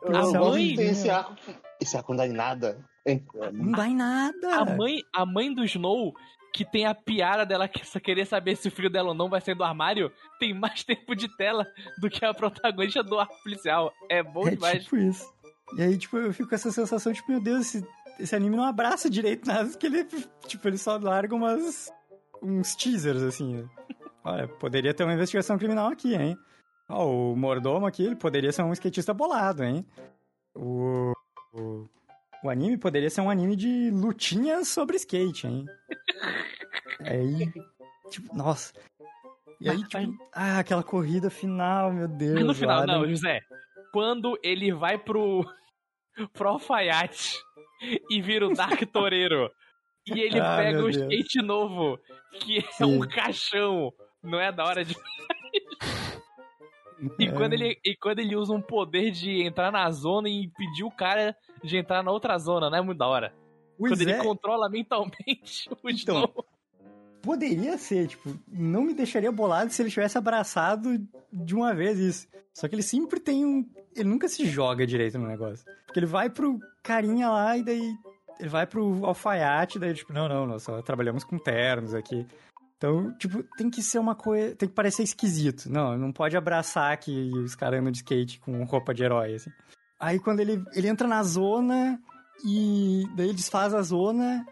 eu 0.03 0.16
A 0.16 0.20
gosto 0.38 0.59
esse 0.80 1.09
arco. 1.09 1.34
Esse 1.80 1.97
arco 1.97 2.12
não 2.12 2.18
dá 2.18 2.26
em 2.26 2.32
nada. 2.32 2.84
É- 3.07 3.20
Não 3.52 3.72
dá 3.72 3.86
em 3.86 3.94
nada. 3.96 4.57
A 4.57 4.64
mãe, 4.64 4.98
a 5.14 5.24
mãe 5.24 5.54
do 5.54 5.64
Snow, 5.64 6.12
que 6.52 6.64
tem 6.64 6.86
a 6.86 6.94
piada 6.94 7.46
dela 7.46 7.68
que- 7.68 7.86
só 7.86 8.00
querer 8.00 8.26
saber 8.26 8.57
se 8.57 8.66
o 8.68 8.70
filho 8.70 8.90
dela 8.90 9.09
ou 9.11 9.14
não 9.14 9.28
vai 9.28 9.40
sair 9.40 9.54
do 9.54 9.62
armário, 9.64 10.11
tem 10.40 10.52
mais 10.52 10.82
tempo 10.84 11.14
de 11.14 11.28
tela 11.36 11.66
do 12.00 12.11
que 12.11 12.24
a 12.24 12.34
protagonista 12.34 13.02
do 13.02 13.18
arco 13.18 13.34
policial. 13.42 13.92
É 14.11 14.22
bom 14.22 14.46
é 14.48 14.50
demais. 14.52 14.82
tipo 14.84 14.96
isso. 14.96 15.32
E 15.76 15.82
aí, 15.82 15.96
tipo, 15.96 16.16
eu 16.16 16.32
fico 16.32 16.48
com 16.48 16.54
essa 16.54 16.70
sensação, 16.70 17.12
tipo, 17.12 17.30
meu 17.30 17.40
Deus, 17.40 17.61
esse, 17.74 17.86
esse 18.20 18.34
anime 18.36 18.57
não 18.57 18.64
abraça 18.64 19.11
direito 19.11 19.46
nada, 19.46 19.68
porque 19.68 19.86
ele, 19.86 20.04
tipo, 20.46 20.66
ele 20.68 20.78
só 20.78 20.96
larga 20.96 21.34
umas, 21.34 21.92
uns 22.42 22.74
teasers, 22.76 23.22
assim. 23.22 23.68
Olha, 24.24 24.46
poderia 24.48 24.94
ter 24.94 25.04
uma 25.04 25.12
investigação 25.14 25.59
criminal 25.59 25.88
aqui, 25.88 26.14
hein? 26.14 26.36
Ó, 26.88 27.32
o 27.32 27.36
mordomo 27.36 27.84
aqui, 27.86 28.04
ele 28.04 28.14
poderia 28.16 28.52
ser 28.52 28.62
um 28.62 28.72
skatista 28.72 29.12
bolado, 29.12 29.64
hein? 29.64 29.84
O, 30.54 31.12
o, 31.52 31.88
o 32.47 32.51
anime 32.51 32.76
poderia 32.78 33.11
ser 33.11 33.20
um 33.20 33.30
anime 33.30 33.57
de 33.57 33.90
lutinhas 33.90 34.68
sobre 34.68 34.97
skate, 34.97 35.47
hein? 35.47 35.64
Aí, 37.01 37.53
tipo, 38.11 38.34
nossa. 38.34 38.72
E 39.61 39.68
aí, 39.70 39.82
tipo, 39.88 40.12
ah, 40.34 40.59
aquela 40.59 40.82
corrida 40.82 41.30
final, 41.30 41.92
meu 41.92 42.09
Deus. 42.09 42.42
No 42.44 42.55
final, 42.55 42.82
Adam- 42.82 43.01
não, 43.03 43.09
José. 43.09 43.40
Quando 43.92 44.38
ele 44.42 44.72
vai 44.72 44.99
pro. 44.99 45.44
pro 46.32 46.49
alfaiate 46.51 47.34
e 48.11 48.20
vira 48.22 48.47
o 48.49 48.55
Dark 48.55 48.80
Toreiro. 48.90 49.51
e 50.07 50.20
ele 50.20 50.40
Ah, 50.40 50.57
pega 50.57 50.82
o 50.82 50.88
skate 50.88 51.42
novo, 51.42 51.99
que 52.40 52.59
é 52.59 52.72
Sim. 52.72 52.84
um 52.84 53.01
caixão. 53.01 53.92
Não 54.22 54.40
é 54.40 54.51
da 54.51 54.64
hora 54.64 54.84
de. 54.84 54.94
E, 57.18 57.26
É. 57.26 57.32
quando 57.32 57.53
ele, 57.53 57.78
e 57.84 57.94
quando 57.97 58.20
ele 58.20 58.34
usa 58.34 58.53
um 58.55 58.62
poder 58.62 59.11
de 59.11 59.42
entrar 59.42 59.70
na 59.70 59.90
zona 59.90 60.28
e 60.30 60.44
impedir 60.44 60.84
o 60.84 60.90
cara 60.90 61.36
de 61.66 61.76
entrar 61.76 62.02
na 62.02 62.10
outra 62.10 62.38
zona, 62.38 62.70
não 62.70 62.78
é 62.78 62.82
muito 62.82 62.98
da 62.98 63.06
hora? 63.06 63.34
Pois 63.78 63.92
quando 63.92 64.00
ele 64.00 64.12
é. 64.12 64.22
controla 64.22 64.68
mentalmente 64.68 65.68
o 65.82 65.90
Então, 65.90 66.24
Snow. 66.24 66.44
Poderia 67.22 67.76
ser, 67.76 68.06
tipo, 68.06 68.38
não 68.46 68.82
me 68.82 68.94
deixaria 68.94 69.32
bolado 69.32 69.72
se 69.72 69.82
ele 69.82 69.90
tivesse 69.90 70.16
abraçado 70.16 70.96
de 71.32 71.54
uma 71.54 71.74
vez 71.74 71.98
isso. 71.98 72.28
Só 72.54 72.68
que 72.68 72.74
ele 72.74 72.82
sempre 72.82 73.18
tem 73.18 73.44
um. 73.44 73.68
Ele 73.94 74.08
nunca 74.08 74.28
se 74.28 74.46
joga 74.46 74.86
direito 74.86 75.18
no 75.18 75.26
negócio. 75.26 75.66
Porque 75.86 75.98
ele 75.98 76.06
vai 76.06 76.30
pro 76.30 76.58
carinha 76.82 77.28
lá 77.28 77.56
e 77.56 77.64
daí. 77.64 77.94
Ele 78.38 78.48
vai 78.48 78.66
pro 78.66 79.04
alfaiate, 79.04 79.78
daí, 79.78 79.94
tipo, 79.94 80.12
não, 80.12 80.28
não, 80.28 80.46
nós 80.46 80.62
só 80.62 80.80
trabalhamos 80.82 81.24
com 81.24 81.38
ternos 81.38 81.94
aqui. 81.94 82.26
Então, 82.76 83.12
tipo, 83.18 83.43
tem 83.56 83.70
que 83.70 83.82
ser 83.82 83.98
uma 83.98 84.14
coisa. 84.14 84.55
Tem 84.55 84.68
que 84.68 84.74
parecer 84.74 85.02
esquisito. 85.02 85.70
Não, 85.70 85.98
não 85.98 86.12
pode 86.12 86.36
abraçar 86.36 86.97
que 86.98 87.30
os 87.38 87.55
caras 87.55 87.80
andam 87.80 87.90
de 87.90 87.98
skate 87.98 88.38
com 88.38 88.62
roupa 88.64 88.94
de 88.94 89.02
herói, 89.02 89.34
assim. 89.34 89.51
Aí 89.98 90.18
quando 90.18 90.40
ele, 90.40 90.62
ele 90.74 90.89
entra 90.89 91.06
na 91.09 91.23
zona 91.23 91.98
e 92.44 93.05
daí 93.16 93.27
ele 93.28 93.35
desfaz 93.36 93.73
a 93.74 93.82
zona 93.82 94.47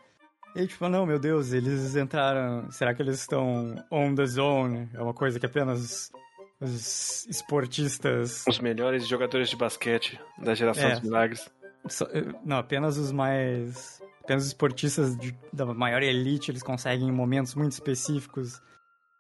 e 0.57 0.67
tipo, 0.67 0.89
não, 0.89 1.05
meu 1.05 1.19
Deus, 1.19 1.53
eles 1.53 1.95
entraram. 1.97 2.71
Será 2.71 2.95
que 2.95 3.03
eles 3.03 3.19
estão 3.21 3.75
on 3.91 4.15
the 4.15 4.25
zone? 4.27 4.89
É 4.95 5.03
uma 5.03 5.13
coisa 5.15 5.39
que 5.41 5.47
apenas 5.47 6.11
os 6.61 7.27
esportistas. 7.29 8.45
Os 8.49 8.59
melhores 8.61 9.07
jogadores 9.07 9.49
de 9.51 9.57
basquete 9.57 10.19
da 10.39 10.55
geração 10.55 10.85
É. 10.89 10.91
dos 10.93 11.01
milagres. 11.03 11.51
só- 11.89 12.07
eh, 12.07 12.25
Não, 12.45 12.57
apenas 12.57 12.97
os 12.97 13.13
mais. 13.13 14.01
Apenas 14.23 14.45
os 14.45 14.49
esportistas 14.49 15.15
de- 15.19 15.37
da 15.53 15.67
maior 15.67 16.03
elite 16.03 16.51
eles 16.51 16.63
conseguem, 16.63 17.09
em 17.09 17.13
momentos 17.13 17.55
muito 17.55 17.73
específicos, 17.73 18.63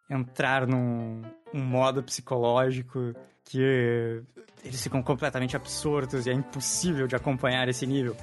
entrar 0.09 0.66
num 0.66 1.20
um 1.52 1.60
modo 1.62 2.02
psicológico 2.02 3.12
que 3.44 4.22
eles 4.64 4.82
ficam 4.82 5.02
completamente 5.02 5.56
absortos 5.56 6.26
e 6.26 6.30
é 6.30 6.32
impossível 6.32 7.06
de 7.06 7.14
acompanhar 7.14 7.68
esse 7.68 7.86
nível. 7.86 8.16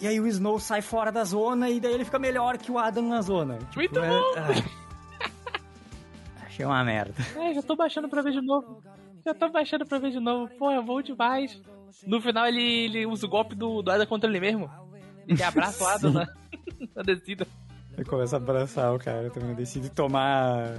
E 0.00 0.06
aí 0.06 0.20
o 0.20 0.26
Snow 0.26 0.58
sai 0.60 0.80
fora 0.80 1.10
da 1.10 1.24
zona 1.24 1.68
e 1.70 1.80
daí 1.80 1.92
ele 1.92 2.04
fica 2.04 2.18
melhor 2.18 2.56
que 2.56 2.70
o 2.70 2.78
Adam 2.78 3.08
na 3.08 3.20
zona. 3.20 3.58
Tipo, 3.58 3.76
Muito 3.76 3.98
é- 3.98 4.08
bom! 4.08 4.22
ah. 4.36 5.58
Achei 6.46 6.64
uma 6.64 6.82
merda. 6.84 7.14
É, 7.36 7.52
já 7.54 7.62
tô 7.62 7.76
baixando 7.76 8.08
pra 8.08 8.22
ver 8.22 8.32
de 8.32 8.40
novo. 8.40 8.82
Já 9.24 9.34
tô 9.34 9.48
baixando 9.50 9.84
pra 9.84 9.98
ver 9.98 10.10
de 10.10 10.20
novo. 10.20 10.48
Pô, 10.58 10.70
é 10.70 10.80
bom 10.80 11.02
demais. 11.02 11.60
No 12.06 12.20
final 12.20 12.46
ele, 12.46 12.62
ele 12.84 13.06
usa 13.06 13.26
o 13.26 13.28
golpe 13.28 13.54
do, 13.54 13.82
do 13.82 13.90
Adam 13.90 14.06
contra 14.06 14.28
ele 14.30 14.40
mesmo. 14.40 14.70
Ele 15.26 15.42
abraça 15.42 15.84
o 15.84 15.86
Adam 15.88 16.12
na, 16.12 16.26
na 16.94 17.02
descida. 17.02 17.46
Ele 17.94 18.04
começa 18.04 18.36
a 18.36 18.38
abraçar 18.38 18.94
o 18.94 18.98
cara 18.98 19.28
também, 19.30 19.54
decide 19.54 19.90
tomar 19.90 20.72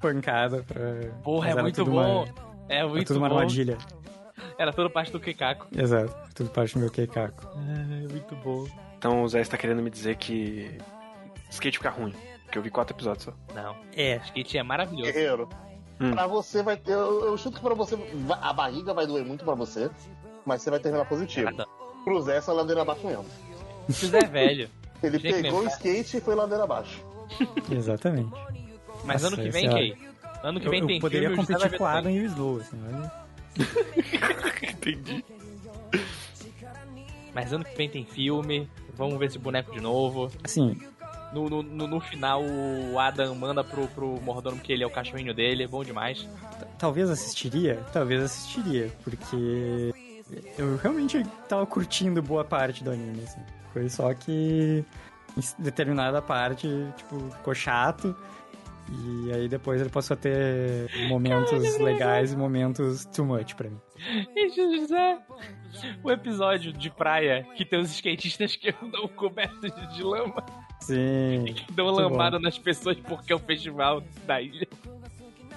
pancada 0.00 0.62
pra. 0.62 0.80
Porra, 1.22 1.50
é 1.50 1.62
muito 1.62 1.84
bom. 1.84 2.26
É 2.68 2.78
era 2.78 2.88
muito 2.88 3.06
tudo 3.06 3.18
uma 3.18 3.28
bom. 3.28 3.36
armadilha. 3.36 3.78
Era 4.58 4.72
tudo 4.72 4.90
parte 4.90 5.12
do 5.12 5.20
Kikaku. 5.20 5.66
Exato, 5.76 6.14
tudo 6.34 6.50
parte 6.50 6.74
do 6.74 6.80
meu 6.80 6.90
Keikaku. 6.90 7.46
É, 7.58 8.12
muito 8.12 8.34
bom. 8.36 8.66
Então 8.98 9.22
o 9.22 9.28
Zé 9.28 9.40
está 9.40 9.56
querendo 9.56 9.82
me 9.82 9.90
dizer 9.90 10.16
que 10.16 10.78
skate 11.50 11.78
ficar 11.78 11.90
ruim. 11.90 12.14
Porque 12.44 12.58
eu 12.58 12.62
vi 12.62 12.70
quatro 12.70 12.94
episódios 12.96 13.24
só. 13.24 13.32
Não. 13.54 13.76
É. 13.94 14.16
Skate 14.24 14.56
é 14.58 14.62
maravilhoso. 14.62 15.12
Guerreiro. 15.12 15.48
Hum. 16.00 16.12
Pra 16.12 16.26
você 16.26 16.62
vai 16.62 16.76
ter. 16.76 16.92
Eu, 16.92 17.24
eu 17.26 17.36
chuto 17.38 17.56
que 17.56 17.62
pra 17.62 17.74
você. 17.74 17.96
A 18.40 18.52
barriga 18.52 18.94
vai 18.94 19.06
doer 19.06 19.24
muito 19.24 19.44
pra 19.44 19.54
você, 19.54 19.90
mas 20.44 20.62
você 20.62 20.70
vai 20.70 20.78
terminar 20.80 21.04
positivo. 21.06 21.50
Nada. 21.50 21.66
Pro 22.04 22.22
Zé, 22.22 22.36
essa 22.36 22.52
é 22.52 22.54
ladeira 22.54 22.82
abaixo 22.82 23.06
mesmo. 23.06 23.24
José 23.88 24.18
é 24.18 24.26
velho. 24.26 24.70
Ele 25.02 25.18
que 25.18 25.32
pegou 25.42 25.60
o 25.60 25.66
skate 25.66 26.16
e 26.16 26.20
foi 26.20 26.34
ladeira 26.34 26.64
abaixo. 26.64 27.04
Exatamente. 27.70 28.30
Mas 29.04 29.22
Nossa, 29.22 29.34
ano 29.34 29.42
que 29.44 29.50
vem, 29.50 29.66
é- 29.66 29.70
Kay? 29.70 29.96
Ano 30.42 30.60
que 30.60 30.66
Eu, 30.66 30.70
vem 30.70 30.80
eu 30.80 30.86
tem 30.86 31.00
poderia 31.00 31.28
filme, 31.30 31.46
competir 31.46 31.76
com 31.78 31.84
o. 31.84 31.86
Adam 31.86 32.10
e 32.10 32.20
o 32.20 32.26
Slow, 32.26 32.60
assim, 32.60 32.78
olha. 32.86 33.12
Entendi. 34.70 35.24
Mas 37.34 37.52
ano 37.52 37.64
que 37.64 37.76
vem 37.76 37.88
tem 37.88 38.04
filme. 38.04 38.68
Vamos 38.96 39.18
ver 39.18 39.26
esse 39.26 39.38
boneco 39.38 39.70
de 39.72 39.80
novo. 39.80 40.30
Assim, 40.42 40.80
No, 41.32 41.50
no, 41.50 41.62
no, 41.62 41.86
no 41.86 42.00
final, 42.00 42.42
o 42.42 42.98
Adam 42.98 43.34
manda 43.34 43.62
pro, 43.62 43.86
pro 43.88 44.18
mordomo 44.22 44.58
que 44.60 44.72
ele 44.72 44.82
é 44.82 44.86
o 44.86 44.90
cachorrinho 44.90 45.34
dele. 45.34 45.64
É 45.64 45.68
bom 45.68 45.84
demais. 45.84 46.20
t- 46.22 46.28
talvez 46.78 47.10
assistiria, 47.10 47.76
talvez 47.92 48.22
assistiria, 48.22 48.90
porque 49.04 49.92
eu 50.56 50.76
realmente 50.76 51.22
tava 51.48 51.66
curtindo 51.66 52.22
boa 52.22 52.42
parte 52.44 52.82
do 52.82 52.90
anime, 52.90 53.22
assim. 53.24 53.40
Foi 53.72 53.88
só 53.90 54.14
que 54.14 54.82
em 55.36 55.62
determinada 55.62 56.22
parte, 56.22 56.66
tipo, 56.96 57.18
ficou 57.36 57.54
chato. 57.54 58.16
E 58.88 59.32
aí 59.32 59.48
depois 59.48 59.80
ele 59.80 59.90
passou 59.90 60.14
a 60.14 60.16
ter 60.16 60.88
momentos 61.08 61.78
legais 61.78 62.32
e 62.32 62.36
momentos 62.36 63.04
too 63.06 63.24
much 63.26 63.54
pra 63.54 63.68
mim. 63.68 63.80
E 64.34 64.48
José, 64.50 65.18
o 66.04 66.10
episódio 66.10 66.72
de 66.72 66.88
praia 66.90 67.44
que 67.56 67.64
tem 67.64 67.80
os 67.80 67.90
skatistas 67.90 68.54
que 68.54 68.72
andam 68.82 69.08
cobertos 69.08 69.72
de 69.94 70.02
lama, 70.04 70.44
Sim. 70.80 71.44
que 71.54 71.72
dão 71.72 71.86
lambada 71.86 72.38
nas 72.38 72.56
pessoas 72.58 72.96
porque 73.00 73.32
é 73.32 73.36
o 73.36 73.40
festival 73.40 74.02
da 74.24 74.40
ilha. 74.40 74.68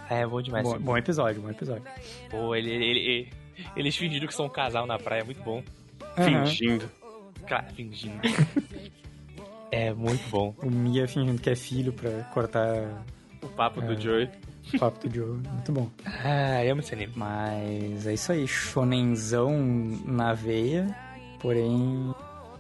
É, 0.10 0.26
bom 0.26 0.41
demais. 0.41 0.68
Bom, 0.68 0.80
bom 0.80 0.97
episódio, 0.97 1.39
bom 1.39 1.51
episódio. 1.51 1.84
Pô, 2.31 2.56
ele, 2.56 2.72
ele, 2.72 2.85
ele- 2.85 3.30
eles 3.76 3.95
fingindo 3.95 4.26
que 4.26 4.34
são 4.34 4.47
um 4.47 4.49
casal 4.49 4.88
na 4.88 4.97
praia, 4.97 5.23
muito 5.23 5.43
bom. 5.43 5.61
Aham. 6.18 6.45
Fingindo. 6.47 6.89
Claro, 7.47 7.68
fingindo. 7.76 8.19
é 9.72 9.93
muito 9.93 10.27
bom. 10.30 10.56
O 10.64 10.69
Mia 10.69 11.07
fingindo 11.07 11.39
que 11.39 11.49
é 11.49 11.56
filho 11.56 11.93
pra 11.93 12.10
cortar 12.34 13.03
O 13.41 13.48
papo 13.48 13.82
do 13.82 13.94
É. 13.94 13.99
Joey. 13.99 14.30
o 14.74 14.80
papo 14.80 15.07
do 15.07 15.14
Joe. 15.16 15.38
Muito 15.38 15.72
bom. 15.72 15.90
Ah, 16.24 16.64
eu 16.66 16.72
amo 16.74 16.82
esse 16.82 16.94
anime. 16.94 17.14
Mas 17.16 18.06
é 18.07 18.14
isso 18.14 18.32
aí, 18.32 18.48
shonenzão 18.48 19.57
na 20.06 20.34
veia, 20.34 20.88
porém 21.40 22.14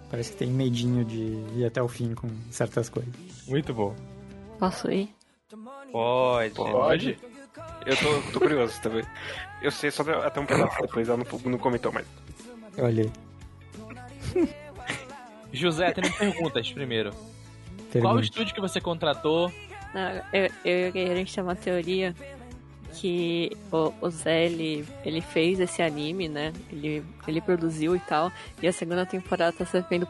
parece 0.09 0.31
que 0.31 0.37
tem 0.39 0.49
medinho 0.49 1.03
de 1.05 1.43
ir 1.59 1.65
até 1.65 1.81
o 1.81 1.87
fim 1.87 2.13
com 2.15 2.27
certas 2.49 2.89
coisas. 2.89 3.13
Muito 3.47 3.73
bom. 3.73 3.95
Posso 4.57 4.89
ir? 4.91 5.13
Pode. 5.91 6.53
Pode? 6.55 7.17
Eu 7.85 7.95
tô, 7.97 8.31
tô 8.33 8.39
curioso 8.39 8.79
também. 8.81 9.03
Eu 9.61 9.71
sei 9.71 9.89
só 9.91 10.03
até 10.23 10.39
um 10.39 10.45
pedaço, 10.45 10.81
depois 10.81 11.07
ela 11.09 11.17
não, 11.17 11.51
não 11.51 11.57
comentou 11.57 11.91
mais. 11.91 12.05
Olha 12.77 13.03
aí, 13.03 14.49
José, 15.51 15.91
tendo 15.91 16.11
perguntas 16.13 16.71
primeiro. 16.71 17.11
Qual 17.11 17.89
termina. 17.91 18.21
estúdio 18.21 18.53
que 18.53 18.61
você 18.61 18.79
contratou? 18.79 19.51
Eu, 20.33 20.49
eu 20.65 20.85
e 20.85 20.89
o 20.89 20.91
Guerreiro, 20.91 21.13
a 21.15 21.17
gente 21.17 21.33
tem 21.35 21.43
uma 21.43 21.55
teoria 21.55 22.15
que 22.93 23.55
o, 23.71 23.93
o 24.01 24.09
Zé, 24.09 24.45
ele, 24.45 24.85
ele 25.05 25.21
fez 25.21 25.59
esse 25.59 25.81
anime, 25.81 26.27
né? 26.27 26.51
Ele, 26.71 27.03
ele 27.27 27.41
produziu 27.41 27.95
e 27.95 27.99
tal. 27.99 28.31
E 28.61 28.67
a 28.67 28.73
segunda 28.73 29.05
temporada 29.05 29.51
tá 29.53 29.65
sendo, 29.65 30.07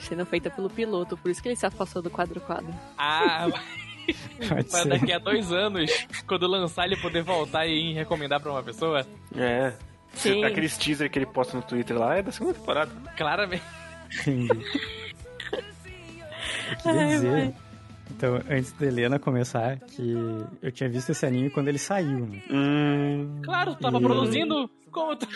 sendo 0.00 0.26
feita 0.26 0.50
pelo 0.50 0.68
piloto. 0.70 1.16
Por 1.16 1.30
isso 1.30 1.42
que 1.42 1.48
ele 1.48 1.56
se 1.56 1.66
afastou 1.66 2.02
do 2.02 2.10
quadro-quadro. 2.10 2.72
Ah, 2.98 3.48
Pode 4.48 4.64
pra 4.68 4.82
ser. 4.82 4.88
daqui 4.88 5.12
a 5.12 5.18
dois 5.18 5.52
anos, 5.52 5.90
quando 6.26 6.46
lançar, 6.48 6.86
ele 6.86 6.96
poder 6.96 7.22
voltar 7.22 7.66
e 7.66 7.92
recomendar 7.92 8.40
pra 8.40 8.50
uma 8.50 8.62
pessoa? 8.62 9.06
É. 9.36 9.72
Sim. 10.14 10.44
Aqueles 10.44 10.76
teaser 10.76 11.08
que 11.10 11.18
ele 11.18 11.26
posta 11.26 11.56
no 11.56 11.62
Twitter 11.62 11.96
lá 11.96 12.16
é 12.16 12.22
da 12.22 12.32
segunda 12.32 12.54
temporada. 12.54 12.90
Claramente. 13.16 13.62
Queria 14.24 14.48
Ai, 16.84 17.08
dizer. 17.08 17.54
Então, 18.16 18.36
antes 18.48 18.72
da 18.72 18.86
Helena 18.86 19.18
começar, 19.18 19.78
que 19.80 20.14
eu 20.62 20.70
tinha 20.72 20.88
visto 20.88 21.10
esse 21.10 21.24
anime 21.26 21.50
quando 21.50 21.68
ele 21.68 21.78
saiu, 21.78 22.26
né? 22.26 22.42
Hum. 22.50 23.40
Claro, 23.42 23.74
tu 23.74 23.80
tava 23.80 23.98
E- 23.98 24.02
produzindo. 24.02 24.70
Como 24.90 25.16
tu... 25.16 25.26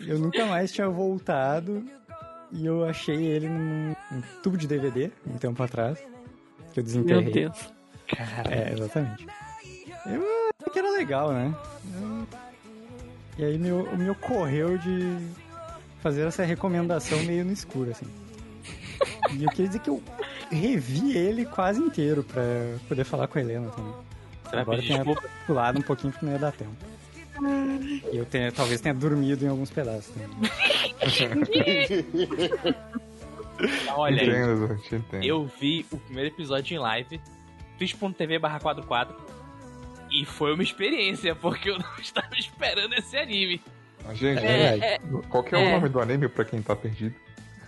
Eu 0.00 0.18
nunca 0.18 0.46
mais 0.46 0.72
tinha 0.72 0.88
voltado 0.88 1.84
e 2.50 2.64
eu 2.64 2.84
achei 2.86 3.14
ele 3.16 3.48
num, 3.48 3.94
num 4.10 4.22
tubo 4.42 4.56
de 4.56 4.66
DVD 4.66 5.10
um 5.26 5.36
tempo 5.36 5.62
atrás, 5.62 5.98
que 6.72 6.80
eu 6.80 6.84
desenterrei. 6.84 7.22
Meu 7.24 7.32
Deus. 7.32 7.72
É, 8.50 8.72
exatamente. 8.72 9.26
Eu 10.06 10.22
achei 10.58 10.72
que 10.72 10.78
era 10.78 10.90
legal, 10.92 11.32
né? 11.32 11.54
Eu- 11.94 12.26
E 13.38 13.44
aí 13.44 13.58
me, 13.58 13.70
me 13.70 14.08
ocorreu 14.10 14.78
de 14.78 15.28
fazer 16.00 16.22
essa 16.26 16.42
recomendação 16.44 17.22
meio 17.24 17.44
no 17.44 17.52
escuro, 17.52 17.90
assim. 17.90 18.06
E 19.30 19.44
eu 19.44 19.50
queria 19.50 19.66
dizer 19.68 19.78
que 19.80 19.90
eu 19.90 20.02
revi 20.50 21.16
ele 21.16 21.44
quase 21.44 21.80
inteiro 21.80 22.24
pra 22.24 22.42
poder 22.88 23.04
falar 23.04 23.28
com 23.28 23.38
a 23.38 23.42
Helena 23.42 23.68
também. 23.70 23.92
Vai 24.50 24.60
Agora 24.60 24.80
tenha 24.80 25.04
desculpa? 25.04 25.28
pulado 25.46 25.78
um 25.78 25.82
pouquinho 25.82 26.12
porque 26.12 26.24
não 26.26 26.32
ia 26.32 26.38
dar 26.38 26.52
tempo. 26.52 26.74
E 28.12 28.16
eu 28.16 28.24
tenha, 28.24 28.50
talvez 28.50 28.80
tenha 28.80 28.94
dormido 28.94 29.44
em 29.44 29.48
alguns 29.48 29.70
pedaços 29.70 30.12
também. 30.12 30.28
Olha 33.94 34.22
aí. 34.22 34.28
Entendo, 34.28 34.76
te 34.82 34.94
entendo. 34.94 35.24
Eu 35.24 35.46
vi 35.60 35.84
o 35.90 35.96
primeiro 35.98 36.30
episódio 36.34 36.74
em 36.74 36.78
live, 36.78 37.20
twitch.tv 37.76 38.38
barra 38.38 38.60
44, 38.60 39.16
e 40.10 40.24
foi 40.24 40.54
uma 40.54 40.62
experiência, 40.62 41.34
porque 41.34 41.70
eu 41.70 41.78
não 41.78 41.90
estava 42.00 42.34
esperando 42.36 42.94
esse 42.94 43.16
anime. 43.16 43.60
Gente, 44.14 44.44
É, 44.44 44.98
gente, 45.00 45.26
qual 45.28 45.42
que 45.42 45.54
é, 45.54 45.58
o 45.58 45.60
é. 45.60 45.72
nome 45.72 45.88
do 45.88 46.00
anime 46.00 46.28
pra 46.28 46.44
quem 46.44 46.62
tá 46.62 46.74
perdido? 46.74 47.14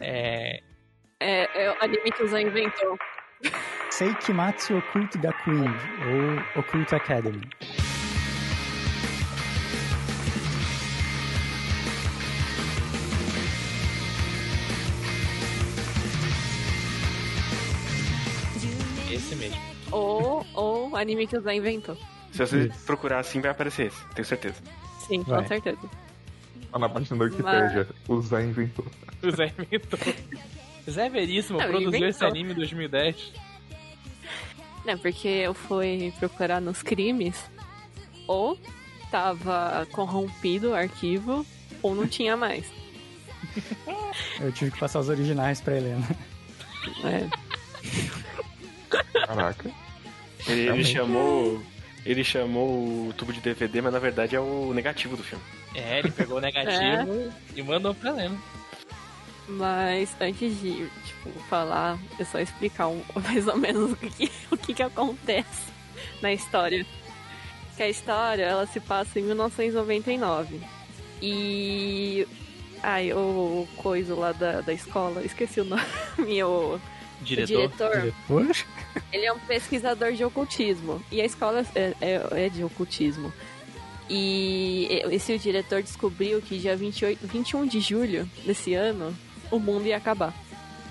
É. 0.00 0.62
É, 1.22 1.64
é 1.64 1.70
o 1.70 1.76
anime 1.84 2.10
que 2.12 2.22
o 2.22 2.28
Zé 2.28 2.40
inventou. 2.40 2.98
Seikimatsu 3.90 4.78
Occult 4.78 5.18
Gakuin, 5.18 5.66
ou 5.66 6.60
Occult 6.60 6.94
Academy. 6.94 7.42
Esse 19.12 19.36
mesmo. 19.36 19.60
Ou, 19.92 20.46
ou 20.54 20.90
o 20.90 20.96
anime 20.96 21.26
que 21.26 21.36
o 21.36 21.40
Zé 21.42 21.54
inventou. 21.54 21.98
Se 22.32 22.38
você 22.38 22.64
Isso. 22.68 22.86
procurar 22.86 23.18
assim, 23.18 23.42
vai 23.42 23.50
aparecer 23.50 23.88
esse, 23.88 24.06
tenho 24.14 24.24
certeza. 24.24 24.62
Sim, 25.06 25.22
Vai. 25.24 25.42
com 25.42 25.48
certeza. 25.48 25.90
Ah, 26.72 26.78
na 26.78 26.88
página 26.88 27.18
da 27.18 27.24
Wikipédia, 27.24 27.88
o 28.08 28.22
Zé 28.22 28.42
inventou. 28.42 28.86
O 29.22 29.30
Zé 29.30 29.52
inventou. 29.58 29.98
Zé 30.88 31.08
Veríssimo 31.08 31.58
Não, 31.58 31.68
produziu 31.68 32.08
esse 32.08 32.24
anime 32.24 32.52
em 32.52 32.56
2010. 32.56 33.32
Não, 34.84 34.98
porque 34.98 35.28
eu 35.28 35.52
fui 35.52 36.12
procurar 36.18 36.60
nos 36.60 36.82
crimes, 36.82 37.50
ou 38.26 38.58
tava 39.10 39.86
corrompido 39.92 40.70
o 40.70 40.74
arquivo, 40.74 41.44
ou 41.82 41.94
não 41.94 42.06
tinha 42.06 42.36
mais. 42.36 42.66
Eu 44.40 44.52
tive 44.52 44.70
que 44.70 44.78
passar 44.78 45.00
os 45.00 45.08
originais 45.08 45.60
pra 45.60 45.76
Helena. 45.76 46.06
É. 47.04 47.28
Caraca. 49.26 49.70
Ele, 50.46 50.68
ele 50.68 50.84
chamou. 50.84 51.62
Ele 52.04 52.24
chamou 52.24 53.08
o 53.08 53.12
tubo 53.12 53.32
de 53.32 53.40
DVD, 53.40 53.82
mas 53.82 53.92
na 53.92 53.98
verdade 53.98 54.34
é 54.34 54.40
o 54.40 54.72
negativo 54.72 55.16
do 55.16 55.22
filme. 55.22 55.44
É, 55.74 55.98
ele 55.98 56.10
pegou 56.10 56.38
o 56.38 56.40
negativo 56.40 57.32
e 57.54 57.62
mandou 57.62 57.94
pra 57.94 58.10
Helena. 58.10 58.38
Mas 59.50 60.14
antes 60.20 60.60
de, 60.60 60.72
tipo, 61.04 61.30
falar, 61.48 61.98
é 62.18 62.24
só 62.24 62.38
explicar 62.38 62.88
um- 62.88 63.02
mais 63.24 63.46
ou 63.48 63.56
menos 63.56 63.92
o 63.92 63.96
que, 63.96 64.30
o 64.50 64.56
que, 64.56 64.72
que 64.74 64.82
acontece 64.82 65.70
na 66.22 66.32
história. 66.32 66.86
Que 67.76 67.82
a 67.82 67.88
história, 67.88 68.44
ela 68.44 68.66
se 68.66 68.78
passa 68.80 69.18
em 69.18 69.22
1999. 69.24 70.60
E... 71.20 72.26
Ai, 72.82 73.12
o 73.12 73.68
coisa 73.76 74.14
lá 74.14 74.32
da, 74.32 74.62
da 74.62 74.72
escola, 74.72 75.22
esqueci 75.22 75.60
o 75.60 75.64
nome, 75.64 75.82
o 76.42 76.80
Diretor. 77.20 77.68
diretor. 77.68 77.90
Diretor? 78.00 78.56
Ele 79.12 79.26
é 79.26 79.32
um 79.32 79.38
pesquisador 79.40 80.12
de 80.12 80.24
ocultismo. 80.24 81.02
E 81.12 81.20
a 81.20 81.24
escola 81.26 81.66
é, 81.74 81.92
é- 82.00 82.44
é 82.46 82.48
de 82.48 82.64
ocultismo. 82.64 83.30
E 84.08 85.02
esse 85.10 85.36
diretor 85.38 85.82
descobriu 85.82 86.40
que 86.40 86.58
dia 86.58 86.74
28, 86.76 87.26
21 87.26 87.66
de 87.66 87.80
julho 87.80 88.28
desse 88.46 88.74
ano, 88.74 89.14
o 89.50 89.58
mundo 89.58 89.86
ia 89.86 89.96
acabar. 89.96 90.34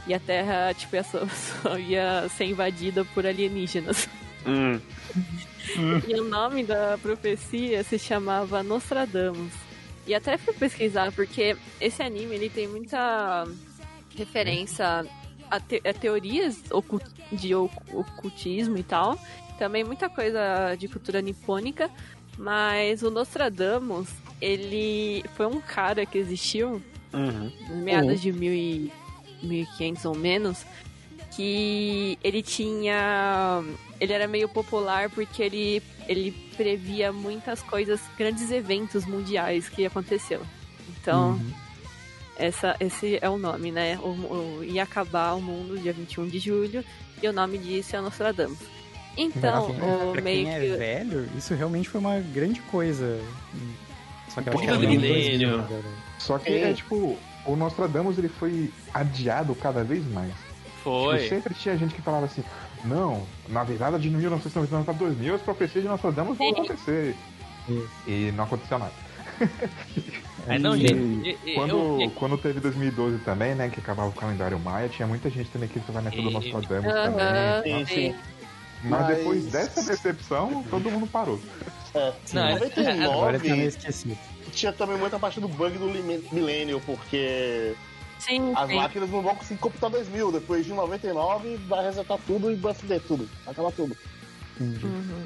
E 0.08 0.14
a 0.14 0.20
Terra, 0.20 0.74
tipo, 0.74 0.96
ia, 0.96 1.04
só, 1.04 1.26
só 1.62 1.78
ia 1.78 2.28
ser 2.30 2.46
invadida 2.46 3.06
por 3.14 3.26
alienígenas. 3.26 4.08
Hum. 4.46 4.80
E 6.08 6.16
o 6.20 6.24
nome 6.24 6.64
da 6.64 6.98
profecia 7.02 7.84
se 7.84 8.00
chamava 8.00 8.64
Nostradamus. 8.64 9.54
E 10.08 10.16
até 10.16 10.38
fui 10.38 10.54
pesquisar, 10.54 11.12
porque 11.12 11.56
esse 11.80 12.02
anime 12.02 12.34
ele 12.36 12.50
tem 12.50 12.68
muita 12.68 13.46
referência 14.18 15.06
a 15.52 15.60
te- 15.60 15.82
a 15.88 15.94
teorias 15.94 16.64
ocu- 16.72 17.02
de 17.32 17.54
ocu- 17.54 18.00
ocultismo 18.00 18.78
e 18.78 18.84
tal. 18.84 19.20
Também 19.60 19.84
muita 19.84 20.10
coisa 20.10 20.76
de 20.76 20.88
cultura 20.88 21.22
nipônica. 21.22 21.90
Mas 22.38 23.04
o 23.04 23.12
Nostradamus, 23.12 24.08
ele 24.42 25.24
foi 25.36 25.46
um 25.46 25.60
cara 25.60 26.06
que 26.06 26.18
existiu 26.18 26.82
Uhum. 27.14 27.52
nos 27.70 27.78
meados 27.84 28.22
de 28.22 28.32
mil 28.32 28.54
e, 28.54 28.92
1500 29.42 30.06
ou 30.06 30.16
menos, 30.16 30.66
que 31.36 32.18
ele 32.24 32.42
tinha. 32.42 33.64
Ele 34.00 34.14
era 34.14 34.28
meio 34.28 34.48
popular 34.50 35.10
porque 35.10 35.42
ele, 35.44 35.82
ele 36.08 36.32
previa 36.56 37.12
muitas 37.12 37.62
coisas, 37.62 38.00
grandes 38.18 38.52
eventos 38.52 39.06
mundiais 39.06 39.68
que 39.70 39.86
aconteceu. 39.86 40.42
Então, 41.02 41.32
Uhum. 41.32 41.52
essa, 42.38 42.76
esse 42.80 43.18
é 43.22 43.30
o 43.30 43.38
nome, 43.38 43.72
né? 43.72 43.98
O, 44.02 44.08
o- 44.60 44.64
ia 44.64 44.84
acabar 44.84 45.34
o 45.34 45.42
mundo 45.42 45.78
dia 45.80 45.94
21 45.94 46.28
de 46.28 46.40
julho, 46.40 46.84
e 47.22 47.28
o 47.28 47.34
nome 47.34 47.58
disso 47.58 47.96
é 47.96 48.02
Nostradamus. 48.02 48.58
Então, 49.18 49.66
pra 49.74 49.74
quem, 49.76 50.08
o 50.08 50.12
pra 50.14 50.22
meio 50.22 50.46
quem 50.46 50.54
é 50.54 50.60
que. 50.62 50.68
velho, 50.78 51.30
isso 51.38 51.54
realmente 51.54 51.90
foi 51.90 52.00
uma 52.00 52.20
grande 52.20 52.62
coisa. 52.62 53.20
Só 54.30 54.42
que 54.42 54.48
eu 54.50 54.54
acho 54.54 54.62
que 54.64 54.70
era 54.70 54.78
do 54.78 54.84
em 54.86 54.98
2000, 54.98 55.14
milênio. 55.14 55.58
verdade. 55.68 56.09
Só 56.20 56.38
que 56.38 56.52
é 56.52 56.74
tipo, 56.74 57.18
o 57.46 57.56
Nostradamus 57.56 58.18
ele 58.20 58.30
foi 58.30 58.72
adiado 58.94 59.56
cada 59.56 59.84
vez 59.84 60.06
mais. 60.12 60.30
Tipo, 60.30 60.84
Foi. 60.84 61.28
sempre 61.28 61.54
tinha 61.56 61.76
gente 61.78 61.96
que 61.96 62.02
falava 62.02 62.26
assim, 62.26 62.44
não, 62.86 63.24
na 63.48 63.64
virada 63.64 63.98
de 63.98 64.10
1999 64.10 64.86
para 64.86 64.94
2000 64.94 65.36
as 65.36 65.42
profecias 65.42 65.84
de 65.84 65.90
Nostradamus 65.90 66.38
vão 66.38 66.50
acontecer. 66.52 67.16
Isso. 67.68 67.90
E 68.08 68.32
não 68.36 68.44
aconteceu 68.44 68.78
nada. 68.80 68.92
É, 70.48 70.58
não, 70.60 70.76
E 70.76 70.80
gente. 70.82 70.94
e- 70.96 71.38
e- 71.52 71.54
Quando, 71.56 72.02
eu- 72.02 72.12
quando 72.16 72.38
teve 72.38 72.60
2012 72.60 73.20
também, 73.20 73.56
né, 73.56 73.70
que 73.70 73.80
acabava 73.80 74.10
o 74.10 74.14
calendário 74.14 74.60
maia, 74.60 74.90
tinha 74.90 75.08
muita 75.08 75.30
gente 75.30 75.50
também 75.50 75.70
que 75.70 75.80
estava 75.80 76.02
nessa 76.02 76.18
do 76.18 76.30
Nostradamus 76.32 76.86
Aham, 76.94 77.12
também. 77.14 77.86
Sim, 77.86 77.94
sim. 77.96 78.16
Mas, 78.84 78.92
Mas- 79.02 79.18
depois 79.18 79.46
dessa 79.48 79.84
decepção, 79.84 80.64
todo 80.70 80.90
mundo 80.90 81.06
parou. 81.08 81.40
É. 81.94 82.14
Não, 82.34 82.50
Em 82.50 82.52
é- 82.54 83.04
Agora 83.04 83.36
eu 83.36 83.40
99 83.40 83.66
esquecido. 83.68 84.18
Tinha 84.60 84.74
também 84.74 84.98
muita 84.98 85.18
parte 85.20 85.40
do 85.40 85.48
bug 85.48 85.78
do 85.78 85.88
milênio, 86.34 86.82
porque 86.86 87.74
Sim, 88.20 88.54
as 88.56 88.68
sim. 88.70 88.76
máquinas 88.76 89.10
não 89.10 89.22
vão 89.22 89.36
conseguir 89.36 89.60
computar 89.60 89.90
2000. 89.90 90.32
Depois 90.34 90.66
de 90.66 90.74
99 90.74 91.56
vai 91.68 91.84
resetar 91.86 92.18
tudo 92.28 92.52
e 92.52 92.56
vai 92.56 92.74
fuder 92.74 93.02
tudo. 93.08 93.30
Vai 93.46 93.54
acabar 93.54 93.72
tudo. 93.72 93.96
Uhum. 94.60 95.26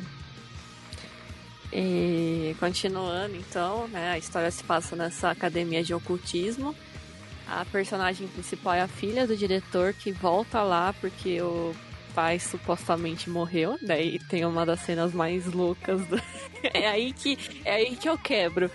E 1.72 2.56
continuando, 2.60 3.36
então, 3.36 3.88
né, 3.88 4.12
a 4.12 4.18
história 4.18 4.52
se 4.52 4.64
passa 4.64 4.96
nessa 4.96 5.32
academia 5.32 5.84
de 5.84 5.94
ocultismo. 5.94 6.76
A 7.48 7.66
personagem 7.66 8.28
principal 8.28 8.76
é 8.76 8.82
a 8.82 8.88
filha 8.88 9.26
do 9.26 9.36
diretor 9.36 9.94
que 9.94 10.12
volta 10.12 10.62
lá 10.62 10.94
porque 11.02 11.42
o 11.42 11.74
pai 12.14 12.38
supostamente 12.38 13.28
morreu. 13.30 13.78
Daí 13.82 14.20
tem 14.30 14.46
uma 14.46 14.66
das 14.66 14.82
cenas 14.82 15.14
mais 15.14 15.48
loucas. 15.48 16.06
do- 16.06 16.22
é 16.64 16.88
aí 16.88 17.12
que 17.12 17.38
é 17.66 17.74
aí 17.74 17.96
que 17.96 18.08
eu 18.08 18.18
quebro. 18.20 18.70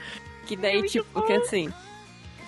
Que 0.49 0.57
daí 0.57 0.83
tipo 0.89 1.23
que 1.23 1.33
assim 1.35 1.71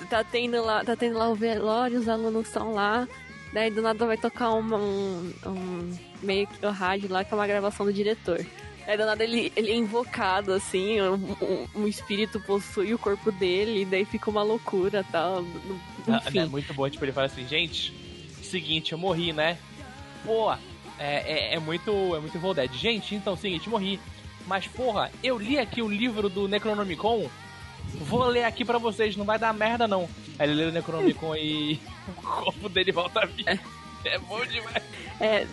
tá 0.09 0.24
tendo 0.24 0.64
lá 0.64 0.82
tá 0.82 0.97
tendo 0.97 1.18
lá 1.18 1.28
o 1.28 1.35
velório, 1.35 1.98
os 2.01 2.09
alunos 2.09 2.47
estão 2.48 2.72
lá. 2.72 3.06
Daí 3.52 3.70
do 3.70 3.82
nada 3.82 4.06
vai 4.06 4.16
tocar 4.16 4.51
uma, 4.51 4.77
um, 4.77 5.32
um 5.47 5.98
meio 6.22 6.47
que 6.47 6.64
o 6.64 6.70
rádio 6.70 7.10
lá 7.10 7.22
que 7.24 7.32
é 7.35 7.36
uma 7.36 7.47
gravação 7.47 7.85
do 7.85 7.93
diretor. 7.93 8.44
Aí 8.86 8.97
do 8.97 9.05
nada 9.05 9.22
ele, 9.22 9.52
ele 9.55 9.70
é 9.70 9.74
invocado, 9.74 10.52
assim, 10.52 11.01
um, 11.01 11.14
um- 11.14 11.66
um 11.82 11.86
espírito 11.86 12.40
possui 12.40 12.94
o 12.94 12.98
corpo 12.98 13.31
dele, 13.31 13.82
e 13.82 13.85
daí 13.85 14.05
fica 14.05 14.31
uma 14.31 14.43
loucura 14.43 15.05
e 15.06 15.12
tal. 15.12 15.43
Enfim. 16.09 16.39
É 16.39 16.47
muito 16.47 16.72
bom, 16.74 16.89
tipo, 16.89 17.05
ele 17.05 17.12
fala 17.12 17.27
assim, 17.27 17.47
gente, 17.47 17.93
seguinte, 18.43 18.93
eu 18.93 18.98
morri, 18.98 19.32
né? 19.32 19.59
Pô, 20.24 20.51
é, 20.52 20.59
é, 20.98 21.55
é 21.55 21.59
muito. 21.59 21.90
É 22.16 22.20
muito 22.20 22.39
Evil. 22.39 22.78
Gente, 22.78 23.14
então, 23.14 23.36
seguinte, 23.36 23.68
morri. 23.68 24.01
Mas, 24.47 24.66
porra, 24.66 25.10
eu 25.22 25.39
li 25.39 25.59
aqui 25.59 25.82
o 25.82 25.89
livro 25.89 26.28
do 26.28 26.48
Necronomicon. 26.48 27.28
Vou 27.94 28.26
ler 28.26 28.44
aqui 28.44 28.64
pra 28.64 28.78
vocês, 28.78 29.16
não 29.16 29.24
vai 29.24 29.38
dar 29.38 29.52
merda 29.52 29.86
não. 29.86 30.08
Aí 30.38 30.48
ele 30.48 30.54
lê 30.54 30.64
o 30.66 30.72
Necronomicon 30.72 31.36
e 31.36 31.80
o 32.08 32.12
corpo 32.22 32.68
dele 32.68 32.92
volta 32.92 33.20
a 33.20 33.26
vida. 33.26 33.58
É 34.04 34.18
bom 34.18 34.44
demais. 34.46 34.82
É. 35.20 35.46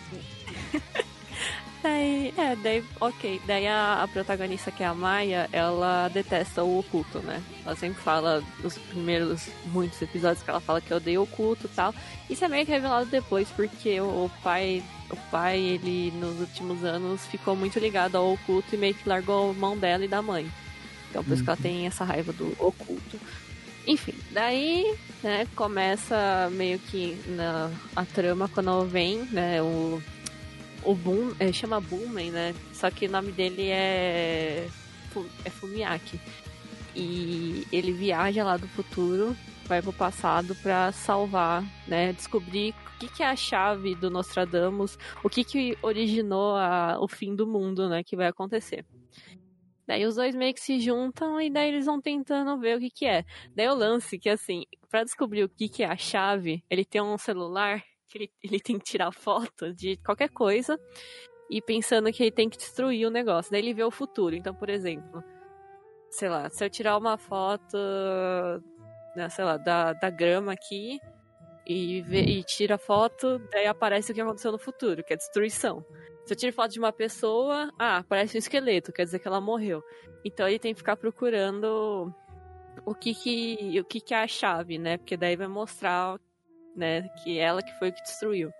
daí, 1.84 2.34
é, 2.38 2.55
daí, 2.55 2.84
ok. 2.99 3.41
Daí 3.45 3.68
a, 3.68 4.03
a 4.03 4.07
protagonista, 4.07 4.72
que 4.72 4.84
é 4.84 4.85
a 4.85 4.93
Maia, 4.93 5.49
ela 5.51 6.07
detesta 6.07 6.64
o 6.64 6.80
oculto, 6.80 7.19
né? 7.19 7.41
Ela 7.65 7.76
sempre 7.76 8.01
fala, 8.01 8.43
nos 8.64 8.77
primeiros 8.77 9.49
muitos 9.65 10.01
episódios, 10.01 10.43
que 10.43 10.49
ela 10.49 10.61
fala 10.61 10.81
que 10.81 10.93
odeia 10.93 11.19
o 11.19 11.23
oculto 11.23 11.68
e 11.68 11.76
tal. 11.76 11.93
Isso 12.30 12.45
é 12.45 12.47
meio 12.47 12.65
que 12.65 12.72
revelado 12.72 13.07
depois, 13.07 13.49
porque 13.49 13.99
o, 13.99 14.26
o 14.26 14.31
pai. 14.43 14.84
O 15.09 15.15
pai, 15.31 15.57
ele, 15.57 16.11
nos 16.18 16.38
últimos 16.41 16.84
anos, 16.84 17.26
ficou 17.27 17.55
muito 17.55 17.80
ligado 17.80 18.18
ao 18.18 18.34
oculto 18.34 18.76
e 18.76 18.77
meio 18.77 18.93
que 18.93 19.07
largou 19.07 19.51
a 19.51 19.53
mão 19.53 19.77
dela 19.77 20.03
e 20.03 20.07
da 20.07 20.22
mãe. 20.22 20.51
Então 21.18 21.23
por 21.23 21.34
isso 21.34 21.44
que 21.44 21.49
ela 21.49 21.57
tem 21.57 21.88
essa 21.88 22.03
raiva 22.03 22.31
do 22.31 22.52
oculto. 22.60 23.19
Enfim, 23.88 24.14
daí, 24.31 24.95
né, 25.23 25.48
começa 25.56 26.48
meio 26.52 26.77
que 26.77 27.18
na, 27.30 27.72
a 27.95 28.06
trama 28.06 28.48
quando 28.48 28.85
vem, 28.85 29.23
né, 29.31 29.61
o, 29.64 29.99
o 30.84 30.94
Boom, 30.94 31.34
é, 31.39 31.52
chama 31.52 31.81
Boomen, 31.81 32.30
né, 32.30 32.53
só 32.72 32.91
que 32.91 33.07
o 33.07 33.11
nome 33.11 33.31
dele 33.31 33.64
é, 33.69 34.68
é 35.44 35.49
Fumiaki. 35.49 36.19
E 36.95 37.65
ele 37.72 37.94
viaja 37.94 38.44
lá 38.44 38.57
do 38.57 38.68
futuro, 38.68 39.35
vai 39.65 39.81
pro 39.81 39.94
passado 39.94 40.53
pra 40.56 40.91
salvar, 40.91 41.64
né, 41.88 42.14
descobrir 42.14 42.76
o 42.95 42.99
que, 42.99 43.07
que 43.07 43.23
é 43.23 43.27
a 43.30 43.35
chave 43.35 43.95
do 43.95 44.11
Nostradamus, 44.11 44.99
o 45.23 45.30
que 45.30 45.44
que 45.44 45.77
originou 45.81 46.56
a- 46.57 46.98
o 46.99 47.07
fim 47.07 47.34
do 47.35 47.48
mundo, 47.48 47.89
né, 47.89 48.03
que 48.03 48.15
vai 48.15 48.27
acontecer. 48.27 48.85
Daí 49.88 50.05
os 50.05 50.15
dois 50.15 50.35
meio 50.35 50.53
que 50.53 50.59
se 50.59 50.80
juntam 50.80 51.39
e 51.39 51.49
daí 51.49 51.69
eles 51.69 51.85
vão 51.85 52.01
tentando 52.01 52.59
ver 52.59 52.77
o 52.77 52.80
que 52.80 52.89
que 52.89 53.05
é. 53.05 53.23
Daí 53.55 53.68
o 53.69 53.73
lance 53.73 54.19
que, 54.19 54.30
assim, 54.30 54.65
pra 54.89 55.03
descobrir 55.03 55.43
o 55.43 55.49
que 55.49 55.69
que 55.69 55.84
é 55.84 55.88
a 55.88 55.95
chave, 55.95 56.64
ele 56.69 56.84
tem 56.84 57.01
um 57.01 57.18
celular 57.18 57.81
que 58.07 58.18
ele, 58.18 58.31
ele 58.43 58.59
tem 58.59 58.77
que 58.77 58.85
tirar 58.85 59.11
foto 59.11 59.73
de 59.73 59.97
qualquer 59.97 60.30
coisa 60.30 60.80
e 61.49 61.61
pensando 61.61 62.11
que 62.11 62.23
ele 62.23 62.31
tem 62.31 62.49
que 62.49 62.57
destruir 62.57 63.07
o 63.07 63.11
negócio. 63.11 63.51
Daí 63.51 63.61
ele 63.61 63.73
vê 63.73 63.84
o 63.84 63.91
futuro. 63.91 64.35
Então, 64.35 64.53
por 64.53 64.69
exemplo, 64.69 65.23
sei 66.09 66.30
lá, 66.30 66.49
se 66.49 66.65
eu 66.65 66.69
tirar 66.69 66.97
uma 66.97 67.18
foto, 67.18 67.77
né, 69.15 69.30
sei 69.30 69.45
lá, 69.45 69.57
da, 69.57 69.93
da 69.93 70.09
grama 70.09 70.51
aqui 70.51 70.99
e, 71.65 72.01
vê, 72.01 72.22
e 72.22 72.43
tira 72.43 72.77
foto, 72.77 73.39
daí 73.51 73.68
aparece 73.68 74.11
o 74.11 74.15
que 74.15 74.22
aconteceu 74.22 74.51
no 74.51 74.59
futuro, 74.59 75.03
que 75.03 75.14
é 75.14 75.18
destruição. 75.18 75.85
Se 76.28 76.34
eu 76.34 76.38
tiro 76.38 76.52
foto 76.52 76.72
de 76.74 76.80
uma 76.80 76.91
pessoa, 76.91 77.72
ah, 77.80 77.99
aparece 77.99 78.36
um 78.36 78.40
esqueleto, 78.40 78.91
quer 78.91 79.06
dizer 79.06 79.18
que 79.20 79.28
ela 79.30 79.40
morreu. 79.40 79.82
Então 80.26 80.45
ele 80.45 80.60
tem 80.60 80.74
que 80.74 80.80
ficar 80.80 80.98
procurando 80.98 82.14
o 82.86 82.94
que 82.94 83.14
que, 83.16 83.80
o 83.80 83.86
que, 83.86 84.02
que 84.02 84.14
é 84.14 84.24
a 84.24 84.28
chave, 84.28 84.78
né? 84.78 84.98
Porque 84.98 85.16
daí 85.16 85.38
vai 85.38 85.48
mostrar, 85.48 86.20
né, 86.76 87.04
que 87.24 87.40
ela 87.40 87.62
que 87.64 87.72
foi 87.80 87.90
o 87.90 87.94
que 87.94 88.04
destruiu. 88.04 88.52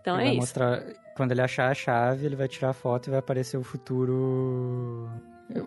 Então 0.00 0.16
Ele 0.16 0.22
é 0.22 0.24
vai 0.24 0.32
isso. 0.32 0.40
mostrar. 0.40 0.82
Quando 1.16 1.30
ele 1.30 1.40
achar 1.40 1.70
a 1.70 1.74
chave, 1.74 2.26
ele 2.26 2.34
vai 2.34 2.48
tirar 2.48 2.70
a 2.70 2.74
foto 2.74 3.06
e 3.06 3.10
vai 3.10 3.20
aparecer 3.20 3.56
o 3.56 3.62
futuro. 3.62 5.08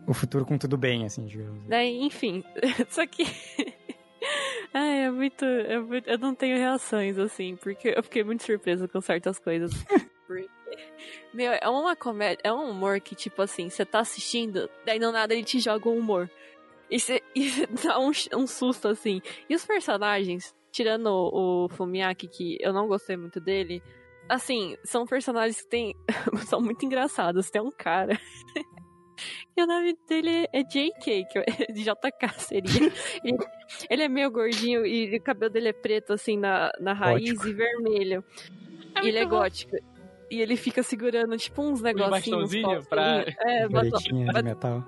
O 0.06 0.14
futuro 0.14 0.46
com 0.46 0.58
tudo 0.58 0.78
bem, 0.78 1.06
assim, 1.06 1.26
digamos. 1.26 1.66
Daí, 1.70 2.02
enfim, 2.02 2.44
só 2.90 3.08
que. 3.08 3.24
Ai, 4.74 5.06
é 5.06 5.10
muito, 5.12 5.46
é 5.46 5.80
muito- 5.80 6.10
Eu 6.10 6.18
não 6.18 6.36
tenho 6.36 6.58
reações, 6.58 7.18
assim, 7.18 7.56
porque 7.56 7.94
eu 7.96 8.04
fiquei 8.04 8.22
muito 8.26 8.44
surpresa 8.44 8.86
com 8.86 9.00
certas 9.00 9.40
coisas. 9.40 9.72
Meu, 11.34 11.52
é 11.54 11.70
uma 11.70 11.96
comédia, 11.96 12.42
é 12.44 12.54
um 12.54 12.70
humor 12.70 13.00
que, 13.00 13.16
tipo 13.16 13.42
assim, 13.42 13.70
você 13.70 13.86
tá 13.86 14.00
assistindo, 14.00 14.70
daí 14.86 15.00
do 15.00 15.12
nada 15.12 15.34
ele 15.34 15.44
te 15.44 15.60
joga 15.60 15.90
um 15.90 15.98
humor. 15.98 16.30
E 16.90 17.00
você, 17.00 17.22
dá 17.84 18.00
um, 18.00 18.12
um 18.36 18.48
susto, 18.48 18.88
assim. 18.88 19.22
E 19.50 19.56
os 19.56 19.66
personagens, 19.66 20.56
tirando 20.72 21.08
o, 21.08 21.66
o 21.66 21.70
Fumiaki, 21.70 22.28
que 22.28 22.58
eu 22.62 22.74
não 22.74 22.88
gostei 22.88 23.18
muito 23.18 23.40
dele, 23.40 23.82
assim, 24.30 24.78
são 24.84 25.06
personagens 25.06 25.62
que 25.62 25.68
tem, 25.68 25.96
são 26.48 26.62
muito 26.62 26.86
engraçados. 26.86 27.50
Tem 27.50 27.62
um 27.62 27.72
cara. 27.72 28.20
E 29.56 29.64
o 29.64 29.66
nome 29.66 29.98
dele 30.08 30.48
é 30.54 30.62
JK, 30.62 31.26
que 31.26 31.40
é 31.40 31.72
de 31.74 31.84
JK 31.84 32.40
seria. 32.40 32.92
ele, 33.24 33.38
ele 33.90 34.04
é 34.04 34.08
meio 34.08 34.30
gordinho 34.30 34.86
e 34.86 35.18
o 35.18 35.22
cabelo 35.22 35.52
dele 35.52 35.70
é 35.70 35.74
preto, 35.74 36.14
assim, 36.14 36.38
na, 36.38 36.72
na 36.80 36.94
raiz 36.94 37.32
Gótico. 37.32 37.48
e 37.48 37.54
vermelho. 37.54 38.24
e 39.02 39.08
ele 39.08 39.18
é 39.18 39.26
gótico. 39.26 39.76
E 40.30 40.42
ele 40.42 40.58
fica 40.58 40.84
segurando, 40.84 41.38
tipo, 41.38 41.62
uns 41.62 41.82
negocinhos. 41.82 42.12
bastãozinho 42.12 42.70
uns 42.80 42.88
pra-. 42.88 43.26
É, 43.40 43.68
bastão- 43.68 44.00
de 44.00 44.14
metal. 44.14 44.84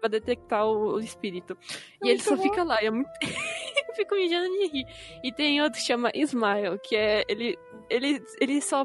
pra 0.00 0.08
detectar 0.08 0.66
o, 0.66 0.94
o 0.94 1.00
espírito. 1.00 1.56
E 2.02 2.08
ele 2.10 2.18
só 2.20 2.36
fica 2.36 2.62
lá, 2.64 2.82
e 2.82 2.86
é 2.86 2.90
muito. 2.90 3.08
eu 3.88 3.94
fico 3.94 4.14
mijando 4.14 4.48
de 4.58 4.66
rir. 4.66 4.86
E 5.22 5.32
tem 5.32 5.62
outro 5.62 5.78
que 5.80 5.86
chama 5.86 6.10
Smile, 6.14 6.78
que 6.82 6.96
é. 6.96 7.24
Ele, 7.28 7.56
ele, 7.88 8.22
ele 8.40 8.60
só 8.60 8.84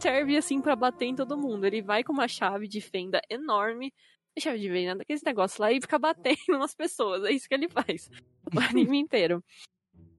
serve 0.00 0.36
assim 0.36 0.60
pra 0.60 0.74
bater 0.74 1.06
em 1.06 1.14
todo 1.14 1.36
mundo. 1.38 1.64
Ele 1.64 1.82
vai 1.82 2.02
com 2.02 2.12
uma 2.12 2.26
chave 2.26 2.66
de 2.66 2.80
fenda 2.80 3.20
enorme. 3.30 3.92
não 3.92 4.34
é 4.36 4.40
Chave 4.40 4.58
de 4.58 4.68
fenda, 4.70 4.96
daquele 4.96 5.20
negócio 5.24 5.62
lá, 5.62 5.70
e 5.70 5.80
fica 5.80 5.98
batendo 5.98 6.36
nas 6.58 6.74
pessoas. 6.74 7.24
É 7.24 7.30
isso 7.30 7.48
que 7.48 7.54
ele 7.54 7.68
faz. 7.68 8.10
O 8.54 8.58
anime 8.58 8.98
inteiro. 8.98 9.44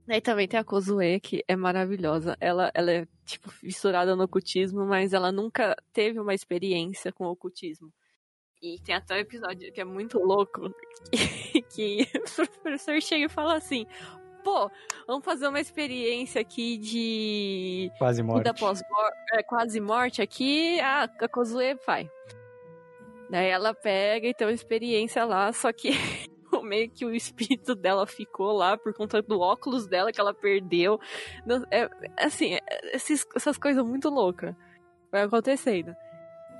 Aí 0.07 0.21
também 0.21 0.47
tem 0.47 0.59
a 0.59 0.63
Kozue, 0.63 1.19
que 1.19 1.43
é 1.47 1.55
maravilhosa. 1.55 2.37
Ela, 2.39 2.71
ela 2.73 2.91
é, 2.91 3.07
tipo, 3.25 3.49
fissurada 3.49 4.15
no 4.15 4.23
ocultismo, 4.23 4.85
mas 4.85 5.13
ela 5.13 5.31
nunca 5.31 5.75
teve 5.91 6.19
uma 6.19 6.33
experiência 6.33 7.11
com 7.11 7.25
o 7.25 7.31
ocultismo. 7.31 7.91
E 8.61 8.79
tem 8.79 8.95
até 8.95 9.15
um 9.15 9.19
episódio 9.19 9.71
que 9.71 9.81
é 9.81 9.85
muito 9.85 10.19
louco, 10.19 10.69
que, 11.11 11.61
que 11.69 12.07
o 12.41 12.61
professor 12.61 13.01
chega 13.01 13.25
e 13.25 13.29
fala 13.29 13.55
assim, 13.55 13.85
pô, 14.43 14.69
vamos 15.07 15.25
fazer 15.25 15.47
uma 15.47 15.59
experiência 15.59 16.41
aqui 16.41 16.77
de 16.77 17.91
Quase 17.97 18.21
morte. 18.21 18.37
vida 18.39 18.53
pós 18.53 18.81
é, 19.33 19.43
quase 19.43 19.79
morte 19.81 20.21
aqui, 20.21 20.79
ah, 20.79 21.03
a 21.03 21.27
Kozue 21.27 21.75
vai. 21.85 22.09
Daí 23.29 23.47
ela 23.47 23.73
pega 23.73 24.27
e 24.27 24.33
tem 24.33 24.47
uma 24.47 24.53
experiência 24.53 25.25
lá, 25.25 25.51
só 25.51 25.73
que 25.73 25.89
meio 26.63 26.89
que 26.89 27.05
o 27.05 27.13
espírito 27.13 27.75
dela 27.75 28.05
ficou 28.05 28.51
lá 28.51 28.77
por 28.77 28.93
conta 28.93 29.21
do 29.21 29.39
óculos 29.39 29.87
dela 29.87 30.11
que 30.11 30.19
ela 30.19 30.33
perdeu. 30.33 30.99
É, 31.71 31.89
assim, 32.17 32.55
é, 32.55 32.95
esses, 32.95 33.25
essas 33.35 33.57
coisas 33.57 33.83
muito 33.85 34.09
loucas 34.09 34.55
vai 35.11 35.23
acontecendo. 35.23 35.95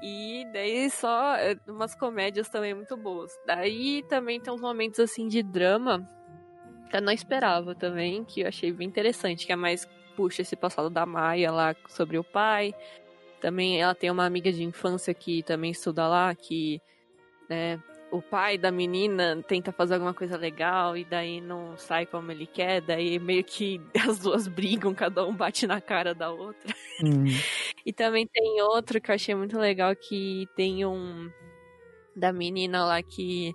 E 0.01 0.45
daí 0.51 0.89
só 0.89 1.35
é, 1.35 1.55
umas 1.67 1.95
comédias 1.95 2.49
também 2.49 2.73
muito 2.73 2.95
boas. 2.95 3.31
Daí 3.45 4.03
também 4.09 4.39
tem 4.39 4.53
uns 4.53 4.61
momentos 4.61 4.99
assim 4.99 5.27
de 5.27 5.41
drama 5.41 6.07
que 6.89 6.95
eu 6.95 7.01
não 7.01 7.11
esperava 7.11 7.73
também, 7.73 8.23
que 8.23 8.41
eu 8.41 8.47
achei 8.47 8.72
bem 8.72 8.88
interessante, 8.88 9.45
que 9.45 9.51
é 9.51 9.55
mais 9.55 9.88
puxa 10.15 10.41
esse 10.41 10.55
passado 10.55 10.89
da 10.89 11.05
Maia 11.05 11.51
lá 11.51 11.76
sobre 11.88 12.17
o 12.17 12.23
pai. 12.23 12.73
Também 13.41 13.81
ela 13.81 13.93
tem 13.93 14.09
uma 14.09 14.26
amiga 14.26 14.51
de 14.51 14.63
infância 14.63 15.13
que 15.13 15.43
também 15.43 15.72
estuda 15.72 16.07
lá, 16.07 16.34
que 16.34 16.81
né, 17.49 17.81
o 18.15 18.21
pai 18.21 18.57
da 18.57 18.71
menina 18.71 19.43
tenta 19.47 19.71
fazer 19.71 19.95
alguma 19.95 20.13
coisa 20.13 20.37
legal 20.37 20.95
e 20.95 21.03
daí 21.03 21.41
não 21.41 21.77
sai 21.77 22.05
como 22.05 22.31
ele 22.31 22.47
quer, 22.47 22.81
daí 22.81 23.19
meio 23.19 23.43
que 23.43 23.81
as 24.09 24.19
duas 24.19 24.47
brigam, 24.47 24.93
cada 24.93 25.25
um 25.25 25.35
bate 25.35 25.67
na 25.67 25.81
cara 25.81 26.15
da 26.15 26.31
outra. 26.31 26.73
Uhum. 27.03 27.25
E 27.85 27.91
também 27.91 28.25
tem 28.25 28.61
outro 28.61 29.01
que 29.01 29.11
eu 29.11 29.15
achei 29.15 29.35
muito 29.35 29.57
legal 29.59 29.95
que 29.95 30.47
tem 30.55 30.85
um 30.85 31.29
da 32.15 32.31
menina 32.31 32.85
lá 32.85 33.03
que 33.03 33.53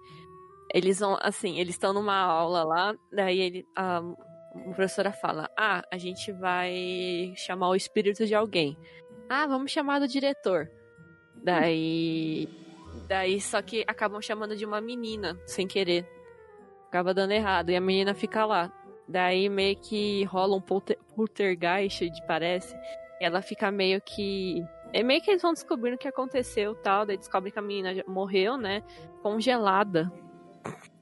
eles 0.72 1.00
vão, 1.00 1.18
assim, 1.20 1.58
eles 1.58 1.74
estão 1.74 1.92
numa 1.92 2.16
aula 2.16 2.62
lá, 2.62 2.94
daí 3.10 3.40
ele, 3.40 3.66
a, 3.74 3.98
a 3.98 4.74
professora 4.74 5.10
fala: 5.10 5.50
"Ah, 5.56 5.82
a 5.90 5.98
gente 5.98 6.30
vai 6.32 7.32
chamar 7.36 7.70
o 7.70 7.74
espírito 7.74 8.26
de 8.26 8.34
alguém. 8.34 8.76
Ah, 9.28 9.46
vamos 9.46 9.72
chamar 9.72 9.98
do 9.98 10.06
diretor." 10.06 10.70
Daí 11.42 12.46
daí 13.10 13.40
só 13.40 13.60
que 13.60 13.84
acabam 13.88 14.22
chamando 14.22 14.54
de 14.54 14.64
uma 14.64 14.80
menina 14.80 15.36
sem 15.44 15.66
querer. 15.66 16.08
Acaba 16.86 17.12
dando 17.12 17.32
errado 17.32 17.70
e 17.70 17.76
a 17.76 17.80
menina 17.80 18.14
fica 18.14 18.46
lá. 18.46 18.72
Daí 19.08 19.48
meio 19.48 19.76
que 19.76 20.22
rola 20.24 20.56
um 20.56 20.60
polter, 20.60 20.96
poltergeist, 21.16 22.08
parece. 22.24 22.72
E 23.20 23.24
ela 23.24 23.42
fica 23.42 23.68
meio 23.72 24.00
que 24.00 24.64
é 24.92 25.02
meio 25.02 25.20
que 25.20 25.30
eles 25.30 25.42
vão 25.42 25.52
descobrindo 25.52 25.96
o 25.96 25.98
que 25.98 26.06
aconteceu 26.06 26.72
tal. 26.76 27.04
Daí 27.04 27.16
descobrem 27.16 27.52
que 27.52 27.58
a 27.58 27.62
menina 27.62 28.04
morreu, 28.06 28.56
né? 28.56 28.80
Congelada. 29.22 30.10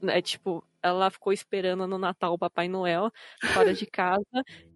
É 0.04 0.22
tipo, 0.22 0.64
ela 0.82 1.10
ficou 1.10 1.30
esperando 1.30 1.86
no 1.86 1.98
Natal 1.98 2.32
o 2.32 2.38
Papai 2.38 2.68
Noel 2.68 3.10
fora 3.52 3.74
de 3.74 3.84
casa 3.84 4.24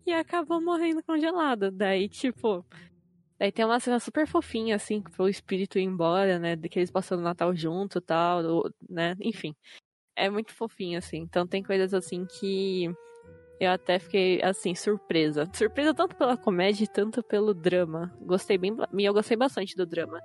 e 0.05 0.13
acabou 0.13 0.61
morrendo 0.61 1.03
congelada. 1.03 1.71
Daí, 1.71 2.11
tipo. 2.11 2.63
Daí 3.43 3.51
tem 3.51 3.65
uma 3.65 3.81
cena 3.81 3.99
super 3.99 4.25
fofinha, 4.25 4.77
assim, 4.77 5.03
pro 5.03 5.29
espírito 5.29 5.77
ir 5.77 5.83
embora, 5.83 6.39
né? 6.39 6.55
De 6.55 6.69
que 6.69 6.79
eles 6.79 6.93
passam 6.93 7.19
o 7.19 7.21
Natal 7.21 7.53
junto 7.57 7.99
e 7.99 8.01
tal, 8.01 8.71
né? 8.89 9.17
Enfim. 9.21 9.53
É 10.15 10.31
muito 10.31 10.55
fofinho, 10.55 10.97
assim. 10.97 11.17
Então 11.17 11.45
tem 11.45 11.61
coisas 11.61 11.93
assim 11.93 12.25
que 12.25 12.89
eu 13.59 13.73
até 13.73 13.99
fiquei, 13.99 14.41
assim, 14.45 14.77
surpresa. 14.77 15.51
Surpresa 15.53 15.93
tanto 15.93 16.15
pela 16.15 16.37
comédia, 16.37 16.87
tanto 16.87 17.21
pelo 17.21 17.53
drama. 17.53 18.17
Gostei 18.21 18.57
bem. 18.57 18.77
E 18.97 19.05
eu 19.05 19.13
gostei 19.13 19.37
bastante 19.37 19.75
do 19.75 19.85
drama. 19.85 20.21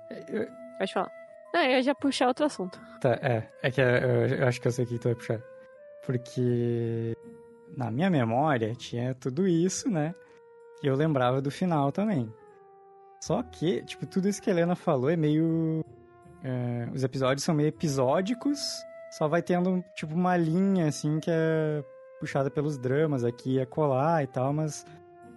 Pode 0.78 0.92
falar. 0.92 1.10
Não, 1.52 1.64
eu 1.64 1.70
ia 1.72 1.82
já 1.82 1.96
puxar 1.96 2.28
outro 2.28 2.46
assunto. 2.46 2.80
Tá, 3.00 3.14
é. 3.20 3.50
É 3.64 3.70
que 3.72 3.80
eu, 3.80 3.84
eu 3.84 4.46
acho 4.46 4.60
que 4.60 4.68
eu 4.68 4.70
sei 4.70 4.84
o 4.84 4.88
que 4.88 4.96
tu 4.96 5.08
vai 5.08 5.16
puxar. 5.16 5.42
Porque 6.06 7.16
na 7.76 7.90
minha 7.90 8.10
memória 8.10 8.76
tinha 8.76 9.12
tudo 9.12 9.48
isso, 9.48 9.90
né? 9.90 10.14
E 10.84 10.86
eu 10.86 10.94
lembrava 10.94 11.42
do 11.42 11.50
final 11.50 11.90
também. 11.90 12.32
Só 13.20 13.42
que, 13.42 13.82
tipo, 13.82 14.06
tudo 14.06 14.28
isso 14.28 14.40
que 14.40 14.48
a 14.48 14.52
Helena 14.52 14.74
falou 14.76 15.10
é 15.10 15.16
meio. 15.16 15.84
é, 16.44 16.88
os 16.94 17.02
episódios 17.02 17.42
são 17.44 17.54
meio 17.54 17.68
episódicos, 17.68 18.58
só 19.10 19.26
vai 19.26 19.42
tendo, 19.42 19.84
tipo, 19.96 20.14
uma 20.14 20.36
linha, 20.36 20.86
assim, 20.86 21.18
que 21.20 21.30
é 21.30 21.82
puxada 22.20 22.50
pelos 22.50 22.78
dramas 22.78 23.24
aqui, 23.24 23.58
é 23.58 23.66
colar 23.66 24.22
e 24.22 24.26
tal, 24.26 24.52
mas 24.52 24.84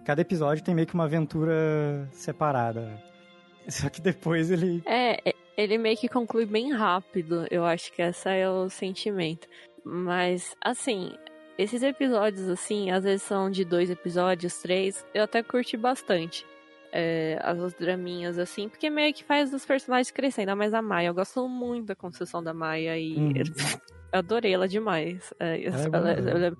cada 0.04 0.20
episódio 0.20 0.64
tem 0.64 0.74
meio 0.74 0.86
que 0.86 0.94
uma 0.94 1.04
aventura 1.04 2.08
separada. 2.12 2.88
Só 3.68 3.88
que 3.88 4.00
depois 4.00 4.50
ele 4.50 4.82
É, 4.84 5.30
é- 5.30 5.34
ele 5.56 5.78
meio 5.78 5.96
que 5.96 6.08
conclui 6.08 6.46
bem 6.46 6.72
rápido. 6.72 7.46
Eu 7.50 7.64
acho 7.64 7.92
que 7.92 8.02
esse 8.02 8.28
é 8.28 8.48
o 8.48 8.68
sentimento. 8.70 9.46
Mas, 9.84 10.56
assim, 10.64 11.12
esses 11.58 11.82
episódios, 11.82 12.48
assim, 12.48 12.90
às 12.90 13.04
vezes 13.04 13.22
são 13.22 13.50
de 13.50 13.64
dois 13.64 13.90
episódios, 13.90 14.56
três. 14.62 15.04
Eu 15.14 15.24
até 15.24 15.42
curti 15.42 15.76
bastante. 15.76 16.44
É, 16.94 17.38
as 17.42 17.58
as 17.58 17.72
draminhas, 17.74 18.38
assim, 18.38 18.68
porque 18.68 18.90
meio 18.90 19.14
que 19.14 19.24
faz 19.24 19.52
os 19.54 19.64
personagens 19.64 20.10
crescendo. 20.10 20.42
Ainda 20.50 20.56
mais 20.56 20.74
a 20.74 20.82
Maia. 20.82 21.06
Eu 21.08 21.14
gosto 21.14 21.48
muito 21.48 21.86
da 21.86 21.96
construção 21.96 22.42
da 22.42 22.52
Maia 22.52 22.98
e 22.98 23.16
Uhum. 23.16 23.32
eu 24.12 24.18
adorei 24.18 24.52
ela 24.52 24.68
demais. 24.68 25.32
É, 25.40 25.58
eu- 25.58 25.72
Ela 25.72 25.80
é 26.10 26.12
ela, 26.12 26.20
boa. 26.20 26.30
ela 26.30 26.46
é 26.48 26.52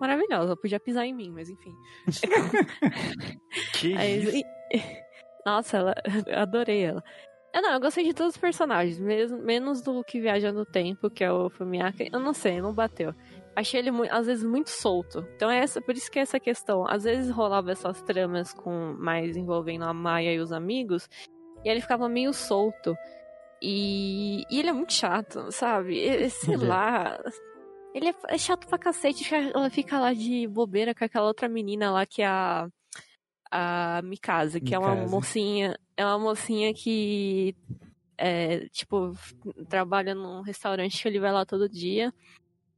maravilhosa. 0.00 0.44
Ela 0.46 0.56
podia 0.56 0.80
pisar 0.80 1.04
em 1.04 1.12
mim, 1.12 1.30
mas 1.30 1.50
enfim. 1.50 1.74
Que 3.74 3.94
Aí, 3.96 4.22
isso? 4.22 4.36
e- 4.36 4.44
Nossa, 5.46 5.76
ela, 5.76 5.94
eu 6.26 6.38
adorei 6.38 6.82
ela. 6.82 7.02
Eu 7.54 7.62
não, 7.62 7.72
eu 7.74 7.80
gostei 7.80 8.02
de 8.04 8.14
todos 8.14 8.34
os 8.34 8.40
personagens, 8.40 8.98
mesmo, 8.98 9.38
menos 9.38 9.80
do 9.82 10.02
que 10.02 10.20
Viaja 10.20 10.50
no 10.50 10.64
Tempo, 10.64 11.08
que 11.10 11.22
é 11.22 11.30
o 11.30 11.48
Fumiaka. 11.50 12.02
Eu 12.10 12.18
não 12.18 12.32
sei, 12.34 12.60
não 12.60 12.72
bateu. 12.74 13.14
Achei 13.56 13.78
ele, 13.80 13.90
às 14.10 14.26
vezes, 14.26 14.42
muito 14.44 14.68
solto. 14.70 15.26
Então, 15.36 15.48
é 15.50 15.58
essa, 15.58 15.80
por 15.80 15.94
isso 15.94 16.10
que 16.10 16.18
é 16.18 16.22
essa 16.22 16.40
questão. 16.40 16.86
Às 16.88 17.04
vezes 17.04 17.30
rolava 17.30 17.70
essas 17.72 18.02
tramas 18.02 18.52
com 18.52 18.94
mais 18.98 19.36
envolvendo 19.36 19.84
a 19.84 19.92
Maia 19.94 20.32
e 20.34 20.38
os 20.40 20.50
amigos, 20.52 21.08
e 21.64 21.68
ele 21.68 21.80
ficava 21.80 22.08
meio 22.08 22.32
solto. 22.32 22.96
E, 23.62 24.42
e 24.50 24.58
ele 24.58 24.68
é 24.70 24.72
muito 24.72 24.92
chato, 24.92 25.50
sabe? 25.52 25.96
E- 25.98 26.28
Sei 26.30 26.56
lá. 26.56 27.18
Ele 27.94 28.08
é, 28.08 28.14
é 28.28 28.38
chato 28.38 28.66
pra 28.66 28.76
cacete. 28.76 29.22
fica- 29.24 29.36
Ela 29.54 29.70
fica 29.70 30.00
lá 30.00 30.12
de 30.12 30.46
bobeira 30.48 30.94
com 30.94 31.04
aquela 31.04 31.26
outra 31.28 31.48
menina 31.48 31.90
lá 31.90 32.04
que 32.04 32.22
é 32.22 32.26
a. 32.26 32.68
A 33.56 34.00
Mikasa, 34.02 34.58
que 34.58 34.74
é 34.74 34.78
uma 34.78 34.96
Mikasa. 34.96 35.10
mocinha. 35.14 35.78
É 35.96 36.04
uma 36.04 36.18
mocinha 36.18 36.74
que. 36.74 37.54
É, 38.18 38.66
tipo, 38.70 39.12
trabalha 39.68 40.12
num 40.14 40.40
restaurante 40.40 41.00
que 41.00 41.06
ele 41.08 41.20
vai 41.20 41.30
lá 41.32 41.46
todo 41.46 41.68
dia. 41.68 42.12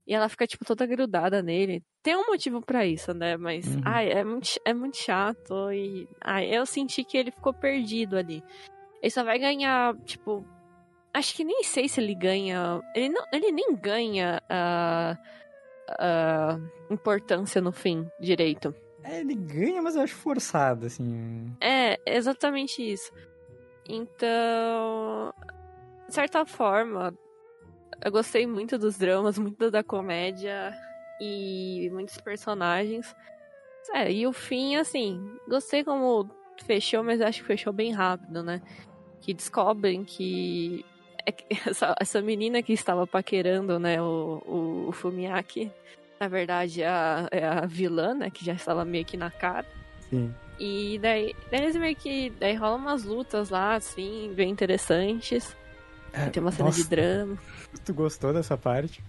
E 0.06 0.14
ela 0.14 0.28
fica, 0.28 0.46
tipo, 0.46 0.64
toda 0.64 0.86
grudada 0.86 1.42
nele. 1.42 1.82
Tem 2.02 2.14
um 2.16 2.26
motivo 2.26 2.60
pra 2.62 2.86
isso, 2.86 3.12
né? 3.12 3.36
Mas, 3.36 3.66
Uhum. 3.74 3.82
ai, 3.84 4.10
é 4.12 4.22
muito, 4.22 4.48
é 4.64 4.72
muito 4.72 4.96
chato. 4.96 5.72
E, 5.72 6.08
ai, 6.20 6.46
eu 6.56 6.64
senti 6.64 7.02
que 7.02 7.18
ele 7.18 7.30
ficou 7.32 7.52
perdido 7.52 8.16
ali. 8.16 8.42
Ele 9.02 9.10
só 9.10 9.24
vai 9.24 9.38
ganhar, 9.38 9.94
tipo. 10.04 10.46
Acho 11.12 11.34
que 11.34 11.42
nem 11.44 11.62
sei 11.64 11.88
se 11.88 12.00
ele 12.00 12.14
ganha. 12.14 12.80
Ele, 12.94 13.08
não, 13.08 13.24
ele 13.32 13.50
nem 13.50 13.74
ganha 13.74 14.40
a, 14.48 15.16
a 15.98 16.58
importância 16.90 17.60
no 17.60 17.72
fim 17.72 18.06
direito. 18.20 18.74
É, 19.02 19.20
ele 19.20 19.34
ganha, 19.34 19.80
mas 19.82 19.96
eu 19.96 20.02
acho 20.02 20.14
forçado, 20.14 20.86
assim. 20.86 21.52
É, 21.60 21.98
exatamente 22.06 22.80
isso. 22.82 23.10
Então, 23.88 25.32
de 26.08 26.14
certa 26.14 26.44
forma, 26.44 27.12
eu 28.02 28.12
gostei 28.12 28.46
muito 28.46 28.78
dos 28.78 28.98
dramas, 28.98 29.38
muito 29.38 29.70
da 29.70 29.82
comédia 29.82 30.74
e 31.20 31.88
muitos 31.92 32.18
personagens. 32.18 33.14
É, 33.94 34.10
e 34.12 34.26
o 34.26 34.32
fim, 34.32 34.76
assim, 34.76 35.38
gostei 35.48 35.84
como 35.84 36.28
fechou, 36.64 37.02
mas 37.02 37.20
acho 37.20 37.40
que 37.40 37.46
fechou 37.46 37.72
bem 37.72 37.92
rápido, 37.92 38.42
né? 38.42 38.60
Que 39.20 39.32
descobrem 39.32 40.04
que 40.04 40.84
é 41.24 41.34
essa, 41.68 41.94
essa 42.00 42.22
menina 42.22 42.62
que 42.62 42.72
estava 42.72 43.06
paquerando, 43.06 43.78
né, 43.78 44.00
o, 44.00 44.42
o, 44.46 44.88
o 44.88 44.92
Fumiaki, 44.92 45.70
na 46.18 46.28
verdade 46.28 46.82
é 46.82 46.88
a, 46.88 47.28
é 47.30 47.44
a 47.44 47.66
vilã, 47.66 48.14
né, 48.14 48.30
que 48.30 48.44
já 48.44 48.54
estava 48.54 48.84
meio 48.84 49.04
que 49.04 49.16
na 49.16 49.30
cara. 49.30 49.66
Sim. 50.08 50.32
E 50.58 50.98
daí, 51.00 51.34
daí 51.50 51.62
eles 51.62 51.76
meio 51.76 51.94
que. 51.94 52.30
Daí 52.40 52.54
rolam 52.54 52.78
umas 52.78 53.04
lutas 53.04 53.50
lá, 53.50 53.74
assim, 53.74 54.32
bem 54.34 54.50
interessantes. 54.50 55.54
Tem 56.32 56.42
uma 56.42 56.52
cena 56.52 56.66
Nossa. 56.66 56.82
de 56.82 56.88
drama. 56.88 57.38
Tu 57.84 57.92
gostou 57.94 58.32
dessa 58.32 58.56
parte? 58.56 59.02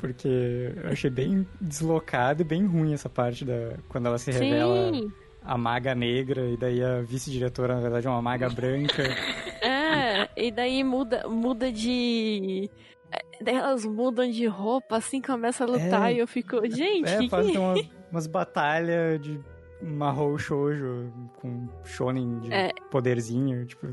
Porque 0.00 0.72
eu 0.82 0.90
achei 0.90 1.10
bem 1.10 1.46
deslocado 1.60 2.42
e 2.42 2.44
bem 2.44 2.66
ruim 2.66 2.92
essa 2.92 3.08
parte 3.08 3.44
da 3.44 3.74
quando 3.88 4.06
ela 4.06 4.18
se 4.18 4.30
revela 4.32 4.90
Sim! 4.92 5.12
a 5.44 5.56
maga 5.56 5.94
negra 5.94 6.42
e 6.48 6.56
daí 6.56 6.82
a 6.82 7.02
vice-diretora, 7.02 7.74
na 7.76 7.80
verdade, 7.80 8.06
é 8.06 8.10
uma 8.10 8.22
maga 8.22 8.48
branca. 8.48 9.02
É, 9.64 10.28
e 10.36 10.50
daí 10.50 10.82
muda, 10.82 11.28
muda 11.28 11.70
de. 11.70 12.68
é, 13.12 13.44
Daí 13.44 13.54
elas 13.54 13.84
mudam 13.84 14.28
de 14.28 14.44
roupa, 14.46 14.96
assim, 14.96 15.20
começa 15.20 15.62
a 15.62 15.66
lutar 15.68 16.10
É. 16.10 16.14
e 16.14 16.18
eu 16.18 16.26
fico. 16.26 16.56
Gente, 16.68 17.08
é, 17.08 17.18
que 17.18 17.28
ter 17.28 17.58
uma, 17.58 17.74
umas 18.10 18.26
batalhas 18.26 19.20
de 19.20 19.38
Mahou 19.80 20.36
Shoujo 20.38 21.12
com 21.36 21.68
shonen 21.84 22.40
de 22.40 22.52
É. 22.52 22.70
poderzinho, 22.90 23.64
tipo, 23.66 23.86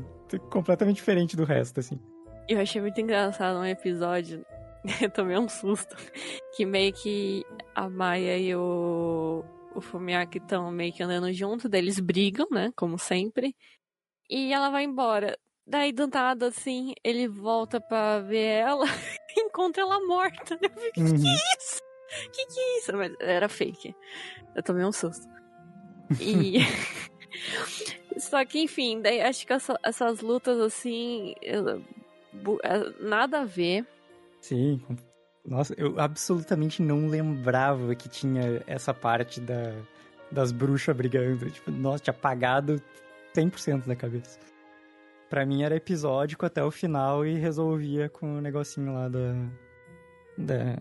completamente 0.48 0.96
diferente 0.96 1.36
do 1.36 1.44
resto, 1.44 1.78
assim. 1.78 2.00
Eu 2.50 2.60
achei 2.60 2.80
muito 2.80 3.00
engraçado 3.00 3.58
um 3.58 3.64
episódio. 3.64 4.44
Eu 5.00 5.10
tomei 5.10 5.38
um 5.38 5.48
susto. 5.48 5.94
Que 6.56 6.64
meio 6.66 6.92
que 6.92 7.44
a 7.74 7.88
Maia 7.88 8.36
e 8.38 8.54
o, 8.56 9.44
o 9.74 9.80
Fumiaki 9.80 10.38
estão 10.38 10.70
meio 10.70 10.92
que 10.92 11.02
andando 11.02 11.32
junto, 11.32 11.68
daí 11.68 11.80
eles 11.80 12.00
brigam, 12.00 12.48
né? 12.50 12.72
Como 12.76 12.98
sempre. 12.98 13.54
E 14.28 14.52
ela 14.52 14.70
vai 14.70 14.84
embora. 14.84 15.38
Daí, 15.66 15.92
do 15.92 16.08
nada, 16.08 16.48
assim, 16.48 16.94
ele 17.04 17.28
volta 17.28 17.80
pra 17.80 18.18
ver 18.20 18.62
ela 18.62 18.86
e 19.36 19.40
encontra 19.42 19.82
ela 19.82 20.00
morta. 20.06 20.58
Eu 20.60 20.70
fiquei, 20.70 21.04
Uhum. 21.04 21.14
que 21.14 21.28
isso? 21.34 21.80
Que 22.32 22.46
que 22.46 22.58
é 22.60 22.78
isso? 22.78 22.96
Mas 22.96 23.12
era 23.20 23.48
fake. 23.48 23.94
Eu 24.56 24.62
tomei 24.62 24.84
um 24.84 24.92
susto. 24.92 25.26
E. 26.20 26.58
Só 28.18 28.44
que, 28.44 28.60
enfim, 28.62 29.00
daí 29.00 29.20
acho 29.20 29.46
que 29.46 29.52
essa- 29.52 29.78
essas 29.84 30.20
lutas, 30.20 30.58
assim. 30.58 31.34
É, 32.62 33.04
Nada 33.04 33.40
a 33.40 33.44
ver. 33.44 33.86
Sim. 34.40 34.80
Nossa, 35.44 35.74
eu 35.76 35.98
absolutamente 35.98 36.82
não 36.82 37.08
lembrava 37.08 37.94
que 37.94 38.08
tinha 38.08 38.62
essa 38.66 38.92
parte 38.92 39.40
da, 39.40 39.74
das 40.30 40.52
bruxas 40.52 40.94
brigando. 40.96 41.50
Tipo, 41.50 41.70
nossa, 41.70 42.04
tinha 42.04 42.14
apagado 42.14 42.80
100% 43.34 43.86
da 43.86 43.96
cabeça. 43.96 44.38
Pra 45.28 45.46
mim 45.46 45.62
era 45.62 45.76
episódico 45.76 46.44
até 46.44 46.62
o 46.62 46.70
final 46.70 47.24
e 47.24 47.34
resolvia 47.34 48.08
com 48.08 48.38
o 48.38 48.40
negocinho 48.40 48.92
lá 48.92 49.08
da. 49.08 49.34
da 50.36 50.76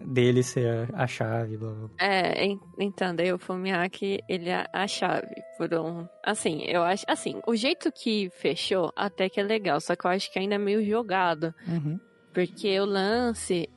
dele 0.00 0.42
ser 0.42 0.90
a, 0.94 1.04
a 1.04 1.06
chave, 1.06 1.56
blá 1.56 1.70
blá. 1.72 1.88
É, 1.98 2.44
en- 2.44 2.60
então, 2.78 3.14
daí 3.14 3.32
o 3.32 3.38
Fumiaki, 3.38 4.20
ele 4.28 4.50
é 4.50 4.66
a 4.72 4.86
chave 4.86 5.34
por 5.56 5.72
um... 5.74 6.06
Assim, 6.22 6.62
eu 6.64 6.82
acho... 6.82 7.04
Assim, 7.08 7.40
o 7.46 7.54
jeito 7.56 7.90
que 7.92 8.28
fechou 8.30 8.92
até 8.94 9.28
que 9.28 9.40
é 9.40 9.42
legal, 9.42 9.80
só 9.80 9.96
que 9.96 10.04
eu 10.06 10.10
acho 10.10 10.30
que 10.32 10.38
ainda 10.38 10.56
é 10.56 10.58
meio 10.58 10.84
jogado. 10.84 11.54
Uhum. 11.66 11.98
Porque 12.32 12.78
o 12.80 12.84
lance 12.84 13.68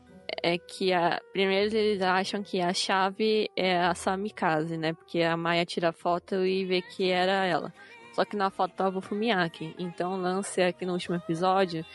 é 0.44 0.58
que 0.58 0.92
a... 0.92 1.20
Primeiro 1.32 1.76
eles 1.76 2.02
acham 2.02 2.44
que 2.44 2.60
a 2.60 2.74
chave 2.74 3.50
é 3.56 3.78
a 3.78 3.94
Samikaze, 3.94 4.78
né? 4.78 4.94
Porque 4.94 5.22
a 5.22 5.38
Maya 5.38 5.66
tira 5.66 5.90
a 5.90 5.94
foto 5.94 6.46
e 6.46 6.66
vê 6.66 6.82
que 6.82 7.10
era 7.10 7.46
ela. 7.46 7.74
Só 8.14 8.26
que 8.26 8.36
na 8.36 8.50
foto 8.50 8.74
tava 8.74 8.98
o 8.98 9.02
Fumiaki. 9.02 9.76
Então 9.78 10.14
o 10.14 10.18
lance 10.18 10.60
é 10.60 10.74
que 10.74 10.86
no 10.86 10.94
último 10.94 11.16
episódio 11.16 11.86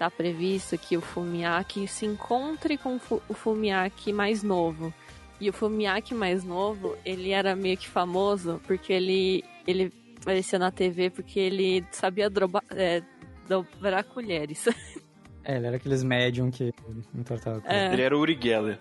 tá 0.00 0.10
previsto 0.10 0.78
que 0.78 0.96
o 0.96 1.00
Fumiaki 1.02 1.86
se 1.86 2.06
encontre 2.06 2.78
com 2.78 2.96
o 2.96 2.98
Fu- 2.98 3.22
o 3.28 3.34
Fumiaki 3.34 4.12
mais 4.14 4.42
novo. 4.42 4.94
E 5.38 5.50
o 5.50 5.52
Fumiaki 5.52 6.14
mais 6.14 6.42
novo, 6.42 6.96
ele 7.04 7.30
era 7.32 7.54
meio 7.54 7.76
que 7.76 7.86
famoso 7.86 8.60
porque 8.66 8.94
ele, 8.94 9.44
ele 9.66 9.92
aparecia 10.22 10.58
na 10.58 10.70
TV 10.70 11.10
porque 11.10 11.38
ele 11.38 11.84
sabia 11.90 12.30
droba, 12.30 12.62
é, 12.70 13.02
dobrar 13.48 14.02
colheres. 14.04 14.64
É, 15.42 15.56
ele 15.56 15.66
era 15.68 15.76
aqueles 15.76 16.02
médium 16.04 16.50
que 16.50 16.70
entortava. 17.14 17.62
É. 17.64 17.90
Ele 17.94 18.02
era 18.02 18.14
o 18.14 18.20
Uri 18.20 18.38
Geller. 18.40 18.78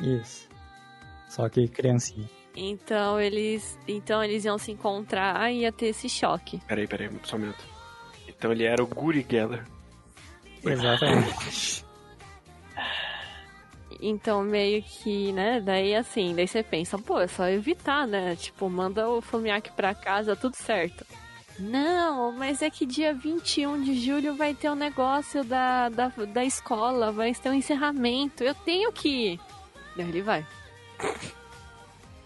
Isso. 0.00 0.48
Só 1.28 1.46
que 1.50 1.68
criancinha. 1.68 2.26
Então 2.56 3.20
eles, 3.20 3.78
então 3.86 4.24
eles 4.24 4.46
iam 4.46 4.56
se 4.56 4.72
encontrar 4.72 5.52
e 5.52 5.58
ia 5.60 5.70
ter 5.70 5.88
esse 5.88 6.08
choque. 6.08 6.60
Peraí, 6.66 6.86
peraí, 6.86 7.10
só 7.24 7.36
um 7.36 7.40
minuto. 7.40 7.62
Então 8.26 8.50
ele 8.50 8.64
era 8.64 8.82
o 8.82 8.86
Guri 8.86 9.24
Geller. 9.28 9.64
Exatamente. 10.64 11.84
Então 14.00 14.42
meio 14.42 14.82
que, 14.82 15.32
né, 15.32 15.60
daí 15.60 15.94
assim, 15.94 16.34
daí 16.34 16.46
você 16.46 16.62
pensa, 16.62 16.96
pô, 16.98 17.20
é 17.20 17.26
só 17.26 17.48
evitar, 17.48 18.06
né? 18.06 18.36
Tipo, 18.36 18.70
manda 18.70 19.08
o 19.08 19.20
Fumiaki 19.20 19.72
pra 19.72 19.94
casa, 19.94 20.36
tudo 20.36 20.54
certo. 20.54 21.04
Não, 21.58 22.30
mas 22.30 22.62
é 22.62 22.70
que 22.70 22.86
dia 22.86 23.12
21 23.12 23.82
de 23.82 23.94
julho 23.98 24.36
vai 24.36 24.54
ter 24.54 24.70
um 24.70 24.76
negócio 24.76 25.42
da, 25.42 25.88
da, 25.88 26.08
da 26.08 26.44
escola, 26.44 27.10
vai 27.10 27.34
ter 27.34 27.50
um 27.50 27.54
encerramento, 27.54 28.44
eu 28.44 28.54
tenho 28.54 28.92
que 28.92 29.32
ir. 29.32 29.40
Daí 29.96 30.08
ele 30.08 30.22
vai. 30.22 30.46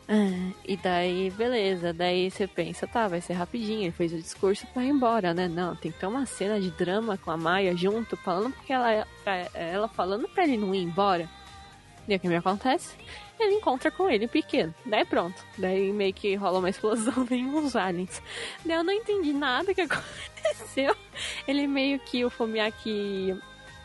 Ah, 0.09 0.51
E 0.67 0.77
daí, 0.77 1.31
beleza. 1.31 1.93
Daí 1.93 2.31
você 2.31 2.47
pensa, 2.47 2.87
tá, 2.87 3.09
vai 3.09 3.21
ser 3.21 3.35
rapidinho. 3.35 3.83
Ele 3.83 3.93
fez 3.93 4.13
o 4.13 4.17
discurso 4.19 4.67
pra 4.69 4.85
ir 4.85 4.89
embora, 4.89 5.33
né? 5.33 5.49
Não, 5.49 5.75
tem 5.77 5.91
que 5.93 5.99
ter 5.99 6.07
uma 6.07 6.27
cena 6.27 6.61
de 6.61 6.71
drama 6.73 7.17
com 7.17 7.31
a 7.31 7.37
Maia 7.37 7.77
junto, 7.77 8.17
falando 8.17 8.53
porque 8.55 8.73
ela, 8.73 9.07
pra- 9.25 9.49
ela 9.55 9.89
falando 9.89 10.29
pra 10.29 10.45
ele 10.45 10.57
não 10.57 10.75
ir 10.75 10.83
embora. 10.83 11.29
E 12.09 12.15
o 12.17 12.19
que 12.21 12.29
me 12.29 12.37
acontece? 12.37 12.97
Ele 13.39 13.55
encontra 13.55 13.91
com 13.91 14.11
ele 14.11 14.27
pequeno. 14.29 14.75
Daí 14.85 15.05
pronto. 15.05 15.41
Daí 15.57 15.93
meio 15.93 16.13
que 16.13 16.35
rola 16.35 16.59
uma 16.59 16.71
explosão, 16.71 17.13
vem 17.25 17.47
uns 17.47 17.75
aliens. 17.77 18.21
Daí 18.67 18.77
eu 18.77 18.85
não 18.85 18.93
entendi 18.93 19.33
nada 19.33 19.73
que 19.73 19.81
aconteceu. 19.83 20.95
Ele 21.47 21.67
meio 21.67 21.99
que, 22.01 22.25
o 22.25 22.31
Fumiaki 22.31 23.37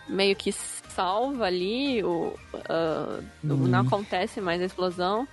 meio 0.09 0.35
que 0.35 0.51
salva 0.51 1.45
ali, 1.45 2.03
o, 2.03 2.33
Uhum. 3.43 3.67
não 3.67 3.81
acontece 3.81 4.41
mais 4.41 4.61
a 4.61 4.65
explosão. 4.65 5.27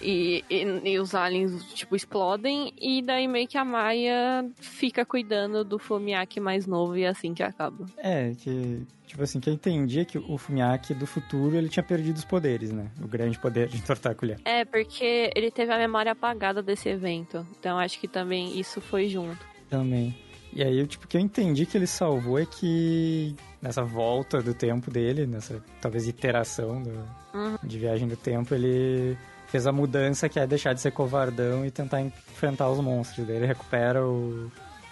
E, 0.00 0.44
e, 0.50 0.62
e 0.92 0.98
os 0.98 1.14
aliens, 1.14 1.64
tipo, 1.72 1.94
explodem. 1.96 2.72
E 2.80 3.00
daí 3.02 3.26
meio 3.28 3.46
que 3.48 3.56
a 3.56 3.64
Maia 3.64 4.44
fica 4.60 5.04
cuidando 5.04 5.64
do 5.64 5.78
Fumiaki 5.78 6.40
mais 6.40 6.66
novo 6.66 6.96
e 6.96 7.04
é 7.04 7.08
assim 7.08 7.32
que 7.32 7.42
acaba. 7.42 7.86
É, 7.96 8.32
que, 8.38 8.82
tipo 9.06 9.22
assim, 9.22 9.40
que 9.40 9.48
eu 9.48 9.54
entendi 9.54 10.00
é 10.00 10.04
que 10.04 10.18
o 10.18 10.36
Fumiaki 10.36 10.92
do 10.94 11.06
futuro, 11.06 11.56
ele 11.56 11.68
tinha 11.68 11.82
perdido 11.82 12.16
os 12.16 12.24
poderes, 12.24 12.72
né? 12.72 12.90
O 13.02 13.06
grande 13.08 13.38
poder 13.38 13.68
de 13.68 13.76
entortar 13.78 14.12
a 14.12 14.14
colher. 14.14 14.38
É, 14.44 14.64
porque 14.64 15.30
ele 15.34 15.50
teve 15.50 15.72
a 15.72 15.78
memória 15.78 16.12
apagada 16.12 16.62
desse 16.62 16.88
evento. 16.88 17.46
Então 17.58 17.78
acho 17.78 17.98
que 18.00 18.08
também 18.08 18.58
isso 18.58 18.80
foi 18.80 19.08
junto. 19.08 19.38
Também. 19.70 20.14
E 20.52 20.62
aí, 20.62 20.86
tipo, 20.86 21.04
o 21.04 21.08
que 21.08 21.16
eu 21.16 21.20
entendi 21.20 21.66
que 21.66 21.76
ele 21.76 21.86
salvou 21.86 22.38
é 22.38 22.46
que 22.46 23.34
nessa 23.60 23.82
volta 23.82 24.40
do 24.40 24.54
tempo 24.54 24.88
dele, 24.90 25.26
nessa 25.26 25.60
talvez 25.80 26.06
iteração 26.06 26.80
do- 26.82 27.24
Uhum. 27.34 27.56
de 27.64 27.78
viagem 27.80 28.06
do 28.06 28.16
tempo, 28.16 28.54
ele 28.54 29.16
fez 29.54 29.68
a 29.68 29.72
mudança 29.72 30.28
que 30.28 30.40
é 30.40 30.46
deixar 30.48 30.72
de 30.72 30.80
ser 30.80 30.90
covardão 30.90 31.64
e 31.64 31.70
tentar 31.70 32.00
enfrentar 32.00 32.68
os 32.70 32.80
monstros. 32.80 33.24
Daí 33.24 33.36
ele 33.36 33.46
recupera 33.46 34.04
o- 34.04 34.50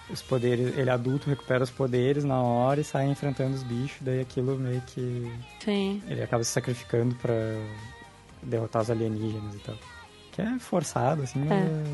os 0.09 0.23
poderes, 0.23 0.79
ele 0.79 0.89
adulto 0.89 1.29
recupera 1.29 1.65
os 1.65 1.71
poderes 1.71 2.23
na 2.23 2.41
hora 2.41 2.81
e 2.81 2.85
sai 2.85 3.07
enfrentando 3.07 3.55
os 3.57 3.65
bichos. 3.65 3.99
Daí 4.01 4.21
aquilo 4.21 4.57
meio 4.57 4.81
que 4.83 5.33
Sim. 5.65 6.01
ele 6.07 6.23
acaba 6.23 6.45
se 6.45 6.51
sacrificando 6.53 7.13
pra 7.17 7.35
derrotar 8.41 8.83
os 8.83 8.91
alienígenas 8.91 9.53
e 9.57 9.59
tal. 9.59 9.75
Que 10.31 10.43
é 10.43 10.59
forçado, 10.61 11.23
assim, 11.23 11.41
É. 11.51 11.55
é. 11.55 11.85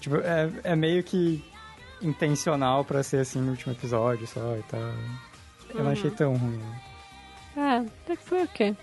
Tipo, 0.00 0.16
é, 0.16 0.50
é 0.64 0.74
meio 0.74 1.02
que 1.04 1.44
intencional 2.00 2.82
pra 2.82 3.02
ser 3.02 3.18
assim 3.18 3.40
no 3.40 3.50
último 3.50 3.74
episódio 3.74 4.26
só 4.26 4.56
e 4.56 4.62
tal. 4.62 4.80
Eu 4.80 5.74
não 5.80 5.84
Uhum. 5.84 5.90
achei 5.92 6.10
tão 6.10 6.34
ruim. 6.34 6.56
né? 6.56 6.80
É, 7.56 7.76
até 8.04 8.16
que 8.16 8.22
foi 8.24 8.42
ok. 8.44 8.74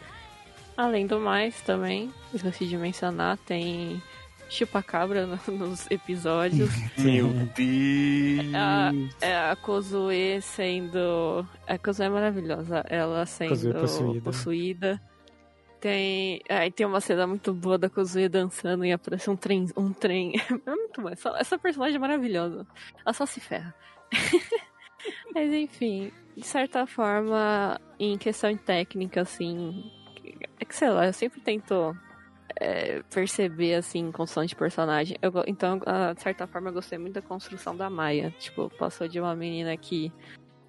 Além 0.77 1.07
do 1.07 1.19
mais, 1.19 1.59
também, 1.61 2.13
esqueci 2.33 2.67
de 2.67 2.77
mencionar, 2.77 3.35
tem 3.39 4.01
chupacabra 4.47 5.25
no- 5.25 5.39
nos 5.57 5.89
episódios. 5.89 6.69
Meu 6.97 7.27
Deus. 7.55 8.53
a, 8.53 8.91
é 9.19 9.35
a 9.49 9.55
Kozue 9.55 10.39
sendo. 10.41 11.45
A 11.67 11.77
Kozue 11.79 12.05
é 12.05 12.09
maravilhosa. 12.09 12.83
Ela 12.87 13.25
sendo 13.25 13.73
possuída. 13.73 14.21
possuída. 14.21 15.01
Tem. 15.81 16.41
Aí 16.49 16.71
tem 16.71 16.85
uma 16.85 17.01
cena 17.01 17.25
muito 17.27 17.53
boa 17.53 17.77
da 17.77 17.89
Kozue 17.89 18.29
dançando 18.29 18.85
e 18.85 18.91
aparece 18.91 19.29
um 19.31 19.35
trem. 19.35 19.65
Um 19.75 19.91
trem. 19.91 20.33
É 20.65 20.69
muito 20.75 21.01
bom. 21.01 21.09
Essa, 21.09 21.29
essa 21.39 21.57
personagem 21.57 21.95
é 21.95 21.99
maravilhosa. 21.99 22.65
Ela 23.03 23.13
só 23.13 23.25
se 23.25 23.39
ferra. 23.39 23.73
Mas 25.33 25.51
enfim, 25.53 26.11
de 26.35 26.45
certa 26.45 26.85
forma, 26.87 27.79
em 27.99 28.17
questão 28.17 28.55
técnica, 28.55 29.21
assim. 29.21 29.91
É 30.59 30.65
que 30.65 30.75
sei 30.75 30.89
lá, 30.89 31.05
eu 31.05 31.13
sempre 31.13 31.39
tento 31.41 31.95
é, 32.59 33.01
perceber, 33.13 33.75
assim, 33.75 34.11
construção 34.11 34.45
de 34.45 34.55
personagem. 34.55 35.17
Eu 35.21 35.31
então, 35.45 35.79
ah, 35.85 36.13
de 36.13 36.21
certa 36.21 36.47
forma, 36.47 36.69
eu 36.69 36.73
gostei 36.73 36.97
muito 36.97 37.13
da 37.13 37.21
construção 37.21 37.75
da 37.75 37.89
Maia. 37.89 38.33
Tipo, 38.39 38.69
passou 38.77 39.07
de 39.07 39.19
uma 39.19 39.35
menina 39.35 39.75
que 39.77 40.11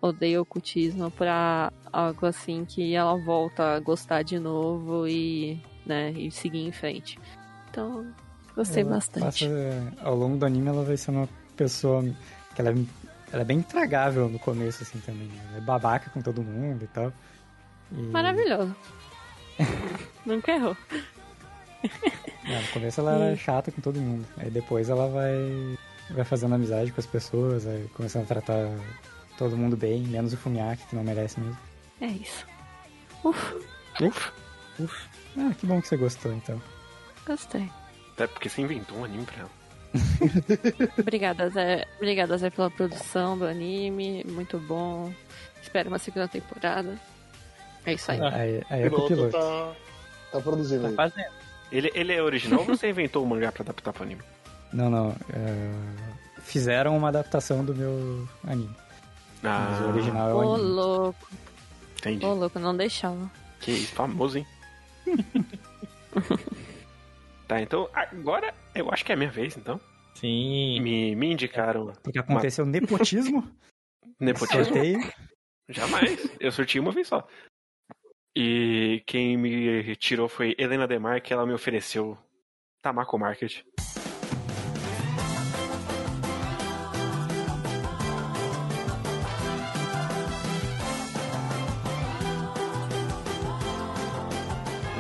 odeia 0.01 0.41
ocultismo 0.41 1.11
pra 1.11 1.73
algo 1.93 2.27
assim 2.27 2.65
que 2.65 2.95
ela 2.95 3.17
volta 3.17 3.75
a 3.77 3.81
gostar 3.81 4.23
de 4.23 4.39
novo 4.39 5.09
e, 5.09 5.61
né, 5.85 6.13
e 6.13 6.31
seguir 6.31 6.61
em 6.67 6.71
frente. 6.73 7.19
Então, 7.71 8.07
gostei 8.55 8.83
Ela 8.83 8.91
bastante. 8.93 9.25
passa- 9.49 9.95
ao 10.03 10.15
longo 10.15 10.37
do 10.37 10.45
anime 10.47 10.69
ela 10.69 10.85
vai 10.85 10.97
ser 10.97 11.11
uma 11.11 11.29
pessoa 11.57 12.05
que 12.55 12.61
ela, 12.61 12.71
é- 12.71 12.75
ela 13.33 13.43
é 13.43 13.45
bem 13.45 13.59
intragável 13.59 14.29
no 14.29 14.39
começo, 14.39 14.83
assim, 14.85 15.01
também. 15.01 15.27
né? 15.27 15.41
Ela 15.49 15.59
é 15.59 15.61
babaca 15.63 16.11
com 16.11 16.21
todo 16.23 16.43
mundo 16.43 16.85
e 16.85 16.89
tal. 16.89 17.13
E- 17.91 17.97
Maravilhoso. 18.13 18.77
Nunca 20.25 20.53
errou. 20.53 20.77
Não, 22.45 22.63
no 22.63 22.69
começo 22.69 23.01
ela 23.01 23.13
era 23.13 23.37
chata 23.37 23.71
com 23.71 23.81
todo 23.81 24.01
mundo. 24.01 24.27
Aí 24.37 24.51
depois 24.51 24.89
ela 24.89 25.09
vai, 25.09 25.79
vai 26.11 26.25
fazendo 26.25 26.55
amizade 26.55 26.93
com 26.93 27.01
as 27.01 27.07
pessoas, 27.07 27.65
vai 27.65 27.87
começando 27.95 28.25
a 28.25 28.27
tratar 28.27 28.69
todo 29.37 29.57
mundo 29.57 29.77
bem, 29.77 30.03
menos 30.03 30.33
o 30.33 30.37
Fumiaki, 30.37 30.87
que 30.87 30.97
não 30.97 31.05
merece 31.05 31.41
mesmo. 31.41 31.59
É 32.01 32.07
isso. 32.07 32.47
Uf. 33.25 33.55
Uf. 34.01 34.33
Ah, 35.37 35.53
que 35.59 35.67
bom 35.67 35.81
que 35.81 35.89
você 35.89 35.97
gostou 35.97 36.33
então. 36.33 36.61
Gostei. 37.27 37.71
Até 38.13 38.27
porque 38.27 38.49
você 38.49 38.63
inventou 38.63 38.99
um 38.99 39.05
anime 39.05 39.25
pra 39.25 39.41
ela. 39.41 39.51
Obrigada, 40.99 41.49
Zé. 41.51 41.87
Obrigada, 41.97 42.37
Zé, 42.37 42.51
pela 42.51 42.71
produção 42.71 43.39
do 43.39 43.47
anime. 43.47 44.25
Muito 44.29 44.59
bom. 44.59 45.13
Espero 45.63 45.89
uma 45.89 45.99
segunda 45.99 46.29
temporada. 46.29 46.99
É 47.89 47.93
isso 47.95 48.11
aí. 48.11 48.21
Aí, 48.21 48.63
aí 48.71 48.83
é 48.85 48.91
com 48.91 48.97
o 48.97 49.07
piloto 49.09 49.31
piloto. 49.31 49.33
tá, 49.33 49.75
tá 50.33 50.41
produzindo 50.41 50.83
Tá 50.83 50.89
aí. 50.89 50.95
fazendo. 50.95 51.33
Ele, 51.71 51.91
ele 51.95 52.13
é 52.13 52.23
original 52.23 52.61
ou 52.61 52.67
você 52.67 52.89
inventou 52.89 53.23
o 53.23 53.27
mangá 53.27 53.53
pra 53.53 53.63
adaptar 53.63 53.93
pro 53.93 54.03
anime? 54.05 54.23
Não, 54.73 54.89
não. 54.91 55.11
é, 55.33 56.41
Fizeram 56.43 56.97
uma 56.97 57.09
adaptação 57.09 57.65
do 57.65 57.75
meu 57.75 58.27
anime. 58.47 58.75
Mas 59.43 59.81
o 59.81 59.89
original 59.89 60.31
é 60.31 60.35
o 60.35 60.37
Ô, 60.37 60.55
anime. 60.55 60.69
louco. 60.71 61.29
Entendi. 61.99 62.25
Ô, 62.27 62.35
louco, 62.35 62.59
não 62.59 62.77
deixava. 62.77 63.31
Que 63.61 63.71
isso, 63.73 63.95
famoso, 63.95 64.39
hein? 64.39 64.47
tá, 67.47 67.61
então 67.61 67.89
agora 67.93 68.53
eu 68.75 68.91
acho 68.93 69.05
que 69.05 69.13
é 69.13 69.15
a 69.15 69.19
minha 69.19 69.31
vez, 69.31 69.57
então. 69.57 69.81
Sim. 70.15 70.81
Me, 70.81 71.15
me 71.15 71.33
indicaram 71.33 71.93
Porque 72.03 72.19
aconteceu 72.19 72.67
nepotismo, 72.67 73.49
nepotismo. 74.19 74.65
sorteio. 74.65 75.13
Jamais. 75.69 76.29
Eu 76.41 76.51
sorti 76.51 76.81
uma 76.81 76.91
vez 76.93 77.07
só. 77.09 77.27
E 78.41 79.03
quem 79.05 79.37
me 79.37 79.97
tirou 79.97 80.29
foi 80.29 80.55
Helena 80.57 80.87
Demar, 80.87 81.21
que 81.21 81.33
ela 81.33 81.45
me 81.45 81.53
ofereceu 81.53 82.17
Tamako 82.81 83.19
Market. 83.19 83.65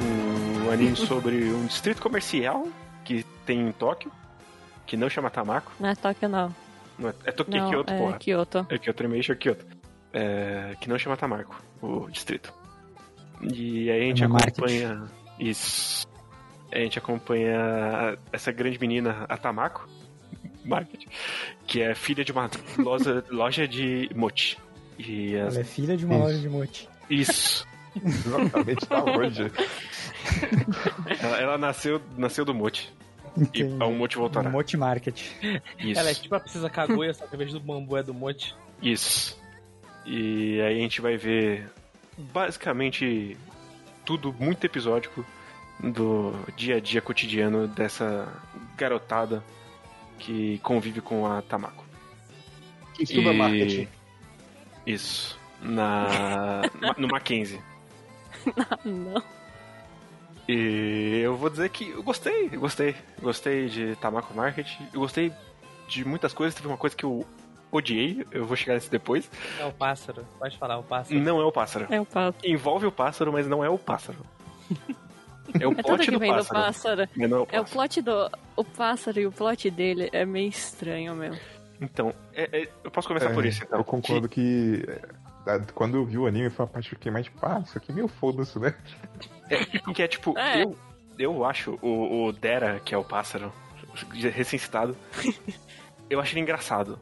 Um 0.02 0.72
anime 0.72 0.96
sobre 0.98 1.36
um 1.52 1.64
distrito 1.66 2.02
comercial 2.02 2.66
que 3.04 3.22
tem 3.46 3.68
em 3.68 3.70
Tóquio, 3.70 4.10
que 4.84 4.96
não 4.96 5.08
chama 5.08 5.30
Tamako. 5.30 5.70
Não 5.78 5.90
é 5.90 5.94
Tóquio, 5.94 6.28
não. 6.28 6.52
Não 6.98 7.10
é, 7.10 7.14
é 7.24 7.30
Tóquio, 7.30 7.56
é 7.56 7.60
Não, 7.60 7.70
Kyoto, 7.70 7.92
é 7.92 7.98
porra. 7.98 8.18
Kyoto. 8.18 8.66
É 8.68 8.78
Kyoto 8.78 9.04
Animation 9.04 9.36
Kyoto. 9.36 9.64
É, 10.12 10.74
que 10.80 10.88
não 10.88 10.98
chama 10.98 11.16
Tamarco, 11.16 11.62
o 11.80 12.10
distrito. 12.10 12.57
E 13.42 13.90
aí 13.90 14.02
a 14.02 14.04
gente 14.06 14.26
Market. 14.26 14.58
acompanha. 14.58 15.04
Isso. 15.38 16.06
A 16.72 16.78
gente 16.78 16.98
acompanha 16.98 18.16
essa 18.32 18.52
grande 18.52 18.78
menina, 18.78 19.24
a 19.28 19.36
Tamako, 19.36 19.88
Market, 20.64 21.04
que 21.66 21.80
é 21.80 21.94
filha 21.94 22.24
de 22.24 22.32
uma 22.32 22.50
loja, 22.78 23.24
loja 23.30 23.66
de 23.68 24.10
mochi. 24.14 24.56
E 24.98 25.36
as- 25.36 25.54
Ela 25.54 25.60
é 25.62 25.64
filha 25.64 25.96
de 25.96 26.04
uma 26.04 26.14
Isso. 26.16 26.24
loja 26.24 26.38
de 26.38 26.48
mote. 26.48 26.88
Isso. 27.08 27.66
Exatamente 28.04 28.86
tá 28.86 29.02
onde? 29.02 29.50
Ela, 31.20 31.40
ela 31.40 31.58
nasceu, 31.58 32.00
nasceu 32.16 32.44
do 32.44 32.54
mochi. 32.54 32.88
E 33.36 33.42
Entendi. 33.42 33.76
é 33.80 33.84
um 33.86 33.96
mochi 33.96 34.16
voltará. 34.16 34.50
Mote 34.50 34.76
Market. 34.76 35.20
Isso. 35.78 35.98
Ela 36.00 36.10
é 36.10 36.14
tipo 36.14 36.34
a 36.34 36.40
Precisa 36.40 36.68
Kaguya, 36.68 37.14
só 37.14 37.26
que 37.26 37.34
em 37.34 37.38
vez 37.38 37.52
do 37.52 37.60
bambu 37.60 37.96
é 37.96 38.02
do 38.02 38.12
monte. 38.12 38.54
Isso. 38.82 39.40
E 40.04 40.60
aí 40.60 40.76
a 40.78 40.80
gente 40.80 41.00
vai 41.00 41.16
ver 41.16 41.68
basicamente 42.18 43.36
tudo 44.04 44.34
muito 44.38 44.64
episódico 44.64 45.24
do 45.80 46.32
dia 46.56 46.76
a 46.76 46.80
dia 46.80 47.00
cotidiano 47.00 47.68
dessa 47.68 48.28
garotada 48.76 49.42
que 50.18 50.58
convive 50.58 51.00
com 51.00 51.26
a 51.26 51.40
Tamako. 51.42 51.84
Que 52.94 53.04
estuda 53.04 53.32
marketing. 53.32 53.88
Isso. 54.86 55.38
Na. 55.62 56.62
no 56.96 57.08
Mackenzie. 57.08 57.60
Ah, 58.56 58.78
não. 58.84 59.22
E 60.48 61.20
eu 61.22 61.36
vou 61.36 61.50
dizer 61.50 61.68
que 61.68 61.90
eu 61.90 62.02
gostei, 62.02 62.48
eu 62.50 62.60
gostei. 62.60 62.96
Gostei 63.20 63.68
de 63.68 63.94
Tamako 63.96 64.34
Market. 64.34 64.68
Eu 64.92 65.00
gostei 65.00 65.32
de 65.86 66.04
muitas 66.04 66.32
coisas. 66.32 66.54
Teve 66.54 66.68
uma 66.68 66.76
coisa 66.76 66.96
que 66.96 67.04
eu 67.04 67.26
odiei, 67.70 68.24
eu 68.30 68.46
vou 68.46 68.56
chegar 68.56 68.74
nisso 68.74 68.90
depois. 68.90 69.30
É 69.60 69.64
o 69.64 69.72
pássaro. 69.72 70.24
Pode 70.38 70.56
falar, 70.58 70.78
o 70.78 70.82
pássaro. 70.82 71.20
Não 71.20 71.40
é 71.40 71.44
o 71.44 71.52
pássaro. 71.52 71.86
É 71.90 72.00
o 72.00 72.06
papo. 72.06 72.38
Envolve 72.46 72.86
o 72.86 72.92
pássaro, 72.92 73.32
mas 73.32 73.46
não 73.46 73.64
é 73.64 73.68
o 73.68 73.78
pássaro. 73.78 74.18
É 75.58 75.66
o 75.66 75.72
É 75.72 75.82
plot 75.82 76.04
que 76.04 76.10
do 76.10 76.18
vem 76.18 76.30
do 76.30 76.36
pássaro. 76.36 76.60
pássaro. 76.60 77.08
não 77.16 77.24
é 77.24 77.28
o 77.28 77.32
É 77.32 77.42
o 77.42 77.46
pássaro. 77.46 77.64
plot 77.72 78.02
do. 78.02 78.30
O 78.54 78.64
pássaro 78.64 79.18
e 79.20 79.26
o 79.26 79.32
plot 79.32 79.70
dele 79.70 80.10
é 80.12 80.26
meio 80.26 80.50
estranho 80.50 81.14
mesmo. 81.14 81.40
Então, 81.80 82.12
é- 82.34 82.64
é- 82.64 82.68
eu 82.84 82.90
posso 82.90 83.08
começar 83.08 83.30
É, 83.30 83.32
por 83.32 83.46
isso, 83.46 83.64
então. 83.64 83.78
Eu 83.78 83.84
concordo 83.84 84.28
que. 84.28 84.84
é, 85.46 85.58
quando 85.74 85.96
eu 85.96 86.04
vi 86.04 86.18
o 86.18 86.26
anime, 86.26 86.50
foi 86.50 86.66
a 86.66 86.68
parte 86.68 86.90
que 86.90 86.94
eu 86.96 86.98
fiquei 86.98 87.10
mais 87.10 87.24
tipo, 87.24 87.38
ah, 87.46 87.62
isso 87.64 87.78
aqui 87.78 87.90
é 87.92 87.94
meio 87.94 88.08
foda-se, 88.08 88.58
né? 88.58 88.74
Que, 89.48 89.94
que 89.94 90.02
é 90.02 90.06
tipo, 90.06 90.36
É. 90.38 90.62
eu, 90.64 90.76
eu 91.18 91.42
acho 91.46 91.78
o, 91.80 92.26
o 92.26 92.32
Dera, 92.32 92.78
que 92.84 92.94
é 92.94 92.98
o 92.98 93.04
pássaro, 93.04 93.50
recém-citado, 94.34 94.94
eu 96.10 96.20
acho 96.20 96.34
ele 96.34 96.40
engraçado. 96.42 96.98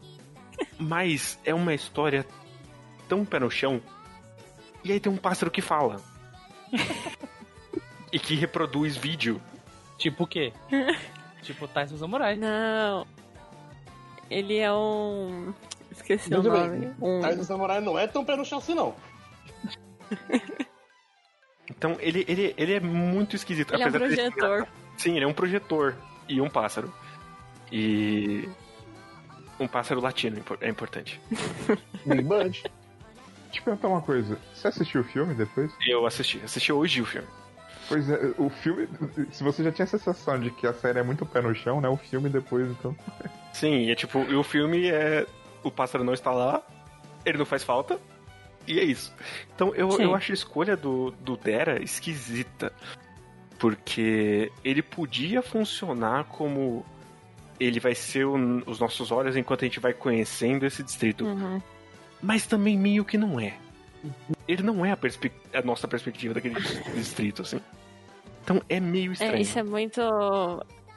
Mas 0.78 1.38
é 1.44 1.54
uma 1.54 1.74
história 1.74 2.26
tão 3.08 3.24
pé 3.24 3.38
no 3.38 3.50
chão. 3.50 3.80
E 4.84 4.92
aí 4.92 5.00
tem 5.00 5.10
um 5.12 5.16
pássaro 5.16 5.50
que 5.50 5.60
fala. 5.60 6.00
e 8.12 8.18
que 8.18 8.34
reproduz 8.34 8.96
vídeo. 8.96 9.40
Tipo 9.98 10.24
o 10.24 10.26
quê? 10.26 10.52
tipo 11.42 11.66
Tyson 11.66 11.96
Samurai. 11.96 12.36
Não. 12.36 13.06
Ele 14.30 14.58
é 14.58 14.72
um. 14.72 15.54
Esqueci 15.90 16.28
Veja 16.28 16.48
o 16.48 16.52
bem, 16.52 16.68
nome. 16.68 16.94
Um... 17.00 17.20
Tarzan 17.20 17.44
Samurai 17.44 17.80
não 17.80 17.98
é 17.98 18.06
tão 18.06 18.24
pé 18.24 18.36
no 18.36 18.44
chão 18.44 18.58
assim, 18.58 18.74
não. 18.74 18.94
Então 21.68 21.96
ele, 22.00 22.24
ele, 22.28 22.54
ele 22.56 22.74
é 22.74 22.80
muito 22.80 23.34
esquisito. 23.36 23.74
Ele 23.74 23.82
é 23.82 23.86
um 23.86 23.88
apesar 23.88 24.08
de 24.08 24.14
projetor. 24.14 24.68
Sim, 24.96 25.16
ele 25.16 25.24
é 25.24 25.28
um 25.28 25.32
projetor 25.32 25.96
e 26.28 26.40
um 26.40 26.48
pássaro. 26.48 26.92
E. 27.70 28.48
Um 29.58 29.66
pássaro 29.66 30.00
latino 30.00 30.42
é 30.60 30.68
importante. 30.68 31.20
Big 32.04 32.22
Band. 32.22 32.50
Deixa 32.50 33.60
eu 33.60 33.62
perguntar 33.62 33.88
uma 33.88 34.02
coisa. 34.02 34.38
Você 34.54 34.68
assistiu 34.68 35.00
o 35.00 35.04
filme 35.04 35.34
depois? 35.34 35.72
Eu 35.86 36.06
assisti, 36.06 36.40
assisti 36.44 36.72
hoje 36.72 37.00
o 37.00 37.06
filme. 37.06 37.28
Pois 37.88 38.10
é, 38.10 38.34
o 38.36 38.50
filme. 38.50 38.88
Se 39.30 39.42
você 39.42 39.62
já 39.62 39.72
tinha 39.72 39.84
a 39.84 39.88
sensação 39.88 40.38
de 40.38 40.50
que 40.50 40.66
a 40.66 40.74
série 40.74 40.98
é 40.98 41.02
muito 41.02 41.24
pé 41.24 41.40
no 41.40 41.54
chão, 41.54 41.80
né? 41.80 41.88
O 41.88 41.96
filme 41.96 42.28
depois, 42.28 42.68
então. 42.68 42.94
Sim, 43.52 43.84
e 43.84 43.90
é 43.90 43.94
tipo, 43.94 44.18
e 44.18 44.34
o 44.34 44.42
filme 44.42 44.88
é. 44.88 45.26
O 45.62 45.70
pássaro 45.70 46.04
não 46.04 46.12
está 46.12 46.30
lá, 46.30 46.62
ele 47.24 47.38
não 47.38 47.46
faz 47.46 47.64
falta, 47.64 47.98
e 48.66 48.80
é 48.80 48.84
isso. 48.84 49.12
Então 49.54 49.74
eu, 49.74 49.90
Sim. 49.92 50.02
eu 50.02 50.14
acho 50.14 50.32
a 50.32 50.34
escolha 50.34 50.76
do, 50.76 51.12
do 51.12 51.36
Dera 51.36 51.82
esquisita. 51.82 52.72
Porque 53.58 54.52
ele 54.62 54.82
podia 54.82 55.40
funcionar 55.40 56.24
como. 56.24 56.84
Ele 57.58 57.80
vai 57.80 57.94
ser 57.94 58.24
o- 58.26 58.62
os 58.66 58.78
nossos 58.78 59.10
olhos 59.10 59.36
enquanto 59.36 59.62
a 59.64 59.68
gente 59.68 59.80
vai 59.80 59.92
conhecendo 59.94 60.66
esse 60.66 60.82
distrito. 60.82 61.24
Uhum. 61.24 61.60
mas 62.22 62.46
também 62.46 62.76
meio 62.78 63.04
que 63.04 63.16
não 63.18 63.38
é. 63.38 63.54
Ele 64.48 64.62
não 64.62 64.84
é 64.84 64.92
a, 64.92 64.98
a 65.58 65.62
nossa 65.62 65.86
perspectiva 65.88 66.32
daquele 66.34 66.54
distrito, 66.94 67.42
assim. 67.42 67.60
Então 68.42 68.62
é 68.68 68.78
meio 68.80 69.12
estranho. 69.12 69.34
É, 69.36 69.40
isso 69.40 69.58
é 69.58 69.62
muito. 69.62 70.00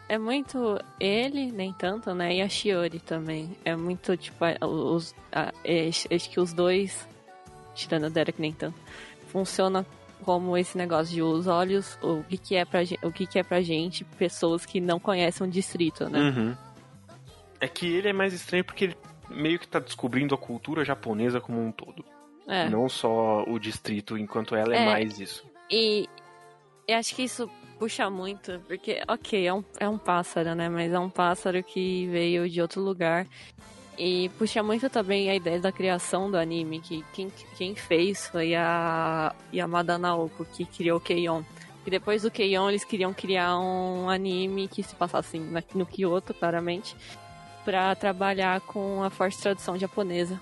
É 0.07 0.17
muito 0.17 0.79
ele, 0.99 1.51
nem 1.51 1.71
tanto, 1.73 2.13
né? 2.15 2.35
E 2.35 2.41
a 2.41 2.49
Shiori 2.49 2.99
também. 2.99 3.55
É 3.65 3.75
muito, 3.75 4.15
tipo, 4.17 4.43
os, 4.65 5.13
é, 5.63 5.87
acho 5.89 6.29
que 6.29 6.39
os 6.39 6.51
dois, 6.53 7.07
tirando 7.75 8.05
a 8.05 8.09
Derek 8.09 8.39
nem 8.41 8.51
tanto, 8.51 8.77
funciona 9.27 9.85
como 10.23 10.57
esse 10.57 10.77
negócio 10.77 11.13
de 11.13 11.21
os 11.21 11.47
olhos, 11.47 11.97
o 12.01 12.23
que, 12.23 12.37
que 12.37 12.55
é 12.55 12.65
pra 12.65 12.83
gente, 12.83 13.05
o 13.05 13.11
que, 13.11 13.25
que 13.25 13.39
é 13.39 13.43
pra 13.43 13.61
gente, 13.61 14.03
pessoas 14.03 14.65
que 14.65 14.79
não 14.79 14.99
conhecem 14.99 15.45
o 15.47 15.49
distrito, 15.49 16.09
né? 16.09 16.19
Uhum. 16.19 16.57
É 17.59 17.67
que 17.67 17.87
ele 17.87 18.09
é 18.09 18.13
mais 18.13 18.33
estranho 18.33 18.63
porque 18.63 18.85
ele 18.85 18.97
meio 19.29 19.59
que 19.59 19.67
tá 19.67 19.79
descobrindo 19.79 20.33
a 20.33 20.37
cultura 20.37 20.83
japonesa 20.83 21.39
como 21.39 21.61
um 21.63 21.71
todo. 21.71 22.03
É. 22.47 22.67
Não 22.69 22.89
só 22.89 23.43
o 23.43 23.59
distrito, 23.59 24.17
enquanto 24.17 24.55
ela 24.55 24.73
é, 24.75 24.79
É. 24.81 24.85
mais 24.85 25.19
isso. 25.19 25.45
E 25.69 26.07
eu 26.87 26.97
acho 26.97 27.13
que 27.15 27.23
isso 27.23 27.49
puxa 27.77 28.09
muito, 28.09 28.59
porque, 28.67 29.01
ok, 29.07 29.47
é 29.47 29.53
um, 29.53 29.63
é 29.79 29.87
um 29.87 29.97
pássaro, 29.97 30.55
né? 30.55 30.67
Mas 30.67 30.91
é 30.91 30.99
um 30.99 31.09
pássaro 31.09 31.63
que 31.63 32.07
veio 32.07 32.49
de 32.49 32.61
outro 32.61 32.81
lugar. 32.81 33.27
E 33.99 34.29
puxa 34.37 34.63
muito 34.63 34.89
também 34.89 35.29
a 35.29 35.35
ideia 35.35 35.59
da 35.59 35.73
criação 35.73 36.31
do 36.31 36.37
anime, 36.37 36.79
que 36.79 37.03
quem, 37.11 37.29
quem 37.57 37.75
fez 37.75 38.27
foi 38.27 38.55
a 38.55 39.35
Yamada 39.53 39.97
Naoko, 39.97 40.45
que 40.45 40.63
criou 40.63 41.01
Keion. 41.01 41.43
E 41.85 41.91
depois 41.91 42.21
do 42.21 42.31
Keion, 42.31 42.69
eles 42.69 42.85
queriam 42.85 43.13
criar 43.13 43.59
um 43.59 44.09
anime 44.09 44.69
que 44.69 44.81
se 44.81 44.95
passasse 44.95 45.37
no 45.75 45.85
Kyoto, 45.85 46.33
claramente, 46.33 46.95
pra 47.65 47.93
trabalhar 47.93 48.61
com 48.61 49.03
a 49.03 49.09
forte 49.09 49.37
tradução 49.37 49.77
japonesa. 49.77 50.39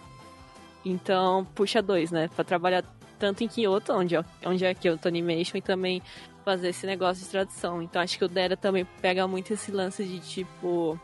Então, 0.86 1.44
puxa 1.56 1.82
dois, 1.82 2.12
né? 2.12 2.30
Pra 2.36 2.44
trabalhar 2.46 2.84
tanto 3.18 3.44
em 3.44 3.48
Kyoto, 3.48 3.92
onde 3.92 4.16
é, 4.16 4.24
onde 4.46 4.66
é 4.66 4.76
Kyoto 4.76 5.08
Animation, 5.08 5.58
e 5.58 5.62
também 5.64 6.04
fazer 6.46 6.70
esse 6.70 6.86
negócio 6.86 7.24
de 7.24 7.30
tradução. 7.32 7.82
Então 7.82 8.04
acho 8.04 8.20
que 8.20 8.24
o 8.24 8.30
Dera 8.30 8.56
também 8.56 8.86
pega 9.02 9.28
muito 9.28 9.52
esse 9.52 9.72
lance 9.72 10.04
de 10.04 10.20
tipo 10.20 11.00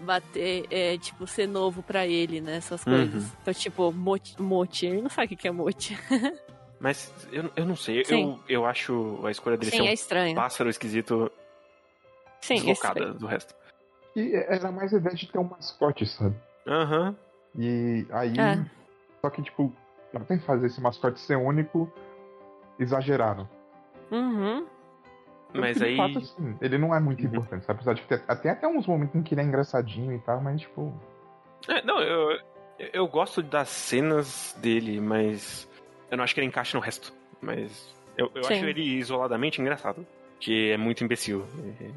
bater, 0.00 0.66
é, 0.70 0.98
tipo, 0.98 1.26
ser 1.26 1.46
novo 1.46 1.82
pra 1.82 2.06
ele, 2.06 2.40
né? 2.40 2.56
Essas 2.56 2.84
Uhum. 2.86 2.92
coisas. 2.92 3.32
Então, 3.42 3.54
tipo, 3.54 3.92
mote, 3.92 4.40
mote. 4.40 4.86
Ele 4.86 5.02
não 5.02 5.10
sabe 5.10 5.26
o 5.26 5.28
que 5.28 5.36
que 5.36 5.48
é 5.48 5.50
mote. 5.50 5.96
Mas 6.80 7.12
eu, 7.30 7.50
eu 7.54 7.66
não 7.66 7.76
sei, 7.76 8.02
Sim. 8.04 8.22
eu, 8.22 8.40
eu 8.48 8.66
acho 8.66 9.20
a 9.26 9.30
escolha 9.30 9.56
dele 9.58 9.70
Sim, 9.70 9.76
ser 9.76 9.82
um 9.82 9.86
é 9.86 9.92
estranho. 9.92 10.34
pássaro 10.34 10.70
esquisito 10.70 11.30
Sim, 12.40 12.54
isso 12.54 12.64
deslocada 12.66 13.04
aí. 13.12 13.18
do 13.18 13.26
resto. 13.26 13.54
E 14.16 14.34
era 14.34 14.72
mais 14.72 14.92
a 14.94 14.96
ideia 14.96 15.14
de 15.14 15.30
ter 15.30 15.38
um 15.38 15.44
mascote, 15.44 16.06
sabe? 16.06 16.34
Aham. 16.66 17.14
E 17.56 18.06
aí. 18.10 18.38
É. 18.38 18.64
Só 19.20 19.28
que, 19.28 19.42
tipo, 19.42 19.70
pra 20.10 20.38
fazer 20.38 20.66
esse 20.68 20.80
mascote 20.80 21.20
ser 21.20 21.36
único, 21.36 21.92
exageraram. 22.78 23.46
Uhum. 24.10 24.66
Mas 25.52 25.80
aí. 25.82 25.96
fato, 25.96 26.18
assim, 26.18 26.56
ele 26.60 26.78
não 26.78 26.94
é 26.94 27.00
muito 27.00 27.20
Uhum. 27.22 27.28
importante, 27.28 27.64
sabe? 27.66 27.78
Apesar 27.78 27.94
de 27.94 28.02
ter 28.02 28.22
até, 28.28 28.50
até 28.50 28.68
uns 28.68 28.86
momentos 28.86 29.14
em 29.16 29.22
que 29.22 29.34
ele 29.34 29.40
é 29.40 29.44
engraçadinho 29.44 30.12
e 30.12 30.18
tal, 30.20 30.40
mas, 30.40 30.60
tipo. 30.60 30.92
É, 31.68 31.82
não, 31.82 32.00
eu, 32.00 32.38
eu 32.92 33.08
gosto 33.08 33.42
das 33.42 33.68
cenas 33.68 34.56
dele, 34.60 35.00
mas 35.00 35.68
eu 36.10 36.16
não 36.16 36.24
acho 36.24 36.34
que 36.34 36.40
ele 36.40 36.46
encaixa 36.46 36.76
no 36.76 36.82
resto. 36.82 37.12
Mas 37.40 37.94
eu, 38.16 38.30
eu 38.34 38.44
Sim. 38.44 38.54
acho 38.54 38.64
ele 38.66 38.82
isoladamente 38.82 39.60
engraçado, 39.60 40.06
que 40.38 40.70
é 40.70 40.76
muito 40.76 41.02
imbecil. 41.02 41.44
É, 41.80 41.90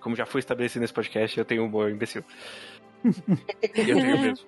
Como 0.00 0.14
já 0.14 0.24
foi 0.26 0.38
estabelecido 0.38 0.82
nesse 0.82 0.92
podcast, 0.94 1.36
eu 1.38 1.44
tenho 1.44 1.64
humor 1.64 1.90
imbecil. 1.90 2.22
eu 3.04 3.96
tenho 3.96 4.18
mesmo. 4.20 4.46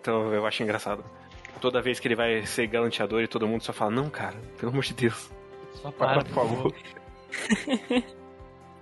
Então 0.00 0.32
eu 0.32 0.46
acho 0.46 0.62
engraçado. 0.62 1.04
Toda 1.60 1.80
vez 1.80 1.98
que 1.98 2.06
ele 2.08 2.14
vai 2.16 2.44
ser 2.44 2.66
galanteador 2.66 3.22
e 3.22 3.28
todo 3.28 3.46
mundo 3.48 3.62
só 3.62 3.72
fala, 3.72 3.90
não, 3.90 4.10
cara, 4.10 4.36
pelo 4.58 4.70
amor 4.72 4.82
de 4.84 4.92
Deus. 4.94 5.30
Só 5.74 5.90
Para, 5.90 6.22
por 6.24 6.34
favor. 6.34 6.74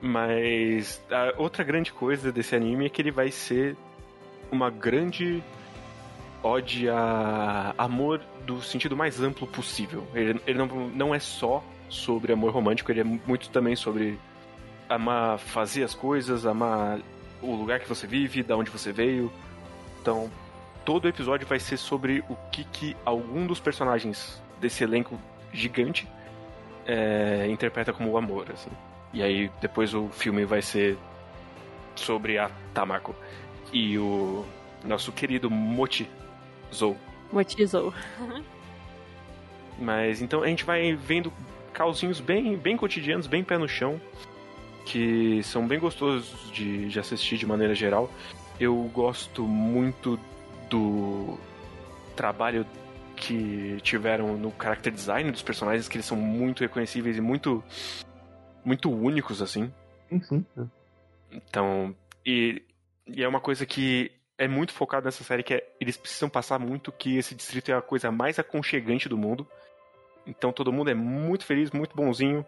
Mas 0.00 1.00
a 1.10 1.40
outra 1.40 1.62
grande 1.62 1.92
coisa 1.92 2.32
desse 2.32 2.56
anime 2.56 2.86
é 2.86 2.88
que 2.88 3.00
ele 3.00 3.12
vai 3.12 3.30
ser 3.30 3.76
uma 4.50 4.68
grande 4.68 5.42
ode 6.42 6.88
a 6.88 7.72
amor 7.78 8.20
do 8.44 8.60
sentido 8.60 8.96
mais 8.96 9.20
amplo 9.20 9.46
possível. 9.46 10.04
Ele, 10.12 10.40
ele 10.46 10.58
não, 10.58 10.66
não 10.88 11.14
é 11.14 11.20
só 11.20 11.62
sobre 11.88 12.32
amor 12.32 12.52
romântico, 12.52 12.90
ele 12.90 13.00
é 13.00 13.04
muito 13.04 13.48
também 13.50 13.76
sobre 13.76 14.18
amar 14.88 15.38
fazer 15.38 15.84
as 15.84 15.94
coisas, 15.94 16.44
amar 16.44 17.00
o 17.40 17.54
lugar 17.54 17.80
que 17.80 17.88
você 17.88 18.06
vive, 18.06 18.42
da 18.42 18.56
onde 18.56 18.70
você 18.70 18.92
veio. 18.92 19.32
Então, 20.00 20.30
todo 20.84 21.08
episódio 21.08 21.46
vai 21.46 21.60
ser 21.60 21.76
sobre 21.76 22.24
o 22.28 22.36
que, 22.50 22.64
que 22.64 22.96
algum 23.04 23.46
dos 23.46 23.60
personagens 23.60 24.42
desse 24.60 24.82
elenco 24.82 25.18
gigante 25.52 26.08
é, 26.86 27.46
interpreta 27.48 27.92
como 27.92 28.16
amor, 28.16 28.46
assim. 28.52 28.70
E 29.12 29.22
aí 29.22 29.50
depois 29.60 29.94
o 29.94 30.08
filme 30.08 30.44
vai 30.44 30.62
ser 30.62 30.96
sobre 31.94 32.38
a 32.38 32.50
Tamako 32.72 33.14
e 33.72 33.98
o 33.98 34.44
nosso 34.84 35.12
querido 35.12 35.50
Mochi 35.50 36.08
Zou. 36.72 36.96
Motizou. 37.30 37.94
Mas 39.78 40.20
então 40.20 40.42
a 40.42 40.46
gente 40.46 40.64
vai 40.64 40.94
vendo 40.94 41.32
causinhos 41.72 42.20
bem, 42.20 42.56
bem 42.56 42.76
cotidianos, 42.76 43.26
bem 43.26 43.42
pé 43.42 43.56
no 43.56 43.68
chão, 43.68 44.00
que 44.84 45.42
são 45.42 45.66
bem 45.66 45.78
gostosos 45.78 46.50
de, 46.52 46.88
de 46.88 46.98
assistir 47.00 47.36
de 47.38 47.46
maneira 47.46 47.74
geral. 47.74 48.10
Eu 48.60 48.76
gosto 48.92 49.42
muito 49.44 50.20
do 50.68 51.38
trabalho 52.14 52.66
que 53.22 53.78
tiveram 53.82 54.36
no 54.36 54.52
character 54.60 54.92
design 54.92 55.30
dos 55.30 55.42
personagens, 55.42 55.88
que 55.88 55.96
eles 55.96 56.06
são 56.06 56.16
muito 56.16 56.60
reconhecíveis 56.60 57.16
e 57.16 57.20
muito 57.20 57.62
muito 58.64 58.90
únicos 58.90 59.40
assim. 59.40 59.72
Sim, 60.08 60.20
sim. 60.20 60.70
Então, 61.30 61.94
e, 62.26 62.62
e 63.06 63.22
é 63.22 63.28
uma 63.28 63.40
coisa 63.40 63.64
que 63.64 64.10
é 64.36 64.48
muito 64.48 64.72
focado 64.72 65.04
nessa 65.04 65.22
série, 65.22 65.44
que 65.44 65.54
é, 65.54 65.72
eles 65.80 65.96
precisam 65.96 66.28
passar 66.28 66.58
muito 66.58 66.90
que 66.90 67.16
esse 67.16 67.34
distrito 67.34 67.70
é 67.70 67.74
a 67.74 67.82
coisa 67.82 68.10
mais 68.10 68.40
aconchegante 68.40 69.08
do 69.08 69.16
mundo. 69.16 69.46
Então 70.26 70.52
todo 70.52 70.72
mundo 70.72 70.90
é 70.90 70.94
muito 70.94 71.44
feliz, 71.44 71.70
muito 71.70 71.94
bonzinho. 71.94 72.44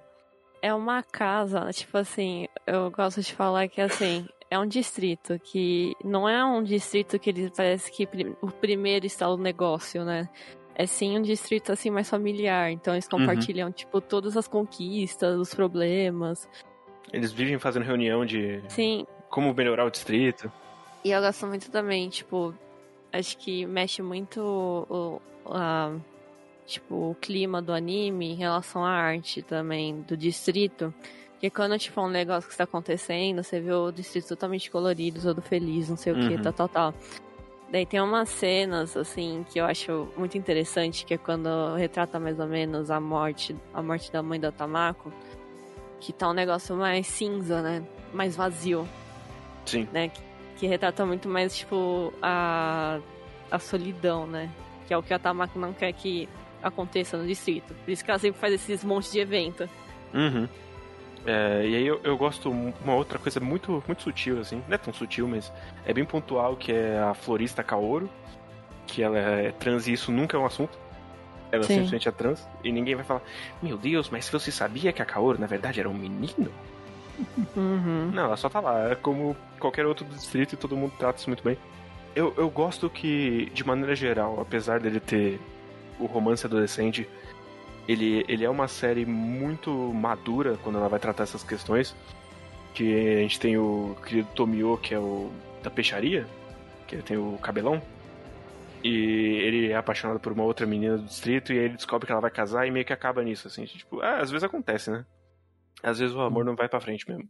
É 0.60 0.74
uma 0.74 1.02
casa, 1.02 1.70
tipo 1.72 1.96
assim, 1.98 2.48
eu 2.66 2.90
gosto 2.90 3.20
de 3.20 3.32
falar 3.32 3.68
que 3.68 3.80
assim, 3.80 4.26
é 4.51 4.59
um 4.59 4.66
distrito 4.66 5.38
que 5.38 5.94
não 6.05 6.28
é 6.28 6.44
um 6.44 6.62
distrito 6.62 7.18
que 7.18 7.30
ele 7.30 7.52
parece 7.56 7.90
que 7.90 8.09
o 8.40 8.51
primeiro 8.51 9.06
está 9.06 9.26
no 9.26 9.36
negócio, 9.36 10.05
né? 10.05 10.28
É 10.74 10.86
sim 10.86 11.16
um 11.18 11.22
distrito 11.22 11.70
assim 11.70 11.88
mais 11.90 12.10
familiar, 12.10 12.70
então 12.70 12.94
eles 12.94 13.06
compartilham 13.09 13.70
tipo 13.70 14.01
todas 14.01 14.36
as 14.36 14.48
conquistas, 14.48 15.38
os 15.38 15.55
problemas. 15.55 16.48
Eles 17.12 17.32
vivem 17.32 17.59
fazendo 17.59 17.84
reunião 17.84 18.26
de 18.26 18.60
Sim, 18.68 19.06
como 19.30 19.55
melhorar 19.55 19.84
o 19.84 19.90
distrito. 19.90 20.51
E 21.05 21.10
eu 21.10 21.20
gosto 21.20 21.46
muito 21.46 21.70
também, 21.70 22.09
tipo, 22.09 22.52
acho 23.12 23.36
que 23.38 23.64
mexe 23.66 24.02
muito 24.02 24.40
o, 24.42 25.20
a, 25.46 25.94
tipo, 26.66 27.10
o 27.10 27.14
clima 27.20 27.62
do 27.62 27.72
anime 27.72 28.32
em 28.32 28.34
relação 28.34 28.84
à 28.84 28.90
arte 28.90 29.42
também 29.42 30.01
do 30.01 30.16
distrito. 30.16 30.92
Porque 31.32 31.51
quando, 31.51 31.78
tipo, 31.78 32.01
um 32.01 32.09
negócio 32.09 32.48
que 32.48 32.55
está 32.55 32.64
acontecendo, 32.64 33.42
você 33.44 33.60
vê 33.60 33.72
o 33.72 33.92
distrito 33.92 34.28
totalmente 34.28 34.70
colorido, 34.70 35.20
todo 35.20 35.42
feliz, 35.42 35.90
não 35.90 35.96
sei 35.96 36.14
o 36.14 36.16
que, 36.16 36.34
Uhum. 36.34 36.42
tal, 36.42 36.52
tal, 36.52 36.68
tal. 36.68 36.94
Daí 37.74 37.84
tem 37.84 38.01
umas 38.01 38.28
cenas, 38.28 38.96
assim, 38.96 39.44
que 39.51 39.59
eu 39.59 39.64
acho 39.64 40.06
muito 40.16 40.38
interessante, 40.38 41.05
que 41.05 41.14
é 41.14 41.18
quando 41.18 41.74
retrata 41.74 42.20
mais 42.20 42.38
ou 42.38 42.46
menos 42.46 42.88
a 42.88 43.01
morte, 43.01 43.56
a 43.72 43.82
morte 43.82 44.12
da 44.12 44.22
mãe 44.22 44.38
da 44.38 44.52
Tamako, 44.52 45.12
que 45.98 46.12
tá 46.12 46.30
um 46.30 46.32
negócio 46.32 46.76
mais 46.76 47.05
cinza, 47.09 47.60
né? 47.62 47.84
Mais 48.12 48.36
vazio 48.36 48.88
Sim. 49.66 49.88
né? 49.92 50.09
Que, 50.09 50.22
que 50.56 50.66
retrata 50.68 51.05
muito 51.05 51.28
mais, 51.28 51.56
tipo, 51.56 52.14
a, 52.22 53.01
a 53.51 53.59
solidão, 53.59 54.24
né? 54.24 54.48
Que 54.86 54.94
é 54.94 54.96
o 54.96 55.02
que 55.02 55.12
a 55.12 55.18
Tamako 55.18 55.59
não 55.59 55.72
quer 55.72 55.92
que 55.94 56.28
aconteça 56.62 57.16
no 57.16 57.26
distrito. 57.26 57.74
Por 57.84 57.90
isso 57.90 58.05
que 58.05 58.10
ela 58.12 58.20
sempre 58.20 58.40
faz 58.40 58.55
esses 58.55 58.84
montes 58.84 59.10
de 59.10 59.18
evento. 59.18 59.68
Uhum. 60.14 60.48
É, 61.26 61.66
e 61.66 61.76
aí 61.76 61.86
eu, 61.86 62.01
eu 62.05 62.16
gosto 62.16 62.51
uma 62.51 62.94
outra 62.94 63.18
coisa 63.18 63.40
muito, 63.40 63.82
muito 63.86 64.02
sutil, 64.02 64.40
assim. 64.40 64.62
Não 64.68 64.74
é 64.74 64.78
tão 64.78 64.92
sutil, 64.92 65.26
mas 65.26 65.52
é 65.86 65.92
bem 65.92 66.05
pontual, 66.05 66.56
que 66.56 66.72
é 66.72 66.98
a 66.98 67.14
florista 67.14 67.62
Kaoru. 67.62 68.09
Que 68.86 69.02
ela 69.02 69.18
é 69.18 69.51
trans 69.52 69.86
e 69.86 69.92
isso 69.92 70.12
nunca 70.12 70.36
é 70.36 70.40
um 70.40 70.44
assunto. 70.44 70.78
Ela 71.51 71.62
Sim. 71.62 71.74
simplesmente 71.74 72.09
é 72.09 72.12
trans. 72.12 72.46
E 72.62 72.70
ninguém 72.70 72.94
vai 72.94 73.05
falar, 73.05 73.22
meu 73.62 73.78
Deus, 73.78 74.10
mas 74.10 74.28
você 74.28 74.51
sabia 74.51 74.92
que 74.92 75.01
a 75.01 75.05
Kaoru, 75.05 75.38
na 75.38 75.46
verdade, 75.46 75.80
era 75.80 75.88
um 75.88 75.94
menino? 75.94 76.51
Uhum. 77.56 78.10
Não, 78.12 78.24
ela 78.24 78.36
só 78.36 78.48
tá 78.48 78.60
lá. 78.60 78.90
É 78.90 78.94
como 78.94 79.36
qualquer 79.59 79.86
outro 79.86 80.05
do 80.05 80.14
distrito 80.14 80.55
e 80.55 80.56
todo 80.56 80.76
mundo 80.76 80.92
trata 80.98 81.18
isso 81.18 81.30
muito 81.30 81.42
bem. 81.42 81.56
Eu, 82.14 82.34
eu 82.36 82.48
gosto 82.51 82.90
que, 82.90 83.51
de 83.55 83.66
maneira 83.66 83.94
geral, 83.96 84.40
apesar 84.40 84.80
dele 84.80 85.01
ter 85.01 85.40
o 85.98 86.06
romance 86.06 86.44
adolescente, 86.46 87.09
ele, 87.89 88.24
ele 88.28 88.44
é 88.44 88.51
uma 88.51 88.69
série 88.69 89.05
muito 89.05 89.70
madura 89.93 90.59
quando 90.62 90.78
ela 90.78 90.89
vai 90.89 90.98
tratar 90.98 91.24
essas 91.24 91.43
questões. 91.43 91.94
Que 92.74 93.19
a 93.19 93.20
gente 93.20 93.39
tem 93.39 93.56
o 93.56 93.97
querido 94.05 94.28
Tomio, 94.35 94.77
que 94.78 94.94
é 94.94 94.98
o 94.98 95.31
da 95.62 95.70
peixaria, 95.70 96.27
que 96.86 96.97
ele 96.97 97.02
tem 97.02 97.16
o 97.16 97.39
cabelão. 97.39 97.81
E 98.82 99.40
ele 99.43 99.70
é 99.70 99.77
apaixonado 99.77 100.20
por 100.20 100.32
uma 100.32 100.44
outra 100.44 100.66
menina 100.66 100.98
do 100.98 101.05
distrito 101.05 101.52
e 101.52 101.59
aí 101.59 101.65
ele 101.65 101.77
descobre 101.77 102.06
que 102.06 102.12
ela 102.12 102.20
vai 102.20 102.31
casar 102.31 102.66
e 102.66 102.70
meio 102.70 102.85
que 102.85 102.93
acaba 102.93 103.23
nisso, 103.23 103.48
assim. 103.48 103.65
Tipo, 103.65 104.01
ah, 104.01 104.19
às 104.19 104.31
vezes 104.31 104.44
acontece, 104.44 104.90
né? 104.90 105.06
Às 105.82 105.98
vezes 105.98 106.15
o 106.15 106.20
amor 106.20 106.44
não 106.44 106.55
vai 106.55 106.69
pra 106.69 106.81
frente 106.81 107.09
mesmo. 107.09 107.28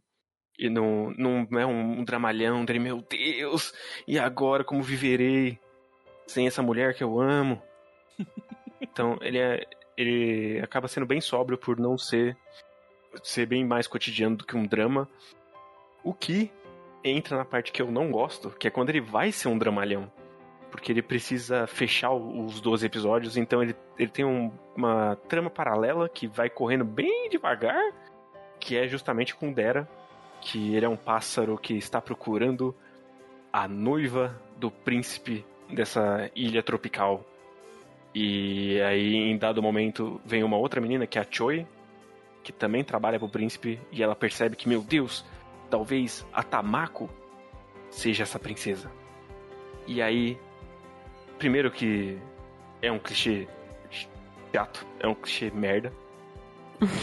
E 0.59 0.69
não, 0.71 1.11
não 1.19 1.47
é 1.59 1.67
um, 1.67 2.05
dramalhão 2.05 2.65
dele, 2.65 2.79
meu 2.79 3.03
Deus, 3.03 3.73
e 4.07 4.19
agora 4.19 4.63
como 4.63 4.83
viverei 4.83 5.59
sem 6.27 6.47
essa 6.47 6.63
mulher 6.63 6.95
que 6.95 7.03
eu 7.03 7.21
amo? 7.21 7.61
então, 8.81 9.19
ele 9.21 9.39
é. 9.39 9.67
Ele 9.97 10.61
acaba 10.63 10.89
sendo 10.89 11.07
bem 11.07 11.21
sóbrio 11.21 11.57
por 11.59 11.79
não 11.79 11.97
ser. 11.99 12.37
ser 13.23 13.47
bem 13.47 13.65
mais 13.65 13.87
cotidiano 13.87 14.37
do 14.37 14.45
que 14.45 14.57
um 14.57 14.67
drama. 14.67 15.09
O 16.03 16.13
que 16.13 16.51
entra 17.05 17.37
na 17.37 17.45
parte 17.45 17.71
que 17.71 17.81
eu 17.81 17.91
não 17.91 18.11
gosto, 18.11 18.51
que 18.51 18.67
é 18.67 18.71
quando 18.71 18.89
ele 18.91 19.01
vai 19.01 19.31
ser 19.31 19.49
um 19.49 19.57
dramalhão. 19.59 20.11
Porque 20.71 20.91
ele 20.91 21.01
precisa 21.03 21.67
fechar 21.69 22.11
os 22.13 22.61
12 22.61 22.85
episódios, 22.85 23.37
então 23.37 23.63
ele, 23.63 23.77
ele 23.97 24.11
tem 24.11 24.25
um- 24.25 24.51
uma 24.75 25.15
trama 25.29 25.49
paralela 25.49 26.09
que 26.09 26.27
vai 26.27 26.51
correndo 26.51 26.85
bem 26.85 27.29
devagar, 27.29 27.81
que 28.59 28.77
é 28.77 28.89
justamente 28.89 29.35
com 29.37 29.53
Dera, 29.53 29.89
que 30.41 30.75
ele 30.75 30.85
é 30.85 30.89
um 30.89 30.97
pássaro 30.97 31.57
que 31.57 31.75
está 31.75 32.01
procurando 32.01 32.75
a 33.53 33.69
noiva 33.69 34.35
do 34.57 34.71
príncipe 34.71 35.45
dessa 35.73 36.29
ilha 36.35 36.63
tropical. 36.63 37.25
E 38.15 38.81
aí, 38.83 39.17
em 39.17 39.37
dado 39.37 39.61
momento, 39.61 40.21
vem 40.25 40.45
uma 40.45 40.57
outra 40.57 40.81
menina, 40.81 41.07
que 41.07 41.19
é 41.19 41.23
a 41.23 41.27
Choi, 41.29 41.67
que 42.45 42.53
também 42.53 42.85
trabalha 42.85 43.19
pro 43.19 43.29
príncipe, 43.29 43.81
e 43.91 44.03
ela 44.03 44.15
percebe 44.15 44.55
que, 44.55 44.69
meu 44.69 44.83
Deus, 44.83 45.25
talvez 45.69 46.25
a 46.33 46.43
Tamako 46.43 47.11
seja 47.91 48.23
essa 48.23 48.39
princesa. 48.39 48.91
E 49.87 50.01
aí, 50.01 50.39
primeiro 51.39 51.71
que 51.71 52.17
é 52.81 52.93
um 52.93 52.99
clichê 52.99 53.49
chato, 54.53 54.87
é 55.01 55.09
um 55.09 55.15
clichê 55.15 55.51
merda. 55.51 55.93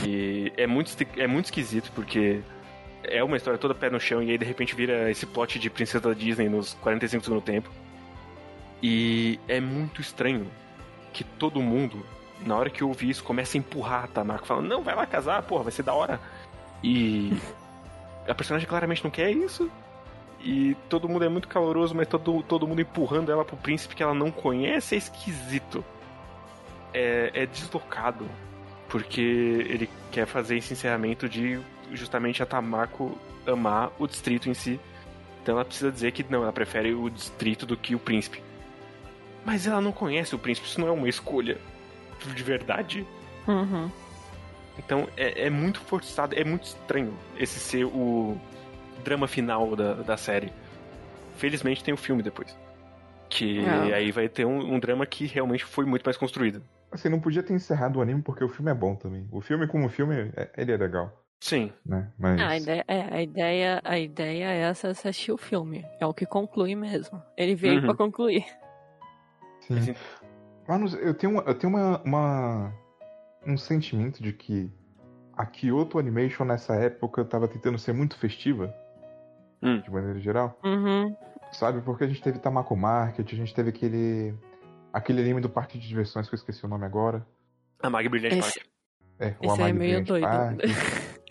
Que 0.02 0.54
é 0.58 0.66
muito, 0.66 0.96
é 1.18 1.28
muito 1.28 1.46
esquisito, 1.46 1.92
porque 1.94 2.42
é 3.04 3.22
uma 3.22 3.36
história 3.36 3.60
toda 3.60 3.76
pé 3.76 3.90
no 3.90 4.00
chão, 4.00 4.24
e 4.24 4.32
aí 4.32 4.38
de 4.38 4.46
repente 4.46 4.76
vira 4.76 5.12
esse 5.12 5.26
plot 5.26 5.60
de 5.60 5.70
princesa 5.70 6.10
da 6.10 6.14
Disney 6.14 6.48
nos 6.48 6.74
45 6.76 7.24
segundos 7.24 7.44
do 7.44 7.46
tempo. 7.46 7.70
E 8.82 9.40
é 9.48 9.60
muito 9.60 10.00
estranho 10.00 10.48
que 11.14 11.24
todo 11.24 11.62
mundo, 11.62 12.06
na 12.46 12.56
hora 12.56 12.70
que 12.70 12.84
ouve 12.84 13.10
isso, 13.10 13.24
começa 13.24 13.58
a 13.58 13.60
empurrar 13.60 14.06
a 14.06 14.08
Tamako, 14.08 14.48
falando, 14.48 14.68
não, 14.68 14.82
vai 14.82 14.96
lá 14.96 15.06
casar, 15.06 15.42
porra, 15.44 15.64
vai 15.64 15.72
ser 15.72 15.84
da 15.84 15.94
hora. 15.94 16.20
E 16.84 17.34
a 18.28 18.34
personagem 18.34 18.68
claramente 18.68 19.04
não 19.04 19.12
quer 19.12 19.32
isso. 19.32 19.70
E 20.44 20.76
todo 20.90 21.08
mundo 21.08 21.24
é 21.24 21.30
muito 21.30 21.48
caloroso, 21.48 21.94
mas 21.94 22.08
todo, 22.08 22.42
todo 22.44 22.68
mundo 22.68 22.82
empurrando 22.82 23.32
ela 23.32 23.46
pro 23.46 23.56
príncipe 23.56 23.96
que 23.96 24.02
ela 24.02 24.14
não 24.14 24.32
conhece 24.32 24.96
é 24.96 24.98
esquisito. 24.98 25.86
É, 26.94 27.32
é 27.34 27.46
deslocado. 27.46 28.26
Porque 28.90 29.22
ele 29.22 29.90
quer 30.12 30.26
fazer 30.26 30.58
esse 30.58 30.74
encerramento 30.74 31.30
de 31.30 31.60
justamente 31.94 32.42
a 32.42 32.46
Tamako 32.46 33.18
amar 33.46 33.92
o 34.00 34.08
distrito 34.08 34.50
em 34.50 34.54
si. 34.54 34.80
Então 35.42 35.56
ela 35.56 35.66
precisa 35.66 35.92
dizer 35.92 36.12
que 36.12 36.26
não, 36.30 36.44
ela 36.44 36.54
prefere 36.54 36.94
o 36.94 37.10
distrito 37.10 37.66
do 37.66 37.78
que 37.78 37.96
o 37.96 38.00
príncipe. 38.00 38.44
Mas 39.46 39.66
ela 39.68 39.82
não 39.82 39.92
conhece 39.92 40.36
o 40.36 40.40
príncipe, 40.40 40.68
isso 40.68 40.80
não 40.80 40.88
é 40.88 40.92
uma 40.92 41.10
escolha 41.10 41.58
de 42.36 42.44
verdade. 42.44 43.06
Uhum. 43.48 43.90
Então 44.78 45.08
é, 45.18 45.48
é 45.48 45.50
muito 45.50 45.80
forçado, 45.80 46.36
é 46.36 46.44
muito 46.44 46.64
estranho 46.66 47.14
esse 47.38 47.60
ser 47.60 47.86
o 47.86 48.38
drama 49.04 49.28
final 49.28 49.76
da, 49.76 49.94
da 49.96 50.18
série. 50.18 50.52
Felizmente 51.38 51.84
tem 51.84 51.94
o 51.94 51.98
filme 51.98 52.22
depois. 52.22 52.56
Que 53.30 53.66
Ah. 53.66 53.96
aí 53.96 54.12
vai 54.12 54.30
ter 54.30 54.46
um, 54.46 54.76
um 54.76 54.80
drama 54.80 55.06
que 55.06 55.26
realmente 55.26 55.64
foi 55.66 55.86
muito 55.86 56.04
mais 56.04 56.18
construído. 56.18 56.62
Assim, 56.92 57.10
não 57.10 57.20
podia 57.20 57.42
ter 57.42 57.54
encerrado 57.54 57.98
o 57.98 58.02
anime 58.02 58.22
porque 58.22 58.44
o 58.44 58.50
filme 58.50 58.70
é 58.70 58.74
bom 58.74 58.96
também. 58.96 59.28
O 59.32 59.42
filme 59.42 59.66
como 59.66 59.88
filme, 59.90 60.32
é- 60.36 60.50
ele 60.58 60.74
é 60.74 60.78
legal, 60.78 61.24
Sim. 61.40 61.72
né? 61.86 62.10
Mas... 62.20 62.40
Ah, 62.42 62.48
a, 62.50 62.58
ideia, 62.58 62.86
é, 62.88 63.02
a, 63.16 63.22
ideia, 63.22 63.82
a 63.84 63.98
ideia 64.00 64.46
é 64.52 64.58
essa, 64.64 64.94
você 64.94 65.08
assistir 65.08 65.32
o 65.32 65.38
filme. 65.38 65.86
É 66.00 66.06
o 66.06 66.14
que 66.14 66.26
conclui 66.26 66.76
mesmo. 66.76 67.22
Ele 67.38 67.56
veio 67.56 67.76
Uhum. 67.80 67.86
pra 67.86 67.96
concluir. 67.96 68.46
Sim. 69.62 69.78
Assim- 69.80 69.96
Mano, 70.68 70.88
eu 71.00 71.14
tenho, 71.14 71.34
uma- 71.34 71.42
eu 71.44 71.56
tenho 71.56 71.74
uma, 71.74 72.02
uma- 72.04 72.74
um 73.46 73.58
sentimento 73.58 74.22
de 74.22 74.32
que 74.32 74.72
a 75.36 75.46
Kyoto 75.46 75.98
Animation 75.98 76.46
nessa 76.46 76.76
época 76.76 77.26
tava 77.26 77.48
tentando 77.48 77.78
ser 77.80 77.94
muito 77.94 78.18
festiva, 78.18 78.74
Hum. 79.62 79.80
de 79.82 79.90
maneira 79.92 80.20
geral, 80.20 80.58
Uhum. 80.64 81.16
sabe? 81.52 81.82
Porque 81.82 82.04
a 82.04 82.08
gente 82.08 82.22
teve 82.22 82.40
Tamako 82.40 82.76
Market, 82.76 83.32
a 83.32 83.36
gente 83.36 83.54
teve 83.54 83.70
aquele 83.70 84.34
aquele 84.94 85.22
anime 85.22 85.40
do 85.42 85.50
parque 85.50 85.78
de 85.80 85.88
diversões 85.88 86.28
que 86.28 86.36
eu 86.36 86.38
esqueci 86.38 86.66
o 86.66 86.68
nome 86.70 86.86
agora. 86.86 87.26
A 87.82 87.90
Mag 87.90 88.08
Brilhante 88.10 88.38
Esse- 88.40 88.60
Park. 88.60 88.68
É, 89.20 89.36
o 89.40 89.54
Esse 89.54 89.62
é 89.62 89.74
meio 89.74 90.04
doido. 90.04 90.24
Park. 90.28 90.60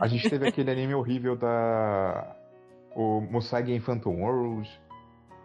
A 0.01 0.07
gente 0.09 0.31
teve 0.31 0.49
aquele 0.49 0.71
anime 0.71 0.95
horrível 0.95 1.37
da 1.37 2.37
o 2.97 3.21
Musagi 3.21 3.73
em 3.73 3.81
Phantom 3.81 4.23
World, 4.23 4.69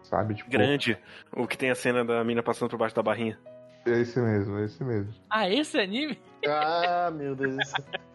sabe? 0.08 0.34
Tipo, 0.34 0.50
Grande. 0.50 0.98
O 1.32 1.46
que 1.46 1.56
tem 1.58 1.70
a 1.70 1.74
cena 1.74 2.04
da 2.04 2.22
mina 2.24 2.42
passando 2.42 2.70
por 2.70 2.78
baixo 2.78 2.94
da 2.94 3.02
barrinha. 3.02 3.38
É 3.86 4.00
esse 4.00 4.18
mesmo, 4.18 4.58
é 4.58 4.64
esse 4.64 4.82
mesmo. 4.82 5.12
Ah, 5.30 5.48
esse 5.48 5.78
anime? 5.78 6.18
Ah, 6.46 7.10
meu 7.12 7.34
Deus. 7.34 7.56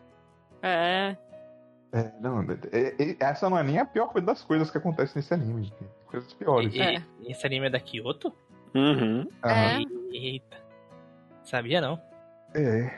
É. 0.64 1.18
É, 1.92 2.12
não, 2.22 2.42
é- 2.44 2.96
é- 3.00 3.16
essa 3.20 3.50
não 3.50 3.58
é 3.58 3.64
nem 3.64 3.80
a 3.80 3.86
pior 3.86 4.08
coisa 4.10 4.28
das 4.28 4.44
coisas 4.44 4.70
que 4.70 4.78
acontecem 4.78 5.14
nesse 5.16 5.34
anime. 5.34 5.64
gente. 5.64 5.84
Coisas 6.06 6.32
piores. 6.34 6.74
E- 6.76 6.80
É. 6.82 7.04
e- 7.22 7.32
Esse 7.32 7.48
anime 7.48 7.66
é 7.66 7.70
da 7.72 7.80
Kyoto? 7.80 8.32
Uhum. 8.76 9.28
Aham. 9.44 9.84
Eita. 10.14 10.58
Sabia 11.44 11.82
não. 11.82 12.00
É. 12.54 12.94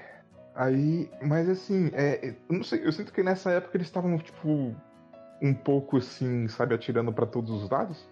Aí, 0.55 1.09
mas 1.21 1.47
assim, 1.49 1.89
é, 1.93 2.35
eu 2.49 2.55
não 2.57 2.63
sei, 2.63 2.85
eu 2.85 2.91
sinto 2.91 3.13
que 3.13 3.23
nessa 3.23 3.49
época 3.51 3.77
eles 3.77 3.87
estavam, 3.87 4.17
tipo, 4.19 4.75
um 5.41 5.53
pouco 5.53 5.97
assim, 5.97 6.47
sabe, 6.49 6.75
atirando 6.75 7.11
pra 7.13 7.25
todos 7.25 7.49
os 7.63 7.69
lados. 7.69 8.05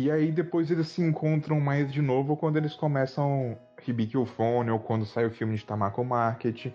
E 0.00 0.12
aí 0.12 0.30
depois 0.30 0.70
eles 0.70 0.86
se 0.90 1.02
encontram 1.02 1.58
mais 1.58 1.92
de 1.92 2.00
novo 2.00 2.36
quando 2.36 2.56
eles 2.56 2.72
começam 2.72 3.58
Hibiki 3.84 4.14
Phone, 4.26 4.70
ou 4.70 4.78
quando 4.78 5.04
sai 5.04 5.26
o 5.26 5.30
filme 5.30 5.56
de 5.56 5.66
Tamako 5.66 6.04
Market, 6.04 6.72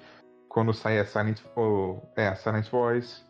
quando 0.49 0.73
sai 0.73 0.99
a 0.99 1.05
Silent, 1.05 1.39
ou, 1.55 2.05
é, 2.17 2.27
a 2.27 2.35
Silent 2.35 2.69
Voice, 2.69 3.23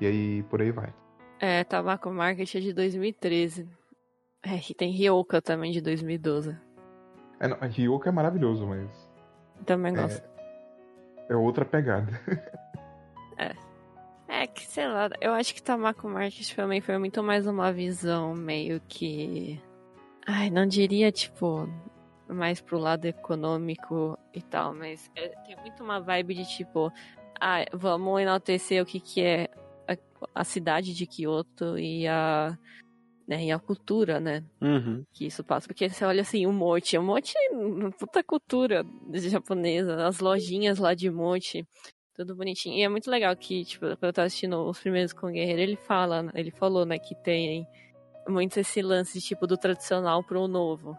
e 0.00 0.06
aí 0.06 0.42
por 0.44 0.62
aí 0.62 0.70
vai. 0.70 0.90
É, 1.38 1.62
Tabaco 1.64 2.10
Market 2.10 2.54
é 2.54 2.60
de 2.60 2.72
2013. 2.72 3.68
É, 4.42 4.56
e 4.70 4.74
tem 4.74 4.90
Ryoka 4.90 5.42
também 5.42 5.70
de 5.70 5.82
2012. 5.82 6.56
É, 7.38 7.46
não, 7.46 7.58
Ryoko 7.60 8.08
é 8.08 8.12
maravilhoso, 8.12 8.66
mas 8.66 8.88
Também 9.66 9.92
É. 9.92 9.96
gosto. 10.00 10.26
é 11.28 11.36
outra 11.36 11.66
pegada. 11.66 12.10
É. 13.36 13.52
que, 14.46 14.66
sei 14.66 14.86
lá, 14.86 15.08
eu 15.20 15.32
acho 15.32 15.54
que 15.54 15.62
Tamako 15.62 16.08
Market 16.08 16.54
também 16.54 16.80
foi 16.80 16.98
muito 16.98 17.22
mais 17.22 17.46
uma 17.46 17.72
visão 17.72 18.34
meio 18.34 18.80
que. 18.88 19.60
Ai, 20.26 20.50
não 20.50 20.66
diria, 20.66 21.12
tipo, 21.12 21.68
mais 22.28 22.60
pro 22.60 22.78
lado 22.78 23.04
econômico 23.06 24.18
e 24.34 24.42
tal, 24.42 24.74
mas 24.74 25.10
é- 25.14 25.28
tem 25.46 25.56
muito 25.56 25.82
uma 25.84 26.00
vibe 26.00 26.34
de 26.34 26.44
tipo, 26.44 26.92
ah, 27.40 27.64
vamos 27.72 28.20
enaltecer 28.20 28.82
o 28.82 28.86
que, 28.86 28.98
que 29.00 29.22
é 29.22 29.48
a, 29.86 29.96
a 30.40 30.44
cidade 30.44 30.94
de 30.94 31.06
Kyoto 31.06 31.78
e 31.78 32.06
a. 32.08 32.56
Né, 33.28 33.46
e 33.46 33.50
a 33.50 33.58
cultura, 33.58 34.20
né? 34.20 34.44
Uhum. 34.60 35.02
que 35.12 35.26
isso 35.26 35.42
passa. 35.42 35.66
Porque 35.66 35.88
você 35.88 36.04
olha 36.04 36.22
assim, 36.22 36.46
o 36.46 36.52
mote, 36.52 36.96
o 36.96 37.02
mote 37.02 37.34
é 37.36 37.90
puta 37.98 38.22
cultura 38.22 38.84
japonesa, 39.14 40.06
as 40.06 40.20
lojinhas 40.20 40.78
lá 40.78 40.94
de 40.94 41.10
mote, 41.10 41.66
tudo 42.16 42.34
bonitinho. 42.34 42.76
E 42.76 42.82
é 42.82 42.88
muito 42.88 43.10
legal 43.10 43.34
que, 43.36 43.64
tipo, 43.64 43.86
quando 43.86 44.04
eu 44.04 44.12
tava 44.12 44.26
assistindo 44.26 44.58
os 44.68 44.78
primeiros 44.80 45.12
com 45.12 45.26
o 45.28 45.30
Guerreiro, 45.30 45.60
ele 45.60 45.76
fala, 45.76 46.30
ele 46.34 46.50
falou, 46.50 46.84
né, 46.86 46.98
que 46.98 47.14
tem 47.14 47.66
muito 48.28 48.58
esse 48.58 48.80
lance, 48.82 49.20
tipo, 49.20 49.46
do 49.46 49.56
tradicional 49.56 50.22
pro 50.24 50.48
novo. 50.48 50.96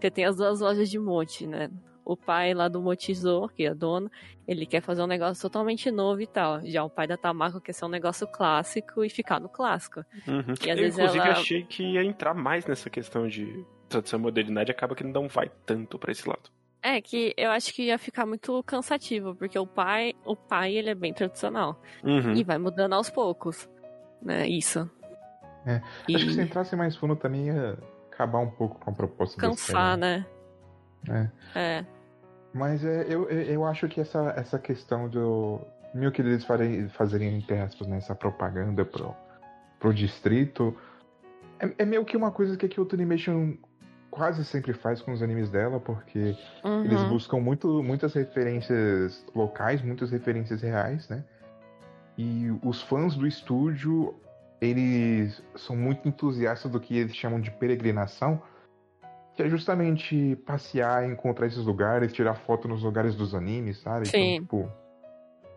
Você 0.00 0.10
tem 0.10 0.24
as 0.24 0.36
duas 0.36 0.60
lojas 0.60 0.90
de 0.90 0.98
mote, 0.98 1.46
né? 1.46 1.70
O 2.04 2.16
pai 2.16 2.54
lá 2.54 2.68
do 2.68 2.80
Motizo, 2.80 3.48
que 3.56 3.64
é 3.64 3.74
dono, 3.74 4.08
ele 4.46 4.64
quer 4.66 4.80
fazer 4.80 5.02
um 5.02 5.06
negócio 5.08 5.42
totalmente 5.42 5.90
novo 5.90 6.20
e 6.20 6.26
tal. 6.26 6.64
Já 6.64 6.84
o 6.84 6.90
pai 6.90 7.06
da 7.06 7.16
Tamako 7.16 7.60
quer 7.60 7.72
ser 7.72 7.84
um 7.84 7.88
negócio 7.88 8.28
clássico 8.28 9.02
e 9.04 9.08
ficar 9.10 9.40
no 9.40 9.48
clássico. 9.48 10.00
Uhum. 10.28 10.54
E 10.64 10.68
Eu, 10.68 10.74
inclusive, 10.86 11.18
ela- 11.18 11.30
achei 11.32 11.64
que 11.64 11.82
ia 11.82 12.04
entrar 12.04 12.32
mais 12.34 12.64
nessa 12.66 12.88
questão 12.88 13.26
de 13.26 13.64
tradição 13.88 14.20
e 14.20 14.22
modernidade, 14.22 14.70
acaba 14.70 14.94
que 14.94 15.02
não 15.02 15.26
vai 15.26 15.50
tanto 15.64 15.98
pra 15.98 16.12
esse 16.12 16.28
lado. 16.28 16.48
É 16.88 17.00
que 17.00 17.34
eu 17.36 17.50
acho 17.50 17.74
que 17.74 17.82
ia 17.86 17.98
ficar 17.98 18.24
muito 18.26 18.62
cansativo, 18.62 19.34
porque 19.34 19.58
o 19.58 19.66
pai, 19.66 20.14
o 20.24 20.36
pai 20.36 20.72
ele 20.74 20.90
é 20.90 20.94
bem 20.94 21.12
tradicional 21.12 21.80
Uhum. 22.04 22.32
e 22.34 22.44
vai 22.44 22.58
mudando 22.58 22.92
aos 22.92 23.10
poucos, 23.10 23.68
né? 24.22 24.46
Isso. 24.46 24.88
É, 25.66 25.82
E 26.06 26.14
Acho 26.14 26.26
que 26.26 26.32
se 26.34 26.40
entrasse 26.40 26.76
mais 26.76 26.94
fundo 26.94 27.16
também 27.16 27.46
ia 27.46 27.76
acabar 28.12 28.38
um 28.38 28.48
pouco 28.50 28.78
com 28.78 28.88
a 28.88 28.92
proposta 28.92 29.36
cansar, 29.40 29.98
série. 29.98 30.00
né? 30.00 30.26
É. 31.54 31.58
É. 31.78 31.84
Mas 32.54 32.84
é, 32.84 33.04
eu, 33.08 33.28
eu, 33.28 33.42
eu 33.42 33.64
acho 33.64 33.88
que 33.88 34.00
essa, 34.00 34.32
essa 34.36 34.56
questão 34.58 35.08
do. 35.08 35.60
Meio 35.92 36.12
que 36.12 36.22
eles 36.22 36.44
farem, 36.44 36.88
fazerem, 36.90 37.36
entre 37.36 37.58
aspas, 37.58 37.88
né, 37.88 37.96
essa 37.96 38.14
propaganda 38.14 38.84
pro, 38.84 39.12
pro 39.80 39.92
distrito. 39.92 40.76
É, 41.58 41.68
é 41.78 41.84
meio 41.84 42.04
que 42.04 42.16
uma 42.16 42.30
coisa 42.30 42.56
que 42.56 42.66
a 42.66 42.68
Kyoto 42.68 42.94
Animation 42.94 43.54
quase 44.10 44.44
sempre 44.44 44.72
faz 44.72 45.00
com 45.00 45.12
os 45.12 45.22
animes 45.22 45.50
dela, 45.50 45.78
porque 45.80 46.36
eles 46.84 47.02
Uhum. 47.02 47.08
buscam 47.08 47.40
muito, 47.40 47.82
muitas 47.82 48.14
referências 48.14 49.24
locais, 49.34 49.82
muitas 49.82 50.10
referências 50.10 50.62
reais, 50.62 51.08
né? 51.08 51.24
E 52.18 52.46
os 52.62 52.82
fãs 52.82 53.14
do 53.14 53.26
estúdio, 53.26 54.14
eles 54.60 55.42
são 55.54 55.76
muito 55.76 56.08
entusiastas 56.08 56.70
do 56.70 56.80
que 56.80 56.96
eles 56.96 57.14
chamam 57.14 57.40
de 57.40 57.50
peregrinação, 57.50 58.40
que 59.34 59.42
é 59.42 59.48
justamente 59.50 60.34
passear, 60.46 61.06
encontrar 61.06 61.46
esses 61.46 61.64
lugares, 61.64 62.12
tirar 62.12 62.34
foto 62.34 62.66
nos 62.66 62.82
lugares 62.82 63.14
dos 63.14 63.34
animes, 63.34 63.78
sabe? 63.80 64.06
Sim. 64.08 64.36
Então, 64.36 64.64
tipo, 64.64 64.72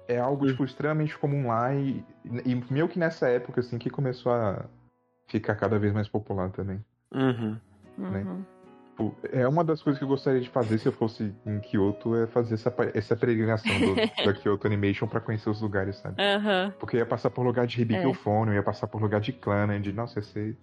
é 0.10 0.20
algo 0.20 0.46
tipo, 0.48 0.66
extremamente 0.66 1.18
comum 1.18 1.48
lá 1.48 1.74
e, 1.74 2.04
e 2.46 2.56
meio 2.74 2.90
que 2.90 3.00
nessa 3.00 3.30
época 3.30 3.62
assim 3.62 3.78
que 3.78 3.90
começou 3.90 4.34
a 4.34 4.66
ficar 5.28 5.56
cada 5.56 5.80
vez 5.80 5.94
mais 5.94 6.10
popular 6.10 6.50
também. 6.52 6.84
Uhum. 7.14 7.58
Né? 8.00 8.20
Uhum. 8.24 8.46
Tipo, 8.90 9.16
é 9.32 9.48
uma 9.48 9.64
das 9.64 9.82
coisas 9.82 9.98
que 9.98 10.04
eu 10.04 10.10
gostaria 10.10 10.42
de 10.42 10.50
fazer 10.50 10.78
se 10.78 10.88
eu 10.88 10.92
fosse 10.92 11.34
em 11.46 11.60
Kyoto 11.62 12.16
é 12.18 12.28
fazer 12.28 12.56
essa, 12.56 12.74
essa 12.94 13.16
peregrinação 13.16 13.72
do- 13.80 13.96
da 14.26 14.34
Kyoto 14.34 14.68
Animation 14.68 15.08
pra 15.08 15.22
conhecer 15.22 15.50
os 15.50 15.62
lugares, 15.62 15.96
sabe? 15.98 16.22
Aham. 16.22 16.74
Porque 16.80 16.98
eu 16.98 17.00
ia 17.00 17.06
passar 17.06 17.30
por 17.30 17.44
lugar 17.46 17.66
de 17.66 17.82
Hibiki 17.82 18.00
É. 18.02 18.54
Ia 18.56 18.64
passar 18.64 18.88
por 18.88 19.02
lugar 19.02 19.22
de 19.22 19.32
Clannad, 19.32 19.86
nossa, 19.94 20.20
ia 20.20 20.24
ser 20.24 20.58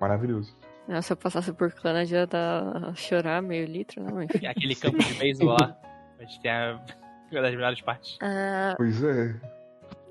maravilhoso. 0.00 0.56
Não, 0.88 1.02
Se 1.02 1.12
eu 1.12 1.16
passasse 1.16 1.52
por 1.52 1.70
Clana 1.72 2.04
já 2.06 2.24
dá 2.24 2.88
a 2.90 2.94
chorar 2.94 3.42
meio 3.42 3.66
litro, 3.66 4.02
não, 4.02 4.22
enfim. 4.22 4.46
Aquele 4.46 4.74
campo 4.74 4.98
de 4.98 5.14
beisebol 5.14 5.56
lá. 5.60 5.76
Onde 6.20 6.40
tem 6.40 6.50
a... 6.50 6.80
uma 7.30 7.42
das 7.42 7.50
melhores 7.54 7.80
partes. 7.82 8.16
Ah, 8.22 8.74
Pois 8.76 9.02
é. 9.02 9.34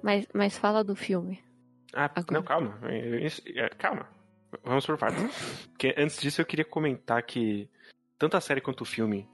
mas, 0.04 0.28
mas 0.34 0.58
fala 0.58 0.84
do 0.84 0.96
filme. 0.96 1.40
Ah, 1.96 2.06
Agora. 2.14 2.26
não, 2.32 2.44
calma. 2.44 2.74
Isso- 3.22 3.42
é, 3.56 3.70
Calma. 3.70 4.06
Vamos 4.64 4.86
por 4.86 4.98
partes. 4.98 5.68
Porque 5.68 5.94
antes 5.98 6.20
disso 6.22 6.42
eu 6.42 6.46
queria 6.46 6.66
comentar 6.66 7.22
que 7.24 7.70
tanto 8.18 8.38
a 8.38 8.42
série 8.42 8.62
quanto 8.62 8.82
o 8.82 8.86
filme 8.86 9.28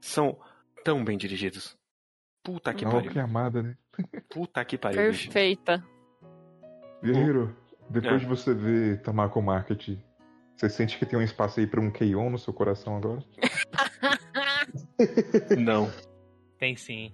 são 0.00 0.38
tão 0.84 1.04
bem 1.04 1.16
dirigidos. 1.18 1.76
Puta 2.42 2.72
que 2.74 2.84
pariu. 2.84 3.10
que 3.10 3.18
amada, 3.18 3.62
né? 3.62 3.76
Puta 4.30 4.64
que 4.64 4.78
pariu. 4.78 4.96
Perfeita. 5.00 5.84
Guerreiro, 7.02 7.56
depois 7.90 8.14
É. 8.14 8.18
de 8.18 8.26
você 8.26 8.54
ver 8.54 9.02
Tamako 9.02 9.40
Market, 9.42 9.96
você 10.56 10.68
sente 10.68 10.98
que 10.98 11.06
tem 11.06 11.18
um 11.18 11.22
espaço 11.22 11.60
aí 11.60 11.66
pra 11.66 11.80
um 11.80 11.90
Keion 11.90 12.30
no 12.30 12.38
seu 12.38 12.52
coração 12.52 12.96
agora? 12.96 13.22
Não. 15.58 15.90
Tem 16.58 16.76
sim. 16.76 17.12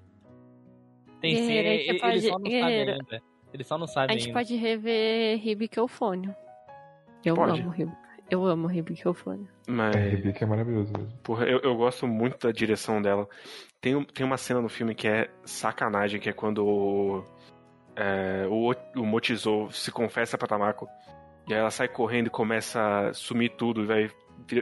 Tem 1.20 1.36
sim. 1.36 1.52
E- 1.52 1.88
Eles 1.88 2.00
pode- 2.00 2.20
só 2.20 2.28
não 2.30 2.38
sabem 2.38 2.50
guerreiro. 2.52 2.90
ainda. 2.92 3.22
Eles 3.52 3.66
só 3.66 3.78
não 3.78 3.84
A 3.84 3.88
sabem 3.88 4.18
gente 4.18 4.28
ainda. 4.28 4.38
pode 4.40 4.56
rever 4.56 5.38
Ribiqueufônio. 5.40 6.34
Eu 7.24 7.34
Pode. 7.36 7.60
amo 7.60 7.70
Rib... 7.70 7.90
Eu 8.30 8.46
amo 8.46 8.66
Ribiqueufônio. 8.66 9.46
Mas, 9.68 9.94
É, 9.94 9.98
Rebecca 10.08 10.44
é 10.44 10.48
maravilhoso 10.48 10.92
mesmo. 10.96 11.12
porra, 11.22 11.44
eu, 11.44 11.60
eu 11.60 11.76
gosto 11.76 12.06
muito 12.08 12.46
da 12.46 12.52
direção 12.52 13.00
dela. 13.02 13.28
Tem, 13.82 14.02
tem 14.04 14.24
uma 14.24 14.38
cena 14.38 14.62
no 14.62 14.68
filme 14.68 14.94
que 14.94 15.06
é 15.06 15.30
sacanagem, 15.44 16.18
que 16.18 16.28
é 16.30 16.32
quando 16.32 16.64
o, 16.66 17.24
é, 17.94 18.46
o, 18.48 18.72
O- 18.96 19.04
Mochizo 19.04 19.70
se 19.70 19.92
confessa 19.92 20.38
pra 20.38 20.48
Tamako. 20.48 20.88
E 21.46 21.52
aí 21.52 21.60
ela 21.60 21.70
sai 21.70 21.86
correndo 21.86 22.28
e 22.28 22.30
começa 22.30 23.08
a 23.08 23.12
sumir 23.12 23.50
tudo 23.56 23.82
e 23.82 23.86
vai 23.86 24.10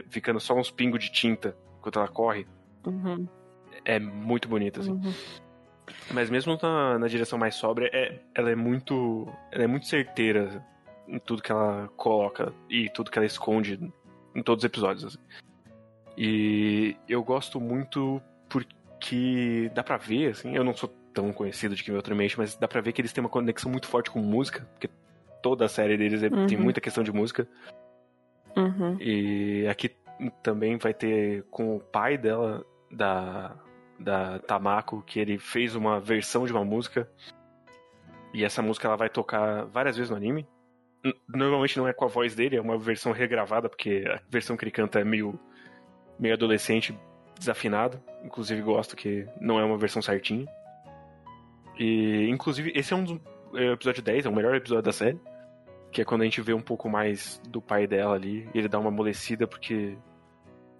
ficando 0.09 0.39
só 0.41 0.53
uns 0.53 0.69
pingos 0.69 0.99
de 0.99 1.09
tinta 1.11 1.55
enquanto 1.79 1.99
ela 1.99 2.07
corre. 2.09 2.45
Uhum, 2.85 3.25
É 3.85 3.97
muito 3.97 4.49
bonito, 4.49 4.81
assim. 4.81 4.91
uhum. 4.91 5.13
Mas 6.13 6.29
mesmo 6.29 6.57
na, 6.61 6.99
na 6.99 7.07
direção 7.07 7.39
mais 7.39 7.55
sóbria, 7.55 7.89
é, 7.93 8.19
ela 8.35 8.51
é 8.51 8.55
muito. 8.55 9.25
Ela 9.53 9.63
é 9.63 9.67
muito 9.67 9.87
certeira 9.87 10.61
em 11.07 11.19
tudo 11.19 11.41
que 11.41 11.51
ela 11.51 11.89
coloca 11.97 12.53
e 12.69 12.89
tudo 12.89 13.11
que 13.11 13.17
ela 13.17 13.25
esconde 13.25 13.79
em 14.35 14.41
todos 14.43 14.63
os 14.63 14.67
episódios. 14.67 15.05
assim. 15.05 15.19
E 16.17 16.95
eu 17.09 17.23
gosto 17.23 17.59
muito 17.59 18.21
porque 18.49 19.71
dá 19.73 19.83
pra 19.83 19.97
ver, 19.97 20.31
assim, 20.31 20.55
eu 20.55 20.63
não 20.63 20.75
sou 20.75 20.89
tão 21.13 21.31
conhecido 21.33 21.75
de 21.75 21.83
Kimi 21.83 21.97
Ultimate, 21.97 22.37
mas 22.37 22.55
dá 22.55 22.67
pra 22.67 22.81
ver 22.81 22.91
que 22.93 23.01
eles 23.01 23.11
têm 23.13 23.23
uma 23.23 23.29
conexão 23.29 23.69
muito 23.71 23.87
forte 23.87 24.09
com 24.11 24.19
música, 24.19 24.67
porque 24.73 24.89
toda 25.41 25.65
a 25.65 25.69
série 25.69 25.97
deles 25.97 26.23
é- 26.23 26.29
tem 26.47 26.57
Uhum. 26.57 26.63
muita 26.63 26.79
questão 26.81 27.03
de 27.03 27.11
música. 27.11 27.47
Uhum. 28.55 28.97
E 28.99 29.67
aqui 29.67 29.89
também 30.41 30.77
vai 30.77 30.93
ter 30.93 31.43
com 31.49 31.75
o 31.75 31.79
pai 31.79 32.17
dela, 32.17 32.63
da, 32.91 33.55
da 33.99 34.39
Tamako, 34.39 35.01
que 35.05 35.19
ele 35.19 35.37
fez 35.39 35.75
uma 35.75 35.99
versão 35.99 36.45
de 36.45 36.51
uma 36.51 36.63
música. 36.63 37.09
E 38.33 38.43
essa 38.43 38.61
música 38.61 38.87
ela 38.87 38.97
vai 38.97 39.09
tocar 39.09 39.65
várias 39.65 39.95
vezes 39.97 40.09
no 40.11 40.15
anime. 40.15 40.47
Normalmente 41.27 41.77
não 41.77 41.87
é 41.87 41.93
com 41.93 42.05
a 42.05 42.07
voz 42.07 42.33
dele, 42.35 42.55
é 42.55 42.61
uma 42.61 42.77
versão 42.77 43.11
regravada, 43.11 43.67
porque 43.67 44.03
a 44.07 44.19
versão 44.29 44.55
que 44.55 44.63
ele 44.63 44.71
canta 44.71 44.99
é 44.99 45.03
meio, 45.03 45.37
meio 46.19 46.33
adolescente, 46.33 46.97
desafinado. 47.37 48.01
Inclusive 48.23 48.61
gosto 48.61 48.95
que 48.95 49.27
não 49.41 49.59
é 49.59 49.63
uma 49.65 49.77
versão 49.77 50.01
certinha. 50.01 50.47
E 51.77 52.27
inclusive 52.29 52.71
esse 52.75 52.93
é 52.93 52.95
um 52.95 53.03
dos 53.03 53.19
é 53.55 53.71
episódio 53.73 54.01
10, 54.01 54.25
é 54.25 54.29
o 54.29 54.35
melhor 54.35 54.55
episódio 54.55 54.83
da 54.83 54.91
série. 54.93 55.19
Que 55.91 56.01
é 56.01 56.05
quando 56.05 56.21
a 56.21 56.25
gente 56.25 56.41
vê 56.41 56.53
um 56.53 56.61
pouco 56.61 56.89
mais 56.89 57.39
do 57.47 57.61
pai 57.61 57.85
dela 57.85 58.15
ali. 58.15 58.49
Ele 58.53 58.67
dá 58.67 58.79
uma 58.79 58.89
amolecida, 58.89 59.45
porque. 59.45 59.95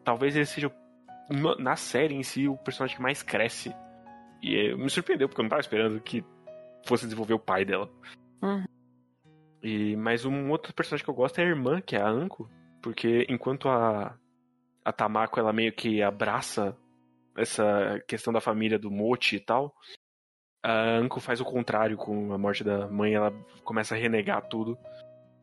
Talvez 0.03 0.35
ele 0.35 0.45
seja, 0.45 0.71
na- 1.29 1.55
na 1.57 1.75
série 1.75 2.15
em 2.15 2.23
si, 2.23 2.47
o 2.47 2.57
personagem 2.57 2.95
que 2.97 3.01
mais 3.01 3.21
cresce. 3.21 3.73
E 4.41 4.55
é, 4.55 4.75
me 4.75 4.89
surpreendeu, 4.89 5.29
porque 5.29 5.39
eu 5.39 5.43
não 5.43 5.49
tava 5.49 5.61
esperando 5.61 5.99
que 6.01 6.23
fosse 6.85 7.05
desenvolver 7.05 7.33
o 7.35 7.39
pai 7.39 7.63
dela. 7.63 7.89
Uhum. 8.41 8.63
E, 9.63 9.95
mas 9.95 10.25
um 10.25 10.49
outro 10.51 10.73
personagem 10.73 11.05
que 11.05 11.09
eu 11.09 11.15
gosto 11.15 11.39
é 11.39 11.43
a 11.43 11.47
irmã, 11.47 11.79
que 11.79 11.95
é 11.95 12.01
a 12.01 12.09
Anko. 12.09 12.49
Porque 12.81 13.25
enquanto 13.29 13.69
a, 13.69 14.13
a 14.83 14.91
Tamako 14.91 15.39
ela 15.39 15.53
meio 15.53 15.71
que 15.71 16.03
abraça 16.03 16.77
essa 17.37 17.99
questão 18.07 18.33
da 18.33 18.41
família 18.41 18.77
do 18.77 18.91
Mochi 18.91 19.37
e 19.37 19.39
tal, 19.39 19.73
a 20.61 20.97
Anko 20.97 21.21
faz 21.21 21.39
o 21.39 21.45
contrário 21.45 21.95
com 21.95 22.33
a 22.33 22.37
morte 22.37 22.63
da 22.63 22.87
mãe, 22.87 23.13
ela 23.13 23.33
começa 23.63 23.95
a 23.95 23.97
renegar 23.97 24.47
tudo. 24.49 24.77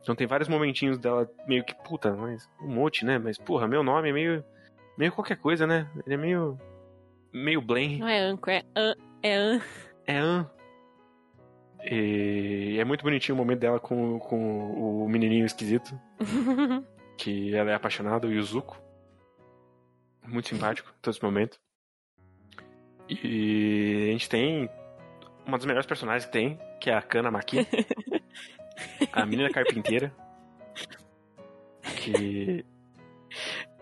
Então 0.03 0.15
tem 0.15 0.27
vários 0.27 0.49
momentinhos 0.49 0.99
dela 0.99 1.29
meio 1.47 1.65
que, 1.65 1.75
puta, 1.75 2.13
mas 2.13 2.49
o 2.61 2.69
Mochi, 2.69 3.05
né? 3.05 3.19
Mas 3.19 3.39
porra, 3.39 3.67
meu 3.67 3.83
nome 3.83 4.11
é 4.11 4.13
meio. 4.13 4.45
meio 4.99 5.13
qualquer 5.13 5.37
coisa, 5.37 5.67
né? 5.67 5.91
Ele 6.05 6.15
é 6.15 6.19
meio. 6.19 6.59
meio 7.33 7.61
Blaine. 7.63 7.99
Não 7.99 8.09
é 8.09 8.19
Anco, 8.19 8.51
é 8.51 8.65
An. 8.77 8.95
É 9.23 9.35
An. 9.35 9.61
É 10.07 10.17
An. 10.19 10.51
E 11.83 12.77
é 12.79 12.85
muito 12.85 13.03
bonitinho 13.03 13.35
o 13.35 13.39
momento 13.39 13.61
dela 13.61 13.81
com, 13.81 14.19
com 14.19 15.05
o 15.05 15.09
menininho 15.09 15.47
esquisito, 15.47 15.99
que 17.17 17.55
ela 17.55 17.71
é 17.71 17.75
apaixonada, 17.75 18.27
o 18.27 18.33
Yuzuko. 18.33 18.81
Muito 20.27 20.49
simpático 20.49 20.93
todo 21.01 21.13
esse 21.13 21.23
momento. 21.23 21.59
E 23.09 24.09
a 24.09 24.13
gente 24.13 24.29
tem 24.29 24.71
uma 25.47 25.57
das 25.57 25.67
melhores 25.67 25.87
personagens 25.87 26.27
que 26.27 26.33
tem, 26.33 26.59
que 26.81 26.91
é 26.91 26.95
a 26.95 27.03
Kana 27.03 27.31
Maki, 27.31 27.67
a 29.13 29.27
menina 29.27 29.51
carpinteira. 29.51 30.13
Que 31.97 32.65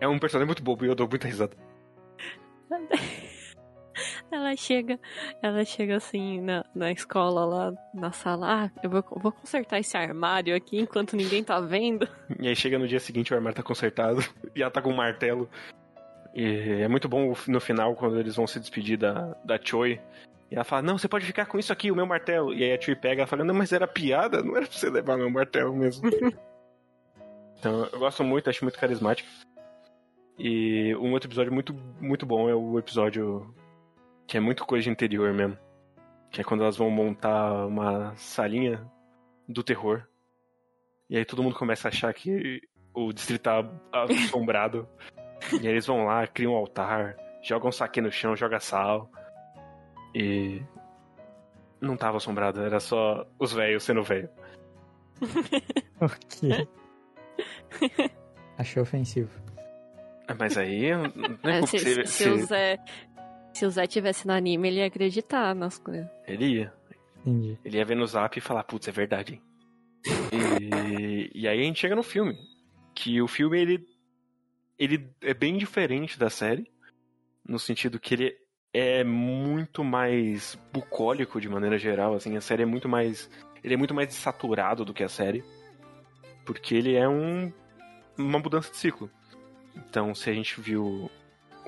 é 0.00 0.08
um 0.08 0.18
personagem 0.18 0.46
muito 0.46 0.62
bobo 0.62 0.84
e 0.84 0.88
eu 0.88 0.94
dou 0.94 1.08
muita 1.08 1.26
risada. 1.26 1.67
Ela 4.30 4.54
chega, 4.56 5.00
ela 5.42 5.64
chega 5.64 5.96
assim 5.96 6.40
na, 6.40 6.64
na 6.74 6.92
escola 6.92 7.44
lá 7.44 7.72
na 7.94 8.12
sala. 8.12 8.64
Ah, 8.64 8.70
eu 8.82 8.90
vou, 8.90 9.02
vou 9.16 9.32
consertar 9.32 9.78
esse 9.78 9.96
armário 9.96 10.54
aqui 10.54 10.78
enquanto 10.78 11.16
ninguém 11.16 11.42
tá 11.42 11.58
vendo. 11.60 12.06
E 12.38 12.46
aí 12.46 12.54
chega 12.54 12.78
no 12.78 12.86
dia 12.86 13.00
seguinte 13.00 13.32
o 13.32 13.36
armário 13.36 13.56
tá 13.56 13.62
consertado 13.62 14.20
e 14.54 14.62
ela 14.62 14.70
tá 14.70 14.82
com 14.82 14.90
um 14.90 14.96
martelo. 14.96 15.48
E 16.34 16.82
é 16.82 16.88
muito 16.88 17.08
bom 17.08 17.34
no 17.46 17.60
final 17.60 17.94
quando 17.94 18.18
eles 18.18 18.36
vão 18.36 18.46
se 18.46 18.60
despedir 18.60 18.98
da, 18.98 19.34
da 19.44 19.58
Choi. 19.62 19.98
E 20.50 20.54
ela 20.54 20.64
fala, 20.64 20.82
não, 20.82 20.98
você 20.98 21.08
pode 21.08 21.26
ficar 21.26 21.46
com 21.46 21.58
isso 21.58 21.72
aqui, 21.72 21.90
o 21.90 21.96
meu 21.96 22.06
martelo. 22.06 22.54
E 22.54 22.62
aí 22.62 22.72
a 22.72 22.80
Choi 22.80 22.94
pega 22.94 23.22
e 23.22 23.26
fala, 23.26 23.44
não, 23.44 23.54
mas 23.54 23.72
era 23.72 23.86
piada, 23.86 24.42
não 24.42 24.56
era 24.56 24.66
pra 24.66 24.76
você 24.76 24.90
levar 24.90 25.16
meu 25.16 25.30
martelo 25.30 25.74
mesmo. 25.74 26.08
então 27.58 27.88
eu 27.92 27.98
gosto 27.98 28.22
muito, 28.22 28.50
acho 28.50 28.64
muito 28.64 28.78
carismático. 28.78 29.28
E 30.38 30.94
um 30.96 31.12
outro 31.12 31.28
episódio 31.28 31.52
muito, 31.52 31.74
muito 32.00 32.24
bom 32.24 32.48
é 32.48 32.54
o 32.54 32.78
episódio 32.78 33.52
que 34.28 34.36
é 34.36 34.40
muito 34.40 34.64
coisa 34.64 34.84
de 34.84 34.90
interior 34.90 35.32
mesmo. 35.34 35.58
Que 36.30 36.40
é 36.42 36.44
quando 36.44 36.62
elas 36.62 36.76
vão 36.76 36.90
montar 36.90 37.66
uma 37.66 38.14
salinha 38.16 38.86
do 39.48 39.64
terror. 39.64 40.06
E 41.10 41.16
aí 41.16 41.24
todo 41.24 41.42
mundo 41.42 41.56
começa 41.56 41.88
a 41.88 41.90
achar 41.90 42.12
que 42.14 42.60
o 42.94 43.12
distrito 43.12 43.42
tá 43.42 43.64
assombrado. 43.92 44.86
e 45.60 45.66
aí 45.66 45.72
eles 45.72 45.86
vão 45.86 46.04
lá, 46.04 46.26
criam 46.26 46.52
um 46.52 46.56
altar, 46.56 47.16
jogam 47.42 47.72
saque 47.72 48.00
no 48.00 48.12
chão, 48.12 48.36
joga 48.36 48.60
sal. 48.60 49.10
E. 50.14 50.62
Não 51.80 51.96
tava 51.96 52.16
assombrado, 52.18 52.60
era 52.60 52.78
só 52.80 53.26
os 53.38 53.52
velhos 53.52 53.82
sendo 53.84 54.02
velho. 54.04 54.28
Ok. 56.00 56.68
Achei 58.56 58.80
ofensivo. 58.82 59.30
Mas 60.38 60.56
aí. 60.58 60.90
Não 60.94 61.50
é 61.50 61.58
É, 61.60 61.66
se, 61.66 61.78
você- 61.78 62.06
se 62.06 62.28
o 62.28 62.36
você- 62.38 62.46
Zé, 62.46 62.78
se 63.58 63.66
o 63.66 63.70
Zé 63.70 63.88
tivesse 63.88 64.24
no 64.24 64.32
anime, 64.32 64.68
ele 64.68 64.78
ia 64.78 64.86
acreditar 64.86 65.52
nas 65.52 65.78
coisas. 65.78 66.08
Ele 66.28 66.46
ia. 66.46 66.72
Entendi. 67.20 67.58
Ele 67.64 67.76
ia 67.76 67.84
ver 67.84 67.96
no 67.96 68.06
zap 68.06 68.38
e 68.38 68.40
falar, 68.40 68.62
putz, 68.62 68.86
é 68.86 68.92
verdade, 68.92 69.34
hein? 69.34 69.42
E, 70.32 71.30
e 71.34 71.48
aí 71.48 71.60
a 71.60 71.64
gente 71.64 71.80
chega 71.80 71.96
no 71.96 72.04
filme. 72.04 72.38
Que 72.94 73.20
o 73.20 73.26
filme, 73.26 73.60
ele. 73.60 73.86
Ele 74.78 75.10
é 75.20 75.34
bem 75.34 75.58
diferente 75.58 76.16
da 76.16 76.30
série. 76.30 76.70
No 77.44 77.58
sentido 77.58 77.98
que 77.98 78.14
ele 78.14 78.36
é 78.72 79.02
muito 79.02 79.82
mais 79.82 80.56
bucólico 80.72 81.40
de 81.40 81.48
maneira 81.48 81.76
geral, 81.78 82.14
assim. 82.14 82.36
A 82.36 82.40
série 82.40 82.62
é 82.62 82.66
muito 82.66 82.88
mais. 82.88 83.28
Ele 83.64 83.74
é 83.74 83.76
muito 83.76 83.92
mais 83.92 84.14
saturado 84.14 84.84
do 84.84 84.94
que 84.94 85.02
a 85.02 85.08
série. 85.08 85.42
Porque 86.46 86.76
ele 86.76 86.94
é 86.94 87.08
um. 87.08 87.52
Uma 88.16 88.38
mudança 88.38 88.70
de 88.70 88.76
ciclo. 88.76 89.10
Então, 89.74 90.14
se 90.14 90.30
a 90.30 90.32
gente 90.32 90.60
viu 90.60 91.10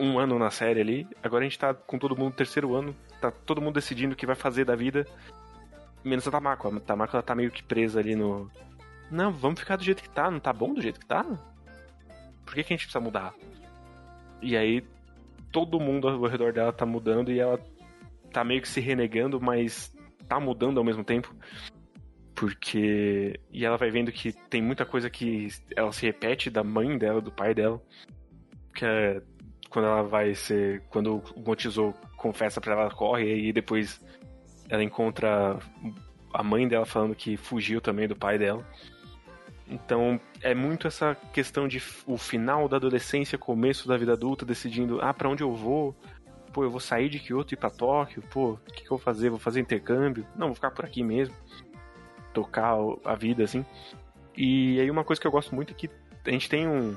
um 0.01 0.19
ano 0.19 0.39
na 0.39 0.51
série 0.51 0.81
ali, 0.81 1.09
agora 1.23 1.45
a 1.45 1.49
gente 1.49 1.59
tá 1.59 1.75
com 1.75 1.99
todo 1.99 2.17
mundo 2.17 2.31
no 2.31 2.37
terceiro 2.37 2.75
ano. 2.75 2.97
Tá 3.21 3.31
todo 3.31 3.61
mundo 3.61 3.75
decidindo 3.75 4.15
o 4.15 4.17
que 4.17 4.27
vai 4.27 4.35
fazer 4.35 4.65
da 4.65 4.75
vida. 4.75 5.07
Menos 6.03 6.27
a 6.27 6.31
Tamako. 6.31 6.75
A 6.75 6.81
Tamako 6.81 7.17
ela 7.17 7.23
tá 7.23 7.35
meio 7.35 7.51
que 7.51 7.63
presa 7.63 8.01
ali 8.01 8.17
no. 8.17 8.51
Não, 9.11 9.31
vamos 9.31 9.61
ficar 9.61 9.77
do 9.77 9.85
jeito 9.85 10.03
que 10.03 10.09
tá. 10.09 10.31
Não 10.31 10.41
tá 10.41 10.53
bom 10.53 10.73
do 10.73 10.81
jeito 10.81 10.99
que 10.99 11.07
tá? 11.07 11.23
Por 12.45 12.55
que, 12.55 12.65
que 12.65 12.73
a 12.73 12.77
gente 12.77 12.87
precisa 12.87 13.01
mudar? 13.01 13.35
E 14.41 14.57
aí, 14.57 14.83
todo 15.53 15.79
mundo 15.79 16.09
ao 16.09 16.27
redor 16.27 16.53
dela 16.53 16.73
tá 16.73 16.87
mudando 16.87 17.31
e 17.31 17.39
ela 17.39 17.61
tá 18.33 18.43
meio 18.43 18.63
que 18.63 18.69
se 18.69 18.81
renegando, 18.81 19.39
mas 19.41 19.95
tá 20.27 20.41
mudando 20.41 20.79
ao 20.79 20.85
mesmo 20.85 21.05
tempo. 21.05 21.35
Porque. 22.35 23.39
E 23.53 23.67
ela 23.67 23.77
vai 23.77 23.91
vendo 23.91 24.11
que 24.11 24.33
tem 24.33 24.63
muita 24.63 24.87
coisa 24.87 25.11
que 25.11 25.49
ela 25.77 25.93
se 25.93 26.07
repete 26.07 26.49
da 26.49 26.65
mãe 26.65 26.97
dela, 26.97 27.21
do 27.21 27.31
pai 27.31 27.55
dela. 27.55 27.83
Que 28.75 28.87
é 28.87 29.23
quando 29.71 29.87
ela 29.87 30.03
vai 30.03 30.35
ser. 30.35 30.83
Quando 30.91 31.23
o 31.35 31.41
Motizo 31.41 31.95
confessa 32.17 32.61
pra 32.61 32.73
ela, 32.73 32.83
ela 32.83 32.91
corre 32.91 33.49
e 33.49 33.53
depois 33.53 34.05
ela 34.69 34.83
encontra 34.83 35.59
a 36.35 36.43
mãe 36.43 36.69
dela 36.69 36.85
falando 36.85 37.15
que 37.15 37.37
fugiu 37.37 37.81
também 37.81 38.07
do 38.07 38.17
pai 38.17 38.39
dela. 38.39 38.67
Então 39.69 40.21
é 40.43 40.53
muito 40.53 40.89
essa 40.89 41.17
questão 41.33 41.69
de 41.69 41.81
o 42.07 42.19
final 42.19 42.69
da 42.69 42.77
adolescência, 42.77 43.39
começo 43.39 43.87
da 43.87 43.97
vida 43.97 44.13
adulta, 44.13 44.45
decidindo, 44.45 44.99
ah, 45.01 45.15
pra 45.15 45.29
onde 45.29 45.43
eu 45.43 45.55
vou? 45.55 45.95
Pô, 46.53 46.65
eu 46.65 46.71
vou 46.71 46.81
sair 46.81 47.09
de 47.09 47.21
Kyoto 47.21 47.53
e 47.53 47.57
ir 47.57 47.57
pra 47.57 47.71
Tóquio? 47.71 48.23
Pô, 48.31 48.55
o 48.55 48.73
que, 48.73 48.83
que 48.83 48.87
eu 48.87 48.97
vou 48.97 48.99
fazer? 48.99 49.31
Vou 49.31 49.39
fazer 49.39 49.61
intercâmbio? 49.61 50.27
Não, 50.35 50.49
vou 50.49 50.55
ficar 50.57 50.73
por 50.73 50.85
aqui 50.85 51.05
mesmo. 51.05 51.35
Tocar 52.35 52.75
a 53.05 53.15
vida, 53.15 53.45
assim. 53.45 53.65
E 54.37 54.81
aí 54.81 54.91
uma 54.91 55.05
coisa 55.05 55.21
que 55.21 55.27
eu 55.27 55.31
gosto 55.31 55.55
muito 55.55 55.73
é 55.73 55.75
que 55.75 55.89
a 56.27 56.31
gente 56.31 56.49
tem 56.49 56.67
um. 56.67 56.97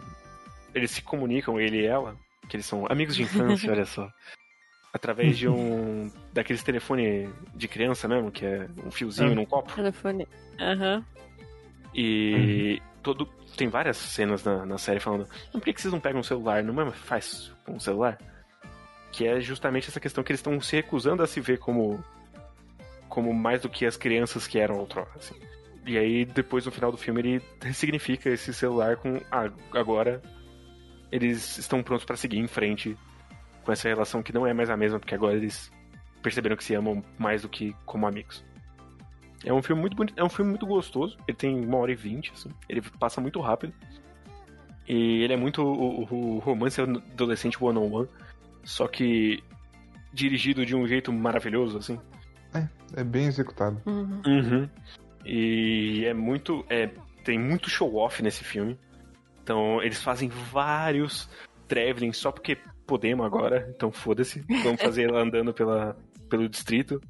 Eles 0.73 0.89
se 0.89 1.03
comunicam, 1.03 1.59
ele 1.59 1.81
e 1.81 1.85
ela, 1.85 2.17
que 2.47 2.55
eles 2.55 2.65
são 2.65 2.85
amigos 2.89 3.15
de 3.15 3.23
infância, 3.23 3.71
olha 3.71 3.85
só. 3.85 4.09
através 4.93 5.37
de 5.37 5.47
um. 5.49 6.11
daqueles 6.31 6.61
telefone 6.61 7.27
de 7.55 7.67
criança 7.67 8.07
mesmo, 8.07 8.31
que 8.31 8.45
é 8.45 8.67
um 8.85 8.91
fiozinho 8.91 9.31
Ah. 9.31 9.35
num 9.35 9.45
copo. 9.45 9.73
Telefone. 9.73 10.27
Aham. 10.59 11.03
E 11.95 12.81
todo. 13.01 13.25
Tem 13.57 13.67
várias 13.67 13.97
cenas 13.97 14.43
na, 14.43 14.65
na 14.65 14.77
série 14.77 14.99
falando. 14.99 15.27
Por 15.51 15.61
que, 15.61 15.73
que 15.73 15.81
vocês 15.81 15.91
não 15.93 15.99
pegam 15.99 16.19
um 16.21 16.23
celular? 16.23 16.63
Não 16.63 16.79
é 16.81 16.91
faz 16.91 17.51
com 17.65 17.73
um 17.73 17.79
celular? 17.79 18.17
Que 19.11 19.27
é 19.27 19.39
justamente 19.39 19.89
essa 19.89 19.99
questão 19.99 20.23
que 20.23 20.31
eles 20.31 20.39
estão 20.39 20.59
se 20.59 20.75
recusando 20.75 21.21
a 21.23 21.27
se 21.27 21.39
ver 21.39 21.59
como. 21.59 22.03
como 23.09 23.33
mais 23.33 23.61
do 23.61 23.69
que 23.69 23.85
as 23.85 23.97
crianças 23.97 24.47
que 24.47 24.57
eram 24.59 24.77
outrora. 24.77 25.09
Assim. 25.15 25.35
E 25.85 25.97
aí, 25.97 26.23
depois 26.25 26.65
no 26.65 26.71
final 26.71 26.91
do 26.91 26.97
filme, 26.97 27.19
ele 27.21 27.41
ressignifica 27.61 28.29
esse 28.29 28.53
celular 28.53 28.97
com. 28.97 29.19
Ah, 29.31 29.49
agora 29.73 30.21
eles 31.15 31.57
estão 31.57 31.83
prontos 31.83 32.05
pra 32.05 32.15
seguir 32.17 32.39
em 32.39 32.47
frente 32.47 32.97
com 33.63 33.71
essa 33.71 33.87
relação 33.87 34.23
que 34.23 34.33
não 34.33 34.45
é 34.47 34.53
mais 34.53 34.69
a 34.69 34.75
mesma, 34.77 34.99
porque 34.99 35.15
agora 35.15 35.35
eles 35.35 35.71
perceberam 36.21 36.55
que 36.55 36.63
se 36.63 36.73
amam 36.73 37.03
mais 37.17 37.41
do 37.43 37.49
que 37.49 37.75
como 37.85 38.07
amigos. 38.07 38.43
É 39.45 39.53
um 39.53 39.61
filme 39.61 39.81
muito 39.81 39.95
bonito, 39.95 40.17
é 40.17 40.23
um 40.23 40.29
filme 40.29 40.49
muito 40.51 40.65
gostoso. 40.65 41.17
Ele 41.27 41.37
tem 41.37 41.65
uma 41.65 41.77
hora 41.77 41.91
e 41.91 41.95
vinte, 41.95 42.31
assim. 42.33 42.49
Ele 42.67 42.81
passa 42.81 43.19
muito 43.21 43.39
rápido. 43.41 43.73
E 44.87 45.21
ele 45.21 45.33
é 45.33 45.37
muito 45.37 45.61
o, 45.61 46.03
o- 46.03 46.35
o 46.35 46.39
romance 46.39 46.81
adolescente 46.81 47.61
one-on-one. 47.61 48.07
Só 48.63 48.87
que 48.87 49.43
dirigido 50.13 50.65
de 50.65 50.75
um 50.75 50.87
jeito 50.87 51.11
maravilhoso, 51.11 51.77
assim. 51.77 51.99
É 52.95 53.03
bem 53.03 53.25
executado. 53.25 53.81
Uhum. 53.85 54.21
Uhum. 54.25 54.69
E 55.25 56.05
é 56.05 56.13
muito. 56.13 56.63
É, 56.69 56.89
tem 57.23 57.39
muito 57.39 57.69
show-off 57.69 58.21
nesse 58.21 58.43
filme. 58.43 58.77
Então, 59.43 59.81
eles 59.83 60.01
fazem 60.01 60.29
vários 60.29 61.29
traveling 61.67 62.13
só 62.13 62.31
porque 62.31 62.57
podemos 62.87 63.25
agora. 63.25 63.69
Então, 63.75 63.91
foda-se. 63.91 64.43
Vamos 64.63 64.81
fazer 64.81 65.09
ela 65.09 65.21
andando 65.21 65.53
pela, 65.53 65.97
pelo 66.29 66.47
distrito. 66.47 67.01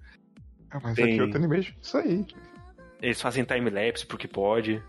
Ah, 0.71 0.79
mas 0.81 0.95
Tem- 0.95 1.05
aqui 1.05 1.17
eu 1.17 1.29
tô 1.29 1.37
animation. 1.37 1.73
Isso 1.81 1.97
aí. 1.97 2.25
Eles 3.01 3.21
fazem 3.21 3.43
time-lapse 3.43 4.05
porque 4.05 4.27
pode. 4.27 4.81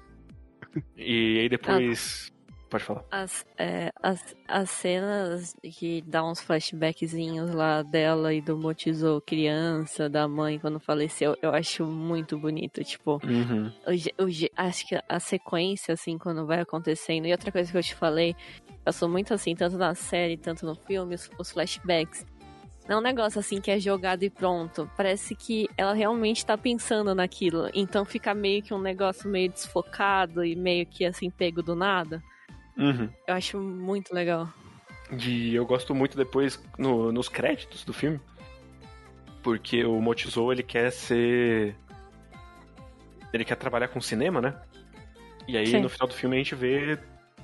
E 0.97 1.41
aí 1.41 1.49
depois. 1.49 2.33
Pode 2.75 2.83
falar. 2.87 3.05
As, 3.09 3.47
é, 3.57 3.93
as, 4.03 4.37
as 4.49 4.69
cenas 4.69 5.55
que 5.63 6.03
dá 6.03 6.25
uns 6.29 6.41
flashbackzinhos 6.41 7.55
lá 7.55 7.83
dela 7.83 8.35
e 8.35 8.41
do 8.41 8.59
Motizo 8.59 9.23
criança, 9.25 10.09
da 10.09 10.27
mãe 10.27 10.59
quando 10.59 10.81
faleceu, 10.81 11.37
eu 11.41 11.55
acho 11.55 11.87
muito 11.87 12.37
bonito. 12.37 12.83
Tipo, 12.83 13.21
Uhum. 13.23 13.71
o 13.87 14.25
o 14.25 14.29
acho 14.57 14.89
que 14.89 15.01
a 15.09 15.21
sequência, 15.21 15.95
assim, 15.95 16.19
quando 16.19 16.45
vai 16.47 16.59
acontecendo. 16.63 17.27
E 17.27 17.31
outra 17.31 17.53
coisa 17.53 17.71
que 17.71 17.79
eu 17.79 17.83
te 17.83 17.95
falei, 17.95 18.35
passou 18.85 19.09
muito 19.09 19.33
assim, 19.33 19.55
tanto 19.55 19.79
na 19.79 19.95
série, 19.95 20.37
tanto 20.37 20.67
no 20.67 20.75
filme, 20.75 21.15
os, 21.15 21.31
os 21.39 21.53
flashbacks. 21.53 22.27
Não 22.89 22.97
é 22.97 22.99
um 22.99 23.03
negócio 23.03 23.39
assim 23.39 23.61
que 23.61 23.71
é 23.71 23.79
jogado 23.79 24.25
e 24.25 24.31
pronto. 24.31 24.91
Parece 24.97 25.37
que 25.37 25.69
ela 25.77 25.93
realmente 25.93 26.45
tá 26.45 26.59
pensando 26.59 27.15
naquilo. 27.15 27.71
Então 27.73 28.05
fica 28.05 28.35
meio 28.35 28.65
que 28.65 28.75
um 28.75 28.81
negócio 28.81 29.31
meio 29.31 29.49
desfocado 29.49 30.45
e 30.45 30.57
meio 30.57 30.85
que 30.85 31.05
assim, 31.05 31.31
pego 31.31 31.63
do 31.63 31.77
nada. 31.77 32.21
Uhum. 32.77 33.09
Eu 33.27 33.35
acho 33.35 33.59
muito 33.61 34.15
legal. 34.15 34.49
E 35.19 35.55
eu 35.55 35.65
gosto 35.67 35.95
muito 35.95 36.17
depois 36.17 36.63
no- 36.79 37.13
nos 37.13 37.29
créditos 37.29 37.85
do 37.85 37.93
filme. 37.93 38.21
Porque 39.43 39.85
o 39.85 40.01
Motizo, 40.01 40.51
ele 40.51 40.63
quer 40.63 40.91
ser. 40.91 41.77
Ele 43.33 43.45
quer 43.45 43.57
trabalhar 43.57 43.89
com 43.89 44.01
cinema, 44.01 44.41
né? 44.41 44.55
E 45.47 45.57
aí 45.59 45.67
Sim. 45.67 45.81
no 45.81 45.89
final 45.89 46.09
do 46.09 46.15
filme 46.15 46.37
a 46.37 46.39
gente 46.39 46.55
vê 46.55 46.99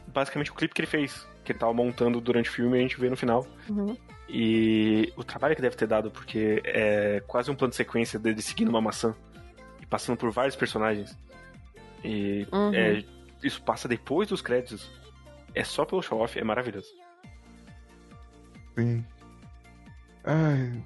basicamente 0.06 0.50
o 0.50 0.54
clipe 0.54 0.72
que 0.74 0.80
ele 0.80 0.86
fez. 0.86 1.26
Que 1.44 1.52
ele 1.52 1.58
tava 1.58 1.72
montando 1.74 2.20
durante 2.20 2.48
o 2.48 2.52
filme 2.52 2.76
e 2.76 2.80
a 2.80 2.82
gente 2.82 2.98
vê 2.98 3.10
no 3.10 3.16
final. 3.16 3.46
Uhum. 3.68 3.96
E 4.28 5.12
o 5.16 5.24
trabalho 5.24 5.56
que 5.56 5.62
deve 5.62 5.76
ter 5.76 5.86
dado, 5.86 6.10
porque 6.10 6.62
é 6.64 7.22
quase 7.26 7.50
um 7.50 7.54
plano 7.54 7.70
de 7.70 7.76
sequência 7.76 8.18
dele 8.18 8.40
seguindo 8.40 8.68
uma 8.68 8.80
maçã 8.80 9.14
e 9.80 9.86
passando 9.86 10.16
por 10.16 10.30
vários 10.30 10.54
personagens. 10.56 11.16
E 12.04 12.46
Uhum. 12.52 12.72
é, 12.74 13.04
isso 13.42 13.60
passa 13.62 13.86
depois 13.88 14.28
dos 14.28 14.40
créditos. 14.40 14.88
É 15.54 15.64
só 15.64 15.84
pelo 15.84 16.02
show-off, 16.02 16.38
é 16.38 16.44
maravilhoso. 16.44 16.88
Sim. 18.78 19.04
Ai. 20.24 20.82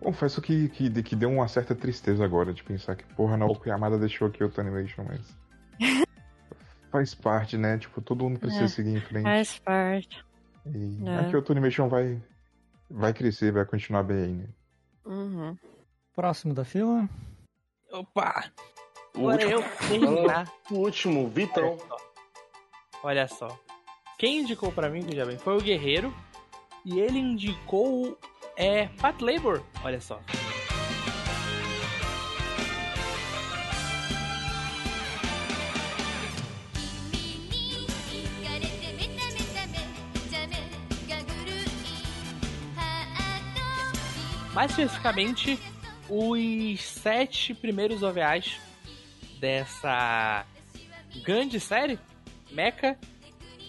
Confesso 0.00 0.40
que, 0.42 0.68
que, 0.70 1.02
que 1.02 1.14
deu 1.14 1.30
uma 1.30 1.46
certa 1.46 1.74
tristeza 1.74 2.24
agora 2.24 2.52
de 2.52 2.62
pensar 2.62 2.96
que, 2.96 3.04
porra, 3.14 3.36
não, 3.36 3.48
a 3.52 3.68
Yamada 3.68 3.98
deixou 3.98 4.26
aqui 4.28 4.42
o 4.42 4.52
Animation, 4.56 5.04
mas. 5.04 5.36
Faz 6.90 7.14
parte, 7.14 7.56
né? 7.56 7.78
Tipo, 7.78 8.02
todo 8.02 8.24
mundo 8.24 8.38
precisa 8.38 8.64
É, 8.64 8.68
seguir 8.68 8.96
em 8.96 9.00
frente. 9.00 9.22
Faz 9.24 9.58
parte. 9.60 10.24
E 10.66 11.02
É. 11.08 11.18
a 11.20 11.30
Kyoto 11.30 11.52
Animation 11.52 11.88
vai, 11.88 12.20
vai 12.90 13.14
crescer, 13.14 13.50
vai 13.52 13.64
continuar 13.64 14.02
bem 14.02 14.16
aí, 14.24 14.32
né? 14.32 14.48
Uhum. 15.06 15.56
Próximo 16.14 16.52
da 16.52 16.64
fila. 16.64 17.08
Opa! 17.90 18.44
O 19.16 19.28
Agora 19.30 19.44
último- 19.44 19.50
eu 19.50 19.88
terminar. 19.88 20.52
O 20.70 20.74
último, 20.74 21.28
Vitão. 21.30 21.78
Olha 23.02 23.26
só. 23.26 23.58
Quem 24.22 24.38
indicou 24.38 24.70
pra 24.70 24.88
mim, 24.88 25.00
veja 25.00 25.26
bem, 25.26 25.36
foi 25.36 25.56
o 25.56 25.60
Guerreiro. 25.60 26.14
E 26.84 27.00
ele 27.00 27.18
indicou 27.18 28.16
é 28.56 28.86
Pat 28.86 29.20
Labor. 29.20 29.60
Olha 29.82 30.00
só. 30.00 30.22
Mais 44.54 44.70
especificamente, 44.70 45.58
os 46.08 46.80
sete 46.80 47.54
primeiros 47.54 48.04
OVAs 48.04 48.60
dessa 49.40 50.46
grande 51.24 51.58
série, 51.58 51.98
Mecha, 52.52 52.96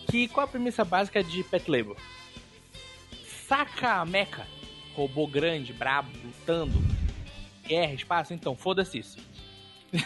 que 0.09 0.27
qual 0.27 0.45
a 0.45 0.49
premissa 0.49 0.83
básica 0.83 1.23
de 1.23 1.43
Pet 1.43 1.69
Labor? 1.69 1.97
Saca 3.47 4.01
a 4.01 4.05
Mecha, 4.05 4.47
robô 4.95 5.27
grande, 5.27 5.73
brabo, 5.73 6.09
lutando, 6.23 6.81
guerra, 7.65 7.93
espaço, 7.93 8.33
então 8.33 8.55
foda-se 8.55 8.99
isso. 8.99 9.17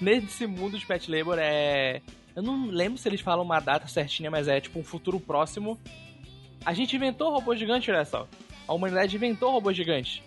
Nesse 0.00 0.46
mundo 0.46 0.78
de 0.78 0.86
Pet 0.86 1.10
Labor 1.10 1.38
é. 1.38 2.00
Eu 2.34 2.42
não 2.42 2.66
lembro 2.66 2.98
se 2.98 3.08
eles 3.08 3.20
falam 3.20 3.44
uma 3.44 3.60
data 3.60 3.86
certinha, 3.86 4.30
mas 4.30 4.48
é 4.48 4.60
tipo 4.60 4.78
um 4.78 4.84
futuro 4.84 5.20
próximo. 5.20 5.78
A 6.64 6.72
gente 6.72 6.96
inventou 6.96 7.30
robô 7.30 7.54
gigante, 7.54 7.90
olha 7.90 8.04
só. 8.04 8.26
A 8.66 8.72
humanidade 8.72 9.14
inventou 9.14 9.52
robôs 9.52 9.76
gigantes. 9.76 10.22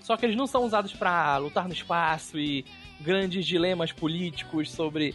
Só 0.00 0.16
que 0.16 0.24
eles 0.24 0.36
não 0.36 0.46
são 0.46 0.64
usados 0.64 0.92
pra 0.92 1.36
lutar 1.36 1.66
no 1.66 1.74
espaço 1.74 2.38
e 2.38 2.64
grandes 3.00 3.44
dilemas 3.44 3.92
políticos 3.92 4.70
sobre 4.70 5.14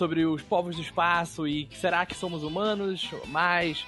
sobre 0.00 0.24
os 0.24 0.40
povos 0.40 0.76
do 0.76 0.82
espaço 0.82 1.46
e 1.46 1.68
será 1.74 2.06
que 2.06 2.14
somos 2.14 2.42
humanos 2.42 3.10
mais 3.26 3.84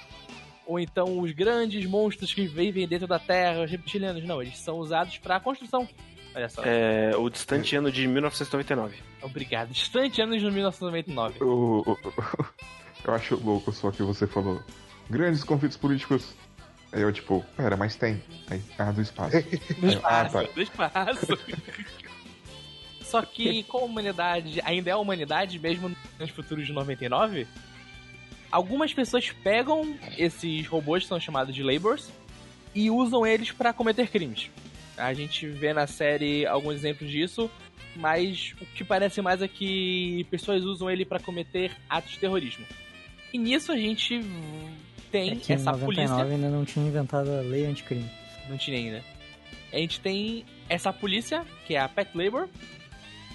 ou 0.63 0.79
então 0.79 1.19
os 1.19 1.31
grandes 1.31 1.87
monstros 1.87 2.31
que 2.31 2.45
vivem 2.45 2.87
dentro 2.87 3.07
da 3.07 3.17
Terra, 3.17 3.63
os 3.63 3.71
reptilianos, 3.71 4.23
não, 4.23 4.39
eles 4.39 4.59
são 4.59 4.77
usados 4.77 5.17
pra 5.17 5.39
construção. 5.39 5.89
Olha 6.35 6.47
só. 6.47 6.61
É 6.63 7.15
o 7.17 7.27
distante 7.31 7.75
ano 7.75 7.91
de 7.91 8.07
1999. 8.07 8.95
Obrigado. 9.23 9.69
Distante 9.71 10.21
anos 10.21 10.39
de 10.39 10.51
1999. 10.51 11.37
Eu, 11.41 11.83
eu, 11.87 12.45
eu 13.05 13.13
acho 13.13 13.35
louco 13.43 13.71
só 13.71 13.89
que 13.89 14.03
você 14.03 14.27
falou 14.27 14.61
grandes 15.09 15.43
conflitos 15.43 15.77
políticos. 15.77 16.35
Aí 16.91 17.01
eu, 17.01 17.11
tipo, 17.11 17.43
pera, 17.57 17.75
mas 17.75 17.95
tem. 17.95 18.21
Aí, 18.51 18.61
ah, 18.77 18.91
do 18.91 19.01
espaço. 19.01 19.35
Do 19.81 19.87
ah, 19.87 19.89
espaço, 19.89 20.33
tá. 20.33 20.53
do 20.53 20.61
espaço. 20.61 21.27
Só 23.13 23.21
que, 23.21 23.61
como 23.65 23.85
a 23.85 23.87
humanidade 23.87 24.59
ainda 24.65 24.89
é 24.89 24.93
a 24.93 24.97
humanidade, 24.97 25.59
mesmo 25.59 25.95
nos 26.19 26.31
futuros 26.31 26.65
de 26.65 26.73
99, 26.73 27.45
algumas 28.51 28.91
pessoas 28.91 29.29
pegam 29.29 29.95
esses 30.17 30.65
robôs 30.65 31.03
que 31.03 31.09
são 31.09 31.19
chamados 31.19 31.53
de 31.53 31.61
Labors 31.61 32.11
e 32.73 32.89
usam 32.89 33.23
eles 33.23 33.51
pra 33.51 33.71
cometer 33.71 34.07
crimes. 34.07 34.49
A 34.97 35.13
gente 35.13 35.45
vê 35.45 35.75
na 35.75 35.85
série 35.85 36.47
alguns 36.47 36.73
exemplos 36.73 37.11
disso, 37.11 37.51
mas 37.95 38.55
o 38.59 38.65
que 38.65 38.83
parece 38.83 39.21
mais 39.21 39.43
é 39.43 39.47
que 39.47 40.25
pessoas 40.31 40.63
usam 40.63 40.89
ele 40.89 41.05
pra 41.05 41.19
cometer 41.19 41.71
atos 41.87 42.13
de 42.13 42.17
terrorismo. 42.17 42.65
E 43.31 43.37
nisso 43.37 43.71
a 43.71 43.77
gente 43.77 44.21
tem 45.11 45.33
É 45.33 45.35
que 45.35 45.53
essa 45.53 45.71
99 45.71 45.85
polícia 45.85 46.33
ainda 46.35 46.49
não 46.49 46.65
tinha 46.65 46.87
inventado 46.87 47.29
a 47.29 47.41
lei 47.41 47.67
anticrime. 47.67 48.09
não 48.49 48.57
tinha 48.57 48.75
ainda. 48.75 49.03
A 49.71 49.77
gente 49.77 49.99
tem 49.99 50.45
essa 50.67 50.91
polícia, 50.91 51.45
que 51.67 51.75
é 51.75 51.79
a 51.79 51.87
Pet 51.87 52.09
Labor, 52.15 52.47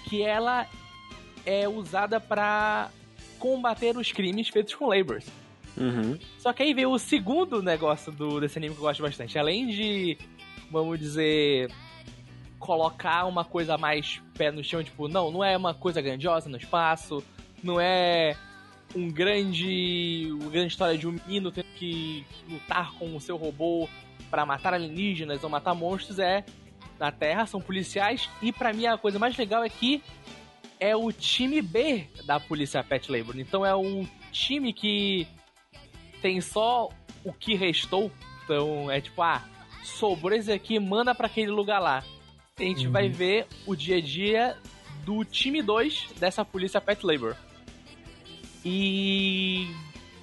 que 0.09 0.23
ela 0.23 0.67
é 1.45 1.67
usada 1.67 2.19
pra 2.19 2.89
combater 3.37 3.95
os 3.95 4.11
crimes 4.11 4.49
feitos 4.49 4.73
com 4.75 4.87
Labors. 4.87 5.25
Uhum. 5.77 6.17
Só 6.37 6.51
que 6.51 6.63
aí 6.63 6.73
veio 6.73 6.91
o 6.91 6.99
segundo 6.99 7.61
negócio 7.61 8.11
do, 8.11 8.39
desse 8.39 8.57
anime 8.57 8.73
que 8.73 8.81
eu 8.81 8.85
gosto 8.85 9.01
bastante. 9.01 9.37
Além 9.37 9.67
de, 9.67 10.17
vamos 10.69 10.99
dizer, 10.99 11.71
colocar 12.57 13.25
uma 13.25 13.45
coisa 13.45 13.77
mais 13.77 14.21
pé 14.37 14.51
no 14.51 14.63
chão, 14.63 14.83
tipo, 14.83 15.07
não, 15.07 15.31
não 15.31 15.43
é 15.43 15.55
uma 15.55 15.73
coisa 15.73 16.01
grandiosa 16.01 16.49
no 16.49 16.57
espaço, 16.57 17.23
não 17.63 17.79
é 17.79 18.35
um 18.95 19.09
grande. 19.09 20.29
uma 20.31 20.49
grande 20.49 20.67
história 20.67 20.97
de 20.97 21.07
um 21.07 21.11
menino 21.11 21.51
tendo 21.51 21.67
que 21.75 22.25
lutar 22.49 22.91
com 22.93 23.15
o 23.15 23.21
seu 23.21 23.37
robô 23.37 23.87
para 24.29 24.45
matar 24.45 24.73
alienígenas 24.73 25.43
ou 25.43 25.49
matar 25.49 25.73
monstros 25.73 26.19
é 26.19 26.43
na 26.99 27.11
Terra, 27.11 27.45
são 27.45 27.61
policiais. 27.61 28.29
E 28.41 28.51
para 28.51 28.73
mim 28.73 28.85
a 28.85 28.97
coisa 28.97 29.17
mais 29.17 29.35
legal 29.37 29.63
é 29.63 29.69
que 29.69 30.03
é 30.79 30.95
o 30.95 31.11
time 31.11 31.61
B 31.61 32.07
da 32.25 32.39
polícia 32.39 32.83
Pet 32.83 33.11
Labor. 33.11 33.37
Então 33.37 33.65
é 33.65 33.75
um 33.75 34.07
time 34.31 34.73
que 34.73 35.27
tem 36.21 36.39
só 36.41 36.89
o 37.23 37.33
que 37.33 37.55
restou. 37.55 38.11
Então 38.43 38.89
é 38.89 39.01
tipo, 39.01 39.21
ah, 39.21 39.43
sobrou 39.83 40.37
esse 40.37 40.51
aqui, 40.51 40.79
manda 40.79 41.13
para 41.13 41.27
aquele 41.27 41.51
lugar 41.51 41.79
lá. 41.79 42.03
A 42.57 42.61
gente 42.63 42.87
vai 42.87 43.07
ver 43.07 43.47
o 43.65 43.73
dia 43.73 43.97
a 43.97 44.01
dia 44.01 44.57
do 45.05 45.23
time 45.23 45.61
2 45.61 46.09
dessa 46.19 46.43
polícia 46.43 46.81
Pet 46.81 47.05
Labor. 47.05 47.35
E 48.65 49.67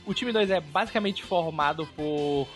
o 0.04 0.12
time 0.12 0.32
2 0.32 0.50
é 0.50 0.60
basicamente 0.60 1.22
formado 1.22 1.86
por. 1.96 2.46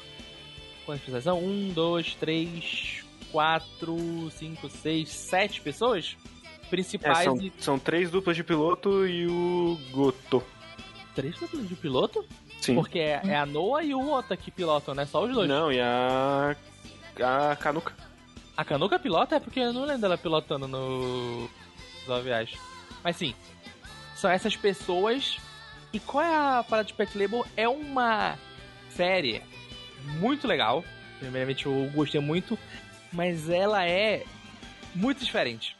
Quantas 0.84 1.04
pessoas 1.04 1.24
são? 1.24 1.38
1, 1.38 1.72
2, 1.72 2.14
3, 2.16 3.04
4, 3.32 4.30
5, 4.30 4.68
6, 4.68 5.08
7 5.08 5.60
pessoas 5.60 6.16
É, 6.64 6.66
principais 6.70 7.24
são, 7.24 7.36
e 7.36 7.52
são 7.58 7.78
três 7.78 8.10
duplas 8.10 8.36
de 8.36 8.44
piloto 8.44 9.06
e 9.06 9.26
o 9.26 9.78
Goto. 9.90 10.42
três 11.14 11.36
duplas 11.38 11.68
de 11.68 11.74
piloto? 11.74 12.24
Sim. 12.60 12.74
Porque 12.74 12.98
é, 12.98 13.20
é 13.24 13.36
a 13.36 13.46
Noah 13.46 13.82
e 13.82 13.94
o 13.94 14.10
Ota 14.10 14.36
que 14.36 14.50
pilotam, 14.50 14.94
né? 14.94 15.06
Só 15.06 15.24
os 15.24 15.32
dois. 15.34 15.48
Não, 15.48 15.72
e 15.72 15.80
a. 15.80 16.54
A 17.22 17.56
Kanuka. 17.56 17.94
A 18.56 18.64
Kanuka 18.64 18.98
pilota 18.98 19.36
é 19.36 19.40
porque 19.40 19.60
eu 19.60 19.72
não 19.72 19.84
lembro 19.84 20.02
dela 20.02 20.18
pilotando 20.18 20.68
no. 20.68 21.48
Aviais. 22.08 22.50
Mas 23.04 23.16
sim, 23.16 23.34
são 24.16 24.30
essas 24.30 24.56
pessoas. 24.56 25.38
E 25.92 25.98
qual 25.98 26.24
é 26.24 26.34
a 26.58 26.64
parada 26.68 26.86
de 26.86 26.94
Pet 26.94 27.16
Label? 27.16 27.44
É 27.56 27.68
uma 27.68 28.36
série 28.90 29.42
muito 30.18 30.46
legal. 30.46 30.84
Primeiramente, 31.18 31.66
eu 31.66 31.90
gostei 31.94 32.20
muito. 32.20 32.58
Mas 33.12 33.48
ela 33.48 33.86
é 33.86 34.24
muito 34.94 35.24
diferente. 35.24 35.76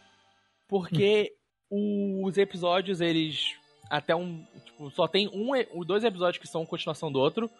Porque 0.69 1.32
os 1.70 2.36
episódios, 2.36 3.01
eles. 3.01 3.55
Até 3.89 4.15
um. 4.15 4.44
Tipo, 4.65 4.90
só 4.90 5.07
tem 5.07 5.28
um, 5.28 5.85
dois 5.85 6.05
episódios 6.05 6.39
que 6.39 6.48
são 6.48 6.66
continuação 6.66 7.11
do 7.11 7.19
outro. 7.19 7.51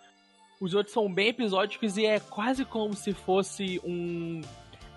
Os 0.60 0.74
outros 0.74 0.92
são 0.92 1.12
bem 1.12 1.28
episódicos 1.28 1.97
e 1.97 2.05
é 2.05 2.20
quase 2.20 2.64
como 2.64 2.94
se 2.94 3.14
fosse 3.14 3.80
um 3.82 4.42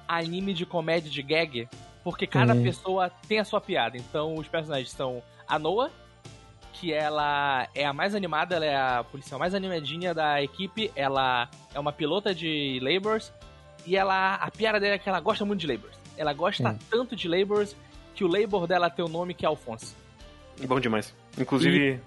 anime 0.08 0.54
de 0.54 0.66
comédia 0.66 1.10
de 1.10 1.22
gag. 1.22 1.70
Porque 2.04 2.28
cada 2.28 2.54
pessoa 2.54 3.10
tem 3.10 3.40
a 3.40 3.46
sua 3.46 3.62
piada. 3.62 3.98
Então 3.98 4.36
os 4.36 4.48
personagens 4.48 4.92
são 4.92 5.24
a 5.48 5.58
Noah, 5.58 5.90
que 6.74 6.92
ela 6.92 7.68
é 7.74 7.86
a 7.86 7.94
mais 7.94 8.14
animada, 8.14 8.56
ela 8.56 8.66
é 8.66 8.76
a 8.76 9.06
policial 9.06 9.40
mais 9.40 9.56
animadinha 9.56 10.14
da 10.14 10.42
equipe. 10.44 10.92
Ela 10.96 11.50
é 11.74 11.80
uma 11.80 11.94
pilota 11.94 12.36
de 12.36 12.80
Labors. 12.82 13.32
E 13.86 13.96
ela. 13.96 14.36
A 14.36 14.52
piada 14.52 14.80
dela 14.80 14.96
é 14.96 14.98
que 14.98 15.10
ela 15.10 15.20
gosta 15.20 15.46
muito 15.46 15.60
de 15.60 15.68
Labors. 15.68 15.98
Ela 16.18 16.34
gosta 16.34 16.72
Sim. 16.72 16.80
tanto 16.90 17.16
de 17.16 17.28
Labors 17.28 17.76
que 18.14 18.24
o 18.24 18.28
Labor 18.28 18.68
dela 18.68 18.90
tem 18.90 19.04
o 19.04 19.08
nome 19.08 19.34
que 19.34 19.46
é 19.46 19.48
Alphonse. 19.48 19.96
Bom 20.68 20.80
demais. 20.80 21.14
Inclusive, 21.38 22.00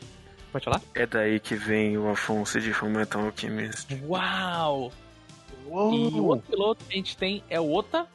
Pode 0.53 0.65
falar? 0.65 0.81
é 0.95 1.07
daí 1.07 1.41
que 1.41 1.55
vem 1.55 1.99
o 1.99 2.09
Afonso 2.09 2.61
de 2.61 2.73
Fullmetal 2.73 3.27
Alchemist. 3.27 3.89
Uau! 4.05 4.93
Uou! 5.67 5.95
E 5.95 6.21
o 6.21 6.25
outro 6.27 6.51
piloto 6.51 6.85
que 6.85 6.95
a 6.95 6.97
gente 6.97 7.17
tem 7.17 7.43
é 7.51 7.61
o 7.61 7.73
Ota, 7.73 8.07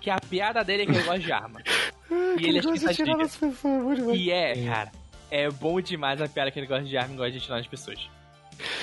que 0.00 0.10
a 0.10 0.18
piada 0.18 0.64
dele 0.64 0.82
é 0.82 0.86
que 0.86 0.92
ele 0.92 1.04
gosta 1.04 1.20
de 1.20 1.32
arma. 1.32 1.62
e 2.38 2.46
ele 2.46 2.58
é 2.58 2.60
estatística. 2.60 4.14
E 4.14 4.30
é, 4.30 4.66
cara, 4.66 4.92
é 5.30 5.48
bom 5.48 5.80
demais 5.80 6.20
a 6.20 6.28
piada 6.28 6.50
que 6.50 6.58
ele 6.58 6.66
gosta 6.66 6.84
de 6.84 6.96
arma 6.96 7.14
e 7.14 7.16
gosta 7.16 7.32
de 7.32 7.38
atirar 7.38 7.58
nas 7.58 7.66
pessoas. 7.66 8.10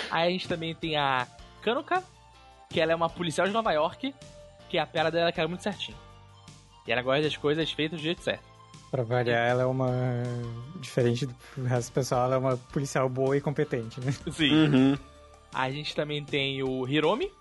Aí 0.09 0.27
a 0.27 0.31
gente 0.31 0.47
também 0.47 0.73
tem 0.73 0.95
a 0.95 1.27
Kanuka, 1.61 2.03
que 2.69 2.79
ela 2.79 2.91
é 2.91 2.95
uma 2.95 3.09
policial 3.09 3.47
de 3.47 3.53
Nova 3.53 3.71
York, 3.71 4.13
que 4.69 4.77
a 4.77 4.85
piada 4.85 5.09
dela 5.09 5.33
é 5.35 5.41
é 5.41 5.47
muito 5.47 5.63
certinho. 5.63 5.97
E 6.87 6.91
ela 6.91 7.01
gosta 7.01 7.23
das 7.23 7.35
coisas 7.35 7.71
feitas 7.71 7.99
do 7.99 8.03
jeito 8.03 8.21
certo. 8.21 8.43
Pra 8.89 9.03
variar, 9.03 9.47
ela 9.47 9.63
é 9.63 9.65
uma. 9.65 9.91
Diferente 10.79 11.27
do 11.27 11.63
resto 11.63 11.91
do 11.91 11.93
pessoal, 11.93 12.25
ela 12.25 12.35
é 12.35 12.37
uma 12.37 12.57
policial 12.57 13.07
boa 13.07 13.37
e 13.37 13.41
competente, 13.41 13.99
né? 14.01 14.11
Sim. 14.31 14.51
Uhum. 14.51 14.97
A 15.53 15.69
gente 15.69 15.95
também 15.95 16.23
tem 16.23 16.63
o 16.63 16.87
Hiromi, 16.87 17.31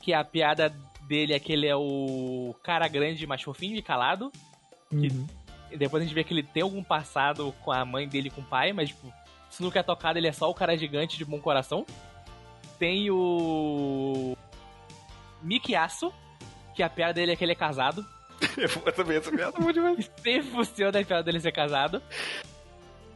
que 0.00 0.12
a 0.12 0.22
piada 0.22 0.74
dele 1.02 1.32
é 1.32 1.38
que 1.38 1.52
ele 1.52 1.66
é 1.66 1.76
o 1.76 2.54
cara 2.62 2.88
grande, 2.88 3.26
mais 3.26 3.42
fofinho 3.42 3.76
e 3.76 3.82
calado. 3.82 4.30
Uhum. 4.92 5.26
E 5.70 5.76
depois 5.76 6.02
a 6.02 6.06
gente 6.06 6.14
vê 6.14 6.24
que 6.24 6.34
ele 6.34 6.42
tem 6.42 6.62
algum 6.62 6.84
passado 6.84 7.54
com 7.62 7.72
a 7.72 7.84
mãe 7.84 8.06
dele 8.06 8.28
e 8.28 8.30
com 8.30 8.42
o 8.42 8.44
pai, 8.44 8.74
mas 8.74 8.90
tipo, 8.90 9.10
se 9.48 9.62
nunca 9.62 9.80
é 9.80 9.82
tocado, 9.82 10.18
ele 10.18 10.28
é 10.28 10.32
só 10.32 10.50
o 10.50 10.54
cara 10.54 10.76
gigante 10.76 11.16
de 11.16 11.24
bom 11.24 11.40
coração. 11.40 11.86
Tem 12.78 13.10
o. 13.10 14.36
Mikiasu, 15.42 16.12
que 16.74 16.82
a 16.82 16.88
piada 16.90 17.14
dele 17.14 17.32
é 17.32 17.36
que 17.36 17.44
ele 17.44 17.52
é 17.52 17.56
casado. 17.56 18.04
Eu 18.56 18.92
também 18.92 19.16
essa 19.18 19.30
piada 19.30 19.56
é 19.56 19.60
boa 19.60 19.72
demais. 19.72 20.10
Sempre 20.22 20.42
funciona 20.50 21.00
a 21.00 21.04
piada 21.04 21.22
dele 21.22 21.40
ser 21.40 21.52
casado. 21.52 22.02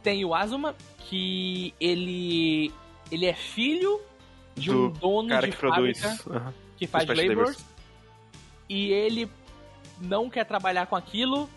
Tem 0.03 0.23
o 0.23 0.33
Azuma, 0.33 0.75
que 0.99 1.73
ele. 1.79 2.71
ele 3.11 3.25
é 3.25 3.33
filho 3.33 4.01
de 4.55 4.71
um 4.71 4.89
Do 4.89 4.99
dono 4.99 5.29
Cara 5.29 5.47
de 5.47 5.53
que 5.53 5.57
produz. 5.57 6.03
Aham. 6.27 6.53
que 6.77 6.87
faz 6.87 7.07
labors. 7.07 7.27
labors. 7.29 7.65
E 8.69 8.91
ele 8.91 9.29
não 9.99 10.29
quer 10.29 10.45
trabalhar 10.45 10.85
com 10.87 10.95
aquilo 10.95 11.49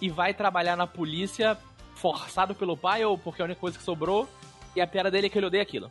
e 0.00 0.08
vai 0.08 0.34
trabalhar 0.34 0.76
na 0.76 0.86
polícia 0.86 1.56
forçado 1.94 2.54
pelo 2.54 2.76
pai 2.76 3.04
ou 3.04 3.16
porque 3.16 3.40
é 3.40 3.44
a 3.44 3.46
única 3.46 3.60
coisa 3.60 3.78
que 3.78 3.84
sobrou. 3.84 4.28
E 4.74 4.80
a 4.80 4.86
piada 4.86 5.10
dele 5.10 5.28
é 5.28 5.30
que 5.30 5.38
ele 5.38 5.46
odeia 5.46 5.62
aquilo. 5.62 5.90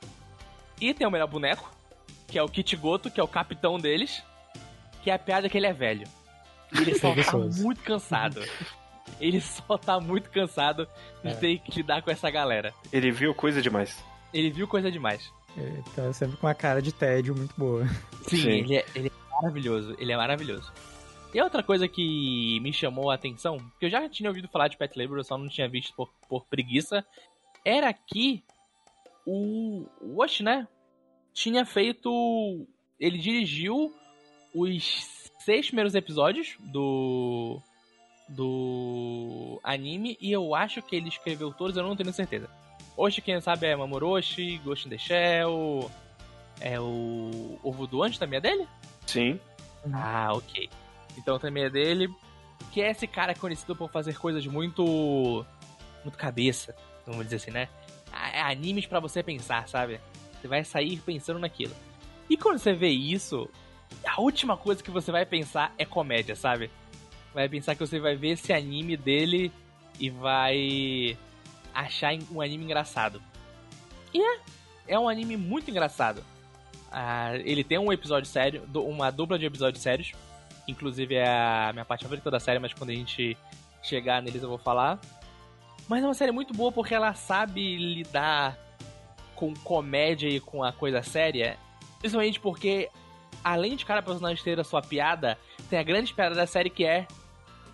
E 0.79 0.93
tem 0.93 1.07
o 1.07 1.11
melhor 1.11 1.27
boneco, 1.27 1.69
que 2.27 2.37
é 2.37 2.43
o 2.43 2.49
Kit 2.49 2.75
Goto, 2.75 3.09
que 3.11 3.19
é 3.19 3.23
o 3.23 3.27
capitão 3.27 3.79
deles. 3.79 4.23
Que 5.03 5.11
a 5.11 5.19
piada 5.19 5.47
é 5.47 5.49
que 5.49 5.57
ele 5.57 5.67
é 5.67 5.73
velho. 5.73 6.07
Ele 6.73 6.93
só 6.99 7.09
tá 7.09 7.13
Preguiçoso. 7.13 7.63
muito 7.63 7.81
cansado. 7.81 8.41
Ele 9.19 9.39
só 9.39 9.77
tá 9.77 9.99
muito 9.99 10.29
cansado 10.31 10.87
de 11.23 11.29
É. 11.29 11.35
ter 11.35 11.59
que 11.59 11.71
lidar 11.77 12.01
com 12.01 12.09
essa 12.11 12.29
galera. 12.29 12.73
Ele 12.91 13.11
viu 13.11 13.33
coisa 13.35 13.61
demais. 13.61 14.03
Ele 14.33 14.49
viu 14.49 14.67
coisa 14.67 14.91
demais. 14.91 15.31
Ele 15.55 15.81
tá 15.95 16.11
sempre 16.11 16.35
com 16.37 16.47
uma 16.47 16.55
cara 16.55 16.81
de 16.81 16.91
tédio 16.91 17.35
muito 17.35 17.53
boa. 17.57 17.87
Sim, 18.27 18.37
Sim. 18.37 18.49
Ele, 18.49 18.75
é, 18.77 18.85
ele 18.95 19.07
é 19.09 19.33
maravilhoso. 19.41 19.95
Ele 19.99 20.11
é 20.11 20.17
maravilhoso. 20.17 20.73
E 21.33 21.41
outra 21.41 21.61
coisa 21.61 21.87
que 21.87 22.59
me 22.61 22.73
chamou 22.73 23.11
a 23.11 23.15
atenção, 23.15 23.57
que 23.79 23.85
eu 23.85 23.89
já 23.89 24.09
tinha 24.09 24.29
ouvido 24.29 24.47
falar 24.47 24.67
de 24.69 24.77
Pet 24.77 24.97
Labor, 24.97 25.17
eu 25.17 25.23
só 25.23 25.37
não 25.37 25.47
tinha 25.47 25.67
visto 25.69 25.93
por, 25.95 26.09
por 26.27 26.45
preguiça, 26.45 27.05
era 27.63 27.93
que 27.93 28.41
o 29.25 29.85
Wash, 30.01 30.39
né, 30.41 30.67
tinha 31.35 31.65
feito... 31.65 32.65
Ele 32.97 33.19
dirigiu 33.19 33.93
os 34.53 35.29
seis 35.39 35.67
primeiros 35.67 35.93
episódios 35.93 36.55
do 36.59 37.61
do 38.27 39.59
anime 39.63 40.17
e 40.19 40.31
eu 40.31 40.55
acho 40.55 40.81
que 40.81 40.95
ele 40.95 41.09
escreveu 41.09 41.53
todos, 41.53 41.77
eu 41.77 41.83
não 41.83 41.95
tenho 41.95 42.11
certeza. 42.11 42.49
Oshi, 42.97 43.21
quem 43.21 43.39
sabe, 43.39 43.67
é 43.67 43.75
Mamoroshi, 43.75 44.57
Ghost 44.63 44.87
in 44.87 44.89
the 44.89 44.97
Shell, 44.97 45.91
é 46.59 46.79
o 46.79 47.59
Ovo 47.61 47.85
do 47.85 48.01
Anjo 48.01 48.17
também 48.17 48.37
é 48.37 48.41
dele? 48.41 48.67
Sim. 49.05 49.39
Ah, 49.93 50.29
ok. 50.33 50.69
Então 51.17 51.37
também 51.37 51.65
é 51.65 51.69
dele. 51.69 52.09
Que 52.71 52.81
é 52.81 52.89
esse 52.89 53.05
cara 53.05 53.35
conhecido 53.35 53.75
por 53.75 53.91
fazer 53.91 54.17
coisas 54.17 54.47
muito. 54.47 55.45
muito 56.03 56.17
cabeça, 56.17 56.75
vamos 57.05 57.25
dizer 57.25 57.35
assim, 57.35 57.51
né? 57.51 57.67
É 58.33 58.41
animes 58.41 58.85
pra 58.85 59.01
você 59.01 59.21
pensar, 59.21 59.67
sabe? 59.67 59.99
Você 60.45 60.47
vai 60.47 60.63
sair 60.63 60.97
pensando 60.97 61.39
naquilo. 61.39 61.73
E 62.29 62.37
quando 62.37 62.59
você 62.59 62.71
vê 62.71 62.89
isso, 62.89 63.49
a 64.05 64.21
última 64.21 64.55
coisa 64.55 64.83
que 64.83 64.91
você 64.91 65.11
vai 65.11 65.25
pensar 65.25 65.73
é 65.75 65.83
comédia, 65.85 66.35
sabe? 66.35 66.69
Vai 67.33 67.49
pensar 67.49 67.73
que 67.73 67.79
você 67.79 67.99
vai 67.99 68.15
ver 68.15 68.33
esse 68.33 68.53
anime 68.53 68.95
dele 68.95 69.51
e 69.99 70.11
vai 70.11 71.17
achar 71.73 72.13
um 72.31 72.41
anime 72.41 72.63
engraçado. 72.63 73.19
E 74.13 74.21
é, 74.21 74.39
é 74.89 74.99
um 74.99 75.09
anime 75.09 75.35
muito 75.35 75.71
engraçado. 75.71 76.23
Ah, 76.91 77.35
ele 77.37 77.63
tem 77.63 77.79
um 77.79 77.91
episódio 77.91 78.29
sério, 78.29 78.69
uma 78.75 79.09
dupla 79.09 79.39
de 79.39 79.47
episódios 79.47 79.81
sérios. 79.81 80.11
Inclusive 80.67 81.15
é 81.15 81.27
a 81.27 81.71
minha 81.73 81.85
parte 81.85 82.03
favorita 82.03 82.29
da 82.29 82.39
série, 82.39 82.59
mas 82.59 82.71
quando 82.71 82.91
a 82.91 82.95
gente 82.95 83.35
chegar 83.81 84.21
neles 84.21 84.43
eu 84.43 84.49
vou 84.49 84.59
falar. 84.59 84.99
Mas 85.87 86.03
é 86.03 86.07
uma 86.07 86.13
série 86.13 86.31
muito 86.31 86.53
boa 86.53 86.71
porque 86.71 86.93
ela 86.93 87.15
sabe 87.15 87.77
lidar 87.77 88.63
com 89.35 89.53
comédia 89.53 90.27
e 90.29 90.39
com 90.39 90.63
a 90.63 90.71
coisa 90.71 91.03
séria. 91.03 91.57
Principalmente 91.99 92.39
porque, 92.39 92.89
além 93.43 93.75
de 93.75 93.85
cada 93.85 94.01
personagem 94.01 94.43
ter 94.43 94.59
a 94.59 94.63
sua 94.63 94.81
piada, 94.81 95.37
tem 95.69 95.77
a 95.79 95.83
grande 95.83 96.13
piada 96.13 96.33
da 96.35 96.47
série 96.47 96.69
que 96.69 96.85
é 96.85 97.07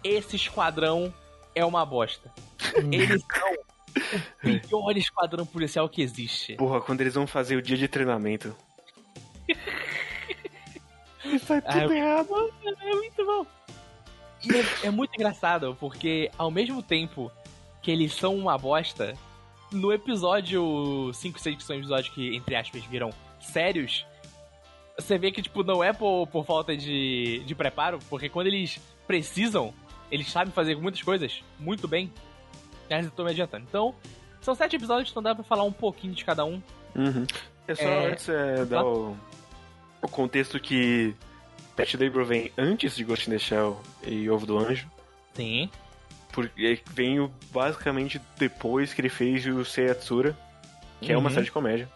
esse 0.04 0.36
esquadrão 0.36 1.14
é 1.54 1.64
uma 1.66 1.86
bosta. 1.86 2.32
Eles 2.92 3.22
são 3.32 3.54
o 4.44 4.60
pior 4.68 4.98
esquadrão 4.98 5.46
policial 5.46 5.88
que 5.90 6.02
existe. 6.02 6.56
Porra, 6.56 6.82
quando 6.82 7.02
eles 7.02 7.14
vão 7.14 7.28
fazer 7.28 7.56
o 7.56 7.62
dia 7.62 7.78
de 7.78 7.88
treinamento. 7.88 8.56
sai 11.46 11.62
Ah, 11.66 11.72
tudo 11.74 11.94
eu- 11.94 11.94
errado. 11.94 12.54
É 12.82 12.96
muito 12.96 13.26
bom. 13.26 13.46
E 14.44 14.56
é, 14.58 14.88
é 14.88 14.90
muito 14.90 15.14
engraçado, 15.14 15.78
porque 15.80 16.32
ao 16.38 16.50
mesmo 16.50 16.82
tempo 16.82 17.32
que 17.82 17.92
eles 17.92 18.14
são 18.16 18.36
uma 18.36 18.58
bosta, 18.58 19.16
no 19.72 19.91
episódio 19.91 21.11
5 21.14 21.39
6, 21.39 21.57
que 21.57 21.64
são 21.64 21.76
episódios 21.76 22.14
que, 22.14 22.35
entre 22.35 22.56
aspas, 22.56 22.84
viram 22.85 23.11
sérios, 23.39 24.06
você 24.98 25.18
vê 25.18 25.31
que, 25.31 25.41
tipo, 25.41 25.64
não 25.64 25.84
é 25.84 25.93
por, 25.93 26.27
por 26.27 26.45
falta 26.45 26.76
de, 26.76 27.41
de 27.45 27.56
preparo, 27.56 27.99
porque 28.10 28.30
quando 28.30 28.48
eles 28.48 28.80
precisam, 29.07 29.73
eles 30.11 30.30
sabem 30.30 30.53
fazer 30.53 30.76
muitas 30.76 31.02
coisas 31.02 31.43
muito 31.60 31.88
bem. 31.88 32.11
Mas 32.89 33.06
eu 33.06 33.11
tô 33.11 33.23
me 33.23 33.31
adiantando. 33.31 33.65
Então, 33.68 33.95
são 34.41 34.53
sete 34.53 34.76
episódios, 34.76 35.10
então 35.10 35.23
dá 35.23 35.34
pra 35.34 35.43
falar 35.43 35.64
um 35.64 35.72
pouquinho 35.72 36.14
de 36.14 36.26
cada 36.26 36.43
um. 36.43 36.61
Uhum. 36.95 37.26
É 37.68 37.76
só 37.76 37.84
É, 37.84 38.11
antes 38.11 38.30
é, 38.30 38.65
dar 38.65 38.84
o, 38.84 39.15
o 40.02 40.07
contexto 40.10 40.60
que 40.60 41.15
Pet 41.76 41.95
Labor 41.95 42.26
vem 42.26 42.52
antes 42.57 42.95
de 42.95 43.03
Ghost 43.03 43.30
in 43.30 43.34
the 43.34 43.39
Shell 43.39 43.80
e 44.06 44.30
Ovo 44.30 44.45
do 44.45 44.57
Anjo. 44.57 44.88
Sim. 45.34 45.69
Porque 46.32 46.82
vem 46.91 47.20
o- 47.20 47.32
basicamente 47.52 48.22
depois 48.38 48.94
que 48.94 49.02
ele 49.02 49.10
fez 49.10 49.45
o 49.45 49.64
Seiyatsura, 49.66 50.38
que 51.02 51.12
é 51.12 51.18
uma 51.18 51.30
Uhum. 51.30 51.34
série 51.34 51.45
de 51.45 51.52
comédia 51.52 51.90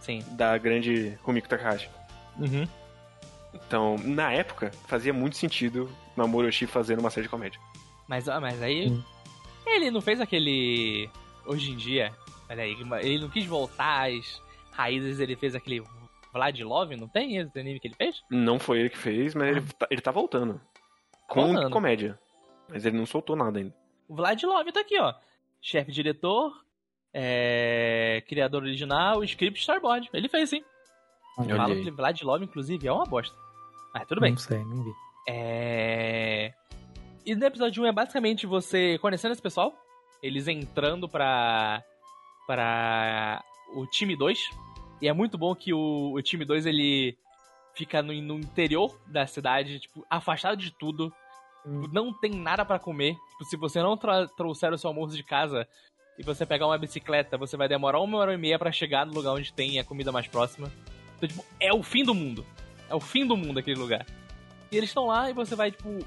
Sim. 0.00 0.24
da 0.32 0.56
grande 0.58 1.16
Rumiko 1.22 1.48
Takahashi. 1.48 1.88
Uhum. 2.38 2.66
Então, 3.54 3.96
na 3.98 4.32
época, 4.32 4.70
fazia 4.88 5.12
muito 5.12 5.36
sentido 5.36 5.90
Mamoru 6.16 6.48
Oshii 6.48 6.66
fazendo 6.66 7.00
uma 7.00 7.10
série 7.10 7.24
de 7.26 7.30
comédia. 7.30 7.60
Mas, 8.08 8.28
ah, 8.28 8.40
mas 8.40 8.60
aí. 8.62 8.88
Hum. 8.90 9.02
Ele 9.66 9.90
não 9.90 10.00
fez 10.00 10.20
aquele. 10.20 11.08
Hoje 11.46 11.70
em 11.70 11.76
dia. 11.76 12.12
Olha 12.50 12.64
aí, 12.64 12.76
ele 13.02 13.18
não 13.20 13.28
quis 13.30 13.46
voltar 13.46 14.10
às 14.10 14.42
raízes, 14.72 15.20
ele 15.20 15.36
fez 15.36 15.54
aquele. 15.54 15.82
Vlad 16.32 16.58
Love, 16.60 16.96
não 16.96 17.06
tem 17.08 17.36
esse 17.36 17.58
anime 17.60 17.78
que 17.78 17.88
ele 17.88 17.94
fez? 17.94 18.16
Não 18.30 18.58
foi 18.58 18.80
ele 18.80 18.88
que 18.90 18.96
fez, 18.98 19.34
mas 19.34 19.48
ele, 19.48 19.60
tá, 19.78 19.86
ele 19.90 20.00
tá 20.00 20.10
voltando. 20.10 20.58
Com 21.28 21.52
Voltando. 21.52 21.70
comédia. 21.70 22.18
Mas 22.72 22.86
ele 22.86 22.96
não 22.96 23.06
soltou 23.06 23.36
nada 23.36 23.58
ainda. 23.58 23.74
O 24.08 24.14
Vlad 24.14 24.42
Love 24.42 24.72
tá 24.72 24.80
aqui, 24.80 24.98
ó. 24.98 25.14
Chefe 25.60 25.92
diretor, 25.92 26.64
é... 27.12 28.22
criador 28.26 28.62
original, 28.62 29.22
script 29.24 29.60
storyboard. 29.60 30.08
Ele 30.12 30.28
fez 30.28 30.50
sim. 30.50 30.64
Olha 31.38 31.56
Fala 31.56 31.74
aí. 31.74 31.84
que 31.84 31.90
Vlad 31.90 32.22
Love, 32.22 32.44
inclusive, 32.44 32.86
é 32.86 32.92
uma 32.92 33.04
bosta. 33.04 33.36
Mas 33.94 34.06
tudo 34.06 34.20
bem. 34.20 34.32
Não 34.32 34.38
sei, 34.38 34.58
não 34.58 34.82
vi. 34.82 34.90
É. 35.28 36.52
E 37.24 37.34
no 37.34 37.46
episódio 37.46 37.82
1 37.84 37.86
é 37.86 37.92
basicamente 37.92 38.46
você 38.46 38.98
conhecendo 38.98 39.32
esse 39.32 39.42
pessoal, 39.42 39.74
eles 40.22 40.48
entrando 40.48 41.08
pra. 41.08 41.82
pra. 42.46 43.44
o 43.74 43.86
time 43.86 44.16
2. 44.16 44.50
E 45.00 45.08
é 45.08 45.12
muito 45.12 45.36
bom 45.36 45.54
que 45.54 45.72
o, 45.72 46.12
o 46.14 46.22
time 46.22 46.44
2 46.44 46.66
ele 46.66 47.16
fica 47.74 48.02
no, 48.02 48.12
no 48.12 48.38
interior 48.38 48.98
da 49.06 49.26
cidade, 49.26 49.80
tipo, 49.80 50.04
afastado 50.08 50.56
de 50.56 50.70
tudo. 50.70 51.12
Não 51.64 52.12
tem 52.12 52.32
nada 52.32 52.64
pra 52.64 52.78
comer. 52.78 53.16
Tipo, 53.30 53.44
se 53.44 53.56
você 53.56 53.80
não 53.80 53.96
trouxer 53.96 54.72
o 54.72 54.78
seu 54.78 54.88
almoço 54.88 55.16
de 55.16 55.22
casa 55.22 55.66
e 56.18 56.22
você 56.22 56.44
pegar 56.44 56.66
uma 56.66 56.78
bicicleta, 56.78 57.38
você 57.38 57.56
vai 57.56 57.68
demorar 57.68 58.00
uma 58.00 58.18
hora 58.18 58.34
e 58.34 58.36
meia 58.36 58.58
pra 58.58 58.72
chegar 58.72 59.06
no 59.06 59.14
lugar 59.14 59.32
onde 59.32 59.52
tem 59.52 59.78
a 59.78 59.84
comida 59.84 60.10
mais 60.10 60.26
próxima. 60.26 60.70
Então, 61.16 61.28
tipo, 61.28 61.44
é 61.60 61.72
o 61.72 61.82
fim 61.82 62.04
do 62.04 62.14
mundo. 62.14 62.44
É 62.88 62.94
o 62.94 63.00
fim 63.00 63.26
do 63.26 63.36
mundo 63.36 63.58
aquele 63.58 63.78
lugar. 63.78 64.04
E 64.70 64.76
eles 64.76 64.90
estão 64.90 65.06
lá 65.06 65.30
e 65.30 65.32
você 65.32 65.54
vai, 65.54 65.70
tipo, 65.70 65.98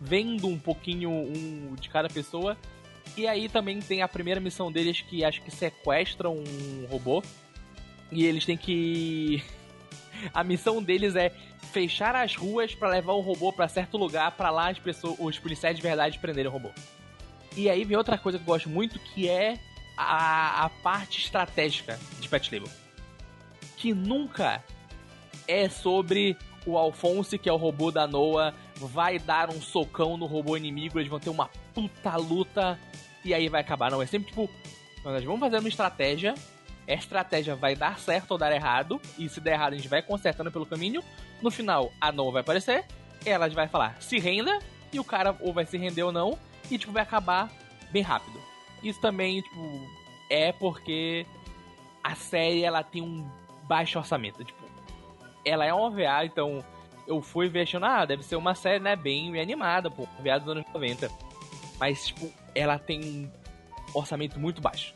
vendo 0.00 0.48
um 0.48 0.58
pouquinho 0.58 1.10
um 1.10 1.74
de 1.78 1.88
cada 1.88 2.08
pessoa. 2.08 2.56
E 3.16 3.26
aí 3.26 3.48
também 3.48 3.80
tem 3.80 4.02
a 4.02 4.08
primeira 4.08 4.40
missão 4.40 4.72
deles 4.72 5.00
que 5.00 5.24
acho 5.24 5.42
que 5.42 5.50
sequestram 5.50 6.36
um 6.36 6.86
robô. 6.86 7.22
E 8.10 8.24
eles 8.24 8.44
têm 8.44 8.56
que. 8.56 9.42
A 10.32 10.44
missão 10.44 10.82
deles 10.82 11.16
é 11.16 11.32
fechar 11.70 12.14
as 12.14 12.34
ruas 12.34 12.74
pra 12.74 12.88
levar 12.88 13.12
o 13.12 13.20
robô 13.20 13.52
pra 13.52 13.68
certo 13.68 13.96
lugar 13.96 14.32
pra 14.32 14.50
lá 14.50 14.70
as 14.70 14.78
pessoas, 14.78 15.16
os 15.18 15.38
policiais 15.38 15.76
de 15.76 15.82
verdade 15.82 16.18
prenderem 16.18 16.50
o 16.50 16.52
robô. 16.52 16.70
E 17.56 17.68
aí 17.68 17.84
vem 17.84 17.96
outra 17.96 18.18
coisa 18.18 18.38
que 18.38 18.44
eu 18.44 18.46
gosto 18.46 18.68
muito 18.68 18.98
que 18.98 19.28
é 19.28 19.58
a, 19.96 20.64
a 20.64 20.68
parte 20.68 21.20
estratégica 21.20 21.98
de 22.20 22.28
Pet 22.28 22.52
Label. 22.52 22.70
Que 23.76 23.92
nunca 23.92 24.62
é 25.46 25.68
sobre 25.68 26.36
o 26.64 26.78
Alphonse, 26.78 27.38
que 27.38 27.48
é 27.48 27.52
o 27.52 27.56
robô 27.56 27.90
da 27.90 28.06
Noah, 28.06 28.54
vai 28.76 29.18
dar 29.18 29.50
um 29.50 29.60
socão 29.60 30.16
no 30.16 30.26
robô 30.26 30.56
inimigo, 30.56 30.98
eles 30.98 31.10
vão 31.10 31.20
ter 31.20 31.30
uma 31.30 31.50
puta 31.74 32.16
luta 32.16 32.78
e 33.24 33.34
aí 33.34 33.48
vai 33.48 33.60
acabar. 33.60 33.90
Não, 33.90 34.00
é 34.00 34.06
sempre 34.06 34.28
tipo, 34.28 34.48
nós 35.04 35.24
vamos 35.24 35.40
fazer 35.40 35.58
uma 35.58 35.68
estratégia, 35.68 36.34
a 36.86 36.92
estratégia 36.92 37.54
vai 37.54 37.74
dar 37.74 37.98
certo 37.98 38.32
ou 38.32 38.38
dar 38.38 38.52
errado, 38.52 39.00
e 39.18 39.28
se 39.28 39.40
der 39.40 39.52
errado 39.52 39.74
a 39.74 39.76
gente 39.76 39.88
vai 39.88 40.02
consertando 40.02 40.50
pelo 40.50 40.66
caminho. 40.66 41.02
No 41.40 41.50
final, 41.50 41.92
a 42.00 42.10
Noah 42.12 42.32
vai 42.32 42.40
aparecer, 42.42 42.84
ela 43.24 43.48
vai 43.48 43.68
falar 43.68 44.00
se 44.00 44.18
renda, 44.18 44.58
e 44.92 45.00
o 45.00 45.04
cara 45.04 45.36
ou 45.40 45.52
vai 45.52 45.64
se 45.64 45.76
render 45.76 46.02
ou 46.02 46.12
não, 46.12 46.38
e 46.70 46.78
tipo, 46.78 46.92
vai 46.92 47.02
acabar 47.02 47.50
bem 47.90 48.02
rápido. 48.02 48.40
Isso 48.82 49.00
também, 49.00 49.40
tipo, 49.40 49.88
é 50.28 50.52
porque 50.52 51.26
a 52.02 52.14
série 52.14 52.64
ela 52.64 52.82
tem 52.82 53.00
um 53.00 53.28
baixo 53.64 53.98
orçamento. 53.98 54.44
Tipo, 54.44 54.62
ela 55.44 55.64
é 55.64 55.72
uma 55.72 55.86
OVA, 55.86 56.24
então 56.24 56.64
eu 57.06 57.20
fui 57.20 57.48
ver 57.48 57.62
achando, 57.62 57.86
ah, 57.86 58.04
deve 58.04 58.22
ser 58.22 58.36
uma 58.36 58.54
série, 58.54 58.80
né, 58.80 58.96
bem 58.96 59.40
animada, 59.40 59.90
pô, 59.90 60.02
OVA 60.18 60.38
dos 60.38 60.48
anos 60.48 60.64
90. 60.72 61.10
Mas, 61.78 62.06
tipo, 62.06 62.32
ela 62.54 62.78
tem 62.78 63.00
um 63.00 63.30
orçamento 63.94 64.38
muito 64.38 64.60
baixo. 64.60 64.94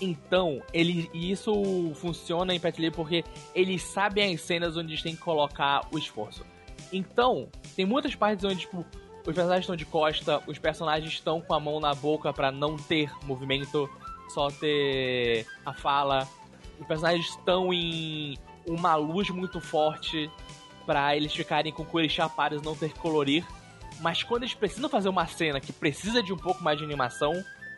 Então, 0.00 0.62
ele, 0.72 1.10
e 1.14 1.30
isso 1.30 1.52
funciona 1.94 2.54
em 2.54 2.60
Pet 2.60 2.80
Labor 2.80 2.96
porque 2.96 3.24
eles 3.54 3.82
sabem 3.82 4.34
as 4.34 4.40
cenas 4.42 4.76
onde 4.76 4.92
eles 4.92 5.02
têm 5.02 5.16
que 5.16 5.22
colocar 5.22 5.86
o 5.90 5.98
esforço. 5.98 6.44
Então, 6.92 7.48
tem 7.74 7.84
muitas 7.84 8.14
partes 8.14 8.44
onde, 8.44 8.60
tipo, 8.60 8.84
os 9.26 9.34
personagens 9.34 9.64
estão 9.64 9.76
de 9.76 9.84
costa, 9.86 10.42
os 10.46 10.58
personagens 10.58 11.12
estão 11.12 11.40
com 11.40 11.54
a 11.54 11.60
mão 11.60 11.80
na 11.80 11.94
boca 11.94 12.32
pra 12.32 12.52
não 12.52 12.76
ter 12.76 13.10
movimento, 13.24 13.88
só 14.28 14.48
ter 14.48 15.46
a 15.64 15.72
fala. 15.72 16.28
Os 16.78 16.86
personagens 16.86 17.28
estão 17.28 17.72
em 17.72 18.36
uma 18.66 18.94
luz 18.94 19.30
muito 19.30 19.60
forte 19.60 20.30
pra 20.84 21.16
eles 21.16 21.34
ficarem 21.34 21.72
com 21.72 21.84
cores 21.84 22.12
chapadas, 22.12 22.62
não 22.62 22.76
ter 22.76 22.92
que 22.92 22.98
colorir. 22.98 23.44
Mas 24.00 24.22
quando 24.22 24.42
eles 24.42 24.54
precisam 24.54 24.88
fazer 24.88 25.08
uma 25.08 25.26
cena 25.26 25.58
que 25.58 25.72
precisa 25.72 26.22
de 26.22 26.32
um 26.32 26.36
pouco 26.36 26.62
mais 26.62 26.78
de 26.78 26.84
animação, 26.84 27.32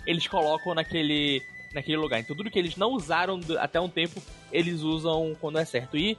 eles 0.07 0.27
colocam 0.27 0.75
naquele, 0.75 1.43
naquele 1.73 1.97
lugar. 1.97 2.21
Então 2.21 2.35
tudo 2.37 2.51
que 2.51 2.59
eles 2.59 2.77
não 2.77 2.93
usaram 2.93 3.41
até 3.59 3.81
um 3.81 3.89
tempo, 3.89 4.23
eles 4.53 4.81
usam 4.83 5.37
quando 5.41 5.59
é 5.59 5.65
certo. 5.65 5.97
E 5.97 6.17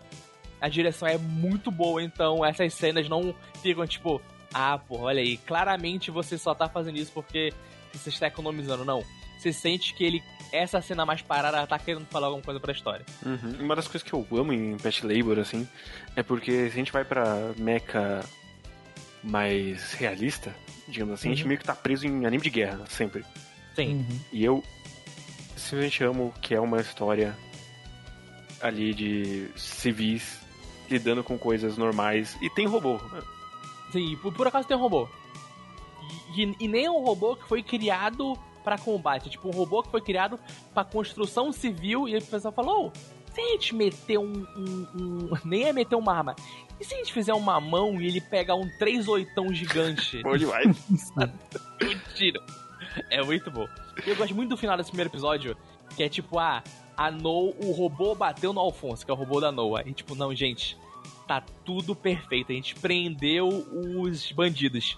a 0.62 0.68
direção 0.70 1.08
é 1.08 1.18
muito 1.18 1.72
boa, 1.72 2.04
então 2.04 2.44
essas 2.46 2.74
cenas 2.74 3.08
não 3.08 3.34
ficam 3.62 3.86
tipo, 3.88 4.22
ah, 4.54 4.78
pô, 4.78 5.00
olha 5.02 5.22
aí, 5.22 5.38
claramente 5.38 6.12
você 6.12 6.38
só 6.38 6.54
tá 6.54 6.68
fazendo 6.68 6.98
isso 6.98 7.12
porque 7.14 7.54
você 7.94 8.10
está 8.10 8.28
economizando. 8.28 8.84
Não. 8.86 9.04
Você 9.38 9.54
sente 9.54 9.94
que 9.94 10.04
ele, 10.04 10.22
essa 10.52 10.82
cena 10.82 11.06
mais 11.06 11.22
parada, 11.22 11.56
ela 11.58 11.66
tá 11.68 11.80
querendo 11.80 12.06
falar 12.08 12.28
alguma 12.28 12.44
coisa 12.44 12.60
pra 12.60 12.74
história. 12.74 13.06
Uhum. 13.26 13.56
Uma 13.64 13.74
das 13.76 13.88
coisas 13.88 14.04
que 14.04 14.14
eu 14.14 14.28
amo 14.34 14.52
em 14.52 14.76
Pet 14.76 15.06
Labor, 15.06 15.40
assim, 15.40 15.66
é 16.14 16.22
porque 16.22 16.52
se 16.52 16.68
a 16.68 16.70
gente 16.72 16.92
vai 16.92 17.06
pra 17.06 17.54
mecha 17.58 18.20
mais 19.24 19.94
realista, 19.94 20.54
digamos 20.88 21.14
assim, 21.14 21.30
a 21.30 21.32
gente 21.32 21.44
Uhum. 21.44 21.48
meio 21.50 21.60
que 21.60 21.66
tá 21.66 21.76
preso 21.76 22.06
em 22.06 22.26
anime 22.26 22.44
de 22.44 22.50
guerra, 22.50 22.86
sempre. 22.90 23.24
Sim. 23.76 23.96
Uhum. 23.96 24.20
E 24.34 24.44
eu 24.44 24.64
simplesmente 25.60 26.03
amo 26.03 26.34
que 26.41 26.53
é 26.56 26.60
uma 26.60 26.80
história 26.81 27.38
ali 28.61 28.94
de 28.94 29.48
civis 29.56 30.40
lidando 30.90 31.23
com 31.23 31.38
coisas 31.38 31.77
normais. 31.77 32.38
E 32.41 32.49
tem 32.49 32.65
robô. 32.65 32.99
Sim, 33.91 34.18
por, 34.22 34.34
por 34.34 34.48
acaso 34.48 34.68
tem 34.68 34.77
robô. 34.77 35.07
E, 36.36 36.44
e- 36.44 36.56
e 36.61 36.68
nem 36.68 36.86
é 36.86 36.91
um 36.91 37.03
robô 37.03 37.36
que 37.36 37.48
foi 37.48 37.61
criado 37.64 38.38
pra 38.64 38.77
combate. 38.77 39.27
É 39.27 39.31
tipo 39.31 39.48
um 39.48 39.52
robô 39.52 39.84
que 39.84 39.90
foi 39.91 40.02
criado 40.02 40.40
pra 40.73 40.84
construção 40.84 41.52
civil. 41.52 42.07
E 42.07 42.15
aí 42.15 42.19
o 42.22 42.26
pessoal 42.26 42.53
falou: 42.53 42.88
"Ô, 42.88 42.91
se 43.34 43.40
a 43.41 43.48
gente 43.52 43.76
meter 43.76 44.18
um, 44.18 44.45
um- 44.56 44.88
um- 44.95 45.30
Nem 45.45 45.64
é 45.65 45.73
meter 45.73 45.95
uma 45.95 46.14
arma. 46.15 46.36
E 46.80 46.86
se 46.86 46.94
a 46.95 46.98
gente 46.98 47.11
fizer 47.14 47.34
uma 47.34 47.60
mão 47.60 48.02
e 48.02 48.07
ele 48.07 48.22
pegar 48.22 48.56
um 48.56 48.68
3 48.80 49.07
oitão 49.07 49.53
gigante? 49.53 50.22
Bom 50.23 50.36
demais. 50.38 50.76
tiro. 52.15 52.41
É 53.10 53.22
muito 53.22 53.52
bom. 53.52 53.68
Eu 54.06 54.16
gosto 54.16 54.36
muito 54.36 54.50
do 54.50 54.58
final 54.58 54.78
desse 54.78 54.90
primeiro 54.90 55.10
episódio, 55.10 55.58
que 55.96 56.04
é 56.04 56.10
tipo, 56.10 56.40
ah, 56.40 56.64
a 56.96 57.12
No, 57.12 57.54
o 57.64 57.72
robô 57.72 58.16
bateu 58.16 58.54
no 58.54 58.60
Alfonso, 58.60 59.06
que 59.06 59.12
é 59.12 59.14
o 59.14 59.18
robô 59.18 59.40
da 59.40 59.52
Noah. 59.52 59.88
E 59.88 59.94
tipo, 59.94 60.16
não, 60.16 60.34
gente, 60.36 60.78
tá 61.28 61.42
tudo 61.64 61.96
perfeito. 61.96 62.52
A 62.52 62.56
gente 62.56 62.76
prendeu 62.76 63.48
os 63.48 64.32
bandidos. 64.32 64.98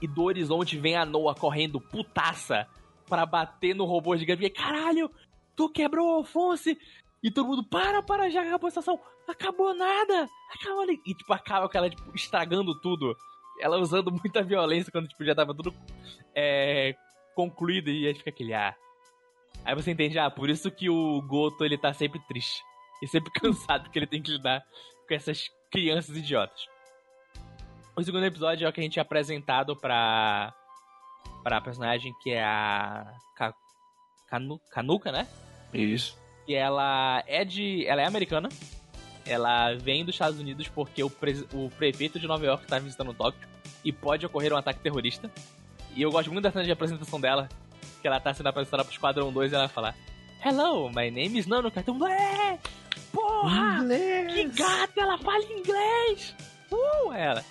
E 0.00 0.06
do 0.06 0.22
horizonte 0.24 0.78
vem 0.78 0.96
a 0.96 1.04
Noah 1.04 1.38
correndo 1.38 1.80
putaça 1.80 2.66
pra 3.08 3.26
bater 3.26 3.74
no 3.74 3.84
robô 3.84 4.16
gigante. 4.16 4.44
E 4.44 4.50
caralho, 4.50 5.10
tu 5.56 5.68
quebrou 5.68 6.08
o 6.08 6.14
Alfonso. 6.16 6.70
E 7.22 7.30
todo 7.30 7.46
mundo, 7.46 7.64
para, 7.64 8.02
para, 8.02 8.30
já 8.30 8.42
acabou 8.42 8.66
a 8.66 8.68
estação. 8.68 9.00
Acabou 9.28 9.74
nada. 9.74 10.28
Acabou 10.54 10.82
ali. 10.82 11.00
E 11.06 11.14
tipo, 11.14 11.32
acaba 11.32 11.68
com 11.68 11.78
ela, 11.78 11.88
tipo, 11.88 12.14
estragando 12.14 12.78
tudo. 12.80 13.16
Ela 13.60 13.78
usando 13.78 14.10
muita 14.10 14.42
violência 14.42 14.90
quando 14.90 15.08
tipo, 15.08 15.24
já 15.24 15.34
tava 15.34 15.54
tudo 15.54 15.72
é, 16.34 16.94
concluído. 17.34 17.88
E 17.90 18.06
aí 18.06 18.14
fica 18.14 18.30
aquele, 18.30 18.54
ah. 18.54 18.74
Aí 19.64 19.74
você 19.74 19.90
entende, 19.92 20.18
ah, 20.18 20.30
por 20.30 20.50
isso 20.50 20.70
que 20.70 20.88
o 20.90 21.22
Goto 21.22 21.64
ele 21.64 21.78
tá 21.78 21.92
sempre 21.92 22.20
triste. 22.28 22.62
E 23.02 23.06
sempre 23.06 23.30
cansado 23.38 23.90
que 23.90 23.98
ele 23.98 24.06
tem 24.06 24.22
que 24.22 24.30
lidar 24.32 24.62
com 25.08 25.14
essas 25.14 25.50
crianças 25.70 26.16
idiotas. 26.16 26.66
O 27.96 28.02
segundo 28.02 28.24
episódio 28.24 28.66
é 28.66 28.68
o 28.68 28.72
que 28.72 28.80
a 28.80 28.82
gente 28.82 28.98
é 28.98 29.02
apresentado 29.02 29.76
pra. 29.76 30.54
pra 31.42 31.60
personagem 31.60 32.12
que 32.22 32.30
é 32.30 32.42
a. 32.42 33.12
Ka- 33.36 33.54
Kanu, 34.28 34.58
Kanuka, 34.70 35.12
né? 35.12 35.28
Isso. 35.74 36.18
E 36.48 36.54
ela 36.54 37.22
é 37.26 37.44
de. 37.44 37.86
Ela 37.86 38.02
é 38.02 38.06
americana. 38.06 38.48
Ela 39.26 39.74
vem 39.74 40.04
dos 40.04 40.14
Estados 40.14 40.40
Unidos 40.40 40.66
porque 40.68 41.04
o, 41.04 41.10
pre- 41.10 41.46
o 41.52 41.70
prefeito 41.70 42.18
de 42.18 42.26
Nova 42.26 42.44
York 42.44 42.66
tá 42.66 42.78
visitando 42.78 43.14
Tóquio 43.14 43.46
e 43.84 43.92
pode 43.92 44.24
ocorrer 44.26 44.52
um 44.52 44.56
ataque 44.56 44.80
terrorista. 44.80 45.30
E 45.94 46.02
eu 46.02 46.10
gosto 46.10 46.32
muito 46.32 46.44
da 46.44 46.50
cena 46.50 46.64
de 46.64 46.72
apresentação 46.72 47.20
dela, 47.20 47.48
que 48.00 48.06
ela 48.06 48.20
tá 48.20 48.32
sendo 48.32 48.48
apresentada 48.48 48.84
pro 48.84 48.92
Esquadrão 48.92 49.32
2 49.32 49.52
e 49.52 49.54
ela 49.54 49.68
fala: 49.68 49.94
Hello, 50.44 50.88
my 50.88 51.10
name 51.10 51.38
is 51.38 51.46
Nanuka. 51.46 51.82
Todo 51.82 51.94
mundo, 51.94 52.08
é! 52.08 52.58
Porra! 53.12 53.84
Que 54.32 54.44
gata, 54.48 55.00
ela 55.00 55.18
fala 55.18 55.44
inglês! 55.44 56.34
Uh! 56.70 57.10
Aí 57.10 57.22
Ela. 57.22 57.44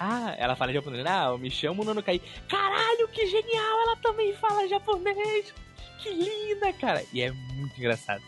Ah, 0.00 0.34
ela 0.36 0.56
fala 0.56 0.72
japonês. 0.72 1.06
Ah, 1.06 1.26
eu 1.28 1.38
me 1.38 1.50
chamo 1.50 1.84
Nanukai. 1.84 2.20
Caralho, 2.48 3.06
que 3.08 3.26
genial! 3.26 3.80
Ela 3.82 3.96
também 3.96 4.34
fala 4.34 4.66
japonês! 4.66 5.54
Que 5.98 6.10
linda, 6.10 6.72
cara! 6.72 7.04
E 7.12 7.20
é 7.20 7.30
muito 7.30 7.78
engraçado. 7.78 8.22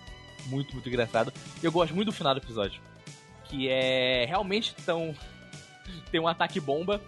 Muito, 0.47 0.73
muito 0.75 0.89
engraçado. 0.89 1.33
Eu 1.63 1.73
gosto 1.73 1.95
muito 1.95 2.07
do 2.07 2.13
final 2.13 2.35
do 2.35 2.41
episódio. 2.41 2.81
Que 3.45 3.69
é. 3.69 4.25
Realmente 4.27 4.75
tão. 4.87 5.15
Tem 6.11 6.21
um 6.21 6.29
ataque 6.29 6.61
bomba. 6.61 7.01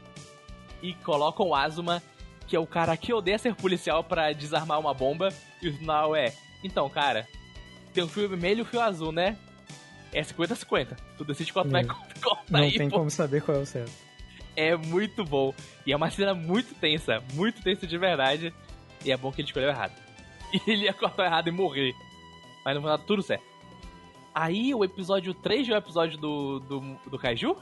E 0.82 0.94
colocam 0.94 1.48
o 1.48 1.54
Azuma, 1.54 2.02
que 2.46 2.54
é 2.54 2.60
o 2.60 2.66
cara 2.66 2.96
que 2.96 3.12
odeia 3.12 3.38
ser 3.38 3.54
policial, 3.54 4.04
pra 4.04 4.32
desarmar 4.32 4.78
uma 4.78 4.94
bomba. 4.94 5.28
E 5.60 5.68
o 5.68 5.76
final 5.76 6.14
é. 6.14 6.32
Então, 6.62 6.88
cara, 6.88 7.26
tem 7.92 8.04
um 8.04 8.08
fio 8.08 8.28
vermelho 8.28 8.60
e 8.60 8.62
um 8.62 8.64
fio 8.66 8.80
azul, 8.80 9.12
né? 9.12 9.36
É 10.12 10.22
50-50. 10.22 10.96
Tu 11.18 11.24
decide 11.24 11.52
qual 11.52 11.64
tu 11.64 11.70
vai 11.70 11.84
cortar 11.84 12.42
Não 12.48 12.60
aí, 12.60 12.76
tem 12.76 12.88
pô. 12.88 12.98
como 12.98 13.10
saber 13.10 13.42
qual 13.42 13.58
é 13.58 13.60
o 13.60 13.66
certo. 13.66 13.92
É 14.54 14.74
muito 14.76 15.24
bom. 15.24 15.52
E 15.84 15.92
é 15.92 15.96
uma 15.96 16.10
cena 16.10 16.32
muito 16.34 16.74
tensa. 16.74 17.22
Muito 17.34 17.62
tensa 17.62 17.86
de 17.86 17.98
verdade. 17.98 18.54
E 19.04 19.12
é 19.12 19.16
bom 19.16 19.30
que 19.30 19.40
ele 19.40 19.48
escolheu 19.48 19.68
errado. 19.68 19.92
E 20.52 20.70
ele 20.70 20.84
ia 20.84 20.94
cortar 20.94 21.26
errado 21.26 21.48
e 21.48 21.50
morrer. 21.50 21.92
Mas 22.64 22.76
no 22.76 22.80
final 22.80 22.98
tudo 23.00 23.20
certo. 23.20 23.44
Aí 24.32 24.72
o 24.72 24.84
episódio 24.84 25.34
3 25.34 25.68
é 25.68 25.72
o 25.72 25.76
episódio 25.76 26.16
do, 26.18 26.60
do, 26.60 26.80
do 27.10 27.18
Kaiju? 27.18 27.56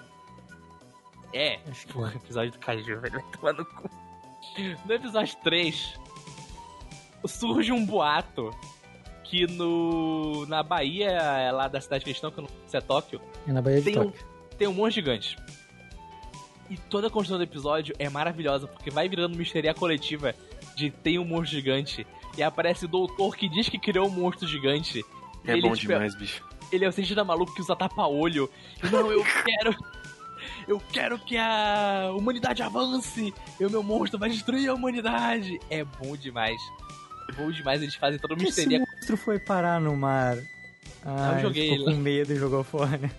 É. 1.33 1.61
Acho 1.67 1.87
que 1.87 1.93
Porra, 1.93 2.15
episódio 2.15 2.53
do 2.53 2.59
Kaiju, 2.59 3.01
velho. 3.01 3.13
Vai 3.13 3.23
tomar 3.33 3.53
no 3.55 3.65
cu. 3.65 3.91
No 4.85 4.95
episódio 4.95 5.37
3, 5.43 5.95
surge 7.27 7.73
um 7.73 7.85
boato 7.85 8.51
que 9.25 9.47
no 9.47 10.47
na 10.47 10.63
Bahia, 10.63 11.09
é 11.09 11.51
lá 11.51 11.67
da 11.67 11.81
cidade 11.81 12.05
que 12.05 12.11
eles 12.11 12.19
estão, 12.19 12.31
que 12.31 12.39
eu 12.39 12.43
não 12.43 12.49
sei 12.49 12.59
se 12.69 12.77
é 12.77 12.81
Tóquio, 12.81 13.21
é 13.47 13.53
na 13.53 13.63
Bahia 13.63 13.79
de 13.79 13.85
tem 13.85 13.99
um, 13.99 14.05
Tóquio. 14.05 14.27
tem 14.59 14.69
um 14.69 14.73
monstro 14.75 15.03
gigante. 15.03 15.37
E 16.71 16.77
toda 16.77 17.09
a 17.09 17.11
construção 17.11 17.39
do 17.39 17.45
episódio 17.45 17.95
é 17.99 18.09
maravilhosa, 18.09 18.67
porque 18.67 18.91
vai 18.91 19.09
virando 19.09 19.35
uma 19.35 19.43
histeria 19.43 19.75
coletiva 19.75 20.35
de 20.77 20.91
tem 20.91 21.19
um 21.19 21.25
monstro 21.25 21.59
gigante. 21.59 22.07
E 22.37 22.43
aparece 22.43 22.85
o 22.87 22.89
doutor 22.89 23.37
que 23.37 23.49
diz 23.49 23.69
que 23.69 23.79
criou 23.79 24.07
um 24.07 24.11
monstro 24.11 24.49
gigante. 24.49 25.05
É 25.47 25.53
Ele, 25.53 25.63
bom 25.63 25.75
tipo, 25.75 25.93
demais, 25.93 26.15
bicho. 26.15 26.43
Ele 26.73 26.85
é 26.85 26.89
o 26.89 26.93
cientista 26.93 27.23
maluco 27.23 27.55
que 27.55 27.61
usa 27.61 27.77
tapa-olho. 27.77 28.51
Não, 28.91 29.13
eu 29.13 29.23
quero. 29.45 29.77
Eu 30.67 30.81
quero 30.93 31.19
que 31.19 31.37
a 31.37 32.11
humanidade 32.17 32.63
avance. 32.63 33.33
E 33.61 33.65
o 33.65 33.71
meu 33.71 33.83
monstro 33.83 34.19
vai 34.19 34.31
destruir 34.31 34.69
a 34.69 34.75
humanidade. 34.75 35.59
É 35.71 35.85
bom 35.85 36.17
demais. 36.17 36.61
É 37.29 37.33
bom 37.33 37.51
demais, 37.51 37.81
eles 37.83 37.95
fazem 37.95 38.19
toda 38.19 38.35
uma 38.35 38.43
Que 38.43 38.49
esse 38.49 38.61
histeria. 38.61 38.81
monstro 38.81 39.17
foi 39.17 39.39
parar 39.39 39.81
no 39.81 39.97
mar? 39.97 40.37
Ah, 41.05 41.35
eu 41.37 41.41
joguei 41.43 41.71
ele 41.71 41.85
com 41.85 41.93
medo 41.97 42.33
e 42.33 42.37
jogou 42.37 42.63
fora. 42.65 43.11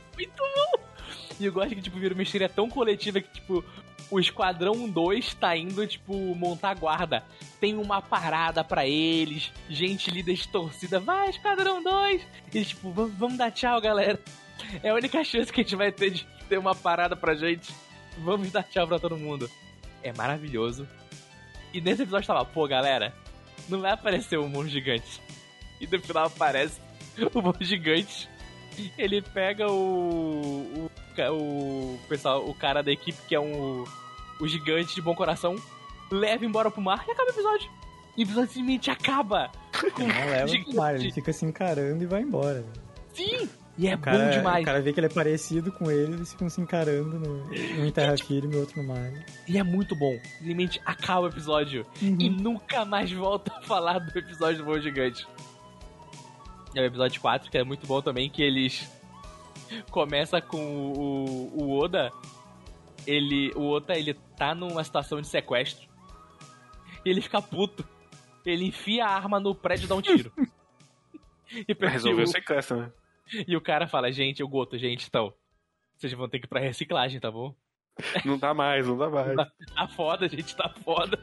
E 1.38 1.46
eu 1.46 1.52
gosto 1.52 1.76
que, 1.76 1.82
tipo, 1.82 2.00
vira 2.00 2.14
uma 2.14 2.24
histeria 2.24 2.48
tão 2.48 2.70
coletiva 2.70 3.20
que, 3.20 3.28
tipo, 3.34 3.64
o 4.10 4.20
Esquadrão 4.20 4.88
2 4.88 5.34
tá 5.34 5.56
indo, 5.58 5.86
tipo, 5.86 6.14
montar 6.34 6.74
guarda. 6.76 7.24
Tem 7.60 7.76
uma 7.76 8.02
parada 8.02 8.64
pra 8.64 8.88
eles, 8.88 9.52
gente 9.70 10.10
de 10.12 10.48
torcida, 10.48 10.98
vai, 11.00 11.30
Esquadrão 11.30 11.84
2! 11.84 12.22
E, 12.54 12.64
tipo, 12.64 12.90
"Vam- 12.92 13.12
vamos 13.18 13.38
dar 13.38 13.52
tchau, 13.52 13.82
galera. 13.82 14.18
É 14.82 14.90
a 14.90 14.94
única 14.94 15.22
chance 15.26 15.52
que 15.52 15.60
a 15.60 15.64
gente 15.64 15.76
vai 15.76 15.92
ter 15.92 16.10
de 16.12 16.26
ter 16.46 16.58
uma 16.58 16.76
parada 16.76 17.16
pra 17.16 17.36
gente. 17.36 17.74
Vamos 18.18 18.52
dar 18.52 18.64
tchau 18.64 18.88
pra 18.88 19.00
todo 19.00 19.18
mundo. 19.18 19.50
É 20.02 20.14
maravilhoso. 20.14 20.88
E 21.74 21.82
nesse 21.82 22.04
episódio 22.04 22.28
tava, 22.28 22.46
pô, 22.46 22.68
galera, 22.68 23.14
não 23.68 23.82
vai 23.82 23.92
aparecer 23.92 24.40
um 24.40 24.48
monstro 24.48 24.70
gigante. 24.70 25.22
E 25.82 25.88
no 25.88 26.02
final 26.02 26.28
aparece 26.28 26.80
o 27.34 27.42
monstro 27.42 27.66
gigante. 27.66 28.30
Ele 28.98 29.22
pega 29.22 29.68
o, 29.68 30.90
o, 30.90 30.92
o 31.32 32.00
pessoal, 32.08 32.48
o 32.48 32.54
cara 32.54 32.82
da 32.82 32.92
equipe 32.92 33.18
que 33.28 33.36
é 33.36 33.40
um 33.40 33.84
o 34.40 34.48
gigante 34.48 34.94
de 34.94 35.02
bom 35.02 35.16
coração, 35.16 35.56
leva 36.12 36.46
embora 36.46 36.70
pro 36.70 36.82
mar 36.82 37.06
e 37.08 37.12
acaba 37.12 37.30
o 37.30 37.34
episódio. 37.34 37.70
E 38.18 38.22
o 38.22 38.26
episódio 38.26 38.50
simplesmente 38.50 38.92
acaba. 38.92 39.52
Não 39.98 40.08
leva 40.08 40.64
pro 40.64 40.76
mar, 40.76 40.96
ele 40.96 41.12
fica 41.12 41.34
se 41.34 41.46
encarando 41.46 42.04
e 42.04 42.08
vai 42.08 42.22
embora. 42.22 42.66
Sim! 43.14 43.50
E 43.78 43.88
é 43.90 43.96
O 43.96 44.00
cara, 44.00 44.18
bom 44.26 44.30
demais. 44.32 44.62
o 44.64 44.66
cara 44.66 44.82
vê 44.82 44.94
que 44.94 45.00
ele 45.02 45.08
é 45.08 45.10
parecido 45.10 45.70
com 45.72 45.92
ele, 45.92 46.14
eles 46.14 46.32
ficam 46.32 46.48
se 46.50 46.62
encarando, 46.62 47.20
no, 47.20 47.44
um 47.52 47.86
em 47.86 47.92
terra 47.92 48.16
firme 48.18 48.54
e 48.54 48.58
o 48.58 48.62
outro 48.62 48.82
no 48.82 48.88
mar. 48.88 49.12
E 49.48 49.58
é 49.58 49.64
muito 49.64 49.94
bom. 49.96 50.18
Simplesmente 50.38 50.82
acaba 50.86 51.22
o 51.22 51.28
episódio. 51.28 51.86
E 52.02 52.30
nunca 52.30 52.86
mais 52.86 53.12
volta 53.12 53.52
a 53.58 53.62
falar 53.62 54.00
do 54.00 54.18
episódio 54.18 54.60
do 54.60 54.66
Bom 54.66 54.80
Gigante. 54.80 55.28
É 56.74 56.82
o 56.82 56.86
episódio 56.86 57.20
4, 57.20 57.52
que 57.52 57.58
é 57.58 57.64
muito 57.66 57.86
bom 57.86 58.02
também, 58.02 58.30
que 58.30 58.42
eles. 58.42 58.90
Começa 59.92 60.40
com 60.42 60.58
o, 60.94 61.52
o 61.64 61.78
Oda. 61.78 62.12
Ele. 63.06 63.52
O 63.56 63.70
Oda 63.72 63.98
ele 63.98 64.14
tá 64.38 64.56
numa 64.56 64.84
situação 64.86 65.20
de 65.20 65.28
sequestro. 65.28 65.86
E 67.04 67.10
ele 67.10 67.22
fica 67.22 67.42
puto. 67.42 67.86
Ele 68.46 68.66
enfia 68.68 69.06
a 69.06 69.10
arma 69.10 69.40
no 69.40 69.54
prédio 69.56 69.86
e 69.86 69.88
dá 69.88 69.96
um 69.96 70.02
tiro. 70.02 70.32
e, 71.52 71.74
o- 71.74 72.22
o 72.24 72.28
sequestro, 72.28 72.78
né? 72.82 72.92
e 73.48 73.56
o 73.56 73.62
cara 73.62 73.88
fala, 73.88 74.12
gente, 74.12 74.44
o 74.44 74.48
Goto, 74.48 74.78
gente, 74.78 75.08
então. 75.08 75.34
Vocês 75.98 76.12
vão 76.14 76.28
ter 76.28 76.40
que 76.40 76.46
ir 76.46 76.50
pra 76.50 76.60
reciclagem, 76.60 77.20
tá 77.20 77.32
bom? 77.32 77.56
Não 78.26 78.38
dá 78.38 78.54
mais, 78.54 78.86
não 78.86 78.98
dá 78.98 79.10
mais. 79.10 79.34
Tá 79.74 79.88
foda, 79.88 80.28
gente, 80.28 80.54
tá 80.54 80.70
foda. 80.84 81.18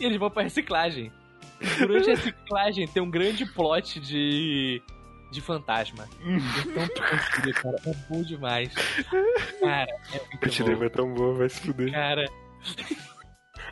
E 0.00 0.06
eles 0.06 0.16
vão 0.16 0.30
pra 0.30 0.42
reciclagem. 0.42 1.12
Durante 1.78 2.10
a 2.10 2.14
reciclagem 2.14 2.88
tem 2.88 3.02
um 3.02 3.10
grande 3.10 3.44
plot 3.44 4.00
de. 4.00 4.80
de 5.30 5.40
fantasma. 5.42 6.08
Então, 6.22 6.88
cara, 7.52 7.76
é 7.86 7.94
bom 8.08 8.22
demais. 8.22 8.74
Cara, 9.60 9.90
é 10.14 10.18
muito 10.40 10.64
bom. 10.64 10.70
Labor 10.70 10.86
é 10.86 10.88
tão 10.88 11.14
bom, 11.14 11.34
vai 11.34 11.48
se 11.50 11.60
fuder. 11.60 11.92
Cara, 11.92 12.24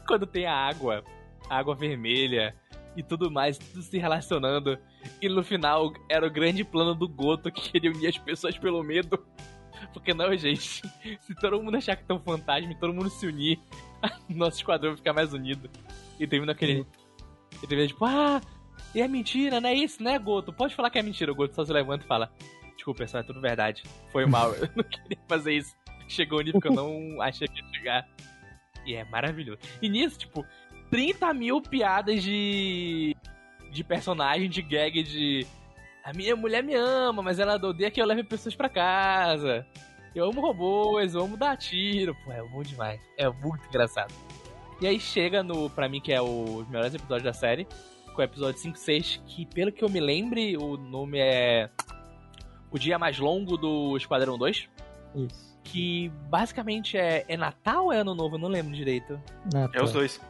quando 0.07 0.27
tem 0.27 0.45
a 0.45 0.55
água, 0.55 1.03
a 1.49 1.57
água 1.59 1.75
vermelha 1.75 2.55
e 2.97 3.03
tudo 3.03 3.31
mais, 3.31 3.59
tudo 3.59 3.83
se 3.83 3.99
relacionando. 3.99 4.79
E 5.21 5.29
no 5.29 5.45
final 5.45 5.93
era 6.09 6.27
o 6.27 6.31
grande 6.31 6.65
plano 6.65 6.95
do 6.95 7.09
Goto 7.09 7.51
que 7.51 7.71
queria 7.71 7.91
unir 7.91 8.09
as 8.09 8.19
pessoas 8.19 8.57
pelo 8.59 8.83
medo. 8.83 9.25
Porque 9.93 10.15
não, 10.15 10.35
gente, 10.37 10.83
se 11.21 11.35
todo 11.41 11.63
mundo 11.63 11.77
achar 11.77 11.97
que 11.97 12.05
tem 12.05 12.17
um 12.17 12.21
fantasma 12.21 12.73
e 12.73 12.79
todo 12.79 12.95
mundo 12.95 13.11
se 13.11 13.27
unir, 13.27 13.61
nosso 14.29 14.59
esquadrão 14.59 14.91
vai 14.91 14.97
ficar 14.97 15.13
mais 15.13 15.33
unido. 15.33 15.71
E 16.19 16.27
termina 16.27 16.53
aquele. 16.53 16.87
E 17.63 17.67
termina 17.67 17.89
tipo, 17.89 18.05
ah, 18.05 18.41
e 18.95 19.01
é 19.01 19.09
mentira, 19.09 19.61
não 19.61 19.69
é 19.69 19.75
isso, 19.75 20.03
né, 20.03 20.19
Goto? 20.19 20.53
Pode 20.53 20.75
falar 20.75 20.91
que 20.91 20.99
é 20.99 21.03
mentira. 21.03 21.31
O 21.31 21.35
Goto 21.35 21.55
só 21.55 21.65
se 21.65 21.73
levanta 21.73 22.05
e 22.05 22.09
fala: 22.09 22.33
Desculpa, 22.75 23.01
pessoal, 23.01 23.23
é 23.23 23.27
tudo 23.27 23.41
verdade. 23.41 23.83
Foi 24.13 24.27
mal, 24.27 24.55
eu 24.55 24.69
não 24.75 24.85
queria 24.85 25.19
fazer 25.29 25.55
isso. 25.55 25.75
Chegou 26.09 26.39
um 26.39 26.43
nível 26.43 26.61
que 26.61 26.69
eu 26.69 26.73
não 26.73 27.21
achei 27.21 27.49
que 27.49 27.61
ia 27.61 27.69
chegar. 27.75 28.09
E 28.87 28.95
é 28.95 29.05
maravilhoso. 29.05 29.59
E 29.83 29.89
nisso, 29.89 30.19
tipo, 30.19 30.47
30 30.97 31.35
mil 31.35 31.61
piadas 31.61 32.23
de. 32.23 33.15
de 33.71 33.85
personagem, 33.85 34.49
de 34.49 34.63
gag, 34.63 35.03
de. 35.03 35.47
A 36.03 36.13
minha 36.15 36.35
mulher 36.35 36.63
me 36.63 36.75
ama, 36.75 37.21
mas 37.23 37.39
ela 37.39 37.57
odeia 37.57 37.91
que 37.91 38.01
eu 38.01 38.07
leve 38.07 38.25
pessoas 38.25 38.55
pra 38.55 38.69
casa. 38.69 39.67
Eu 40.15 40.25
amo 40.31 40.41
robôs, 40.41 41.15
eu 41.15 41.21
amo 41.23 41.37
dar 41.37 41.57
tiro. 41.59 42.17
Pô, 42.25 42.33
é 42.33 42.43
bom 42.49 42.63
demais. 42.63 42.99
É 43.19 43.29
muito 43.29 43.67
engraçado. 43.69 44.15
E 44.81 44.87
aí 44.87 44.99
chega 44.99 45.43
no, 45.43 45.69
pra 45.69 45.87
mim, 45.89 46.01
que 46.01 46.13
é 46.13 46.21
o- 46.23 46.61
os 46.61 46.69
melhores 46.69 46.95
episódios 46.95 47.25
da 47.25 47.33
série, 47.35 47.67
com 48.15 48.21
o 48.21 48.25
episódio 48.25 48.59
5 48.59 48.79
6, 48.79 49.21
que 49.27 49.45
pelo 49.45 49.71
que 49.73 49.85
eu 49.85 49.91
me 49.91 50.01
lembre, 50.01 50.57
o 50.57 50.77
nome 50.79 51.19
é. 51.19 51.69
O 52.71 52.79
Dia 52.79 52.99
Mais 52.99 53.19
Longo 53.19 53.59
do 53.59 53.95
Esquadrão 53.99 54.39
2. 54.39 54.69
Isso. 55.15 55.59
Que 55.65 56.09
basicamente 56.31 56.97
é, 56.97 57.25
é 57.29 57.37
Natal 57.37 57.87
ou 57.87 57.93
é 57.93 57.99
Ano 57.99 58.15
Novo? 58.15 58.37
Eu 58.37 58.41
não 58.41 58.49
lembro 58.49 58.73
direito. 58.75 59.21
É 59.75 59.83
os 59.83 59.93
dois. 59.93 60.21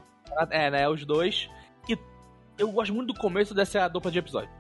É, 0.51 0.71
né? 0.71 0.89
Os 0.89 1.05
dois. 1.05 1.49
E 1.89 1.97
eu 2.59 2.71
gosto 2.71 2.95
muito 2.95 3.13
do 3.13 3.21
começo 3.21 3.55
dessa 3.55 3.87
dupla 3.89 4.11
de 4.11 4.19
episódio. 4.19 4.51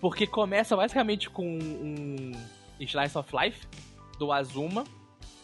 Porque 0.00 0.26
começa 0.26 0.76
basicamente 0.76 1.30
com 1.30 1.46
um 1.58 2.32
Slice 2.80 3.16
of 3.16 3.30
Life 3.36 3.66
do 4.18 4.30
Azuma, 4.32 4.84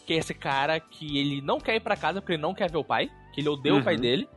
que 0.05 0.13
é 0.13 0.17
esse 0.17 0.33
cara 0.33 0.79
que 0.79 1.17
ele 1.17 1.41
não 1.41 1.59
quer 1.59 1.75
ir 1.75 1.79
pra 1.79 1.95
casa 1.95 2.21
porque 2.21 2.33
ele 2.33 2.41
não 2.41 2.53
quer 2.53 2.69
ver 2.69 2.77
o 2.77 2.83
pai, 2.83 3.09
que 3.33 3.41
ele 3.41 3.49
odeia 3.49 3.75
o 3.75 3.83
pai 3.83 3.95
Uhum. 3.95 4.01
dele. 4.01 4.29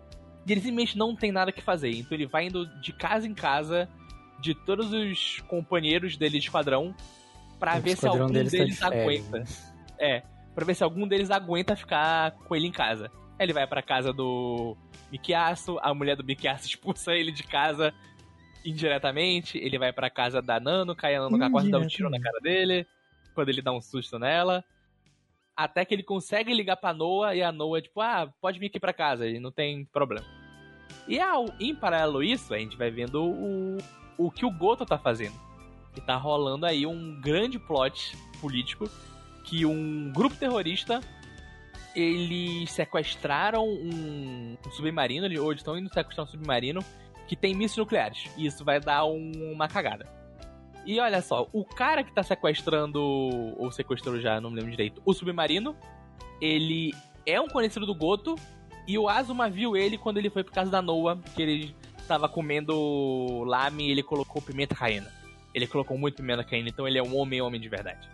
E 0.46 0.52
ele 0.52 0.60
simplesmente 0.60 0.96
não 0.98 1.14
tem 1.16 1.32
nada 1.32 1.50
que 1.52 1.62
fazer. 1.62 1.90
Então 1.90 2.16
ele 2.16 2.26
vai 2.26 2.46
indo 2.46 2.66
de 2.80 2.92
casa 2.92 3.26
em 3.26 3.34
casa 3.34 3.88
de 4.40 4.54
todos 4.54 4.92
os 4.92 5.40
companheiros 5.48 6.16
dele 6.16 6.38
de 6.38 6.46
esquadrão 6.46 6.94
pra 7.58 7.76
O 7.78 7.80
ver 7.80 7.96
se 7.96 8.06
algum 8.06 8.26
deles 8.30 8.52
deles, 8.52 8.78
tá 8.78 8.90
de 8.90 8.94
férias, 8.96 9.24
aguenta. 9.26 9.38
né? 9.38 9.44
É, 9.98 10.22
pra 10.54 10.64
ver 10.64 10.74
se 10.74 10.84
algum 10.84 11.06
deles 11.08 11.30
aguenta 11.30 11.74
ficar 11.76 12.32
com 12.32 12.54
ele 12.54 12.66
em 12.66 12.72
casa. 12.72 13.10
Aí 13.38 13.46
ele 13.46 13.52
vai 13.54 13.66
pra 13.66 13.82
casa 13.82 14.12
do 14.12 14.76
Mikiaço, 15.14 15.78
a 15.80 15.94
mulher 15.94 16.16
do 16.16 16.24
Mikiaço 16.24 16.66
expulsa 16.66 17.14
ele 17.14 17.30
de 17.30 17.44
casa. 17.44 17.94
indiretamente, 18.64 19.58
ele 19.58 19.78
vai 19.78 19.92
pra 19.92 20.10
casa 20.10 20.42
da 20.42 20.58
Nano, 20.58 20.96
cai 20.96 21.14
a 21.14 21.20
Nano 21.20 21.50
quase 21.50 21.70
dá 21.70 21.78
um 21.78 21.86
tiro 21.86 22.10
na 22.10 22.20
cara 22.20 22.40
dele, 22.40 22.86
quando 23.34 23.48
ele 23.48 23.62
dá 23.62 23.72
um 23.72 23.80
susto 23.80 24.18
nela. 24.18 24.64
Até 25.56 25.84
que 25.84 25.94
ele 25.94 26.02
consegue 26.02 26.52
ligar 26.52 26.76
pra 26.76 26.92
Noah 26.92 27.36
e 27.36 27.42
a 27.42 27.52
Noah, 27.52 27.80
tipo, 27.80 28.00
ah, 28.00 28.28
pode 28.40 28.58
vir 28.58 28.66
aqui 28.66 28.80
pra 28.80 28.92
casa, 28.92 29.28
e 29.28 29.38
não 29.38 29.52
tem 29.52 29.84
problema. 29.84 30.26
E 31.06 31.20
ao, 31.20 31.46
em 31.60 31.74
paralelo 31.76 32.18
a 32.18 32.24
isso, 32.24 32.52
a 32.52 32.58
gente 32.58 32.76
vai 32.76 32.90
vendo 32.90 33.22
o, 33.22 33.78
o 34.18 34.30
que 34.32 34.44
o 34.44 34.50
Goto 34.50 34.84
tá 34.84 34.98
fazendo. 34.98 35.38
E 35.96 36.00
tá 36.00 36.16
rolando 36.16 36.66
aí 36.66 36.84
um 36.86 37.20
grande 37.20 37.56
plot 37.56 38.16
político 38.40 38.90
que 39.44 39.64
um 39.64 40.10
grupo 40.10 40.34
terrorista 40.34 41.00
eles 41.94 42.70
sequestraram 42.72 43.66
um, 43.66 44.56
um 44.66 44.70
submarino, 44.70 45.26
ou 45.42 45.52
estão 45.52 45.78
indo 45.78 45.92
sequestrar 45.92 46.26
um 46.26 46.30
submarino 46.30 46.80
que 47.26 47.36
tem 47.36 47.54
mísseis 47.54 47.78
nucleares. 47.78 48.30
E 48.36 48.46
isso 48.46 48.64
vai 48.64 48.80
dar 48.80 49.04
um- 49.06 49.52
uma 49.52 49.68
cagada. 49.68 50.06
E 50.84 51.00
olha 51.00 51.22
só, 51.22 51.48
o 51.52 51.64
cara 51.64 52.04
que 52.04 52.12
tá 52.12 52.22
sequestrando, 52.22 53.00
ou 53.00 53.72
sequestrou 53.72 54.20
já, 54.20 54.40
não 54.40 54.50
me 54.50 54.56
lembro 54.56 54.70
direito, 54.70 55.00
o 55.04 55.14
submarino, 55.14 55.74
ele 56.40 56.92
é 57.24 57.40
um 57.40 57.48
conhecido 57.48 57.86
do 57.86 57.94
Goto, 57.94 58.34
e 58.86 58.98
o 58.98 59.08
Azuma 59.08 59.48
viu 59.48 59.76
ele 59.76 59.96
quando 59.96 60.18
ele 60.18 60.28
foi 60.28 60.44
por 60.44 60.52
casa 60.52 60.70
da 60.70 60.82
Noah, 60.82 61.18
que 61.34 61.40
ele 61.40 61.74
tava 62.06 62.28
comendo 62.28 63.42
lame 63.44 63.88
e 63.88 63.90
ele 63.90 64.02
colocou 64.02 64.42
pimenta 64.42 64.74
caiena. 64.74 65.10
Ele 65.54 65.66
colocou 65.66 65.96
muito 65.96 66.16
pimenta 66.16 66.44
caiena, 66.44 66.68
então 66.68 66.86
ele 66.86 66.98
é 66.98 67.02
um 67.02 67.16
homem-homem 67.16 67.58
de 67.58 67.68
verdade. 67.68 68.06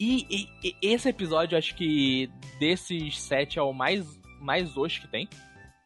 E, 0.00 0.26
e- 0.30 0.48
e 0.62 0.76
esse 0.82 1.08
episódio, 1.08 1.58
acho 1.58 1.74
que 1.74 2.30
desses 2.60 3.18
sete 3.20 3.58
é 3.58 3.62
o 3.62 3.72
mais, 3.72 4.06
mais 4.40 4.76
hoje 4.76 5.00
que 5.00 5.08
tem. 5.08 5.28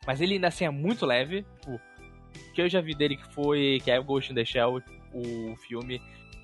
Mas 0.06 0.20
ele 0.20 0.34
ainda 0.34 0.48
assim 0.48 0.64
é 0.64 0.70
muito 0.70 1.06
leve. 1.06 1.44
O 1.66 1.78
que 2.54 2.60
eu 2.62 2.68
já 2.68 2.80
vi 2.80 2.94
dele 2.94 3.16
que 3.16 3.32
foi. 3.32 3.80
que 3.84 3.90
é 3.90 4.00
Ghost 4.00 4.30
in 4.32 4.34
the 4.34 4.44
Shell, 4.44 4.82
o 5.14 5.56
filme. 5.56 6.00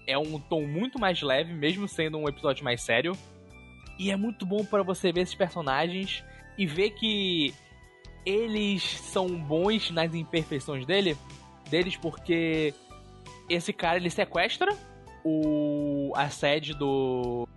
É 0.07 0.17
um 0.17 0.39
tom 0.41 0.67
muito 0.67 0.99
mais 0.99 1.21
leve, 1.21 1.53
mesmo 1.53 1.87
sendo 1.87 2.17
um 2.19 2.29
episódio 2.29 2.65
mais 2.65 2.81
sério. 2.83 3.13
E 3.99 4.11
é 4.11 4.17
muito 4.17 4.47
bom 4.47 4.65
para 4.65 4.83
você 4.83 5.13
ver 5.13 5.23
esses 5.23 5.35
personagens 5.35 6.25
e 6.57 6.65
ver 6.67 6.91
que 6.91 7.53
eles 8.25 8.83
são 8.83 9.27
bons 9.29 9.91
nas 9.91 10.15
imperfeições 10.15 10.87
dele, 10.87 11.17
deles, 11.69 11.97
porque 11.97 12.73
esse 13.49 13.73
cara 13.73 13.97
ele 13.99 14.09
sequestra 14.11 14.75
o 15.25 16.13
a 16.15 16.29
sede 16.29 16.75
do 16.75 17.49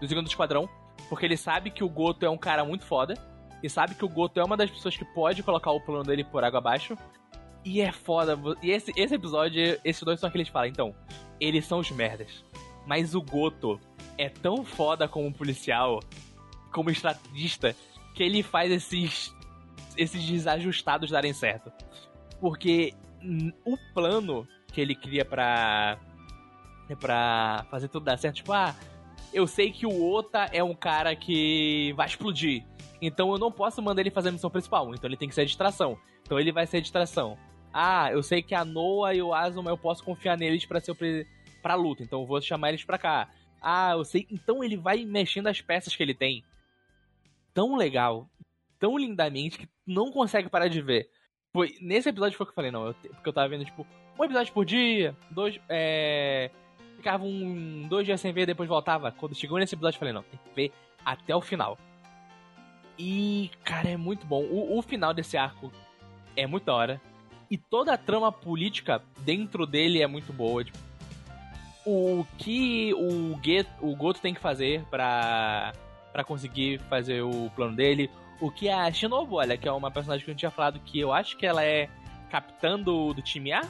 do 0.00 0.08
segundo 0.08 0.26
esquadrão, 0.26 0.68
porque 1.08 1.24
ele 1.24 1.36
sabe 1.36 1.70
que 1.70 1.84
o 1.84 1.88
Goto 1.88 2.26
é 2.26 2.30
um 2.30 2.36
cara 2.36 2.64
muito 2.64 2.84
foda 2.84 3.14
e 3.62 3.68
sabe 3.70 3.94
que 3.94 4.04
o 4.04 4.08
Goto 4.08 4.40
é 4.40 4.44
uma 4.44 4.56
das 4.56 4.70
pessoas 4.70 4.96
que 4.96 5.04
pode 5.04 5.42
colocar 5.42 5.70
o 5.70 5.80
plano 5.80 6.02
dele 6.02 6.24
por 6.24 6.42
água 6.42 6.58
abaixo. 6.58 6.96
E 7.64 7.80
é 7.80 7.92
foda. 7.92 8.36
E 8.60 8.72
esse, 8.72 8.92
esse 8.96 9.14
episódio, 9.14 9.78
esses 9.84 10.02
dois 10.02 10.18
são 10.18 10.28
aqueles 10.28 10.48
que 10.48 10.52
falam, 10.52 10.68
então, 10.68 10.94
eles 11.40 11.64
são 11.64 11.78
os 11.78 11.90
merdas. 11.92 12.44
Mas 12.84 13.14
o 13.14 13.22
Goto 13.22 13.78
é 14.18 14.28
tão 14.28 14.64
foda 14.64 15.06
como 15.06 15.32
policial, 15.32 16.00
como 16.72 16.90
estrategista, 16.90 17.76
que 18.16 18.24
ele 18.24 18.42
faz 18.42 18.72
esses, 18.72 19.32
esses 19.96 20.24
desajustados 20.26 21.10
darem 21.10 21.32
certo. 21.32 21.72
Porque 22.40 22.92
o 23.64 23.76
plano 23.94 24.48
que 24.72 24.80
ele 24.80 24.96
cria 24.96 25.24
pra, 25.24 26.00
pra 26.96 27.66
fazer 27.70 27.88
tudo 27.88 28.04
dar 28.04 28.18
certo, 28.18 28.36
tipo, 28.36 28.52
ah, 28.52 28.74
eu 29.32 29.46
sei 29.46 29.70
que 29.70 29.86
o 29.86 30.12
Ota 30.12 30.48
é 30.52 30.62
um 30.62 30.74
cara 30.74 31.16
que 31.16 31.92
vai 31.96 32.06
explodir. 32.06 32.64
Então 33.00 33.32
eu 33.32 33.38
não 33.38 33.50
posso 33.50 33.82
mandar 33.82 34.00
ele 34.02 34.10
fazer 34.10 34.28
a 34.28 34.32
missão 34.32 34.50
principal. 34.50 34.94
Então 34.94 35.08
ele 35.08 35.16
tem 35.16 35.28
que 35.28 35.34
ser 35.34 35.40
a 35.40 35.46
distração. 35.46 35.98
Então 36.22 36.38
ele 36.38 36.52
vai 36.52 36.66
ser 36.66 36.76
a 36.76 36.80
distração. 36.80 37.36
Ah, 37.72 38.12
eu 38.12 38.22
sei 38.22 38.42
que 38.42 38.54
a 38.54 38.64
Noah 38.64 39.14
e 39.14 39.22
o 39.22 39.34
Asuma 39.34 39.70
eu 39.70 39.78
posso 39.78 40.04
confiar 40.04 40.36
neles 40.36 40.66
pra 40.66 40.80
ser 40.80 40.94
pre... 40.94 41.26
pra 41.62 41.74
luta. 41.74 42.02
Então 42.02 42.20
eu 42.20 42.26
vou 42.26 42.40
chamar 42.40 42.68
eles 42.68 42.84
pra 42.84 42.98
cá. 42.98 43.28
Ah, 43.60 43.92
eu 43.92 44.04
sei. 44.04 44.26
Então 44.30 44.62
ele 44.62 44.76
vai 44.76 45.04
mexendo 45.04 45.46
as 45.46 45.60
peças 45.60 45.96
que 45.96 46.02
ele 46.02 46.14
tem. 46.14 46.44
Tão 47.54 47.76
legal, 47.76 48.28
tão 48.78 48.96
lindamente 48.96 49.58
que 49.58 49.68
não 49.86 50.10
consegue 50.10 50.48
parar 50.48 50.68
de 50.68 50.80
ver. 50.80 51.08
Foi 51.52 51.76
nesse 51.80 52.08
episódio 52.08 52.36
foi 52.36 52.46
que 52.46 52.50
eu 52.50 52.54
falei, 52.54 52.70
não, 52.70 52.86
eu 52.86 52.94
porque 52.94 53.28
eu 53.28 53.32
tava 53.32 53.48
vendo 53.48 53.64
tipo 53.64 53.86
um 54.18 54.24
episódio 54.24 54.52
por 54.52 54.64
dia, 54.64 55.14
dois, 55.30 55.60
é, 55.68 56.50
ficava 57.02 57.24
um 57.24 57.88
dois 57.88 58.06
dias 58.06 58.20
sem 58.20 58.32
ver, 58.32 58.46
depois 58.46 58.68
voltava. 58.68 59.10
Quando 59.10 59.34
chegou 59.34 59.58
nesse 59.58 59.74
episódio, 59.74 59.96
eu 59.96 59.98
falei, 59.98 60.14
não, 60.14 60.22
tem 60.22 60.38
que 60.38 60.54
ver 60.54 60.72
até 61.04 61.34
o 61.34 61.40
final. 61.40 61.76
E, 62.96 63.50
cara, 63.64 63.90
é 63.90 63.96
muito 63.96 64.24
bom. 64.24 64.42
O, 64.44 64.78
o 64.78 64.82
final 64.82 65.12
desse 65.12 65.36
arco 65.36 65.72
é 66.36 66.46
muito 66.46 66.64
da 66.64 66.74
hora. 66.74 67.00
E 67.50 67.58
toda 67.58 67.92
a 67.92 67.98
trama 67.98 68.30
política 68.30 69.02
dentro 69.18 69.66
dele 69.66 70.00
é 70.00 70.06
muito 70.06 70.32
boa. 70.32 70.64
Tipo, 70.64 70.78
o 71.84 72.24
que 72.38 72.94
o, 72.94 73.38
Get, 73.44 73.66
o 73.80 73.96
Goto 73.96 74.20
tem 74.20 74.32
que 74.32 74.40
fazer 74.40 74.84
pra, 74.84 75.72
pra 76.12 76.22
conseguir 76.22 76.78
fazer 76.88 77.22
o 77.22 77.50
plano 77.56 77.74
dele. 77.74 78.08
O 78.40 78.50
que 78.50 78.68
a 78.68 78.90
Shinobu, 78.92 79.36
olha, 79.36 79.56
que 79.56 79.68
é 79.68 79.72
uma 79.72 79.90
personagem 79.90 80.24
que 80.24 80.30
gente 80.30 80.38
tinha 80.38 80.50
falado 80.50 80.78
que 80.80 81.00
eu 81.00 81.12
acho 81.12 81.36
que 81.36 81.44
ela 81.44 81.64
é 81.64 81.88
capitã 82.30 82.78
do, 82.78 83.12
do 83.12 83.20
time 83.20 83.52
A, 83.52 83.62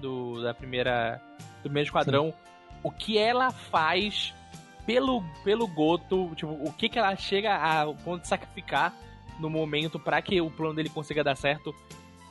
do, 0.00 0.42
da 0.42 0.52
primeira, 0.52 1.20
do 1.56 1.62
primeiro 1.62 1.86
esquadrão. 1.86 2.34
O 2.82 2.90
que 2.90 3.18
ela 3.18 3.50
faz 3.50 4.34
pelo, 4.86 5.22
pelo 5.44 5.66
Goto, 5.66 6.32
tipo, 6.34 6.52
o 6.52 6.72
que, 6.72 6.88
que 6.88 6.98
ela 6.98 7.14
chega 7.16 7.54
a 7.54 7.86
ponto 7.92 8.22
de 8.22 8.28
sacrificar 8.28 8.94
no 9.38 9.50
momento 9.50 9.98
para 9.98 10.20
que 10.22 10.40
o 10.40 10.50
plano 10.50 10.74
dele 10.74 10.88
consiga 10.88 11.22
dar 11.22 11.36
certo. 11.36 11.74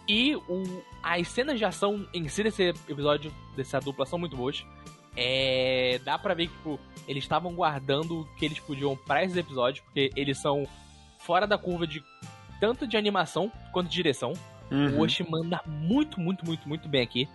E 0.07 0.35
o, 0.35 0.83
as 1.03 1.27
cenas 1.27 1.59
de 1.59 1.65
ação 1.65 2.07
em 2.13 2.27
si 2.27 2.43
desse 2.43 2.63
episódio, 2.63 3.33
dessa 3.55 3.79
dupla, 3.79 4.05
são 4.05 4.17
muito 4.17 4.35
boas. 4.35 4.65
É, 5.15 5.99
dá 6.03 6.17
pra 6.17 6.33
ver 6.33 6.47
que 6.47 6.53
tipo, 6.53 6.79
eles 7.07 7.23
estavam 7.23 7.53
guardando 7.53 8.21
o 8.21 8.25
que 8.35 8.45
eles 8.45 8.59
podiam 8.59 8.95
pra 8.95 9.23
esses 9.23 9.35
episódios, 9.35 9.83
porque 9.83 10.11
eles 10.15 10.39
são 10.39 10.67
fora 11.19 11.45
da 11.45 11.57
curva 11.57 11.85
de 11.85 12.03
tanto 12.59 12.87
de 12.87 12.97
animação 12.97 13.51
quanto 13.71 13.89
de 13.89 13.95
direção. 13.95 14.33
O 14.95 15.01
Oshi 15.01 15.23
manda 15.29 15.61
muito, 15.65 16.19
muito, 16.19 16.45
muito, 16.45 16.67
muito 16.67 16.89
bem 16.89 17.01
aqui. 17.01 17.27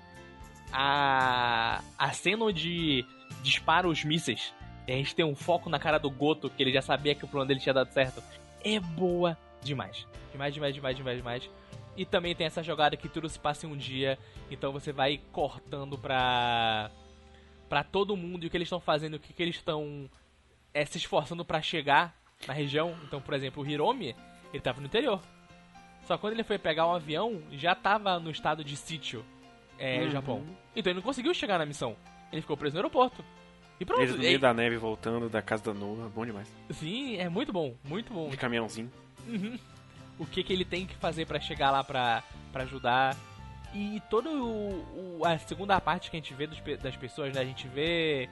A, 0.73 1.83
a 1.99 2.13
cena 2.13 2.45
onde 2.45 3.05
dispara 3.43 3.89
os 3.89 4.05
mísseis, 4.05 4.55
e 4.87 4.93
a 4.93 4.97
gente 4.97 5.15
tem 5.15 5.25
um 5.25 5.35
foco 5.35 5.69
na 5.69 5.79
cara 5.79 5.99
do 5.99 6.11
Goto, 6.11 6.51
que 6.51 6.63
ele 6.63 6.73
já 6.73 6.83
sabia 6.83 7.15
que 7.15 7.25
o 7.25 7.29
plano 7.29 7.47
dele 7.47 7.61
tinha 7.61 7.75
dado 7.75 7.93
certo, 7.93 8.23
é 8.65 8.81
boa 8.81 9.37
demais. 9.63 10.07
Demais, 10.31 10.55
demais, 10.55 10.75
demais, 10.75 10.97
demais, 10.97 11.17
demais. 11.19 11.51
E 11.97 12.05
também 12.05 12.35
tem 12.35 12.47
essa 12.47 12.63
jogada 12.63 12.97
que 12.97 13.09
tudo 13.09 13.29
se 13.29 13.39
passa 13.39 13.67
em 13.67 13.71
um 13.71 13.77
dia, 13.77 14.19
então 14.51 14.73
você 14.73 14.93
vai 14.93 15.21
cortando 15.31 15.99
pra, 15.99 16.91
pra 17.69 17.85
todo 17.85 18.17
mundo 18.17 18.45
e 18.45 18.47
o 18.47 18.51
que 18.51 18.57
eles 18.57 18.67
estão 18.67 18.81
fazendo, 18.81 19.15
o 19.15 19.21
que, 19.21 19.33
que 19.33 19.43
eles 19.43 19.57
estão 19.57 20.09
é, 20.73 20.85
se 20.85 20.97
esforçando 20.97 21.45
pra 21.45 21.61
chegar 21.61 22.17
na 22.47 22.55
região. 22.55 22.97
Então, 23.05 23.21
por 23.21 23.35
exemplo, 23.35 23.63
o 23.63 23.67
Hiromi, 23.67 24.17
ele 24.53 24.63
tava 24.63 24.81
no 24.81 24.87
interior. 24.87 25.21
Só 26.07 26.19
quando 26.19 26.33
ele 26.33 26.45
foi 26.45 26.59
pegar 26.59 26.87
um 26.87 26.95
avião, 26.95 27.43
já 27.53 27.75
tava 27.75 28.19
no 28.19 28.31
estado 28.31 28.65
de 28.65 28.77
sítio, 28.77 29.25
é, 29.83 30.03
Uhum. 30.05 30.11
Japão. 30.11 30.43
Então 30.75 30.91
ele 30.91 30.99
não 30.99 31.03
conseguiu 31.03 31.35
chegar 31.35 31.59
na 31.59 31.67
missão. 31.67 31.97
Ele 32.33 32.41
ficou 32.41 32.57
preso 32.57 32.75
no 32.75 32.81
aeroporto. 32.81 33.25
E 33.81 33.85
pronto. 33.85 34.01
Eles 34.03 34.15
no 34.15 34.23
E- 34.23 34.27
meio 34.27 34.39
da 34.39 34.55
neve 34.55 34.77
voltando 34.77 35.29
da 35.29 35.43
casa 35.43 35.65
da 35.65 35.75
Noah, 35.75 36.09
bom 36.09 36.25
demais. 36.25 36.49
Sim, 36.71 37.17
é 37.17 37.29
muito 37.29 37.53
bom, 37.53 37.75
muito 37.85 38.13
bom. 38.13 38.29
De 38.29 38.37
caminhãozinho. 38.37 38.91
Uhum. 39.27 39.59
O 40.19 40.27
que, 40.27 40.43
que 40.45 40.53
ele 40.53 40.65
tem 40.65 40.87
que 40.87 40.95
fazer 40.97 41.27
pra 41.27 41.41
chegar 41.41 41.71
lá 41.71 41.83
pra, 41.83 42.23
pra 42.53 42.63
ajudar. 42.63 43.17
E 43.75 44.01
toda 44.11 44.29
a 45.25 45.39
segunda 45.39 45.81
parte 45.81 46.11
que 46.11 46.17
a 46.17 46.21
gente 46.21 46.35
vê 46.35 46.47
dos 46.47 46.61
das 46.81 46.95
pessoas, 46.97 47.35
né? 47.35 47.41
A 47.41 47.45
gente 47.45 47.67
vê 47.69 48.29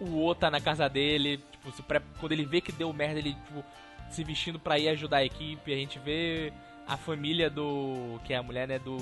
o 0.00 0.24
Ota 0.24 0.50
na 0.50 0.60
casa 0.60 0.88
dele, 0.88 1.38
tipo, 1.50 1.72
se 1.72 1.82
quando 2.20 2.32
ele 2.32 2.44
vê 2.44 2.60
que 2.60 2.70
deu 2.72 2.92
merda, 2.92 3.18
ele 3.18 3.34
tipo, 3.34 3.64
se 4.10 4.22
vestindo 4.22 4.58
pra 4.58 4.78
ir 4.78 4.88
ajudar 4.88 5.18
a 5.18 5.24
equipe. 5.24 5.72
A 5.72 5.76
gente 5.76 5.98
vê 5.98 6.52
a 6.86 6.96
família 6.96 7.50
do. 7.50 8.20
que 8.24 8.32
é 8.32 8.36
a 8.36 8.42
mulher, 8.42 8.68
né? 8.68 8.78
Do 8.78 8.96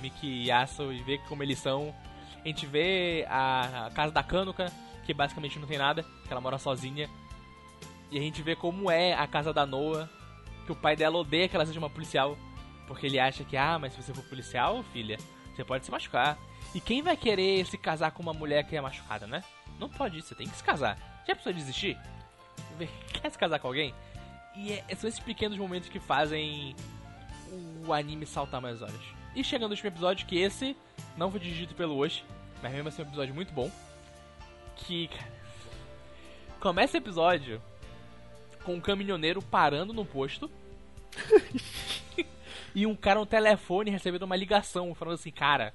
Miki 0.00 0.46
Yasu 0.46 0.92
e 0.92 1.02
vê 1.02 1.18
como 1.28 1.42
eles 1.42 1.58
são. 1.58 1.94
A 2.42 2.48
gente 2.48 2.66
vê 2.66 3.26
a, 3.28 3.86
a 3.86 3.90
casa 3.90 4.12
da 4.12 4.22
Kanuka, 4.22 4.72
que 5.04 5.12
basicamente 5.12 5.58
não 5.58 5.68
tem 5.68 5.78
nada, 5.78 6.02
que 6.02 6.32
ela 6.32 6.40
mora 6.40 6.58
sozinha. 6.58 7.08
E 8.10 8.18
a 8.18 8.20
gente 8.22 8.42
vê 8.42 8.56
como 8.56 8.90
é 8.90 9.12
a 9.12 9.26
casa 9.26 9.52
da 9.52 9.66
Noah, 9.66 10.08
que 10.64 10.72
o 10.72 10.76
pai 10.76 10.96
dela 10.96 11.18
odeia 11.18 11.48
que 11.48 11.54
ela 11.56 11.66
seja 11.66 11.78
uma 11.78 11.90
policial. 11.90 12.36
Porque 12.86 13.06
ele 13.06 13.18
acha 13.20 13.44
que, 13.44 13.56
ah, 13.56 13.78
mas 13.78 13.92
se 13.92 14.02
você 14.02 14.14
for 14.14 14.24
policial, 14.24 14.82
filha, 14.94 15.18
você 15.54 15.62
pode 15.62 15.84
se 15.84 15.90
machucar. 15.90 16.38
E 16.74 16.80
quem 16.80 17.02
vai 17.02 17.16
querer 17.16 17.66
se 17.66 17.76
casar 17.76 18.12
com 18.12 18.22
uma 18.22 18.32
mulher 18.32 18.64
que 18.64 18.74
é 18.74 18.80
machucada, 18.80 19.26
né? 19.26 19.44
Não 19.78 19.90
pode 19.90 20.18
isso, 20.18 20.28
você 20.28 20.34
tem 20.34 20.48
que 20.48 20.56
se 20.56 20.64
casar. 20.64 20.96
Já 21.26 21.34
precisou 21.34 21.52
desistir? 21.52 21.98
Quer 23.12 23.30
se 23.30 23.38
casar 23.38 23.58
com 23.58 23.66
alguém? 23.66 23.94
E 24.56 24.72
é- 24.72 24.94
são 24.96 25.08
esses 25.08 25.20
pequenos 25.20 25.58
momentos 25.58 25.88
que 25.90 26.00
fazem 26.00 26.74
o 27.88 27.92
anime 27.92 28.26
saltar 28.26 28.60
mais 28.60 28.82
olhos. 28.82 29.14
E 29.34 29.42
chegando 29.44 29.70
no 29.70 29.74
último 29.74 29.88
episódio, 29.88 30.26
que 30.26 30.38
esse 30.38 30.76
não 31.16 31.30
foi 31.30 31.40
dirigido 31.40 31.74
pelo 31.74 31.98
Oshi, 31.98 32.24
mas 32.62 32.72
mesmo 32.72 32.88
assim 32.88 33.02
é 33.02 33.04
um 33.04 33.08
episódio 33.08 33.34
muito 33.34 33.52
bom. 33.52 33.70
Que, 34.76 35.08
cara, 35.08 35.32
começa 36.60 36.96
o 36.96 37.00
episódio 37.00 37.62
com 38.64 38.74
um 38.74 38.80
caminhoneiro 38.80 39.40
parando 39.40 39.92
no 39.92 40.04
posto 40.04 40.50
e 42.74 42.86
um 42.86 42.94
cara 42.94 43.20
no 43.20 43.26
telefone 43.26 43.90
recebendo 43.90 44.22
uma 44.22 44.36
ligação 44.36 44.94
falando 44.94 45.14
assim, 45.14 45.30
cara, 45.30 45.74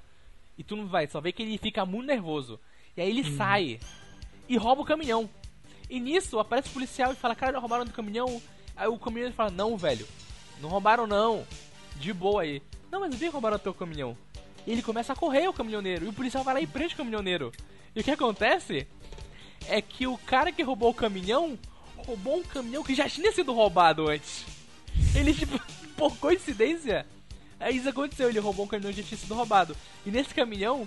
E 0.56 0.62
tu 0.62 0.76
não 0.76 0.86
vai, 0.86 1.06
só 1.06 1.20
vê 1.20 1.32
que 1.32 1.42
ele 1.42 1.58
fica 1.58 1.84
muito 1.84 2.06
nervoso. 2.06 2.60
E 2.96 3.00
aí 3.00 3.10
ele 3.10 3.24
sai 3.36 3.80
e 4.48 4.56
rouba 4.56 4.82
o 4.82 4.86
caminhão. 4.86 5.28
E 5.90 5.98
nisso 5.98 6.38
aparece 6.38 6.68
o 6.68 6.72
policial 6.72 7.12
e 7.12 7.16
fala, 7.16 7.34
cara, 7.34 7.58
roubaram 7.58 7.84
do 7.84 7.92
caminhão. 7.92 8.40
Aí 8.76 8.88
o 8.88 8.98
caminhoneiro 8.98 9.34
fala, 9.34 9.50
não, 9.50 9.76
velho, 9.76 10.06
não 10.60 10.68
roubaram 10.68 11.06
não. 11.06 11.44
De 11.96 12.12
boa 12.12 12.42
aí. 12.42 12.62
Não, 12.90 13.00
mas 13.00 13.14
que 13.14 13.28
roubaram 13.28 13.56
o 13.56 13.60
teu 13.60 13.74
caminhão. 13.74 14.16
E 14.66 14.72
ele 14.72 14.82
começa 14.82 15.12
a 15.12 15.16
correr 15.16 15.48
o 15.48 15.52
caminhoneiro. 15.52 16.04
E 16.04 16.08
o 16.08 16.12
policial 16.12 16.44
vai 16.44 16.54
lá 16.54 16.60
e 16.60 16.66
prende 16.66 16.94
o 16.94 16.96
caminhoneiro. 16.96 17.52
E 17.94 18.00
o 18.00 18.04
que 18.04 18.10
acontece 18.10 18.86
é 19.68 19.80
que 19.80 20.06
o 20.06 20.16
cara 20.18 20.52
que 20.52 20.62
roubou 20.62 20.90
o 20.90 20.94
caminhão 20.94 21.58
roubou 21.96 22.38
um 22.38 22.42
caminhão 22.42 22.82
que 22.82 22.94
já 22.94 23.08
tinha 23.08 23.32
sido 23.32 23.52
roubado 23.52 24.08
antes. 24.08 24.44
Ele, 25.14 25.32
tipo, 25.34 25.60
por 25.96 26.16
coincidência, 26.18 27.06
aí 27.58 27.76
isso 27.76 27.88
aconteceu. 27.88 28.28
Ele 28.28 28.38
roubou 28.38 28.64
um 28.64 28.68
caminhão 28.68 28.92
que 28.92 29.00
já 29.00 29.06
tinha 29.08 29.18
sido 29.18 29.34
roubado. 29.34 29.76
E 30.04 30.10
nesse 30.10 30.34
caminhão 30.34 30.86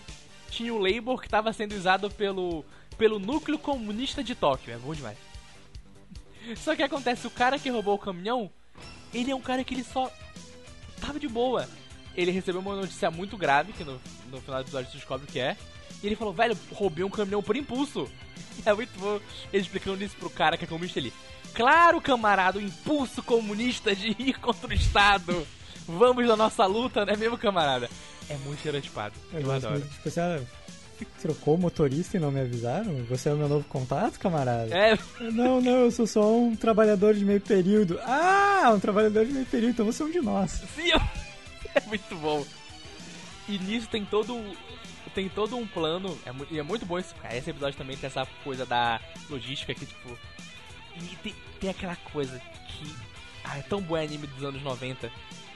tinha 0.50 0.74
o 0.74 0.80
label 0.80 1.18
que 1.18 1.26
estava 1.26 1.52
sendo 1.54 1.76
usado 1.76 2.10
pelo, 2.10 2.64
pelo 2.98 3.20
núcleo 3.20 3.60
comunista 3.60 4.24
de 4.24 4.36
Tóquio. 4.36 4.74
É 4.74 4.78
bom 4.78 4.94
demais. 4.94 5.18
Só 6.58 6.76
que 6.76 6.84
acontece, 6.84 7.28
o 7.28 7.32
cara 7.32 7.60
que 7.60 7.70
roubou 7.70 7.96
o 7.96 8.00
caminhão, 8.00 8.50
ele 9.14 9.32
é 9.32 9.36
um 9.36 9.42
cara 9.42 9.64
que 9.64 9.74
ele 9.74 9.84
só 9.84 10.12
tava 11.00 11.20
de 11.20 11.28
boa. 11.28 11.68
Ele 12.16 12.32
recebeu 12.32 12.62
uma 12.62 12.76
notícia 12.76 13.12
muito 13.12 13.38
grave, 13.38 13.74
que 13.74 13.84
no, 13.84 14.00
no 14.32 14.42
final 14.42 14.62
do 14.62 14.66
episódio 14.66 14.92
você 14.92 14.98
descobre 14.98 15.28
o 15.28 15.32
que 15.32 15.40
é. 15.40 15.56
E 16.02 16.08
ele 16.08 16.16
falou, 16.16 16.34
velho, 16.34 16.58
roubei 16.72 17.04
um 17.04 17.10
caminhão 17.10 17.42
por 17.44 17.56
impulso. 17.56 18.10
É 18.66 18.74
muito 18.74 19.00
bom 19.00 19.20
ele 19.54 19.62
explicando 19.62 20.04
isso 20.04 20.16
pro 20.16 20.32
cara 20.32 20.58
que 20.58 20.64
é 20.64 20.68
comunista 20.68 21.00
ali. 21.00 21.14
Claro, 21.54 22.02
camarada, 22.02 22.58
o 22.58 22.62
impulso 22.62 23.22
comunista 23.22 23.96
de 23.96 24.16
ir 24.18 24.34
contra 24.40 24.68
o 24.68 24.74
Estado. 24.74 25.48
Vamos 25.88 26.28
na 26.28 26.36
nossa 26.36 26.66
luta, 26.66 27.06
né 27.06 27.16
mesmo, 27.16 27.38
camarada? 27.38 27.88
É 28.28 28.36
muito 28.38 28.58
estereotipado. 28.58 29.14
Eu, 29.32 29.44
gosto 29.44 29.68
adoro. 29.68 29.80
muito, 29.80 29.94
tipo, 29.94 30.20
ah, 30.20 30.42
trocou 31.06 31.56
o 31.56 31.58
motorista 31.58 32.18
e 32.18 32.20
não 32.20 32.32
me 32.32 32.40
avisaram? 32.42 32.94
Você 33.06 33.30
é 33.30 33.34
o 33.34 33.38
meu 33.38 33.48
novo 33.48 33.66
contato, 33.68 34.20
camarada? 34.20 34.76
É, 34.76 34.98
Não, 35.32 35.62
não, 35.62 35.80
eu 35.82 35.92
sou 35.92 36.08
só 36.08 36.36
um 36.36 36.56
trabalhador 36.56 37.14
de 37.14 37.24
meio 37.26 37.42
período. 37.42 38.00
Ah, 38.04 38.72
um 38.76 38.80
trabalhador 38.80 39.26
de 39.26 39.34
meio 39.34 39.46
período, 39.46 39.72
então 39.72 39.86
você 39.86 40.04
é 40.04 40.06
um 40.06 40.12
de 40.12 40.22
nós. 40.22 40.52
sim, 40.76 40.92
é 41.76 41.82
muito 41.88 42.16
bom. 42.16 42.46
E 43.48 43.58
nisso 43.60 43.88
tem 43.90 44.04
todo 44.04 44.44
tem 45.18 45.28
todo 45.30 45.58
um 45.58 45.66
plano, 45.66 46.16
é, 46.28 46.54
e 46.54 46.60
é 46.60 46.64
muito 46.64 46.86
bom 46.86 47.00
esse, 47.00 47.12
esse 47.32 47.50
episódio 47.50 47.76
também 47.76 47.98
tem 47.98 48.06
essa 48.06 48.24
coisa 48.44 48.68
da 48.68 49.02
logística 49.28 49.74
que, 49.74 49.84
tipo, 49.84 50.16
e 50.96 51.16
tem, 51.24 51.36
tem 51.60 51.70
aquela 51.72 51.96
coisa 51.96 52.40
que, 52.68 52.96
ah, 53.44 53.58
é 53.58 53.62
tão 53.64 53.82
bom 53.82 53.96
anime 53.96 54.28
dos 54.28 54.44
anos 54.44 54.62
90, 54.62 55.12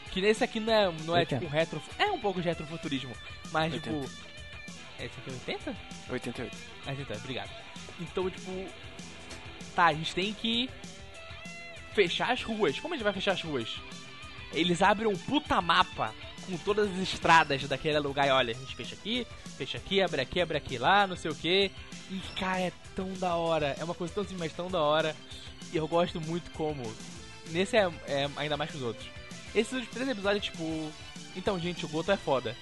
que 0.10 0.20
nesse 0.20 0.44
aqui 0.44 0.60
não 0.60 0.74
é, 0.74 0.92
não 1.06 1.16
é 1.16 1.26
tipo 1.26 1.46
um 1.46 1.48
retro, 1.48 1.80
é 2.00 2.06
um 2.06 2.20
pouco 2.20 2.42
de 2.42 2.48
retrofuturismo, 2.48 3.14
mas, 3.52 3.72
tipo, 3.74 4.04
80. 5.02 5.06
esse 5.06 5.20
aqui 5.20 5.30
é 5.30 5.34
80? 5.34 5.76
88. 6.10 6.58
Ah, 6.86 6.94
então, 6.94 7.18
obrigado. 7.18 7.50
Então, 8.00 8.30
tipo, 8.30 8.68
tá, 9.76 9.88
a 9.88 9.94
gente 9.94 10.14
tem 10.14 10.34
que 10.34 10.70
fechar 11.94 12.32
as 12.32 12.44
ruas. 12.44 12.80
Como 12.80 12.94
a 12.94 12.98
gente 12.98 13.04
vai 13.04 13.14
fechar 13.14 13.34
as 13.34 13.42
ruas? 13.42 13.80
Eles 14.54 14.82
abrem 14.82 15.08
um 15.08 15.18
puta 15.18 15.62
mapa 15.62 16.14
com 16.46 16.58
todas 16.58 16.92
as 16.92 16.98
estradas 16.98 17.68
daquele 17.68 18.00
lugar 18.00 18.28
e 18.28 18.32
olha, 18.32 18.52
a 18.52 18.58
gente 18.58 18.76
fecha 18.76 18.96
aqui, 18.96 19.26
fecha 19.58 19.78
aqui, 19.78 20.02
abre 20.02 20.22
aqui, 20.22 20.42
abre 20.42 20.58
aqui 20.58 20.78
lá, 20.78 21.08
não 21.08 21.16
sei 21.16 21.32
o 21.32 21.36
que. 21.36 21.72
E 22.10 22.20
cara, 22.38 22.60
é 22.60 22.72
tão 22.96 23.14
da 23.14 23.36
hora. 23.36 23.76
É 23.80 23.84
uma 23.84 23.94
coisa 23.94 24.14
tão 24.14 24.24
simples, 24.24 24.40
mas 24.40 24.54
tão 24.54 24.70
da 24.70 24.82
hora. 24.82 25.16
E 25.72 25.78
eu 25.78 25.88
gosto 25.88 26.20
muito 26.20 26.52
como. 26.52 26.84
Nesse 27.50 27.78
é, 27.78 27.90
é 28.08 28.30
ainda 28.36 28.58
mais 28.58 28.72
que 28.72 28.78
os 28.78 28.84
outros. 28.84 29.08
Esses 29.56 29.88
três 29.90 30.10
episódios, 30.10 30.46
tipo. 30.46 30.92
Então, 31.36 31.58
gente, 31.60 31.86
o 31.86 31.90
Goto 31.90 32.12
é 32.12 32.18
foda. 32.18 32.56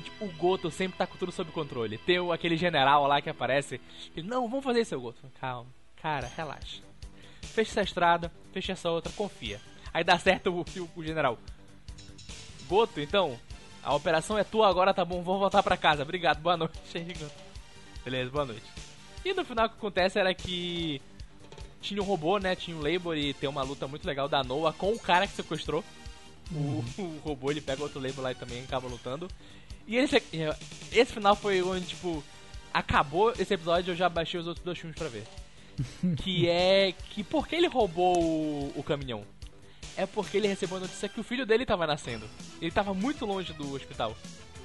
Que 0.00 0.10
tipo, 0.10 0.24
o 0.24 0.32
Goto 0.32 0.70
sempre 0.70 0.96
tá 0.96 1.06
com 1.06 1.16
tudo 1.16 1.32
sob 1.32 1.50
controle. 1.50 1.98
Tem 1.98 2.18
aquele 2.32 2.56
general 2.56 3.06
lá 3.06 3.20
que 3.20 3.28
aparece. 3.28 3.80
Ele, 4.16 4.28
não, 4.28 4.48
vamos 4.48 4.64
fazer 4.64 4.80
isso, 4.80 4.98
Goto. 4.98 5.20
Calma, 5.40 5.68
cara, 6.00 6.30
relaxa. 6.36 6.82
Fecha 7.42 7.72
essa 7.72 7.82
estrada, 7.82 8.32
fecha 8.52 8.72
essa 8.72 8.90
outra, 8.90 9.12
confia. 9.12 9.60
Aí 9.92 10.04
dá 10.04 10.18
certo 10.18 10.50
o, 10.52 10.60
o, 10.60 10.90
o 10.96 11.04
general. 11.04 11.38
Goto, 12.68 13.00
então, 13.00 13.38
a 13.82 13.94
operação 13.94 14.38
é 14.38 14.44
tua 14.44 14.68
agora, 14.68 14.94
tá 14.94 15.04
bom, 15.04 15.22
vamos 15.22 15.40
voltar 15.40 15.62
pra 15.62 15.76
casa. 15.76 16.02
Obrigado, 16.02 16.40
boa 16.40 16.56
noite. 16.56 16.78
Beleza, 18.04 18.30
boa 18.30 18.44
noite. 18.44 18.66
E 19.24 19.32
no 19.32 19.44
final 19.44 19.66
o 19.66 19.70
que 19.70 19.76
acontece 19.76 20.18
era 20.18 20.32
que 20.32 21.02
tinha 21.80 22.00
um 22.00 22.04
robô, 22.04 22.38
né? 22.38 22.54
Tinha 22.54 22.76
um 22.76 22.80
label 22.80 23.16
e 23.16 23.34
tem 23.34 23.48
uma 23.48 23.62
luta 23.62 23.88
muito 23.88 24.06
legal 24.06 24.28
da 24.28 24.44
Noah 24.44 24.72
com 24.72 24.92
o 24.92 24.98
cara 24.98 25.26
que 25.26 25.32
sequestrou. 25.32 25.82
O, 26.52 26.84
o 27.02 27.20
robô 27.24 27.50
ele 27.50 27.60
pega 27.60 27.82
outro 27.82 28.00
label 28.00 28.22
lá 28.22 28.32
e 28.32 28.34
também 28.34 28.62
acaba 28.62 28.88
lutando. 28.88 29.28
E 29.86 29.96
ele, 29.96 30.06
se- 30.06 30.22
esse 30.92 31.12
final 31.12 31.34
foi 31.34 31.62
onde, 31.62 31.86
tipo, 31.86 32.22
acabou 32.72 33.32
esse 33.38 33.54
episódio 33.54 33.92
eu 33.92 33.96
já 33.96 34.08
baixei 34.08 34.38
os 34.38 34.46
outros 34.46 34.64
dois 34.64 34.78
filmes 34.78 34.98
pra 34.98 35.08
ver. 35.08 35.24
que 36.22 36.48
é 36.48 36.92
que 37.10 37.22
por 37.22 37.46
que 37.46 37.54
ele 37.56 37.68
roubou 37.68 38.18
o, 38.22 38.72
o 38.76 38.82
caminhão? 38.82 39.24
É 39.96 40.06
porque 40.06 40.36
ele 40.36 40.46
recebeu 40.48 40.76
a 40.76 40.80
notícia 40.80 41.08
que 41.08 41.18
o 41.20 41.24
filho 41.24 41.44
dele 41.46 41.66
tava 41.66 41.86
nascendo. 41.86 42.28
Ele 42.60 42.70
tava 42.70 42.94
muito 42.94 43.24
longe 43.26 43.52
do 43.52 43.74
hospital. 43.74 44.16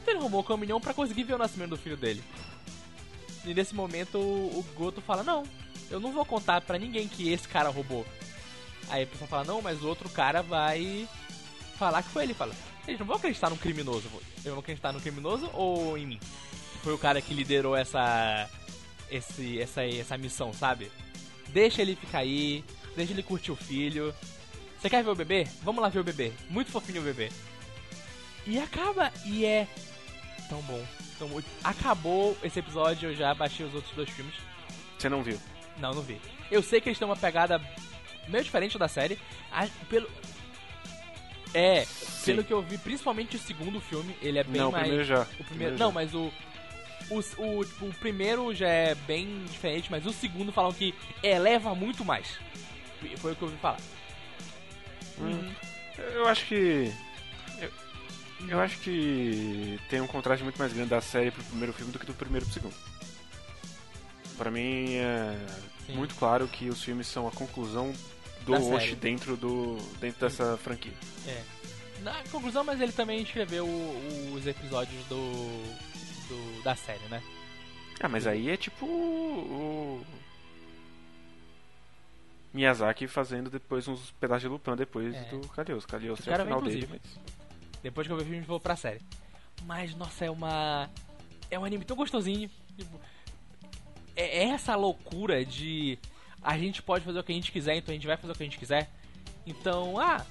Então 0.01 0.13
ele 0.13 0.21
roubou 0.21 0.41
o 0.41 0.43
caminhão 0.43 0.79
pra 0.81 0.93
conseguir 0.93 1.23
ver 1.23 1.33
o 1.33 1.37
nascimento 1.39 1.71
do 1.71 1.77
filho 1.77 1.97
dele. 1.97 2.23
E 3.45 3.53
nesse 3.53 3.73
momento 3.75 4.17
o 4.17 4.59
o 4.59 4.65
Goto 4.77 5.01
fala: 5.01 5.23
Não, 5.23 5.43
eu 5.89 5.99
não 5.99 6.11
vou 6.11 6.23
contar 6.25 6.61
pra 6.61 6.77
ninguém 6.77 7.07
que 7.07 7.29
esse 7.31 7.47
cara 7.47 7.69
roubou. 7.69 8.05
Aí 8.89 9.03
a 9.03 9.07
pessoa 9.07 9.27
fala: 9.27 9.43
Não, 9.43 9.61
mas 9.61 9.81
o 9.81 9.87
outro 9.87 10.07
cara 10.09 10.41
vai 10.43 11.07
falar 11.83 12.03
que 12.03 12.09
foi 12.09 12.23
ele. 12.23 12.33
Fala: 12.33 12.55
Eles 12.87 12.99
não 12.99 13.05
vão 13.05 13.15
acreditar 13.17 13.49
num 13.49 13.57
criminoso. 13.57 14.07
Eles 14.37 14.45
vão 14.45 14.59
acreditar 14.59 14.91
no 14.91 15.01
criminoso 15.01 15.49
ou 15.53 15.97
em 15.97 16.05
mim? 16.05 16.19
Que 16.19 16.79
foi 16.79 16.93
o 16.93 16.97
cara 16.97 17.21
que 17.21 17.33
liderou 17.33 17.75
essa. 17.75 18.49
Esse, 19.11 19.59
essa, 19.59 19.85
essa 19.85 20.17
missão, 20.17 20.51
sabe? 20.53 20.91
Deixa 21.49 21.83
ele 21.83 21.95
ficar 21.95 22.19
aí, 22.19 22.63
deixa 22.95 23.13
ele 23.13 23.21
curtir 23.21 23.51
o 23.51 23.55
filho. 23.55 24.13
Você 24.79 24.89
quer 24.89 25.03
ver 25.03 25.11
o 25.11 25.15
bebê? 25.15 25.47
Vamos 25.61 25.83
lá 25.83 25.89
ver 25.89 25.99
o 25.99 26.03
bebê. 26.03 26.33
Muito 26.49 26.71
fofinho 26.71 27.01
o 27.01 27.03
bebê. 27.03 27.29
E 28.47 28.57
acaba, 28.59 29.11
e 29.23 29.45
é 29.45 29.67
tão 30.49 30.61
bom. 30.63 30.83
Tão 31.19 31.27
bom. 31.27 31.41
Acabou 31.63 32.35
esse 32.43 32.59
episódio, 32.59 33.11
eu 33.11 33.15
já 33.15 33.33
baixei 33.35 33.65
os 33.65 33.75
outros 33.75 33.93
dois 33.95 34.09
filmes. 34.09 34.33
Você 34.97 35.09
não 35.09 35.21
viu? 35.21 35.39
Não, 35.77 35.93
não 35.93 36.01
vi. 36.01 36.19
Eu 36.49 36.63
sei 36.63 36.81
que 36.81 36.89
eles 36.89 36.97
têm 36.97 37.07
uma 37.07 37.15
pegada 37.15 37.61
meio 38.27 38.43
diferente 38.43 38.77
da 38.77 38.87
série. 38.87 39.19
Ah, 39.51 39.67
pelo. 39.89 40.09
É, 41.53 41.85
pelo 42.25 42.43
que 42.43 42.51
eu 42.51 42.61
vi, 42.61 42.77
principalmente 42.77 43.35
o 43.35 43.39
segundo 43.39 43.79
filme, 43.79 44.15
ele 44.21 44.39
é 44.39 44.43
bem 44.43 44.61
não, 44.61 44.69
o 44.69 44.71
mais. 44.71 44.83
primeiro 44.83 45.05
já. 45.05 45.27
O 45.39 45.43
primeiro. 45.43 45.77
Não, 45.77 45.91
mas 45.91 46.13
o. 46.13 46.31
O, 47.09 47.17
o, 47.17 47.65
tipo, 47.65 47.85
o 47.85 47.93
primeiro 47.95 48.55
já 48.55 48.67
é 48.67 48.95
bem 48.95 49.43
diferente, 49.45 49.91
mas 49.91 50.05
o 50.05 50.13
segundo 50.13 50.51
falam 50.51 50.71
que 50.71 50.95
eleva 51.21 51.75
muito 51.75 52.03
mais. 52.03 52.39
Foi 53.17 53.33
o 53.33 53.35
que 53.35 53.41
eu 53.41 53.47
ouvi 53.49 53.59
falar. 53.59 53.77
Eu 56.15 56.27
acho 56.27 56.45
que. 56.47 56.91
Eu, 57.59 57.71
eu 58.47 58.59
acho 58.59 58.79
que 58.79 59.79
tem 59.89 60.01
um 60.01 60.07
contraste 60.07 60.43
muito 60.43 60.57
mais 60.57 60.73
grande 60.73 60.89
da 60.89 61.01
série 61.01 61.29
pro 61.29 61.43
primeiro 61.43 61.73
filme 61.73 61.91
do 61.91 61.99
que 61.99 62.05
do 62.05 62.13
primeiro 62.13 62.45
pro 62.45 62.53
segundo. 62.53 62.75
Pra 64.37 64.49
mim 64.49 64.95
é 64.95 65.37
Sim. 65.85 65.95
muito 65.95 66.15
claro 66.15 66.47
que 66.47 66.69
os 66.69 66.81
filmes 66.81 67.07
são 67.07 67.27
a 67.27 67.31
conclusão 67.31 67.93
do. 68.45 68.73
Osh 68.73 68.95
dentro, 68.95 69.35
do, 69.37 69.77
dentro 69.99 70.19
dessa 70.21 70.57
franquia. 70.57 70.93
É. 71.27 71.43
Na 72.01 72.21
conclusão, 72.31 72.63
mas 72.63 72.81
ele 72.81 72.91
também 72.91 73.21
escreveu 73.21 73.65
os 74.33 74.45
episódios 74.45 75.05
do, 75.05 75.15
do- 76.27 76.63
da 76.63 76.75
série, 76.75 77.05
né? 77.05 77.23
Ah, 78.01 78.09
mas 78.09 78.27
aí 78.27 78.49
é 78.49 78.57
tipo 78.57 78.85
o. 78.85 80.05
Miyazaki 82.53 83.07
fazendo 83.07 83.49
depois 83.49 83.87
uns 83.87 84.11
pedaços 84.11 84.43
de 84.43 84.47
Lupin 84.47 84.75
depois 84.75 85.15
É. 85.15 85.21
do. 85.29 85.39
Cagliostro 85.49 85.87
Que 85.91 86.29
é 86.29 86.35
o 86.37 86.43
final 86.43 86.61
dele, 86.61 86.87
mas... 86.89 87.01
Depois 87.81 88.05
que 88.07 88.13
eu 88.13 88.17
vi 88.17 88.23
o 88.23 88.27
filme, 88.27 88.41
vou 88.45 88.59
pra 88.59 88.75
série. 88.75 89.01
Mas, 89.65 89.95
nossa, 89.95 90.25
é 90.25 90.29
uma. 90.31 90.89
É 91.49 91.57
um 91.57 91.65
anime 91.65 91.83
tão 91.83 91.95
gostosinho. 91.97 92.49
Tipo, 92.77 92.99
é 94.15 94.39
é 94.39 94.49
essa 94.49 94.75
loucura 94.75 95.43
de. 95.43 95.97
A 96.43 96.57
gente 96.57 96.81
pode 96.81 97.05
fazer 97.05 97.19
o 97.19 97.23
que 97.23 97.31
a 97.31 97.35
gente 97.35 97.51
quiser, 97.51 97.75
então 97.75 97.91
a 97.91 97.95
gente 97.95 98.07
vai 98.07 98.17
fazer 98.17 98.33
o 98.33 98.35
que 98.35 98.43
a 98.43 98.45
gente 98.45 98.59
quiser. 98.59 98.89
Então, 99.45 99.99
ah. 99.99 100.25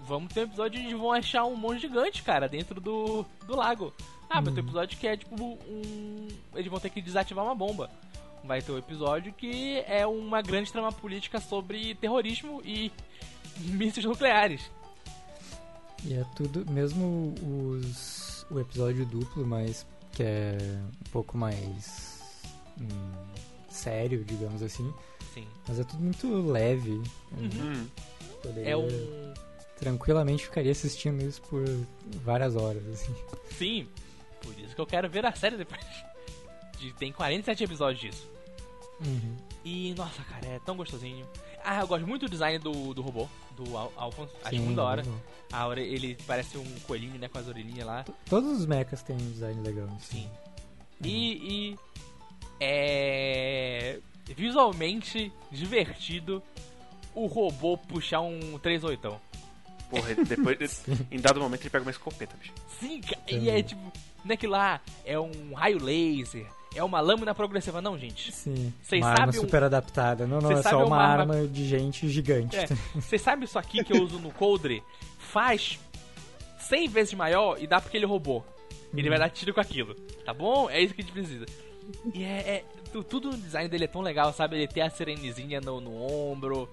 Vamos 0.00 0.32
ter 0.32 0.40
um 0.40 0.44
episódio 0.44 0.80
onde 0.80 0.94
vão 0.94 1.10
achar 1.10 1.44
um 1.46 1.56
monte 1.56 1.80
gigante, 1.80 2.22
cara, 2.22 2.48
dentro 2.48 2.80
do, 2.80 3.24
do 3.44 3.56
lago. 3.56 3.92
Ah, 4.28 4.40
vai 4.40 4.52
ter 4.52 4.60
um 4.60 4.64
episódio 4.64 4.98
que 4.98 5.06
é 5.06 5.16
tipo 5.16 5.34
um. 5.44 6.28
Eles 6.54 6.70
vão 6.70 6.78
ter 6.78 6.90
que 6.90 7.00
desativar 7.00 7.44
uma 7.44 7.54
bomba. 7.54 7.90
Vai 8.44 8.60
ter 8.62 8.72
um 8.72 8.78
episódio 8.78 9.32
que 9.32 9.82
é 9.88 10.06
uma 10.06 10.42
grande 10.42 10.70
trama 10.70 10.92
política 10.92 11.40
sobre 11.40 11.94
terrorismo 11.96 12.60
e 12.64 12.92
mísseis 13.58 14.06
nucleares. 14.06 14.70
E 16.04 16.14
é 16.14 16.24
tudo, 16.36 16.70
mesmo 16.70 17.34
os, 17.42 18.46
o 18.50 18.60
episódio 18.60 19.04
duplo, 19.06 19.46
mas 19.46 19.86
que 20.12 20.22
é 20.22 20.56
um 20.84 21.10
pouco 21.10 21.36
mais 21.36 22.20
hum, 22.80 23.12
sério, 23.76 24.24
digamos 24.24 24.62
assim. 24.62 24.92
Sim. 25.34 25.46
Mas 25.68 25.78
é 25.80 25.84
tudo 25.84 26.02
muito 26.02 26.50
leve. 26.50 27.00
Hum. 27.32 27.86
Poderia- 28.42 28.70
É 28.70 28.76
um. 28.76 28.88
Tranquilamente 29.78 30.44
ficaria 30.44 30.72
assistindo 30.72 31.22
isso 31.22 31.42
por 31.42 31.62
várias 32.24 32.56
horas, 32.56 32.86
assim. 32.88 33.14
Sim. 33.50 33.86
Por 34.40 34.58
isso 34.58 34.74
que 34.74 34.80
eu 34.80 34.86
quero 34.86 35.08
ver 35.08 35.26
a 35.26 35.32
série 35.34 35.56
depois. 35.56 35.80
De, 36.78 36.92
tem 36.94 37.12
47 37.12 37.64
episódios 37.64 38.00
disso. 38.00 38.28
Uhum. 39.04 39.36
E, 39.64 39.94
nossa, 39.94 40.22
cara, 40.24 40.46
é 40.46 40.58
tão 40.60 40.76
gostosinho. 40.76 41.26
Ah, 41.64 41.80
eu 41.80 41.86
gosto 41.86 42.06
muito 42.06 42.26
do 42.26 42.30
design 42.30 42.58
do, 42.58 42.94
do 42.94 43.02
robô, 43.02 43.28
do 43.56 43.76
Al 43.76 43.92
Alphonse. 43.96 44.32
Acho 44.44 44.56
Sim, 44.56 44.62
muito 44.62 44.76
da 44.76 44.84
hora. 44.84 45.02
legal. 45.02 45.18
A 45.52 45.66
ore- 45.66 45.82
ele 45.86 46.16
parece 46.26 46.56
um 46.56 46.64
coelhinho, 46.86 47.18
né, 47.18 47.28
com 47.28 47.38
as 47.38 47.46
orelhinhas 47.48 47.86
lá. 47.86 48.04
Todos 48.28 48.60
os 48.60 48.66
mechas 48.66 49.02
têm 49.02 49.16
um 49.16 49.30
design 49.32 49.60
legal. 49.62 49.86
assim. 49.96 50.22
Sim. 50.22 50.30
E, 51.02 51.72
e 51.72 51.78
é 52.60 53.98
visualmente 54.34 55.32
divertido 55.50 56.42
o 57.14 57.26
robô 57.26 57.78
puxar 57.78 58.20
um 58.20 58.58
38. 58.58 59.20
Porra, 59.88 60.10
ele 60.10 60.24
depois, 60.24 60.84
em 61.10 61.18
dado 61.20 61.40
momento, 61.40 61.62
ele 61.62 61.70
pega 61.70 61.84
uma 61.84 61.90
escopeta, 61.90 62.36
bicho. 62.40 62.52
Sim, 62.80 63.00
e 63.28 63.48
é 63.48 63.62
tipo, 63.62 63.80
não 64.24 64.32
é 64.32 64.36
que 64.36 64.46
lá 64.46 64.80
é 65.04 65.18
um 65.18 65.54
raio 65.54 65.82
laser, 65.82 66.44
é 66.74 66.82
uma 66.82 67.00
lâmina 67.00 67.32
progressiva, 67.34 67.80
não, 67.80 67.96
gente. 67.96 68.32
Sim. 68.32 68.72
Vocês 68.82 69.02
uma 69.02 69.10
arma 69.12 69.28
um- 69.28 69.32
super 69.32 69.62
adaptada. 69.62 70.26
Não, 70.26 70.40
não, 70.40 70.48
Vocês 70.50 70.66
é 70.66 70.70
só 70.70 70.78
uma, 70.78 70.86
uma 70.86 70.96
arma- 71.02 71.34
arma 71.36 71.46
de 71.48 71.66
gente 71.66 72.08
gigante. 72.08 72.56
É, 72.56 72.66
você 72.96 73.16
sabe 73.16 73.44
isso 73.44 73.58
aqui 73.58 73.82
que 73.84 73.92
eu 73.92 74.02
uso 74.02 74.18
no 74.18 74.32
Coldre? 74.32 74.82
Faz 75.18 75.78
100 76.58 76.88
vezes 76.88 77.14
maior 77.14 77.56
e 77.62 77.66
dá 77.66 77.80
pra 77.80 77.88
aquele 77.88 78.04
robô. 78.06 78.42
Ele 78.94 79.08
vai 79.08 79.18
dar 79.18 79.28
tiro 79.30 79.54
com 79.54 79.60
aquilo, 79.60 79.94
tá 80.24 80.32
bom? 80.34 80.68
É 80.68 80.80
isso 80.80 80.94
que 80.94 81.00
a 81.00 81.04
gente 81.04 81.12
precisa. 81.12 81.46
E 82.14 82.22
é, 82.24 82.38
é- 82.56 82.64
tu- 82.92 83.04
tudo 83.04 83.30
no 83.30 83.36
design 83.38 83.68
dele 83.68 83.84
é 83.84 83.88
tão 83.88 84.00
legal, 84.02 84.32
sabe? 84.32 84.56
Ele 84.56 84.68
ter 84.68 84.80
a 84.82 84.90
sirenezinha 84.90 85.60
no, 85.60 85.80
no 85.80 85.94
ombro, 86.02 86.68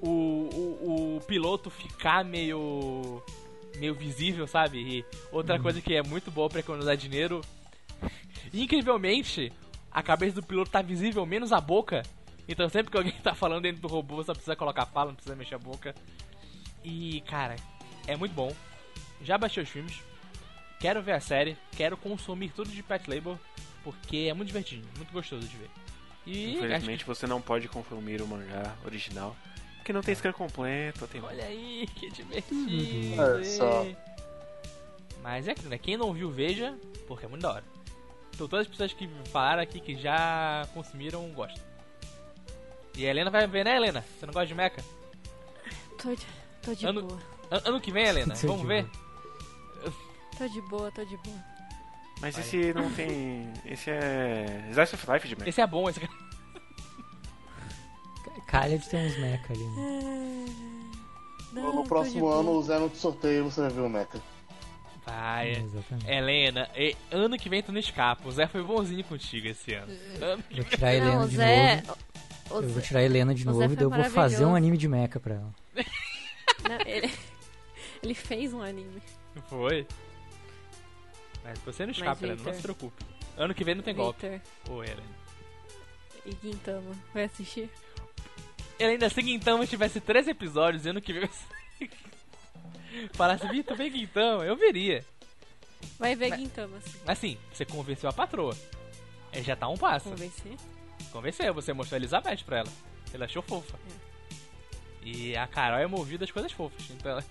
o, 0.00 0.08
o, 0.08 1.16
o 1.16 1.20
piloto 1.26 1.70
ficar 1.70 2.24
meio 2.24 3.22
meio 3.78 3.94
visível, 3.94 4.46
sabe? 4.46 4.78
E 4.78 5.04
outra 5.32 5.58
coisa 5.58 5.80
que 5.80 5.94
é 5.94 6.02
muito 6.02 6.30
boa 6.30 6.48
pra 6.48 6.60
economizar 6.60 6.96
dinheiro, 6.96 7.40
incrivelmente, 8.52 9.52
a 9.90 10.02
cabeça 10.02 10.36
do 10.40 10.46
piloto 10.46 10.70
tá 10.70 10.82
visível, 10.82 11.24
menos 11.26 11.52
a 11.52 11.60
boca. 11.60 12.02
Então 12.48 12.68
sempre 12.68 12.90
que 12.90 12.96
alguém 12.96 13.12
tá 13.22 13.34
falando 13.34 13.62
dentro 13.62 13.82
do 13.82 13.88
robô, 13.88 14.22
só 14.22 14.32
precisa 14.32 14.54
colocar 14.56 14.86
fala, 14.86 15.08
não 15.08 15.14
precisa 15.14 15.34
mexer 15.36 15.54
a 15.54 15.58
boca. 15.58 15.94
E, 16.84 17.22
cara, 17.22 17.56
é 18.06 18.14
muito 18.16 18.32
bom. 18.34 18.52
Já 19.22 19.38
baixei 19.38 19.62
os 19.62 19.68
filmes. 19.68 20.02
Quero 20.78 21.02
ver 21.02 21.12
a 21.12 21.20
série, 21.20 21.56
quero 21.76 21.96
consumir 21.96 22.50
tudo 22.50 22.68
de 22.70 22.82
Pet 22.82 23.08
Label, 23.08 23.38
porque 23.84 24.26
é 24.30 24.34
muito 24.34 24.48
divertido, 24.48 24.88
muito 24.96 25.12
gostoso 25.12 25.46
de 25.46 25.56
ver. 25.56 25.70
E 26.26 26.46
acho 26.48 26.56
Infelizmente, 26.58 27.04
você 27.04 27.26
não 27.26 27.40
pode 27.40 27.68
consumir 27.68 28.22
o 28.22 28.26
mangá 28.26 28.74
original, 28.84 29.36
porque 29.76 29.92
não 29.92 30.00
tem 30.00 30.14
scan 30.14 30.32
completo. 30.32 31.06
Tem... 31.06 31.20
que... 31.20 31.26
Olha 31.26 31.44
aí, 31.44 31.86
que 31.94 32.10
divertido. 32.10 33.20
Olha 33.20 33.44
só. 33.44 33.84
ê. 33.84 33.94
Mas 35.22 35.46
é 35.46 35.52
aquilo, 35.52 35.68
né? 35.68 35.78
Quem 35.78 35.96
não 35.96 36.12
viu, 36.12 36.30
veja, 36.30 36.76
porque 37.06 37.26
é 37.26 37.28
muito 37.28 37.42
da 37.42 37.52
hora. 37.52 37.64
Então 38.34 38.48
todas 38.48 38.66
as 38.66 38.70
pessoas 38.70 38.92
que 38.92 39.08
falaram 39.30 39.62
aqui 39.62 39.78
que 39.80 39.94
já 39.96 40.66
consumiram, 40.74 41.28
gostam. 41.32 41.62
E 42.96 43.06
a 43.06 43.10
Helena 43.10 43.30
vai 43.30 43.46
ver, 43.46 43.64
né, 43.64 43.76
Helena? 43.76 44.04
Você 44.18 44.26
não 44.26 44.32
gosta 44.32 44.46
de 44.46 44.54
mecha? 44.54 44.84
Tô 46.00 46.14
de, 46.14 46.26
tô 46.62 46.74
de 46.74 46.86
Ano- 46.86 47.02
boa. 47.02 47.20
An- 47.50 47.62
Ano 47.66 47.80
que 47.80 47.92
vem, 47.92 48.04
Helena, 48.06 48.34
vamos 48.42 48.66
ver? 48.66 48.86
Tô 50.36 50.48
de 50.48 50.60
boa, 50.62 50.90
tô 50.90 51.04
de 51.04 51.16
boa. 51.18 51.53
Mas 52.20 52.38
esse 52.38 52.72
não 52.72 52.90
tem. 52.92 53.52
Esse 53.66 53.90
é. 53.90 54.68
Slice 54.70 54.94
of 54.94 55.10
Life 55.12 55.28
de 55.28 55.36
Mac. 55.36 55.46
Esse 55.48 55.60
é 55.60 55.66
bom, 55.66 55.88
esse 55.90 56.00
Calha 58.46 58.78
de 58.78 58.88
ter 58.88 58.96
uns 58.98 59.18
mecha 59.18 59.52
ali. 59.52 59.64
Né? 59.64 60.44
Não, 61.52 61.74
no 61.74 61.84
próximo 61.84 62.28
ano, 62.28 62.50
o 62.52 62.62
Zé 62.62 62.78
no 62.78 62.94
sorteio, 62.94 63.44
você 63.44 63.60
vai 63.62 63.70
ver 63.70 63.80
o 63.80 63.88
Mecha. 63.88 64.20
Vai. 65.06 65.52
Exatamente. 65.52 66.08
Helena, 66.10 66.68
e- 66.76 66.96
ano 67.10 67.36
que 67.36 67.48
vem 67.48 67.62
tu 67.62 67.72
não 67.72 67.78
escapa. 67.80 68.26
O 68.28 68.32
Zé 68.32 68.46
foi 68.46 68.62
bonzinho 68.62 69.04
contigo 69.04 69.46
esse 69.48 69.74
ano. 69.74 69.92
Ano 70.20 70.42
que 70.44 70.56
Vou 70.60 70.64
tirar 70.64 70.88
a 70.88 70.94
Helena 70.94 71.14
Não, 71.16 71.24
o 71.24 71.28
de 71.28 71.36
Zé. 71.36 71.76
novo. 71.82 71.98
o 72.50 72.54
Eu 72.54 72.62
Zé- 72.62 72.68
vou 72.68 72.82
tirar 72.82 73.00
a 73.00 73.02
Helena 73.02 73.34
de 73.34 73.42
o 73.42 73.46
novo 73.46 73.74
e 73.74 73.82
eu 73.82 73.90
vou 73.90 74.04
fazer 74.04 74.44
um 74.44 74.54
anime 74.54 74.76
de 74.78 74.88
mecha 74.88 75.20
pra 75.20 75.34
ela. 75.34 75.54
não, 76.68 76.80
ele, 76.86 77.12
ele 78.02 78.14
fez 78.14 78.52
um 78.54 78.62
anime. 78.62 79.02
Foi. 79.48 79.86
Mas 81.44 81.58
você 81.60 81.84
não 81.84 81.92
escapa, 81.92 82.24
Helena, 82.24 82.36
não 82.36 82.36
Victor. 82.36 82.54
se 82.54 82.62
preocupe. 82.62 83.04
Ano 83.36 83.54
que 83.54 83.64
vem 83.64 83.74
não 83.74 83.82
tem 83.82 83.94
golpe. 83.94 84.40
Ô, 84.70 84.82
Helena. 84.82 85.02
e 86.24 86.32
Gintama. 86.42 86.90
Vai 87.12 87.24
assistir? 87.24 87.68
Helena, 88.78 89.08
se 89.10 89.20
então 89.32 89.64
tivesse 89.66 90.00
três 90.00 90.26
episódios 90.26 90.84
e 90.86 90.88
ano 90.88 91.00
que 91.00 91.12
vem. 91.12 91.28
Falasse, 93.12 93.46
Vitor, 93.48 93.76
vem 93.76 94.02
então, 94.02 94.42
eu 94.42 94.56
veria. 94.56 95.04
Vai 95.98 96.14
ver 96.16 96.30
Mas- 96.30 96.40
Gintama, 96.40 96.80
sim. 96.80 96.98
Assim, 97.06 97.38
você 97.52 97.64
convenceu 97.64 98.08
a 98.08 98.12
patroa. 98.12 98.56
Aí 99.32 99.42
já 99.42 99.54
tá 99.56 99.68
um 99.68 99.76
passo. 99.76 100.08
Convencer? 100.10 100.52
Convenceu, 101.12 101.52
você 101.52 101.72
mostrou 101.72 101.96
a 101.96 102.00
Elizabeth 102.00 102.38
pra 102.44 102.58
ela. 102.58 102.68
Ela 103.12 103.24
achou 103.26 103.42
fofa. 103.42 103.78
E 105.02 105.36
a 105.36 105.46
Carol 105.46 105.78
é 105.78 105.86
movida 105.86 106.24
às 106.24 106.30
coisas 106.30 106.50
fofas. 106.52 106.88
Então 106.90 107.12
ela. 107.12 107.24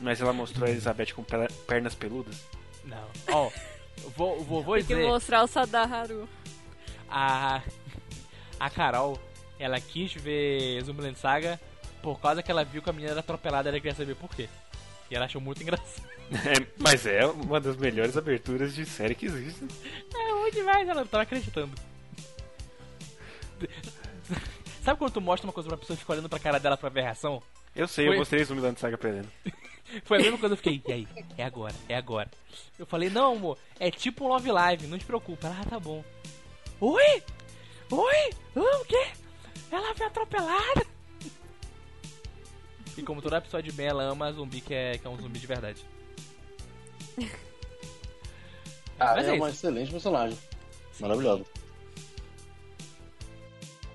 Mas 0.00 0.20
ela 0.20 0.32
mostrou 0.32 0.66
a 0.66 0.70
Elizabeth 0.70 1.12
com 1.14 1.24
pe- 1.24 1.52
pernas 1.66 1.94
peludas. 1.94 2.44
Não. 2.86 3.10
Ó, 3.30 3.50
vou, 4.16 4.42
vou, 4.44 4.62
vou 4.62 4.74
Tem 4.76 4.84
que 4.86 4.94
dizer. 4.94 5.06
mostrar 5.06 5.42
o 5.42 5.46
Sadaharu. 5.46 6.26
A. 7.08 7.60
A 8.58 8.70
Carol, 8.70 9.20
ela 9.58 9.78
quis 9.80 10.14
ver 10.14 10.82
Zumbiland 10.82 11.18
Saga 11.18 11.60
por 12.02 12.18
causa 12.20 12.42
que 12.42 12.50
ela 12.50 12.64
viu 12.64 12.80
que 12.80 12.88
a 12.88 12.92
menina 12.92 13.10
era 13.12 13.20
atropelada 13.20 13.68
e 13.68 13.70
ela 13.70 13.80
queria 13.80 13.94
saber 13.94 14.14
por 14.16 14.30
quê. 14.34 14.48
E 15.10 15.14
ela 15.14 15.26
achou 15.26 15.40
muito 15.40 15.62
engraçado. 15.62 16.06
É, 16.32 16.66
mas 16.78 17.06
é 17.06 17.24
uma 17.26 17.60
das 17.60 17.76
melhores 17.76 18.16
aberturas 18.16 18.74
de 18.74 18.84
série 18.86 19.14
que 19.14 19.26
existe. 19.26 19.64
É 20.14 20.32
muito 20.34 20.54
demais, 20.54 20.88
ela 20.88 21.00
não 21.02 21.06
tava 21.06 21.22
acreditando. 21.24 21.70
Sabe 24.82 24.98
quando 24.98 25.12
tu 25.12 25.20
mostra 25.20 25.46
uma 25.46 25.52
coisa 25.52 25.68
pra 25.68 25.78
pessoa 25.78 25.94
e 25.94 25.98
fica 25.98 26.12
olhando 26.12 26.28
pra 26.28 26.38
cara 26.38 26.58
dela 26.60 26.76
pra 26.76 26.88
ver 26.88 27.00
a 27.00 27.04
reação? 27.04 27.42
Eu 27.74 27.86
sei, 27.88 28.06
Foi- 28.06 28.14
eu 28.14 28.18
mostrei 28.20 28.44
Zumbiland 28.44 28.78
Saga 28.80 28.96
pra 28.98 29.08
Helena. 29.10 29.28
Foi 30.04 30.18
a 30.18 30.20
mesma 30.20 30.38
coisa, 30.38 30.54
eu 30.54 30.56
fiquei, 30.56 30.82
e 30.86 30.92
aí? 30.92 31.08
É 31.36 31.44
agora, 31.44 31.74
é 31.88 31.96
agora. 31.96 32.30
Eu 32.78 32.86
falei, 32.86 33.10
não, 33.10 33.36
amor, 33.36 33.58
é 33.78 33.90
tipo 33.90 34.24
um 34.24 34.28
Love 34.28 34.50
Live, 34.50 34.86
não 34.86 34.98
te 34.98 35.04
preocupa. 35.04 35.46
Ela, 35.46 35.60
ah, 35.60 35.70
tá 35.70 35.80
bom. 35.80 36.04
Oi? 36.80 37.22
Oi? 37.90 38.30
Ah, 38.56 38.80
o 38.80 38.84
quê? 38.84 39.06
Ela 39.70 39.94
foi 39.94 40.06
atropelada? 40.06 40.86
E 42.96 43.02
como 43.02 43.20
toda 43.20 43.40
pessoa 43.40 43.62
de 43.62 43.70
bem, 43.72 43.86
ela 43.86 44.04
ama 44.04 44.32
zumbi 44.32 44.60
que 44.60 44.74
é, 44.74 44.96
que 44.98 45.06
é 45.06 45.10
um 45.10 45.16
zumbi 45.16 45.38
de 45.38 45.46
verdade. 45.46 45.84
Ah, 48.98 49.14
Mas 49.14 49.26
é, 49.26 49.30
é 49.30 49.32
uma 49.34 49.50
excelente 49.50 49.90
personagem. 49.90 50.38
Maravilhosa. 50.98 51.44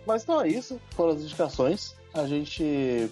Mas 0.05 0.23
então 0.23 0.41
é 0.41 0.47
isso. 0.47 0.79
Foram 0.91 1.13
as 1.13 1.21
indicações. 1.21 1.95
A 2.13 2.27
gente. 2.27 3.09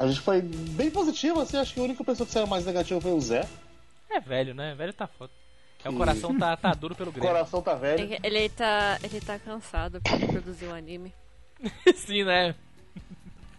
A 0.00 0.06
gente 0.06 0.20
foi 0.20 0.40
bem 0.40 0.90
positivo, 0.90 1.40
assim. 1.42 1.58
Acho 1.58 1.74
que 1.74 1.80
a 1.80 1.82
única 1.82 2.02
pessoa 2.02 2.26
que 2.26 2.32
saiu 2.32 2.46
mais 2.46 2.64
negativa 2.64 2.98
foi 2.98 3.12
o 3.12 3.20
Zé. 3.20 3.46
É 4.08 4.18
velho, 4.18 4.54
né? 4.54 4.74
Velho 4.74 4.94
tá 4.94 5.06
foda. 5.06 5.30
É, 5.84 5.90
o 5.90 5.92
coração 5.92 6.36
tá, 6.38 6.56
tá 6.56 6.72
duro 6.72 6.94
pelo 6.94 7.10
O 7.10 7.12
Grêmio. 7.12 7.28
coração 7.28 7.60
tá 7.60 7.74
velho. 7.74 8.18
Ele, 8.22 8.48
tá, 8.48 8.98
ele 9.02 9.20
tá 9.20 9.38
cansado 9.38 10.00
porque 10.00 10.26
produzir 10.26 10.64
o 10.64 10.74
anime. 10.74 11.12
Sim, 11.94 12.24
né? 12.24 12.54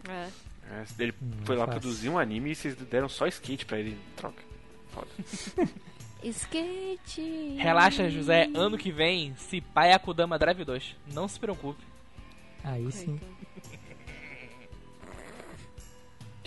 É. 0.10 0.28
É, 0.72 0.86
ele 0.98 1.14
foi 1.46 1.56
lá 1.56 1.68
produzir 1.68 2.10
um 2.10 2.18
anime 2.18 2.52
e 2.52 2.56
vocês 2.56 2.76
deram 2.76 3.08
só 3.08 3.28
skate 3.28 3.64
pra 3.64 3.78
ele. 3.78 3.96
Troca. 4.16 4.42
Foda. 4.90 5.08
Skate. 6.24 7.56
Relaxa, 7.58 8.10
José. 8.10 8.48
Ano 8.56 8.78
que 8.78 8.92
vem, 8.92 9.36
se 9.36 9.62
pai 9.62 9.92
Akudama 9.92 10.40
Drive 10.40 10.64
2. 10.64 10.96
Não 11.14 11.28
se 11.28 11.40
preocupe. 11.40 11.84
Aí 12.64 12.92
sim. 12.92 13.20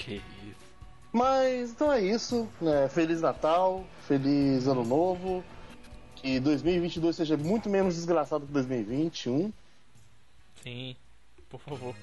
Que 0.05 0.15
isso. 0.17 0.65
Mas 1.13 1.71
então 1.71 1.93
é 1.93 2.03
isso. 2.03 2.49
né? 2.61 2.89
Feliz 2.89 3.21
Natal, 3.21 3.85
feliz 4.07 4.67
Ano 4.67 4.85
Novo. 4.85 5.45
Que 6.17 6.41
2022 6.41 7.17
seja 7.17 7.37
muito 7.37 7.69
menos 7.69 7.95
desgraçado 7.95 8.47
que 8.47 8.53
2021. 8.53 9.53
Sim, 10.63 10.97
por 11.49 11.61
favor. 11.61 11.95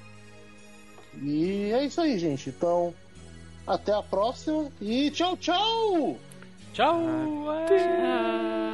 E 1.21 1.71
é 1.73 1.83
isso 1.83 1.99
aí, 1.99 2.17
gente. 2.17 2.49
Então, 2.49 2.93
até 3.67 3.93
a 3.93 4.01
próxima 4.01 4.71
e 4.79 5.11
tchau, 5.11 5.35
tchau! 5.37 6.17
Tchau! 6.73 7.01
é. 7.69 8.70